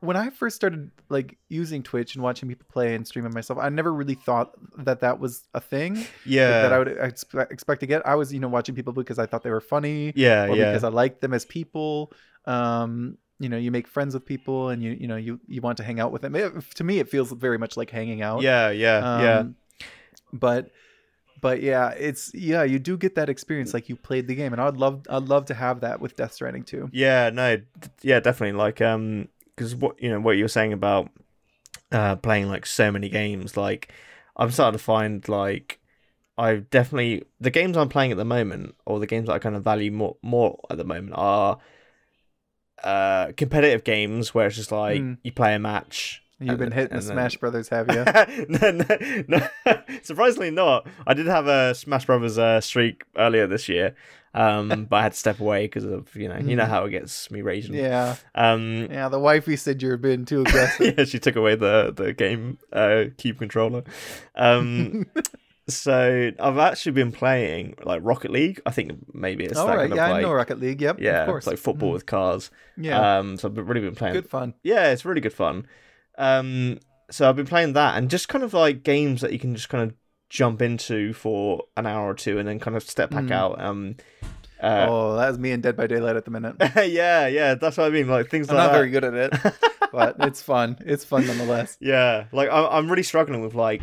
when 0.00 0.16
I 0.16 0.30
first 0.30 0.56
started 0.56 0.90
like 1.10 1.36
using 1.48 1.82
Twitch 1.82 2.14
and 2.14 2.22
watching 2.22 2.48
people 2.48 2.66
play 2.72 2.94
and 2.94 3.06
streaming 3.06 3.34
myself, 3.34 3.58
I 3.58 3.68
never 3.68 3.92
really 3.92 4.14
thought 4.14 4.52
that 4.78 5.00
that 5.00 5.18
was 5.18 5.42
a 5.52 5.60
thing 5.60 5.96
yeah, 6.24 6.62
that 6.62 6.72
I 6.72 6.78
would 6.78 6.88
expect, 6.88 7.52
expect 7.52 7.80
to 7.80 7.86
get. 7.86 8.06
I 8.06 8.14
was 8.14 8.32
you 8.32 8.40
know 8.40 8.48
watching 8.48 8.74
people 8.74 8.92
because 8.94 9.18
I 9.18 9.26
thought 9.26 9.42
they 9.42 9.50
were 9.50 9.60
funny, 9.60 10.12
yeah, 10.16 10.46
or 10.46 10.56
yeah, 10.56 10.70
because 10.70 10.84
I 10.84 10.88
liked 10.88 11.20
them 11.20 11.34
as 11.34 11.44
people. 11.44 12.12
Um, 12.46 13.18
you 13.38 13.48
know, 13.48 13.56
you 13.58 13.70
make 13.72 13.88
friends 13.88 14.14
with 14.14 14.24
people, 14.24 14.68
and 14.70 14.82
you 14.82 14.92
you 14.92 15.08
know 15.08 15.16
you 15.16 15.40
you 15.46 15.60
want 15.60 15.76
to 15.78 15.82
hang 15.84 16.00
out 16.00 16.12
with 16.12 16.22
them. 16.22 16.34
It- 16.36 16.54
to 16.76 16.84
me, 16.84 17.00
it 17.00 17.08
feels 17.08 17.32
very 17.32 17.58
much 17.58 17.76
like 17.76 17.90
hanging 17.90 18.22
out. 18.22 18.40
yeah, 18.42 18.70
yeah, 18.70 19.20
yeah. 19.20 19.38
Um, 19.40 19.56
But 20.32 20.70
but 21.42 21.60
yeah, 21.60 21.90
it's 21.90 22.32
yeah, 22.32 22.62
you 22.62 22.78
do 22.78 22.96
get 22.96 23.16
that 23.16 23.28
experience 23.28 23.74
like 23.74 23.90
you 23.90 23.96
played 23.96 24.26
the 24.26 24.34
game, 24.34 24.52
and 24.54 24.62
I'd 24.62 24.78
love 24.78 25.02
I'd 25.10 25.24
love 25.24 25.44
to 25.46 25.54
have 25.54 25.80
that 25.80 26.00
with 26.00 26.16
Death 26.16 26.32
Stranding 26.32 26.62
too. 26.62 26.88
Yeah, 26.92 27.28
no, 27.28 27.60
yeah, 28.00 28.20
definitely. 28.20 28.56
Like, 28.56 28.80
um, 28.80 29.28
because 29.54 29.74
what 29.74 30.02
you 30.02 30.08
know, 30.08 30.20
what 30.20 30.38
you 30.38 30.44
were 30.44 30.48
saying 30.48 30.72
about 30.72 31.10
uh 31.90 32.16
playing 32.16 32.48
like 32.48 32.64
so 32.64 32.90
many 32.90 33.10
games, 33.10 33.56
like 33.56 33.92
I'm 34.36 34.50
starting 34.50 34.78
to 34.78 34.82
find 34.82 35.28
like 35.28 35.78
I 36.38 36.56
definitely 36.56 37.24
the 37.40 37.50
games 37.50 37.76
I'm 37.76 37.90
playing 37.90 38.12
at 38.12 38.16
the 38.16 38.24
moment, 38.24 38.74
or 38.86 38.98
the 39.00 39.06
games 39.06 39.26
that 39.26 39.34
I 39.34 39.38
kind 39.38 39.56
of 39.56 39.62
value 39.64 39.90
more 39.92 40.16
more 40.22 40.58
at 40.70 40.78
the 40.78 40.84
moment, 40.84 41.12
are 41.16 41.58
uh 42.82 43.32
competitive 43.36 43.84
games 43.84 44.34
where 44.34 44.46
it's 44.46 44.56
just 44.56 44.72
like 44.72 45.00
Mm. 45.00 45.18
you 45.22 45.32
play 45.32 45.54
a 45.54 45.58
match. 45.58 46.21
You've 46.44 46.58
been 46.58 46.72
hitting 46.72 46.90
the 46.90 46.94
and 46.96 47.02
then- 47.06 47.14
Smash 47.14 47.36
Brothers, 47.36 47.68
have 47.68 47.88
you? 47.90 48.04
no, 48.48 48.70
no, 48.70 49.46
no. 49.66 49.78
Surprisingly 50.02 50.50
not. 50.50 50.86
I 51.06 51.14
did 51.14 51.26
have 51.26 51.46
a 51.46 51.74
Smash 51.74 52.06
Brothers 52.06 52.38
uh, 52.38 52.60
streak 52.60 53.04
earlier 53.16 53.46
this 53.46 53.68
year, 53.68 53.94
um, 54.34 54.86
but 54.90 54.96
I 54.96 55.02
had 55.02 55.12
to 55.12 55.18
step 55.18 55.40
away 55.40 55.64
because 55.66 55.84
of 55.84 56.14
you 56.16 56.28
know 56.28 56.38
you 56.38 56.56
know 56.56 56.64
Mm. 56.64 56.68
how 56.68 56.84
it 56.84 56.90
gets 56.90 57.30
me 57.30 57.42
raging. 57.42 57.74
yeah, 57.74 58.16
Um, 58.34 58.88
yeah. 58.90 59.08
The 59.08 59.18
wifey 59.20 59.56
said 59.56 59.82
you're 59.82 59.96
being 59.96 60.24
too 60.24 60.40
aggressive. 60.42 60.94
yeah, 60.98 61.04
she 61.04 61.18
took 61.18 61.36
away 61.36 61.54
the 61.54 61.92
the 61.94 62.12
game 62.12 62.58
uh, 62.72 63.04
cube 63.18 63.38
controller. 63.38 63.84
Um, 64.34 65.06
so 65.68 66.32
I've 66.40 66.58
actually 66.58 66.92
been 66.92 67.12
playing 67.12 67.76
like 67.84 68.00
Rocket 68.02 68.32
League. 68.32 68.60
I 68.66 68.72
think 68.72 68.92
maybe 69.14 69.44
it's 69.44 69.56
All 69.56 69.68
that 69.68 69.76
right, 69.76 69.88
kind 69.88 69.94
yeah, 69.96 70.10
of 70.10 70.16
I 70.16 70.20
know 70.22 70.32
Rocket 70.32 70.58
League. 70.58 70.80
Yep, 70.82 70.98
yeah, 71.00 71.20
of 71.22 71.28
course. 71.28 71.42
it's 71.44 71.46
like 71.52 71.58
football 71.58 71.90
Mm. 71.90 71.94
with 71.94 72.06
cars. 72.06 72.50
Yeah, 72.76 73.18
Um, 73.18 73.36
so 73.36 73.48
I've 73.48 73.56
really 73.56 73.80
been 73.80 73.94
playing. 73.94 74.16
It's 74.16 74.22
good 74.22 74.30
fun. 74.30 74.54
Yeah, 74.64 74.90
it's 74.90 75.04
really 75.04 75.20
good 75.20 75.32
fun. 75.32 75.66
Um, 76.18 76.78
so 77.10 77.28
I've 77.28 77.36
been 77.36 77.46
playing 77.46 77.72
that 77.74 77.96
and 77.96 78.08
just 78.10 78.28
kind 78.28 78.44
of 78.44 78.54
like 78.54 78.82
games 78.82 79.20
that 79.20 79.32
you 79.32 79.38
can 79.38 79.54
just 79.54 79.68
kind 79.68 79.90
of 79.90 79.96
jump 80.28 80.62
into 80.62 81.12
for 81.12 81.64
an 81.76 81.86
hour 81.86 82.08
or 82.08 82.14
two 82.14 82.38
and 82.38 82.48
then 82.48 82.58
kind 82.58 82.76
of 82.76 82.82
step 82.82 83.10
back 83.10 83.24
Mm. 83.24 83.32
out. 83.32 83.60
Um, 83.60 83.96
uh, 84.62 84.86
oh, 84.88 85.16
that 85.16 85.28
was 85.28 85.38
me 85.38 85.50
and 85.50 85.62
Dead 85.62 85.76
by 85.76 85.86
Daylight 85.86 86.16
at 86.16 86.24
the 86.24 86.30
minute. 86.30 86.56
yeah, 86.88 87.26
yeah, 87.26 87.54
that's 87.54 87.76
what 87.76 87.86
I 87.86 87.90
mean. 87.90 88.08
Like 88.08 88.30
things 88.30 88.48
I'm 88.48 88.56
like 88.56 88.64
not 88.66 88.72
that. 88.72 88.78
very 88.78 88.90
good 88.90 89.04
at 89.04 89.14
it, 89.14 89.54
but 89.92 90.16
it's 90.20 90.40
fun. 90.40 90.78
It's 90.86 91.04
fun 91.04 91.26
nonetheless. 91.26 91.76
Yeah, 91.80 92.26
like 92.32 92.48
I'm, 92.50 92.66
I'm 92.70 92.88
really 92.90 93.02
struggling 93.02 93.42
with 93.42 93.54
like 93.54 93.82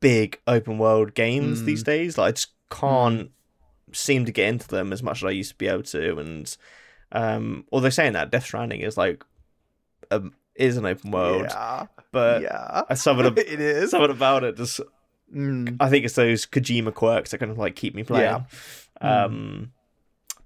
big 0.00 0.38
open 0.46 0.78
world 0.78 1.14
games 1.14 1.62
Mm. 1.62 1.64
these 1.64 1.82
days. 1.82 2.16
Like 2.18 2.28
I 2.28 2.32
just 2.32 2.48
can't 2.70 3.30
seem 3.92 4.24
to 4.26 4.32
get 4.32 4.48
into 4.48 4.68
them 4.68 4.92
as 4.92 5.02
much 5.02 5.18
as 5.22 5.24
I 5.26 5.30
used 5.30 5.50
to 5.50 5.56
be 5.56 5.66
able 5.66 5.82
to. 5.82 6.18
And 6.18 6.56
um, 7.12 7.64
although 7.72 7.90
saying 7.90 8.12
that, 8.12 8.30
Death 8.30 8.44
Stranding 8.44 8.80
is 8.82 8.96
like 8.96 9.24
um, 10.12 10.32
is 10.60 10.76
an 10.76 10.86
open 10.86 11.10
world, 11.10 11.46
Yeah, 11.48 11.86
but 12.12 12.42
yeah. 12.42 12.94
some 12.94 13.18
of 13.18 13.34
the 13.34 13.52
it 13.52 13.60
is. 13.60 13.90
something 13.90 14.10
about 14.10 14.44
it 14.44 14.56
just 14.56 14.80
Mm. 15.34 15.76
I 15.78 15.88
think 15.90 16.04
it's 16.04 16.14
those 16.16 16.44
Kojima 16.44 16.92
quirks 16.92 17.30
that 17.30 17.38
kind 17.38 17.52
of 17.52 17.58
like 17.58 17.76
keep 17.76 17.94
me 17.94 18.02
playing. 18.02 18.44
Yeah. 19.00 19.24
Um, 19.24 19.70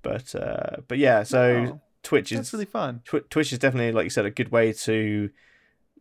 but 0.03 0.35
uh, 0.35 0.77
but 0.89 0.99
yeah, 0.99 1.23
so 1.23 1.81
Twitch 2.03 2.33
is 2.33 2.39
that's 2.39 2.53
really 2.53 2.67
fun. 2.67 3.01
Twi- 3.07 3.23
Twitch 3.31 3.51
is 3.53 3.59
definitely 3.59 3.93
like 3.93 4.05
you 4.05 4.11
said 4.11 4.27
a 4.27 4.31
good 4.31 4.51
way 4.53 4.75
to 4.75 5.31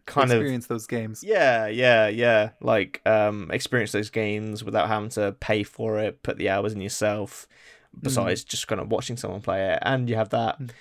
kind 0.06 0.32
of 0.34 0.38
experience 0.42 0.68
those 0.68 0.86
games. 0.86 1.24
yeah 1.24 1.68
yeah 1.68 2.10
yeah 2.10 2.50
like 2.60 3.00
um 3.06 3.50
experience 3.52 3.94
those 3.94 4.10
games 4.10 4.66
without 4.66 4.90
having 4.90 5.08
to 5.12 5.32
pay 5.40 5.64
for 5.64 5.98
it, 6.00 6.22
put 6.22 6.38
the 6.38 6.50
hours 6.50 6.74
in 6.74 6.82
yourself. 6.82 7.48
Besides 8.02 8.44
just 8.44 8.68
kind 8.68 8.82
of 8.82 8.92
watching 8.92 9.16
someone 9.16 9.40
play 9.42 9.72
it, 9.72 9.80
and 9.84 10.10
you 10.10 10.16
have 10.18 10.30
that 10.32 10.60
Mm. 10.60 10.72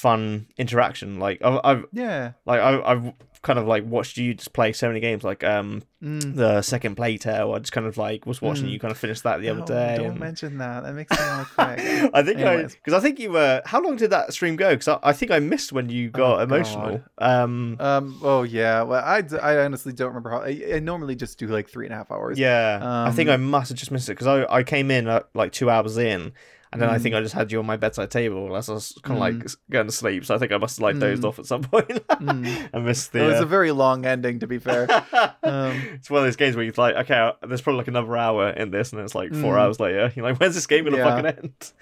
Fun 0.00 0.46
interaction. 0.56 1.18
Like 1.18 1.42
I've, 1.44 1.60
I've 1.62 1.84
Yeah. 1.92 2.32
like 2.46 2.60
I, 2.60 2.80
I've 2.82 3.12
kind 3.42 3.58
of 3.58 3.66
like 3.66 3.84
watched 3.86 4.16
you 4.18 4.34
just 4.34 4.52
play 4.54 4.72
so 4.72 4.88
many 4.88 5.00
games. 5.00 5.22
Like 5.24 5.44
um 5.44 5.82
Mm. 6.02 6.34
the 6.36 6.62
second 6.62 6.94
Plague 6.94 7.20
Tale, 7.20 7.52
I 7.52 7.58
just 7.58 7.72
kind 7.72 7.86
of 7.86 7.98
like 7.98 8.24
was 8.24 8.40
watching 8.40 8.64
Mm. 8.64 8.70
you 8.72 8.80
kind 8.80 8.90
of 8.90 8.96
finish 8.96 9.20
that 9.20 9.42
the 9.42 9.50
other 9.50 9.60
No, 9.60 9.66
day. 9.66 9.96
Don't 9.98 10.06
and- 10.12 10.18
mention 10.20 10.56
that. 10.56 10.84
That 10.84 10.94
makes 10.94 11.10
me 11.10 11.16
to 11.18 11.46
cry. 11.54 11.74
I 12.14 12.22
think 12.22 12.38
because 12.38 12.94
I, 12.94 13.00
think 13.00 13.18
you 13.18 13.32
were. 13.32 13.60
How 13.66 13.82
long 13.82 13.96
did 13.96 14.08
that 14.08 14.32
stream 14.32 14.56
go? 14.56 14.70
Because 14.70 14.88
I, 14.88 14.98
I 15.02 15.12
think 15.12 15.30
I 15.30 15.38
missed 15.40 15.70
when 15.74 15.90
you 15.90 16.08
got 16.08 16.38
Oh, 16.38 16.42
emotional. 16.42 17.02
Um, 17.18 17.76
Um. 17.78 18.18
Oh 18.22 18.44
yeah. 18.44 18.80
Well, 18.80 19.02
I, 19.04 19.20
d- 19.20 19.36
I 19.36 19.62
honestly 19.62 19.92
don't 19.92 20.08
remember 20.08 20.30
how. 20.30 20.38
I, 20.40 20.76
I 20.76 20.78
normally 20.78 21.14
just 21.16 21.38
do 21.38 21.46
like 21.48 21.68
three 21.68 21.84
and 21.84 21.92
a 21.92 21.98
half 21.98 22.10
hours. 22.10 22.38
yeah, 22.38 22.80
I 23.06 23.10
think 23.10 23.28
um, 23.28 23.34
I 23.34 23.36
must 23.36 23.68
have 23.68 23.76
just 23.78 23.90
missed 23.90 24.08
it 24.08 24.12
because 24.12 24.26
I, 24.26 24.46
I 24.50 24.62
came 24.62 24.90
in 24.90 25.06
at 25.06 25.28
like 25.34 25.52
two 25.52 25.68
hours 25.68 25.98
in, 25.98 26.32
and 26.72 26.80
then 26.80 26.88
I 26.88 26.98
Mm. 26.98 27.02
think 27.02 27.14
I 27.16 27.20
just 27.20 27.34
had 27.34 27.50
you 27.52 27.58
on 27.58 27.66
my 27.66 27.76
bedside 27.76 28.10
table 28.10 28.54
as 28.56 28.68
I 28.68 28.74
was 28.74 28.96
kind 29.02 29.18
of 29.18 29.22
Mm. 29.22 29.42
like 29.42 29.50
going 29.70 29.86
to 29.86 29.92
sleep. 29.92 30.24
So 30.24 30.34
I 30.34 30.38
think 30.38 30.52
I 30.52 30.56
must 30.58 30.76
have 30.78 30.82
like 30.84 30.98
dozed 30.98 31.22
Mm. 31.22 31.28
off 31.28 31.38
at 31.38 31.46
some 31.46 31.62
point 31.62 31.88
Mm. 32.08 32.68
and 32.72 32.84
missed 32.84 33.14
It 33.14 33.22
was 33.22 33.40
uh, 33.40 33.42
a 33.42 33.46
very 33.46 33.72
long 33.72 34.06
ending, 34.06 34.38
to 34.40 34.46
be 34.46 34.58
fair. 34.58 34.86
um, 35.42 35.80
it's 35.94 36.08
one 36.10 36.18
of 36.20 36.26
those 36.26 36.36
games 36.36 36.54
where 36.56 36.64
you're 36.64 36.74
like, 36.76 36.94
okay, 36.96 37.18
uh, 37.18 37.32
there's 37.46 37.60
probably 37.60 37.78
like 37.78 37.88
another 37.88 38.16
hour 38.16 38.50
in 38.50 38.70
this, 38.70 38.92
and 38.92 39.00
it's 39.02 39.14
like 39.14 39.30
four 39.34 39.54
Mm. 39.56 39.60
hours 39.60 39.80
later. 39.80 40.12
You're 40.14 40.24
like, 40.24 40.38
when's 40.38 40.54
this 40.54 40.66
game 40.66 40.84
gonna 40.84 40.98
Yeah. 40.98 41.04
fucking 41.04 41.26
end? 41.26 41.72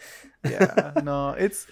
yeah. 0.45 0.93
No, 1.03 1.31
it's 1.31 1.67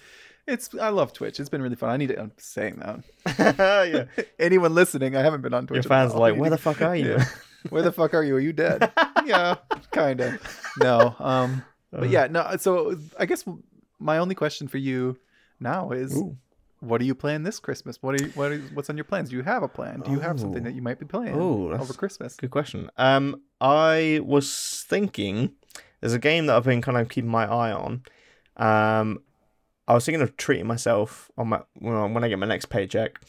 it's. 0.45 0.69
I 0.79 0.89
love 0.89 1.11
Twitch. 1.11 1.39
It's 1.39 1.49
been 1.49 1.61
really 1.61 1.75
fun. 1.75 1.89
I 1.89 1.97
need 1.97 2.07
to. 2.07 2.19
I'm 2.21 2.31
saying 2.37 2.81
that. 3.25 3.87
yeah, 4.17 4.23
Anyone 4.39 4.73
listening, 4.75 5.15
I 5.15 5.21
haven't 5.21 5.41
been 5.41 5.53
on 5.53 5.67
Twitch. 5.67 5.83
your 5.83 5.89
fans 5.89 6.13
are 6.13 6.19
like, 6.19 6.37
where 6.37 6.49
the 6.49 6.57
fuck 6.57 6.81
are 6.81 6.95
you? 6.95 7.17
Yeah. 7.17 7.25
Where 7.69 7.81
the 7.81 7.91
fuck 7.91 8.13
are 8.13 8.23
you? 8.23 8.35
Are 8.35 8.39
you 8.39 8.53
dead? 8.53 8.89
yeah, 9.25 9.55
kind 9.91 10.21
of. 10.21 10.39
No. 10.79 11.15
Um. 11.19 11.63
Uh, 11.93 11.99
But 12.01 12.09
yeah. 12.09 12.27
No. 12.27 12.55
So 12.57 12.97
I 13.19 13.25
guess 13.25 13.43
my 13.99 14.17
only 14.17 14.35
question 14.35 14.67
for 14.67 14.77
you 14.77 15.17
now 15.59 15.91
is. 15.91 16.15
Ooh. 16.15 16.37
What 16.79 17.01
are 17.01 17.05
you 17.05 17.15
playing 17.15 17.41
this 17.41 17.59
Christmas? 17.59 17.97
What 18.03 18.13
are 18.21 18.23
you, 18.23 18.31
what 18.35 18.51
are, 18.51 18.59
what's 18.75 18.87
on 18.91 18.97
your 18.97 19.03
plans? 19.03 19.31
Do 19.31 19.35
you 19.35 19.41
have 19.41 19.63
a 19.63 19.67
plan? 19.67 20.01
Do 20.01 20.11
you 20.11 20.19
have 20.19 20.39
something 20.39 20.61
Oh. 20.61 20.65
that 20.65 20.75
you 20.75 20.81
might 20.83 20.99
be 20.99 21.07
playing 21.07 21.33
Oh, 21.33 21.71
over 21.71 21.91
Christmas? 21.91 22.35
Good 22.35 22.51
question. 22.51 22.91
Um, 22.97 23.41
I 23.59 24.19
was 24.23 24.85
thinking 24.87 25.53
there's 26.01 26.13
a 26.13 26.19
game 26.19 26.45
that 26.45 26.55
I've 26.55 26.65
been 26.65 26.83
kind 26.83 26.95
of 26.99 27.09
keeping 27.09 27.31
my 27.31 27.45
eye 27.51 27.71
on. 27.71 28.03
Um, 28.57 29.23
I 29.87 29.95
was 29.95 30.05
thinking 30.05 30.21
of 30.21 30.37
treating 30.37 30.67
myself 30.67 31.31
on 31.35 31.47
my 31.47 31.61
when 31.79 32.13
when 32.13 32.23
I 32.23 32.29
get 32.29 32.37
my 32.37 32.45
next 32.45 32.67
paycheck. 32.67 33.21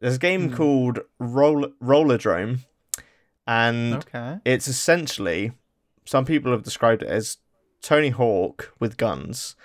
There's 0.00 0.16
a 0.16 0.18
game 0.18 0.50
Hmm. 0.50 0.56
called 0.56 0.98
Roll 1.18 1.68
Rollerdrome, 1.82 2.58
and 3.46 3.94
Okay. 3.94 4.40
it's 4.44 4.68
essentially 4.68 5.52
some 6.04 6.26
people 6.26 6.52
have 6.52 6.64
described 6.64 7.02
it 7.02 7.08
as 7.08 7.38
Tony 7.82 8.10
Hawk 8.10 8.72
with 8.78 8.96
guns. 8.96 9.56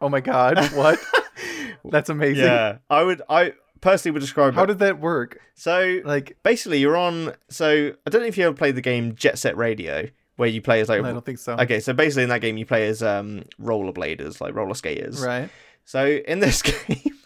Oh 0.00 0.08
my 0.08 0.20
God! 0.20 0.58
What? 0.74 0.98
That's 1.84 2.08
amazing. 2.08 2.44
Yeah, 2.44 2.78
I 2.90 3.02
would. 3.02 3.22
I 3.28 3.52
personally 3.80 4.12
would 4.14 4.20
describe 4.20 4.54
How 4.54 4.64
it. 4.64 4.66
did 4.68 4.78
that 4.80 5.00
work? 5.00 5.40
So 5.54 6.00
Like, 6.04 6.38
basically, 6.42 6.78
you're 6.78 6.96
on. 6.96 7.34
So 7.48 7.92
I 8.06 8.10
don't 8.10 8.22
know 8.22 8.26
if 8.28 8.36
you 8.38 8.46
ever 8.46 8.54
played 8.54 8.74
the 8.76 8.80
game 8.80 9.14
Jet 9.14 9.38
Set 9.38 9.56
Radio, 9.56 10.08
where 10.36 10.48
you 10.48 10.60
play 10.62 10.80
as 10.80 10.88
like. 10.88 11.02
I 11.04 11.12
don't 11.12 11.24
think 11.24 11.38
so. 11.38 11.54
Okay, 11.54 11.80
so 11.80 11.92
basically 11.92 12.22
in 12.24 12.28
that 12.30 12.40
game 12.40 12.56
you 12.56 12.66
play 12.66 12.86
as 12.88 13.02
um 13.02 13.44
rollerbladers, 13.60 14.40
like 14.40 14.54
roller 14.54 14.74
skaters. 14.74 15.20
Right. 15.24 15.48
So 15.84 16.06
in 16.06 16.38
this 16.40 16.62
game, 16.62 17.16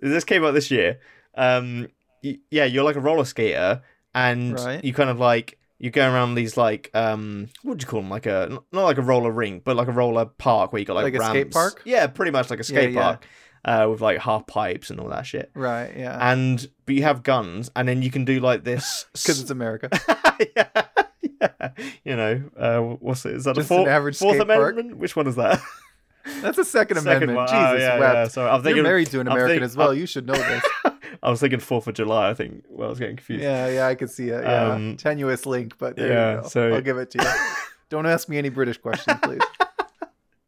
this 0.00 0.24
came 0.24 0.44
out 0.44 0.52
this 0.52 0.70
year. 0.70 0.98
Um, 1.34 1.88
y- 2.22 2.38
yeah, 2.50 2.64
you're 2.64 2.84
like 2.84 2.96
a 2.96 3.00
roller 3.00 3.24
skater, 3.24 3.82
and 4.14 4.58
Right. 4.58 4.84
you 4.84 4.92
kind 4.92 5.10
of 5.10 5.18
like 5.18 5.58
you 5.80 5.90
go 5.90 6.06
around 6.12 6.34
these 6.36 6.56
like 6.56 6.90
um 6.94 7.48
what 7.62 7.78
do 7.78 7.82
you 7.82 7.88
call 7.88 8.00
them 8.02 8.10
like 8.10 8.26
a 8.26 8.48
not 8.70 8.84
like 8.84 8.98
a 8.98 9.02
roller 9.02 9.30
rink 9.32 9.64
but 9.64 9.74
like 9.76 9.88
a 9.88 9.92
roller 9.92 10.26
park 10.26 10.72
where 10.72 10.78
you 10.80 10.84
got 10.86 10.94
like 10.94 11.04
Like 11.12 11.14
a 11.14 11.24
skate 11.24 11.50
park? 11.50 11.82
yeah 11.84 12.06
pretty 12.06 12.30
much 12.30 12.50
like 12.50 12.60
a 12.60 12.64
skate 12.64 12.92
yeah. 12.92 13.02
park 13.02 13.26
uh 13.64 13.88
with 13.90 14.00
like 14.00 14.18
half 14.18 14.46
pipes 14.46 14.90
and 14.90 15.00
all 15.00 15.08
that 15.08 15.26
shit 15.26 15.50
Right. 15.54 15.92
Yeah. 15.96 16.16
and 16.32 16.64
but 16.86 16.94
you 16.94 17.02
have 17.02 17.22
guns 17.22 17.70
and 17.74 17.88
then 17.88 18.02
you 18.02 18.10
can 18.10 18.24
do 18.24 18.40
like 18.40 18.62
this 18.64 19.06
Because 19.14 19.40
it's 19.40 19.50
America. 19.50 19.88
yeah, 20.56 20.82
yeah. 21.22 21.70
You 22.04 22.16
know, 22.16 22.42
uh, 22.56 22.80
what's 22.80 23.24
it? 23.26 23.34
Is 23.34 23.44
that 23.44 23.54
Just 23.56 23.68
the 23.68 23.74
an 23.74 23.80
fourth, 23.80 23.88
average 23.90 24.18
fourth 24.18 24.36
skate 24.36 24.46
park? 24.48 24.72
amendment? 24.74 24.98
Which 24.98 25.16
one 25.16 25.26
is 25.26 25.36
that? 25.36 25.60
That's 26.42 26.58
a 26.58 26.64
Second, 26.64 26.96
Second 27.02 27.30
Amendment. 27.30 27.36
one. 27.36 27.46
Jesus 27.48 27.60
Oh, 27.62 27.76
yeah, 27.76 27.98
wept. 27.98 28.14
yeah. 28.14 28.28
Sorry, 28.28 28.50
I'm 28.50 28.66
You're 28.66 28.82
married 28.82 29.08
to 29.08 29.20
an 29.20 29.26
American 29.28 29.56
think- 29.56 29.62
as 29.64 29.76
well. 29.76 29.92
You 29.94 30.06
should 30.06 30.26
know 30.26 30.34
this. 30.34 30.64
I 31.22 31.30
was 31.30 31.40
thinking 31.40 31.60
Fourth 31.60 31.86
of 31.86 31.94
July. 31.94 32.30
I 32.30 32.34
think. 32.34 32.64
Well, 32.68 32.86
I 32.88 32.90
was 32.90 32.98
getting 32.98 33.16
confused. 33.16 33.42
yeah, 33.42 33.68
yeah, 33.68 33.86
I 33.86 33.94
could 33.94 34.10
see 34.10 34.28
it. 34.28 34.42
Yeah, 34.42 34.72
Um, 34.72 34.96
tenuous 34.96 35.44
link, 35.46 35.76
but 35.78 35.96
there 35.96 36.08
yeah, 36.12 36.36
you 36.36 36.42
go. 36.42 36.48
so- 36.48 36.72
I'll 36.74 36.80
give 36.80 36.98
it 36.98 37.10
to 37.12 37.22
you. 37.22 37.30
Don't 37.90 38.06
ask 38.06 38.28
me 38.28 38.38
any 38.38 38.48
British 38.50 38.78
questions, 38.78 39.18
please. 39.22 39.40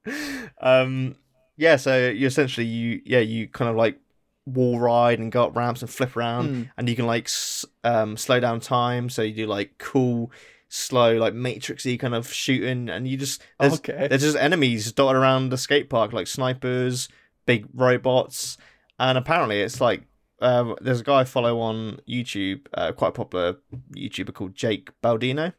um. 0.60 1.16
Yeah. 1.56 1.76
So 1.76 2.08
you 2.08 2.26
essentially 2.26 2.66
you 2.66 3.02
yeah 3.04 3.20
you 3.20 3.48
kind 3.48 3.70
of 3.70 3.76
like 3.76 3.98
wall 4.46 4.78
ride 4.80 5.20
and 5.20 5.30
go 5.30 5.44
up 5.44 5.56
ramps 5.56 5.82
and 5.82 5.90
flip 5.90 6.16
around 6.16 6.48
Mm. 6.48 6.70
and 6.76 6.88
you 6.88 6.96
can 6.96 7.06
like 7.06 7.26
s- 7.26 7.64
um 7.84 8.16
slow 8.16 8.40
down 8.40 8.58
time 8.58 9.08
so 9.08 9.22
you 9.22 9.32
do 9.32 9.46
like 9.46 9.78
cool 9.78 10.32
slow 10.68 11.16
like 11.16 11.32
matrixy 11.32 11.96
kind 11.96 12.12
of 12.12 12.32
shooting 12.32 12.88
and 12.88 13.06
you 13.06 13.16
just 13.16 13.40
there's, 13.60 13.74
Okay. 13.74 14.08
there's 14.08 14.22
just 14.22 14.36
enemies 14.36 14.90
dotted 14.90 15.14
around 15.14 15.50
the 15.50 15.56
skate 15.58 15.88
park 15.88 16.12
like 16.12 16.26
snipers 16.26 17.08
big 17.46 17.68
robots 17.72 18.56
and 18.98 19.16
apparently 19.16 19.60
it's 19.60 19.80
like 19.80 20.02
um, 20.42 20.76
there's 20.80 21.00
a 21.00 21.04
guy 21.04 21.20
I 21.20 21.24
follow 21.24 21.58
on 21.60 22.00
YouTube, 22.08 22.66
uh, 22.74 22.92
quite 22.92 23.08
a 23.08 23.12
popular 23.12 23.56
YouTuber 23.94 24.34
called 24.34 24.54
Jake 24.54 24.90
Baldino. 25.02 25.52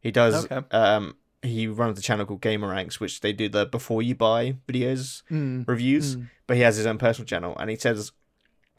He 0.00 0.10
does 0.10 0.44
Okay. 0.50 0.62
um 0.76 1.16
he 1.42 1.66
runs 1.66 1.98
a 1.98 2.02
channel 2.02 2.26
called 2.26 2.42
Gameranx, 2.42 3.00
which 3.00 3.20
they 3.20 3.32
do 3.32 3.48
the 3.48 3.64
before 3.66 4.02
you 4.02 4.14
buy 4.14 4.56
videos 4.68 5.22
Mm, 5.30 5.66
reviews, 5.66 6.16
mm. 6.16 6.28
but 6.46 6.56
he 6.56 6.62
has 6.62 6.76
his 6.76 6.86
own 6.86 6.98
personal 6.98 7.26
channel, 7.26 7.56
and 7.58 7.70
he 7.70 7.76
says 7.76 8.12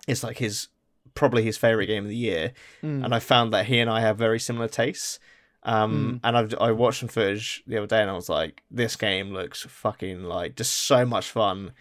it's 0.08 0.24
like 0.24 0.38
his 0.38 0.68
probably 1.14 1.44
his 1.44 1.58
favorite 1.58 1.88
game 1.88 2.04
of 2.04 2.10
the 2.10 2.16
year. 2.16 2.54
Mm. 2.84 3.04
And 3.06 3.16
I 3.16 3.20
found 3.20 3.52
that 3.54 3.66
he 3.66 3.80
and 3.80 3.90
I 3.90 4.02
have 4.02 4.18
very 4.18 4.40
similar 4.40 4.68
tastes. 4.68 5.20
Um, 5.64 6.20
and 6.24 6.36
I've 6.38 6.56
I 6.60 6.72
watched 6.72 7.02
some 7.02 7.10
footage 7.10 7.64
the 7.68 7.78
other 7.78 7.88
day, 7.88 8.02
and 8.02 8.10
I 8.10 8.14
was 8.14 8.30
like, 8.30 8.64
this 8.72 8.96
game 8.96 9.32
looks 9.32 9.62
fucking 9.64 10.24
like 10.24 10.56
just 10.56 10.74
so 10.74 11.06
much 11.06 11.30
fun. 11.30 11.72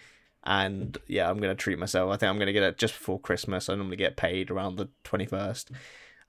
And 0.44 0.96
yeah, 1.06 1.28
I'm 1.28 1.38
gonna 1.38 1.54
treat 1.54 1.78
myself. 1.78 2.10
I 2.10 2.16
think 2.16 2.30
I'm 2.30 2.38
gonna 2.38 2.52
get 2.52 2.62
it 2.62 2.78
just 2.78 2.94
before 2.94 3.20
Christmas. 3.20 3.68
I 3.68 3.74
normally 3.74 3.96
get 3.96 4.16
paid 4.16 4.50
around 4.50 4.76
the 4.76 4.88
21st. 5.04 5.70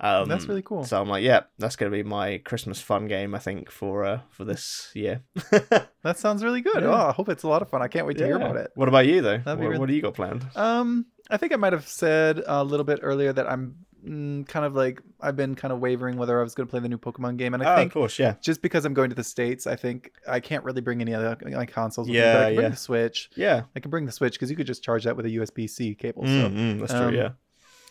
Um, 0.04 0.28
That's 0.28 0.48
really 0.48 0.64
cool. 0.64 0.84
So 0.84 1.00
I'm 1.00 1.08
like, 1.08 1.24
yeah, 1.24 1.42
that's 1.60 1.76
gonna 1.76 1.92
be 1.92 2.02
my 2.02 2.40
Christmas 2.40 2.82
fun 2.82 3.08
game. 3.08 3.36
I 3.36 3.40
think 3.40 3.70
for 3.70 4.04
uh 4.04 4.20
for 4.30 4.46
this 4.46 4.92
year. 4.96 5.22
That 6.04 6.18
sounds 6.18 6.44
really 6.44 6.62
good. 6.62 6.82
Yeah. 6.82 6.90
Oh, 6.90 7.10
I 7.10 7.12
hope 7.12 7.30
it's 7.30 7.44
a 7.44 7.48
lot 7.48 7.62
of 7.62 7.70
fun. 7.70 7.84
I 7.84 7.88
can't 7.88 8.08
wait 8.08 8.18
to 8.18 8.26
hear 8.26 8.38
about 8.38 8.56
it. 8.58 8.72
What 8.74 8.88
about 8.88 9.06
you 9.06 9.22
though? 9.22 9.38
What, 9.38 9.60
really- 9.60 9.78
what 9.78 9.88
do 9.88 9.94
you 9.94 10.02
got 10.02 10.16
planned? 10.16 10.44
Um, 10.56 11.06
I 11.30 11.38
think 11.38 11.54
I 11.54 11.58
might 11.58 11.74
have 11.74 11.88
said 11.88 12.42
a 12.48 12.64
little 12.64 12.84
bit 12.84 13.02
earlier 13.04 13.32
that 13.32 13.48
I'm 13.48 13.76
mm, 14.07 14.48
kind 14.48 14.65
of 14.65 14.76
like 14.76 15.02
I've 15.19 15.36
been 15.36 15.56
kind 15.56 15.72
of 15.72 15.80
wavering 15.80 16.18
whether 16.18 16.40
I 16.40 16.44
was 16.44 16.56
going 16.56 16.68
to 16.68 16.72
play 16.72 16.80
the 16.80 16.90
new 16.90 16.98
Pokemon 16.98 17.38
game, 17.38 17.53
and 17.53 17.64
I 17.64 17.73
oh, 17.73 17.78
think 17.78 17.91
of 17.91 17.94
course, 17.94 18.19
yeah, 18.19 18.36
just 18.41 18.61
because 18.61 18.86
I'm 18.86 18.94
going 18.94 19.10
to 19.10 19.15
the 19.15 19.23
states, 19.23 19.68
I 19.68 19.76
think 19.76 20.11
I 20.28 20.40
can't 20.40 20.64
really 20.64 20.82
bring 20.82 21.02
any 21.02 21.14
other 21.14 21.38
like 21.52 21.72
consoles. 21.72 22.07
With 22.07 22.14
me, 22.14 22.19
Yeah, 22.19 22.34
but 22.34 22.41
I 22.41 22.45
can 22.48 22.56
bring 22.56 22.65
yeah. 22.65 22.69
the 22.69 22.78
Switch. 22.78 23.30
yeah. 23.36 23.61
I 23.76 23.80
can 23.80 23.91
bring 23.91 24.06
the 24.06 24.11
Switch 24.11 24.34
because 24.34 24.49
you 24.49 24.56
could 24.56 24.68
just 24.68 24.84
charge 24.84 25.03
that 25.03 25.15
with 25.15 25.26
a 25.26 25.30
USB 25.30 25.69
C 25.69 25.95
cable. 25.95 26.23
Mm, 26.23 26.41
So 26.41 26.49
mm, 26.49 26.80
that's 26.80 26.94
um, 26.94 27.10
true. 27.10 27.18
Yeah. 27.18 27.30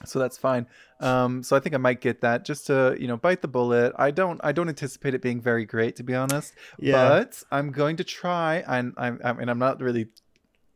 so 0.05 0.19
that's 0.19 0.39
fine. 0.39 0.66
Um, 1.01 1.43
so 1.43 1.57
I 1.57 1.61
think 1.61 1.74
I 1.74 1.78
might 1.78 2.01
get 2.01 2.20
that 2.23 2.45
just 2.45 2.66
to 2.66 2.97
you 2.99 3.07
know 3.09 3.16
bite 3.16 3.43
the 3.43 3.49
bullet. 3.49 3.93
I 3.97 4.11
don't 4.11 4.41
I 4.43 4.53
don't 4.53 4.69
anticipate 4.69 5.15
it 5.15 5.23
being 5.23 5.41
very 5.41 5.65
great 5.65 5.97
to 5.97 6.03
be 6.03 6.15
honest. 6.15 6.55
Yeah. 6.78 7.09
But 7.09 7.43
I'm 7.51 7.70
going 7.70 7.97
to 7.97 8.05
try, 8.05 8.65
and 8.66 8.95
I'm 8.97 9.20
I 9.24 9.32
mean 9.35 9.49
I'm 9.49 9.59
not 9.59 9.81
really, 9.81 10.09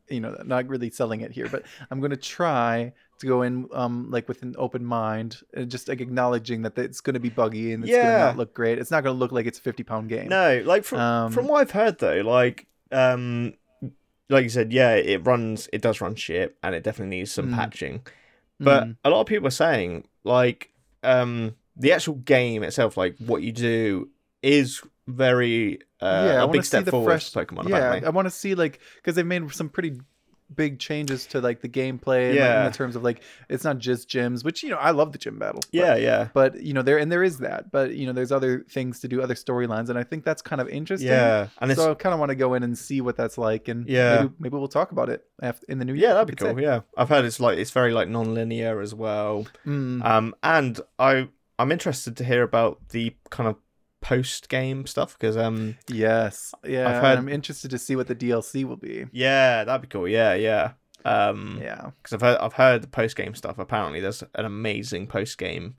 you 0.08 0.20
know, 0.20 0.36
not 0.44 0.68
really 0.68 0.90
selling 0.90 1.22
it 1.22 1.32
here, 1.32 1.48
but 1.48 1.64
I'm 1.90 2.00
going 2.00 2.10
to 2.10 2.16
try 2.16 2.92
to 3.18 3.26
go 3.26 3.42
in 3.42 3.68
um 3.72 4.10
like 4.10 4.28
with 4.28 4.42
an 4.42 4.54
open 4.58 4.84
mind 4.84 5.38
and 5.54 5.70
just 5.70 5.88
like 5.88 6.00
acknowledging 6.00 6.62
that 6.62 6.76
it's 6.78 7.00
going 7.00 7.14
to 7.14 7.20
be 7.20 7.28
buggy 7.30 7.72
and 7.72 7.84
it's 7.84 7.92
going 7.92 8.06
to 8.14 8.18
not 8.18 8.36
look 8.36 8.54
great. 8.54 8.78
It's 8.78 8.90
not 8.90 9.02
going 9.04 9.14
to 9.14 9.18
look 9.18 9.32
like 9.32 9.46
it's 9.46 9.58
a 9.58 9.62
50 9.62 9.82
pound 9.84 10.08
game. 10.08 10.28
No, 10.28 10.62
like 10.64 10.84
from 10.84 10.98
Um, 10.98 11.32
from 11.32 11.46
what 11.48 11.60
I've 11.60 11.70
heard 11.70 11.98
though, 11.98 12.20
like 12.22 12.66
um 12.92 13.54
like 14.30 14.42
you 14.44 14.48
said, 14.48 14.72
yeah, 14.72 14.94
it 14.94 15.24
runs 15.26 15.68
it 15.72 15.82
does 15.82 16.00
run 16.00 16.14
shit 16.14 16.56
and 16.62 16.74
it 16.74 16.82
definitely 16.82 17.16
needs 17.18 17.30
some 17.32 17.48
Mm. 17.48 17.54
patching. 17.54 18.06
But 18.60 18.84
Mm. 18.84 18.96
a 19.04 19.10
lot 19.10 19.20
of 19.20 19.26
people 19.26 19.48
are 19.48 19.50
saying 19.50 20.06
like 20.24 20.70
um 21.02 21.54
the 21.76 21.92
actual 21.92 22.14
game 22.14 22.62
itself, 22.62 22.96
like 22.96 23.16
what 23.18 23.42
you 23.42 23.52
do 23.52 24.08
is 24.42 24.80
very 25.06 25.78
uh, 26.00 26.24
Yeah, 26.26 26.32
I 26.34 26.42
a 26.42 26.46
wanna 26.46 26.52
big 26.52 26.62
see 26.64 26.68
step 26.68 26.84
the 26.84 26.90
forward 26.90 27.20
fresh- 27.22 27.32
Pokemon 27.32 27.68
yeah, 27.68 27.76
apparently. 27.76 28.06
I 28.06 28.10
want 28.10 28.26
to 28.26 28.30
see 28.30 28.54
like 28.54 28.78
because 28.96 29.14
they've 29.16 29.26
made 29.26 29.50
some 29.52 29.68
pretty 29.68 30.00
big 30.56 30.78
changes 30.78 31.26
to 31.26 31.40
like 31.40 31.60
the 31.60 31.68
gameplay 31.68 32.30
and, 32.30 32.38
like, 32.38 32.48
Yeah. 32.48 32.66
in 32.66 32.72
terms 32.72 32.96
of 32.96 33.02
like 33.02 33.22
it's 33.48 33.64
not 33.64 33.78
just 33.78 34.08
gyms 34.08 34.44
which 34.44 34.62
you 34.62 34.70
know 34.70 34.76
i 34.76 34.90
love 34.90 35.12
the 35.12 35.18
gym 35.18 35.38
battle 35.38 35.60
but- 35.60 35.68
Yeah, 35.72 35.96
yeah. 35.96 36.28
but 36.34 36.62
you 36.62 36.72
know 36.74 36.82
there 36.82 36.98
and 36.98 37.10
there 37.10 37.22
is 37.22 37.38
that 37.38 37.70
but 37.70 37.94
you 37.94 38.06
know 38.06 38.12
there's 38.12 38.32
other 38.32 38.64
things 38.68 39.00
to 39.00 39.08
do 39.08 39.20
other 39.22 39.34
storylines 39.34 39.88
and 39.88 39.98
i 39.98 40.02
think 40.04 40.24
that's 40.24 40.42
kind 40.42 40.60
of 40.60 40.68
interesting 40.68 41.08
Yeah. 41.08 41.48
And 41.60 41.70
it's 41.70 41.80
so 41.80 41.92
i 41.92 41.94
kind 41.94 42.12
of 42.12 42.20
want 42.20 42.30
to 42.30 42.36
go 42.36 42.54
in 42.54 42.62
and 42.62 42.76
see 42.76 43.00
what 43.00 43.16
that's 43.16 43.38
like 43.38 43.68
and 43.68 43.88
Yeah. 43.88 44.20
maybe, 44.22 44.32
maybe 44.38 44.56
we'll 44.56 44.68
talk 44.68 44.92
about 44.92 45.08
it 45.08 45.24
after, 45.42 45.64
in 45.68 45.78
the 45.78 45.84
new 45.84 45.94
year 45.94 46.08
yeah, 46.08 46.12
that'd 46.14 46.28
be 46.28 46.34
cool. 46.34 46.60
Yeah. 46.60 46.80
I've 46.98 47.08
heard 47.08 47.24
it's 47.24 47.40
like 47.40 47.56
it's 47.58 47.70
very 47.70 47.92
like 47.92 48.08
non-linear 48.08 48.80
as 48.80 48.94
well. 48.94 49.46
Mm, 49.66 50.04
Um, 50.04 50.34
and 50.42 50.78
I 50.98 51.28
I'm 51.58 51.70
interested 51.72 52.16
to 52.18 52.24
hear 52.24 52.42
about 52.42 52.88
the 52.90 53.14
kind 53.30 53.48
of 53.48 53.56
post 54.04 54.48
game 54.50 54.86
stuff 54.86 55.16
because 55.18 55.34
um 55.36 55.76
yes 55.88 56.52
yeah 56.62 56.88
I've 56.90 57.00
heard... 57.02 57.18
I'm 57.18 57.28
interested 57.28 57.70
to 57.70 57.78
see 57.78 57.96
what 57.96 58.06
the 58.06 58.14
dlc 58.14 58.62
will 58.64 58.76
be 58.76 59.06
yeah 59.12 59.64
that'd 59.64 59.80
be 59.82 59.88
cool 59.88 60.06
yeah 60.06 60.34
yeah 60.34 60.72
Um, 61.06 61.58
Yeah. 61.62 61.90
because 62.02 62.12
I've 62.14 62.20
heard 62.20 62.38
I've 62.38 62.52
heard 62.64 62.82
the 62.82 62.88
post 62.88 63.16
game 63.16 63.34
stuff. 63.34 63.58
Apparently, 63.58 64.00
there's 64.00 64.22
an 64.34 64.44
amazing 64.44 65.06
post 65.06 65.38
game 65.38 65.76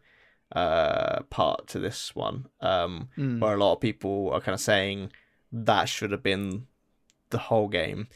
uh 0.56 1.22
part 1.30 1.68
to 1.68 1.80
this 1.80 2.16
one. 2.16 2.48
Um, 2.62 3.10
Mm. 3.18 3.40
where 3.42 3.56
a 3.56 3.58
lot 3.58 3.74
of 3.74 3.80
people 3.82 4.32
are 4.34 4.42
kind 4.42 4.54
of 4.54 4.62
saying 4.62 5.12
that 5.52 5.86
should 5.90 6.12
have 6.12 6.24
been 6.24 6.68
the 7.30 7.38
whole 7.50 7.68
game, 7.68 8.08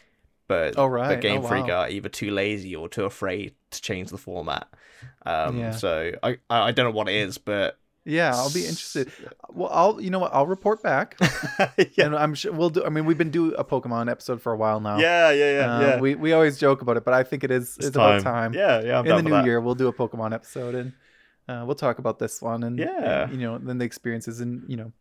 but 0.48 0.76
Oh, 0.78 0.86
right. 0.88 1.10
the 1.10 1.18
Oh, 1.18 1.22
Game 1.22 1.42
Freak 1.42 1.68
wow. 1.68 1.82
are 1.82 1.90
either 1.90 2.10
too 2.10 2.32
lazy 2.32 2.76
or 2.76 2.88
too 2.90 3.06
afraid 3.06 3.54
to 3.72 3.82
change 3.82 4.10
the 4.12 4.18
format. 4.18 4.68
Um, 5.26 5.58
Yeah. 5.58 5.72
so 5.72 6.12
I 6.24 6.38
I 6.50 6.72
don't 6.72 6.86
know 6.86 6.98
what 7.00 7.10
it 7.10 7.16
is, 7.16 7.38
but 7.40 7.80
Yeah, 8.10 8.36
I'll 8.36 8.52
be 8.54 8.66
interested. 8.66 9.12
Well, 9.52 9.70
I'll 9.72 10.00
you 10.00 10.12
know 10.12 10.20
what? 10.20 10.32
I'll 10.32 10.46
report 10.46 10.84
back, 10.84 11.18
yeah, 11.98 12.06
and 12.06 12.16
I'm 12.16 12.36
sure 12.36 12.52
we'll 12.54 12.70
do. 12.70 12.86
I 12.86 12.90
mean, 12.90 13.06
we've 13.06 13.18
been 13.18 13.32
doing 13.32 13.54
a 13.58 13.64
Pokemon 13.64 14.10
episode 14.12 14.44
for 14.44 14.52
a 14.54 14.58
while 14.58 14.80
now. 14.80 15.00
yeah, 15.00 15.32
yeah, 15.32 15.52
yeah, 15.60 15.76
Uh, 15.76 15.82
yeah. 15.82 16.00
We 16.00 16.14
we 16.14 16.34
always 16.34 16.60
joke 16.60 16.84
about 16.84 16.98
it, 16.98 17.04
but 17.04 17.16
I 17.16 17.24
think 17.24 17.44
it 17.44 17.50
is 17.50 17.76
it's, 17.80 17.88
about 17.96 18.22
time. 18.22 18.54
Yeah, 18.54 18.82
yeah. 18.84 19.00
I'm 19.00 19.08
In 19.08 19.16
the 19.16 19.22
new 19.24 19.32
that. 19.32 19.46
year, 19.46 19.60
we'll 19.60 19.74
do 19.84 19.88
a 19.88 19.94
Pokemon 19.94 20.34
episode, 20.36 20.76
and 20.76 20.94
uh, 21.48 21.64
we'll 21.66 21.76
talk 21.76 21.98
about 21.98 22.20
this 22.20 22.42
one, 22.44 22.62
and 22.64 22.78
Yeah. 22.78 23.24
and, 23.24 23.32
you 23.42 23.48
know, 23.48 23.58
then 23.58 23.80
the 23.80 23.86
experiences, 23.86 24.40
and 24.40 24.64
you 24.70 24.78
know. 24.78 24.92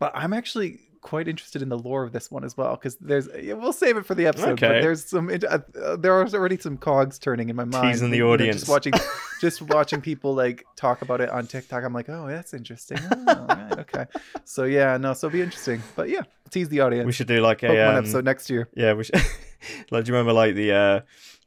But 0.00 0.10
I'm 0.16 0.32
actually 0.32 0.80
quite 1.00 1.28
interested 1.28 1.62
in 1.62 1.68
the 1.68 1.78
lore 1.78 2.02
of 2.04 2.12
this 2.12 2.30
one 2.30 2.44
as 2.44 2.56
well, 2.56 2.76
because 2.76 2.96
there's 2.96 3.28
we'll 3.28 3.72
save 3.72 3.96
it 3.96 4.06
for 4.06 4.14
the 4.14 4.26
episode. 4.26 4.60
But 4.60 4.82
there's 4.82 5.04
some 5.04 5.30
uh, 5.30 5.96
there 5.96 6.12
are 6.12 6.28
already 6.28 6.58
some 6.58 6.76
cogs 6.76 7.18
turning 7.18 7.48
in 7.48 7.56
my 7.56 7.64
mind. 7.64 7.92
Teasing 7.92 8.10
the 8.10 8.22
audience. 8.22 8.60
just 8.60 8.68
watching, 8.68 8.92
just 9.40 9.62
watching 9.62 10.00
people 10.00 10.34
like 10.34 10.64
talk 10.76 11.02
about 11.02 11.20
it 11.20 11.30
on 11.30 11.46
TikTok. 11.46 11.84
I'm 11.84 11.92
like, 11.92 12.08
oh, 12.08 12.26
that's 12.26 12.54
interesting. 12.54 12.98
Oh, 13.10 13.46
right, 13.48 13.78
okay. 13.80 14.06
So 14.44 14.64
yeah, 14.64 14.96
no, 14.96 15.12
so 15.14 15.26
it'll 15.26 15.36
be 15.36 15.42
interesting. 15.42 15.82
But 15.96 16.08
yeah, 16.08 16.22
tease 16.50 16.68
the 16.68 16.80
audience. 16.80 17.06
We 17.06 17.12
should 17.12 17.28
do 17.28 17.40
like 17.40 17.62
a 17.62 17.68
Pokemon 17.68 17.88
um, 17.90 17.96
episode 17.96 18.24
next 18.24 18.50
year. 18.50 18.68
Yeah, 18.74 18.94
we 18.94 19.04
should. 19.04 19.16
like, 19.90 20.04
do 20.04 20.10
you 20.10 20.14
remember 20.16 20.32
like 20.32 20.54
the 20.54 20.72
uh 20.72 21.00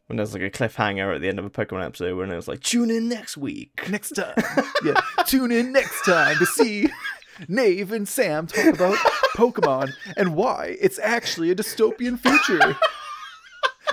when 0.08 0.18
there's 0.18 0.34
like 0.34 0.44
a 0.44 0.50
cliffhanger 0.50 1.16
at 1.16 1.22
the 1.22 1.28
end 1.28 1.40
of 1.40 1.46
a 1.46 1.50
Pokemon 1.50 1.86
episode 1.86 2.18
when 2.18 2.32
it 2.32 2.36
was 2.36 2.48
like 2.48 2.62
tune 2.62 2.92
in 2.92 3.08
next 3.08 3.38
week. 3.38 3.90
next 3.90 4.12
time. 4.12 4.36
yeah, 4.86 5.00
tune 5.26 5.52
in 5.52 5.72
next 5.72 6.04
time 6.04 6.38
to 6.38 6.46
see 6.46 6.90
Nave 7.48 7.92
and 7.92 8.08
Sam 8.08 8.48
talk 8.48 8.76
about 8.76 8.98
Pokemon 9.36 9.94
and 10.18 10.36
why 10.36 10.78
it's 10.80 11.00
actually 11.00 11.52
a 11.52 11.56
dystopian 11.56 12.20
future. 12.20 12.78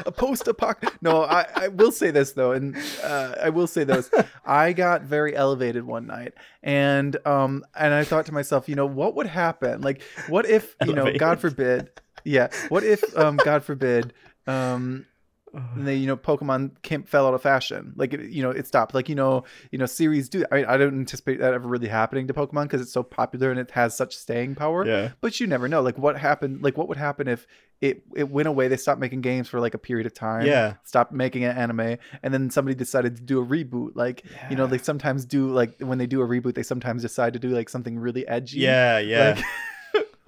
A 0.06 0.12
post-apoc. 0.12 0.94
No, 1.02 1.24
I, 1.24 1.46
I 1.54 1.68
will 1.68 1.92
say 1.92 2.10
this 2.10 2.32
though, 2.32 2.52
and 2.52 2.74
uh, 3.02 3.34
I 3.42 3.50
will 3.50 3.66
say 3.66 3.84
this. 3.84 4.08
I 4.46 4.72
got 4.72 5.02
very 5.02 5.36
elevated 5.36 5.84
one 5.84 6.06
night, 6.06 6.32
and 6.62 7.16
um, 7.26 7.66
and 7.74 7.92
I 7.92 8.04
thought 8.04 8.24
to 8.26 8.32
myself, 8.32 8.66
you 8.66 8.76
know, 8.76 8.86
what 8.86 9.14
would 9.16 9.26
happen? 9.26 9.82
Like, 9.82 10.00
what 10.28 10.46
if 10.46 10.74
you 10.86 10.94
know, 10.94 11.12
God 11.18 11.38
forbid, 11.40 11.90
yeah, 12.24 12.48
what 12.70 12.82
if 12.82 13.02
um, 13.18 13.36
God 13.36 13.62
forbid, 13.62 14.14
um, 14.46 15.04
and 15.52 15.86
they 15.86 15.96
you 15.96 16.06
know 16.06 16.16
pokemon 16.16 16.70
came 16.82 17.02
fell 17.04 17.26
out 17.26 17.34
of 17.34 17.42
fashion. 17.42 17.92
Like 17.96 18.12
it- 18.14 18.30
you 18.30 18.42
know 18.42 18.50
it 18.50 18.66
stopped. 18.66 18.94
Like 18.94 19.08
you 19.08 19.14
know 19.14 19.44
you 19.70 19.78
know 19.78 19.86
series 19.86 20.28
do 20.28 20.44
i, 20.52 20.64
I 20.64 20.76
don't 20.76 20.98
anticipate 20.98 21.40
that 21.40 21.54
ever 21.54 21.66
really 21.68 21.88
happening 21.88 22.26
to 22.28 22.34
pokemon 22.34 22.64
because 22.64 22.80
it's 22.80 22.92
so 22.92 23.02
popular 23.02 23.50
and 23.50 23.58
it 23.58 23.70
has 23.72 23.96
such 23.96 24.16
staying 24.16 24.54
power. 24.54 24.86
Yeah. 24.86 25.10
but 25.20 25.40
you 25.40 25.46
never 25.46 25.68
know. 25.68 25.80
Like 25.82 25.98
what 25.98 26.16
happened 26.18 26.62
like 26.62 26.76
what 26.78 26.88
would 26.88 26.98
happen 26.98 27.26
if 27.28 27.46
it 27.80 28.02
it 28.14 28.28
went 28.28 28.46
away 28.46 28.68
they 28.68 28.76
stopped 28.76 29.00
making 29.00 29.22
games 29.22 29.48
for 29.48 29.58
like 29.58 29.72
a 29.74 29.78
period 29.78 30.06
of 30.06 30.12
time 30.14 30.44
Yeah. 30.46 30.74
stopped 30.84 31.12
making 31.12 31.44
an 31.44 31.56
anime 31.56 31.96
and 32.22 32.34
then 32.34 32.50
somebody 32.50 32.74
decided 32.74 33.16
to 33.16 33.22
do 33.22 33.40
a 33.42 33.46
reboot. 33.46 33.92
Like 33.94 34.24
you 34.50 34.56
know 34.56 34.66
they 34.66 34.78
sometimes 34.78 35.24
do 35.24 35.50
like 35.50 35.76
when 35.80 35.98
they 35.98 36.06
do 36.06 36.20
a 36.22 36.26
reboot 36.26 36.54
they 36.54 36.62
sometimes 36.62 37.02
decide 37.02 37.32
to 37.32 37.38
do 37.38 37.48
like 37.48 37.68
something 37.68 37.98
really 37.98 38.26
edgy. 38.28 38.58
Yeah, 38.60 38.98
yeah. 38.98 39.34
like, 39.36 39.44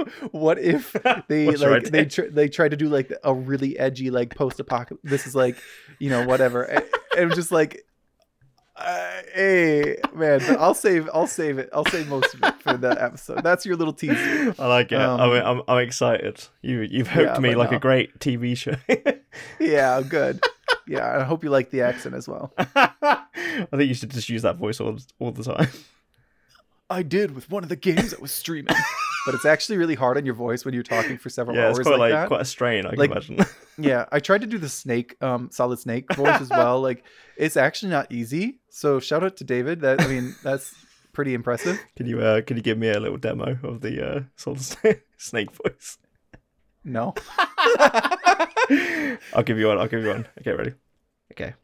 what 0.33 0.59
if 0.59 0.93
they 1.29 1.47
What's 1.47 1.61
your 1.61 1.71
like 1.71 1.85
they 1.91 2.05
tr- 2.05 2.31
they 2.31 2.49
try 2.49 2.69
to 2.69 2.77
do 2.77 2.89
like 2.89 3.13
a 3.25 3.33
really 3.35 3.79
edgy 3.79 4.11
like 4.11 4.35
post 4.35 4.61
apocalypse? 4.61 5.03
This 5.09 5.27
is 5.27 5.35
like 5.35 5.57
you 5.99 6.11
know 6.11 6.27
whatever. 6.27 6.63
and 6.63 6.85
and 7.17 7.31
I'm 7.31 7.35
just 7.37 7.53
like, 7.53 7.85
uh, 8.77 9.21
hey 9.35 9.97
man, 10.15 10.41
but 10.41 10.59
I'll 10.59 10.75
save 10.75 11.09
I'll 11.13 11.27
save 11.27 11.59
it. 11.59 11.69
I'll 11.73 11.85
save 11.85 12.09
most 12.09 12.35
of 12.35 12.43
it 12.43 12.55
for 12.63 12.77
that 12.79 12.99
episode. 12.99 13.43
That's 13.43 13.65
your 13.67 13.77
little 13.77 13.93
teaser. 13.93 14.55
I 14.59 14.67
like 14.67 14.93
it. 14.93 15.01
Um, 15.01 15.21
I'm, 15.21 15.31
I'm 15.47 15.63
I'm 15.69 15.79
excited. 15.79 16.43
You 16.63 16.81
you've 16.81 17.09
hooked 17.09 17.35
Yeah, 17.35 17.39
me 17.41 17.55
like 17.55 17.71
no. 17.71 17.77
a 17.77 17.81
great 17.81 18.19
TV 18.19 18.57
show. 18.57 18.75
Yeah, 19.59 20.03
good. 20.07 20.41
Yeah, 20.87 21.19
I 21.21 21.23
hope 21.23 21.43
you 21.43 21.49
like 21.49 21.71
the 21.71 21.81
accent 21.81 22.15
as 22.15 22.29
well. 22.29 22.53
I 22.59 23.25
think 23.71 23.89
you 23.89 23.95
should 23.95 24.11
just 24.11 24.29
use 24.29 24.43
that 24.43 24.57
voice 24.57 24.79
all 24.79 24.99
all 25.19 25.33
the 25.33 25.43
time. 25.45 25.69
I 26.91 27.03
did 27.03 27.35
with 27.35 27.51
one 27.51 27.63
of 27.63 27.71
the 27.71 27.77
games 27.77 28.13
I 28.13 28.21
was 28.21 28.31
streaming, 28.31 28.75
but 29.27 29.35
it's 29.35 29.45
actually 29.45 29.79
really 29.79 29.95
hard 29.95 30.17
on 30.17 30.25
your 30.27 30.35
voice 30.35 30.65
when 30.65 30.75
you're 30.75 30.83
talking 30.83 31.17
for 31.19 31.29
several 31.31 31.57
Yeah, 31.57 31.67
hours 31.69 31.79
it's 31.79 31.87
quite 31.89 31.99
like, 31.99 32.13
like, 32.13 32.23
that. 32.23 32.29
quite 32.29 32.41
a 32.41 32.45
strain. 32.45 32.87
I 32.87 32.91
can 32.91 32.99
Like- 32.99 33.11
imagine. 33.11 33.39
Yeah, 33.79 34.05
I 34.13 34.21
tried 34.21 34.43
to 34.43 34.47
do 34.47 34.59
the 34.59 34.69
snake, 34.69 35.17
um, 35.23 35.49
solid 35.51 35.79
snake 35.79 36.13
voice 36.15 36.41
as 36.43 36.51
well. 36.51 36.81
Like, 36.83 37.05
it's 37.39 37.57
actually 37.57 37.91
not 37.91 38.13
easy. 38.13 38.61
So 38.69 39.01
shout 39.01 39.25
out 39.25 39.37
to 39.39 39.45
David. 39.45 39.81
That 39.81 40.03
I 40.03 40.09
mean, 40.09 40.35
that's 40.43 40.75
pretty 41.15 41.33
impressive. 41.33 41.81
can 41.97 42.07
you 42.07 42.21
uh 42.21 42.43
can 42.43 42.57
you 42.59 42.63
give 42.63 42.77
me 42.77 42.91
a 42.91 43.01
little 43.01 43.17
demo 43.17 43.59
of 43.63 43.81
the 43.81 44.07
uh 44.07 44.21
Solid 44.37 44.61
Snake- 44.61 45.03
Snake 45.17 45.49
voice? 45.53 45.97
No, 46.85 47.15
I'll 49.33 49.43
give 49.45 49.59
you 49.59 49.69
one. 49.69 49.79
I'll 49.79 49.89
give 49.89 50.03
you 50.03 50.09
one. 50.11 50.27
Okay, 50.41 50.53
ready? 50.53 50.75
Okay. 51.33 51.55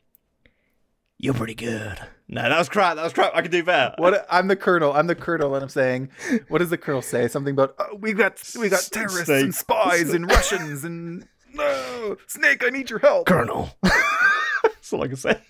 You're 1.18 1.34
pretty 1.34 1.54
good. 1.54 1.98
No, 2.28 2.42
that 2.42 2.58
was 2.58 2.68
crap. 2.68 2.96
That 2.96 3.02
was 3.04 3.12
crap. 3.12 3.34
I 3.34 3.42
can 3.42 3.50
do 3.50 3.64
better. 3.64 3.94
what 3.98 4.26
I'm 4.30 4.46
the 4.48 4.54
colonel. 4.56 4.92
I'm 4.92 5.06
the 5.08 5.14
colonel, 5.16 5.54
and 5.54 5.62
I'm 5.62 5.68
saying, 5.68 6.10
what 6.48 6.58
does 6.58 6.70
the 6.70 6.78
colonel 6.78 7.02
say? 7.02 7.26
Something 7.26 7.54
about 7.54 7.74
oh, 7.78 7.96
we 7.96 8.12
got 8.12 8.40
we 8.58 8.68
got 8.68 8.88
terrorists 8.92 9.24
snake. 9.24 9.44
and 9.44 9.54
spies 9.54 10.12
and 10.12 10.26
Russians 10.30 10.84
and 10.84 11.26
no 11.54 12.16
snake. 12.26 12.62
I 12.64 12.68
need 12.70 12.90
your 12.90 13.00
help. 13.00 13.26
Colonel. 13.26 13.70
That's 13.82 14.92
all 14.92 15.02
I 15.02 15.08
can 15.08 15.16
say. 15.16 15.40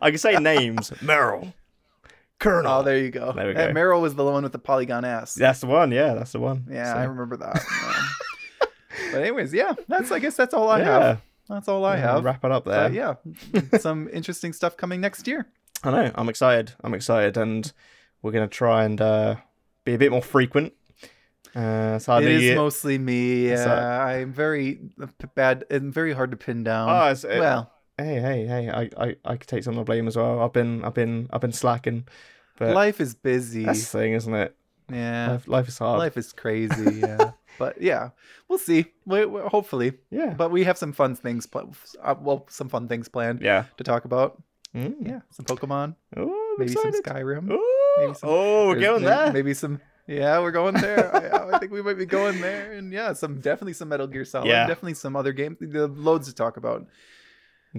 I 0.00 0.10
can 0.10 0.18
say 0.18 0.36
names. 0.36 0.90
Meryl. 1.00 1.52
Colonel. 2.38 2.70
Oh, 2.72 2.82
there 2.82 2.98
you 2.98 3.10
go. 3.10 3.32
There 3.32 3.48
we 3.48 3.54
go. 3.54 3.68
Meryl 3.72 4.00
was 4.00 4.14
the 4.14 4.24
one 4.24 4.44
with 4.44 4.52
the 4.52 4.58
polygon 4.58 5.04
ass. 5.04 5.34
That's 5.34 5.60
the 5.60 5.66
one. 5.66 5.90
Yeah, 5.92 6.14
that's 6.14 6.32
the 6.32 6.40
one. 6.40 6.66
Yeah, 6.70 6.92
So, 6.92 6.98
I 7.00 7.04
remember 7.04 7.36
that. 7.38 7.62
But 9.12 9.22
anyways, 9.22 9.52
yeah, 9.52 9.74
that's 9.88 10.10
I 10.10 10.18
guess 10.20 10.36
that's 10.36 10.54
all 10.54 10.68
I 10.70 10.78
yeah. 10.78 10.84
have. 11.00 11.22
That's 11.48 11.68
all 11.68 11.84
I 11.84 11.96
have. 11.96 12.24
Wrap 12.24 12.44
it 12.44 12.50
up 12.52 12.64
there. 12.64 12.88
But 12.88 12.92
yeah, 12.92 13.14
some 13.78 14.08
interesting 14.12 14.52
stuff 14.52 14.76
coming 14.76 15.00
next 15.00 15.26
year. 15.28 15.46
I 15.84 15.90
know. 15.90 16.10
I'm 16.14 16.28
excited. 16.28 16.72
I'm 16.82 16.94
excited, 16.94 17.36
and 17.36 17.70
we're 18.22 18.32
gonna 18.32 18.48
try 18.48 18.84
and 18.84 19.00
uh, 19.00 19.36
be 19.84 19.94
a 19.94 19.98
bit 19.98 20.10
more 20.10 20.22
frequent. 20.22 20.72
Uh, 21.54 21.98
so 21.98 22.16
It 22.18 22.24
is 22.24 22.42
you- 22.42 22.54
mostly 22.54 22.98
me. 22.98 23.52
Uh, 23.52 23.70
I'm 23.70 24.32
very 24.32 24.80
bad 25.34 25.64
and 25.70 25.92
very 25.92 26.12
hard 26.12 26.30
to 26.32 26.36
pin 26.36 26.64
down. 26.64 26.90
Oh, 26.90 27.10
it's, 27.10 27.24
it- 27.24 27.38
well, 27.38 27.72
hey, 27.96 28.20
hey, 28.20 28.46
hey! 28.46 28.68
I, 28.70 28.90
I, 29.02 29.16
I 29.24 29.36
could 29.36 29.48
take 29.48 29.62
some 29.64 29.72
of 29.74 29.78
the 29.78 29.84
blame 29.84 30.06
as 30.06 30.16
well. 30.16 30.40
I've 30.40 30.52
been, 30.52 30.84
I've 30.84 30.94
been, 30.94 31.28
I've 31.32 31.40
been 31.40 31.52
slacking. 31.52 32.06
But 32.58 32.74
life 32.74 33.00
is 33.00 33.14
busy. 33.14 33.64
that's 33.64 33.80
the 33.90 33.98
thing, 33.98 34.12
isn't 34.14 34.34
it? 34.34 34.56
Yeah, 34.92 35.32
Life, 35.32 35.48
life 35.48 35.68
is 35.68 35.78
hard. 35.78 35.98
life 35.98 36.16
is 36.16 36.32
crazy. 36.32 37.00
Yeah, 37.00 37.32
but 37.58 37.80
yeah, 37.80 38.10
we'll 38.48 38.58
see. 38.58 38.86
We, 39.04 39.24
we, 39.26 39.40
hopefully, 39.42 39.94
Yeah. 40.10 40.34
but 40.34 40.50
we 40.50 40.64
have 40.64 40.78
some 40.78 40.92
fun 40.92 41.14
things. 41.16 41.46
Pl- 41.46 41.74
uh, 42.02 42.14
well, 42.20 42.46
some 42.48 42.68
fun 42.68 42.88
things 42.88 43.08
planned 43.08 43.40
yeah. 43.42 43.64
to 43.76 43.84
talk 43.84 44.04
about. 44.04 44.42
Mm. 44.74 44.94
Yeah, 45.06 45.20
some 45.30 45.46
Pokemon, 45.46 45.94
Oh, 46.16 46.22
I'm 46.24 46.58
maybe 46.58 46.72
some 46.72 46.92
Skyrim. 46.92 47.50
Ooh. 47.50 47.96
maybe 47.98 48.14
some- 48.14 48.28
oh, 48.28 48.68
we're 48.68 48.80
going 48.80 49.02
there. 49.04 49.32
Maybe 49.32 49.54
some. 49.54 49.80
Yeah, 50.06 50.38
we're 50.40 50.52
going 50.52 50.74
there. 50.74 51.14
I, 51.16 51.56
I 51.56 51.58
think 51.58 51.72
we 51.72 51.82
might 51.82 51.98
be 51.98 52.06
going 52.06 52.40
there, 52.40 52.72
and 52.72 52.92
yeah, 52.92 53.12
some 53.14 53.40
definitely 53.40 53.72
some 53.72 53.88
Metal 53.88 54.06
Gear 54.06 54.24
Solid. 54.24 54.46
Yeah. 54.48 54.66
Definitely 54.66 54.94
some 54.94 55.16
other 55.16 55.32
games. 55.32 55.56
Loads 55.60 56.28
to 56.28 56.34
talk 56.34 56.56
about. 56.58 56.86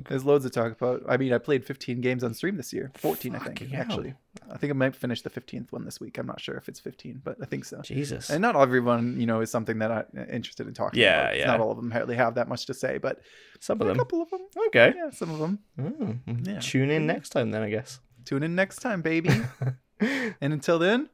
There's 0.07 0.25
loads 0.25 0.43
to 0.45 0.49
talk 0.49 0.71
about. 0.71 1.03
I 1.07 1.17
mean, 1.17 1.33
I 1.33 1.37
played 1.37 1.65
15 1.65 2.01
games 2.01 2.23
on 2.23 2.33
stream 2.33 2.57
this 2.57 2.71
year. 2.73 2.91
14, 2.95 3.35
I 3.35 3.39
think, 3.39 3.59
hell. 3.71 3.81
actually. 3.81 4.13
I 4.51 4.57
think 4.57 4.71
I 4.71 4.73
might 4.73 4.95
finish 4.95 5.21
the 5.21 5.29
15th 5.29 5.71
one 5.71 5.83
this 5.85 5.99
week. 5.99 6.17
I'm 6.17 6.27
not 6.27 6.39
sure 6.39 6.55
if 6.55 6.69
it's 6.69 6.79
15, 6.79 7.21
but 7.23 7.37
I 7.41 7.45
think 7.45 7.65
so. 7.65 7.81
Jesus. 7.81 8.29
And 8.29 8.41
not 8.41 8.55
everyone, 8.55 9.19
you 9.19 9.25
know, 9.25 9.41
is 9.41 9.49
something 9.51 9.79
that 9.79 9.91
I'm 9.91 10.05
interested 10.29 10.67
in 10.67 10.73
talking 10.73 10.99
Yeah, 11.01 11.21
about. 11.21 11.33
It's 11.33 11.39
yeah. 11.41 11.47
Not 11.47 11.59
all 11.59 11.71
of 11.71 11.77
them 11.77 11.91
hardly 11.91 12.15
have 12.15 12.35
that 12.35 12.47
much 12.47 12.65
to 12.67 12.73
say, 12.73 12.97
but 12.97 13.19
Some 13.59 13.81
of 13.81 13.87
them. 13.87 13.95
a 13.95 13.99
couple 13.99 14.21
of 14.21 14.29
them. 14.29 14.41
Okay. 14.67 14.93
Yeah, 14.95 15.09
some 15.09 15.31
of 15.31 15.39
them. 15.39 15.59
Mm. 15.79 16.47
Yeah. 16.47 16.59
Tune 16.59 16.89
in 16.91 17.07
next 17.07 17.29
time 17.29 17.51
then, 17.51 17.63
I 17.63 17.69
guess. 17.69 17.99
Tune 18.25 18.43
in 18.43 18.55
next 18.55 18.77
time, 18.77 19.01
baby. 19.01 19.29
and 19.99 20.53
until 20.53 20.77
then, 20.79 21.09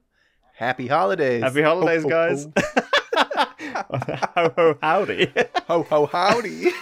happy 0.55 0.87
holidays. 0.87 1.41
Happy 1.43 1.61
holidays, 1.61 2.03
Ho, 2.03 2.09
ho, 2.09 2.15
guys. 2.15 2.47
ho. 2.55 2.73
ho 4.35 4.53
ho 4.57 4.77
howdy. 4.81 5.31
Ho 5.67 5.83
ho 5.83 6.05
howdy. 6.07 6.71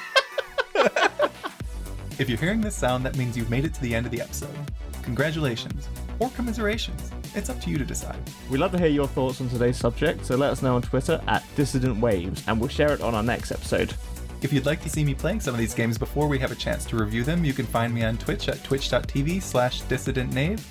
if 2.22 2.30
you're 2.30 2.38
hearing 2.38 2.62
this 2.62 2.76
sound, 2.76 3.04
that 3.04 3.18
means 3.18 3.36
you've 3.36 3.50
made 3.50 3.66
it 3.66 3.74
to 3.74 3.82
the 3.82 3.96
end 3.96 4.06
of 4.06 4.12
the 4.12 4.22
episode. 4.22 4.56
Congratulations, 5.02 5.90
or 6.20 6.30
commiserations. 6.30 7.10
It's 7.34 7.50
up 7.50 7.60
to 7.62 7.72
you 7.72 7.80
to 7.80 7.84
decide. 7.84 8.20
We'd 8.48 8.60
love 8.60 8.72
to 8.74 8.78
hear 8.78 8.90
your 8.90 9.08
thoughts 9.08 9.42
on 9.42 9.50
today's 9.50 9.78
subject, 9.78 10.24
so 10.24 10.36
let 10.36 10.52
us 10.52 10.62
know 10.62 10.76
on 10.76 10.84
Twitter 10.84 11.20
at 11.28 11.44
Dissident 11.56 12.00
Waves, 12.00 12.44
and 12.48 12.60
we'll 12.60 12.70
share 12.70 12.94
it 12.94 13.02
on 13.02 13.16
our 13.16 13.24
next 13.24 13.52
episode. 13.52 13.96
If 14.44 14.54
you'd 14.54 14.68
like 14.68 14.84
to 14.84 14.90
see 14.90 15.04
me 15.04 15.16
playing 15.16 15.40
some 15.40 15.56
of 15.56 15.60
these 15.60 15.74
games 15.74 15.98
before 15.98 16.28
we 16.28 16.38
have 16.38 16.52
a 16.52 16.56
chance 16.56 16.86
to 16.86 16.96
review 16.96 17.24
them, 17.24 17.44
you 17.44 17.54
can 17.54 17.66
find 17.66 17.92
me 17.92 18.04
on 18.04 18.18
Twitch 18.18 18.50
at 18.50 18.64
twitch.tv 18.64 19.42
slash 19.42 19.82
dissidentnave. 19.84 20.62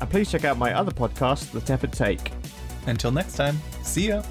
And 0.00 0.10
please 0.10 0.30
check 0.30 0.44
out 0.44 0.58
my 0.58 0.74
other 0.74 0.92
podcast, 0.92 1.50
The 1.52 1.62
Tepid 1.62 1.92
Take. 1.94 2.30
Until 2.86 3.10
next 3.10 3.36
time, 3.36 3.58
see 3.82 4.08
ya! 4.08 4.22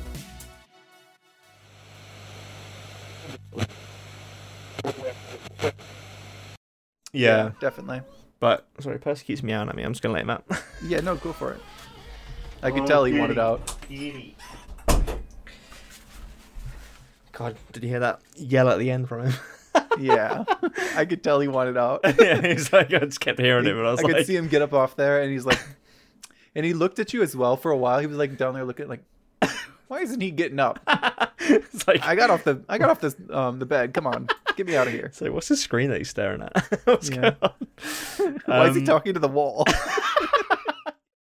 Yeah. 7.14 7.52
definitely. 7.60 8.02
But 8.40 8.68
sorry, 8.80 9.00
Percy 9.00 9.26
keeps 9.26 9.44
meowing 9.44 9.68
at 9.70 9.76
me. 9.76 9.84
I'm 9.84 9.92
just 9.92 10.02
gonna 10.02 10.14
let 10.14 10.22
him 10.24 10.30
out. 10.30 10.46
Yeah, 10.84 11.02
no, 11.02 11.16
go 11.16 11.34
for 11.34 11.52
it. 11.54 11.62
I 12.64 12.72
could 12.72 12.84
Oh, 12.84 12.88
tell 12.88 13.04
he 13.06 13.20
wanted 13.20 13.36
beauty. 13.88 14.36
out. 14.88 15.10
God, 17.32 17.56
did 17.72 17.84
you 17.84 17.90
hear 17.90 18.00
that 18.02 18.22
yell 18.36 18.70
at 18.70 18.80
the 18.80 18.92
end 18.92 19.08
from 19.08 19.26
him? 19.28 19.34
Yeah, 20.00 20.46
I 20.96 21.04
could 21.06 21.24
tell 21.24 21.40
he 21.42 21.48
wanted 21.50 21.76
out. 21.78 22.02
yeah, 22.20 22.42
he's 22.42 22.72
like, 22.72 22.94
I 22.94 23.00
just 23.00 23.20
kept 23.20 23.38
hearing 23.40 23.66
it, 23.66 23.74
but 23.74 23.86
I 23.86 23.92
was 23.92 24.00
I 24.00 24.04
like, 24.04 24.16
could 24.16 24.26
see 24.28 24.36
him 24.36 24.48
get 24.48 24.62
up 24.62 24.74
off 24.74 24.96
there, 24.96 25.22
and 25.22 25.32
he's 25.32 25.46
like, 25.46 25.60
and 26.56 26.66
he 26.66 26.74
looked 26.74 27.00
at 27.00 27.12
you 27.14 27.22
as 27.22 27.36
well 27.36 27.58
for 27.58 27.72
a 27.72 27.78
while. 27.78 28.00
He 28.00 28.08
was 28.08 28.16
like 28.18 28.38
down 28.38 28.54
there 28.54 28.64
looking 28.66 28.88
like, 28.88 29.04
why 29.88 30.00
isn't 30.02 30.22
he 30.22 30.32
getting 30.32 30.60
up? 30.60 30.80
it's 31.40 31.86
like, 31.88 32.02
I 32.06 32.16
got 32.16 32.30
off 32.30 32.44
the 32.46 32.64
I 32.70 32.78
got 32.78 32.90
off 32.90 33.02
this 33.02 33.16
um 33.30 33.60
the 33.60 33.66
bed. 33.66 33.94
Come 33.94 34.08
on, 34.08 34.28
get 34.60 34.68
me 34.68 34.76
out 34.76 34.88
of 34.88 34.94
here. 34.94 35.10
So 35.14 35.32
what's 35.32 35.48
the 35.48 35.56
screen 35.56 35.90
that 35.90 35.98
he's 36.00 36.10
staring 36.10 36.42
at? 36.42 36.82
What's 36.86 37.10
Yeah. 37.10 37.16
going 37.16 37.36
on? 37.42 38.40
Why 38.46 38.68
is 38.68 38.76
he 38.76 38.82
Um, 38.82 38.86
talking 38.86 39.14
to 39.14 39.20
the 39.20 39.28
wall? 39.30 39.64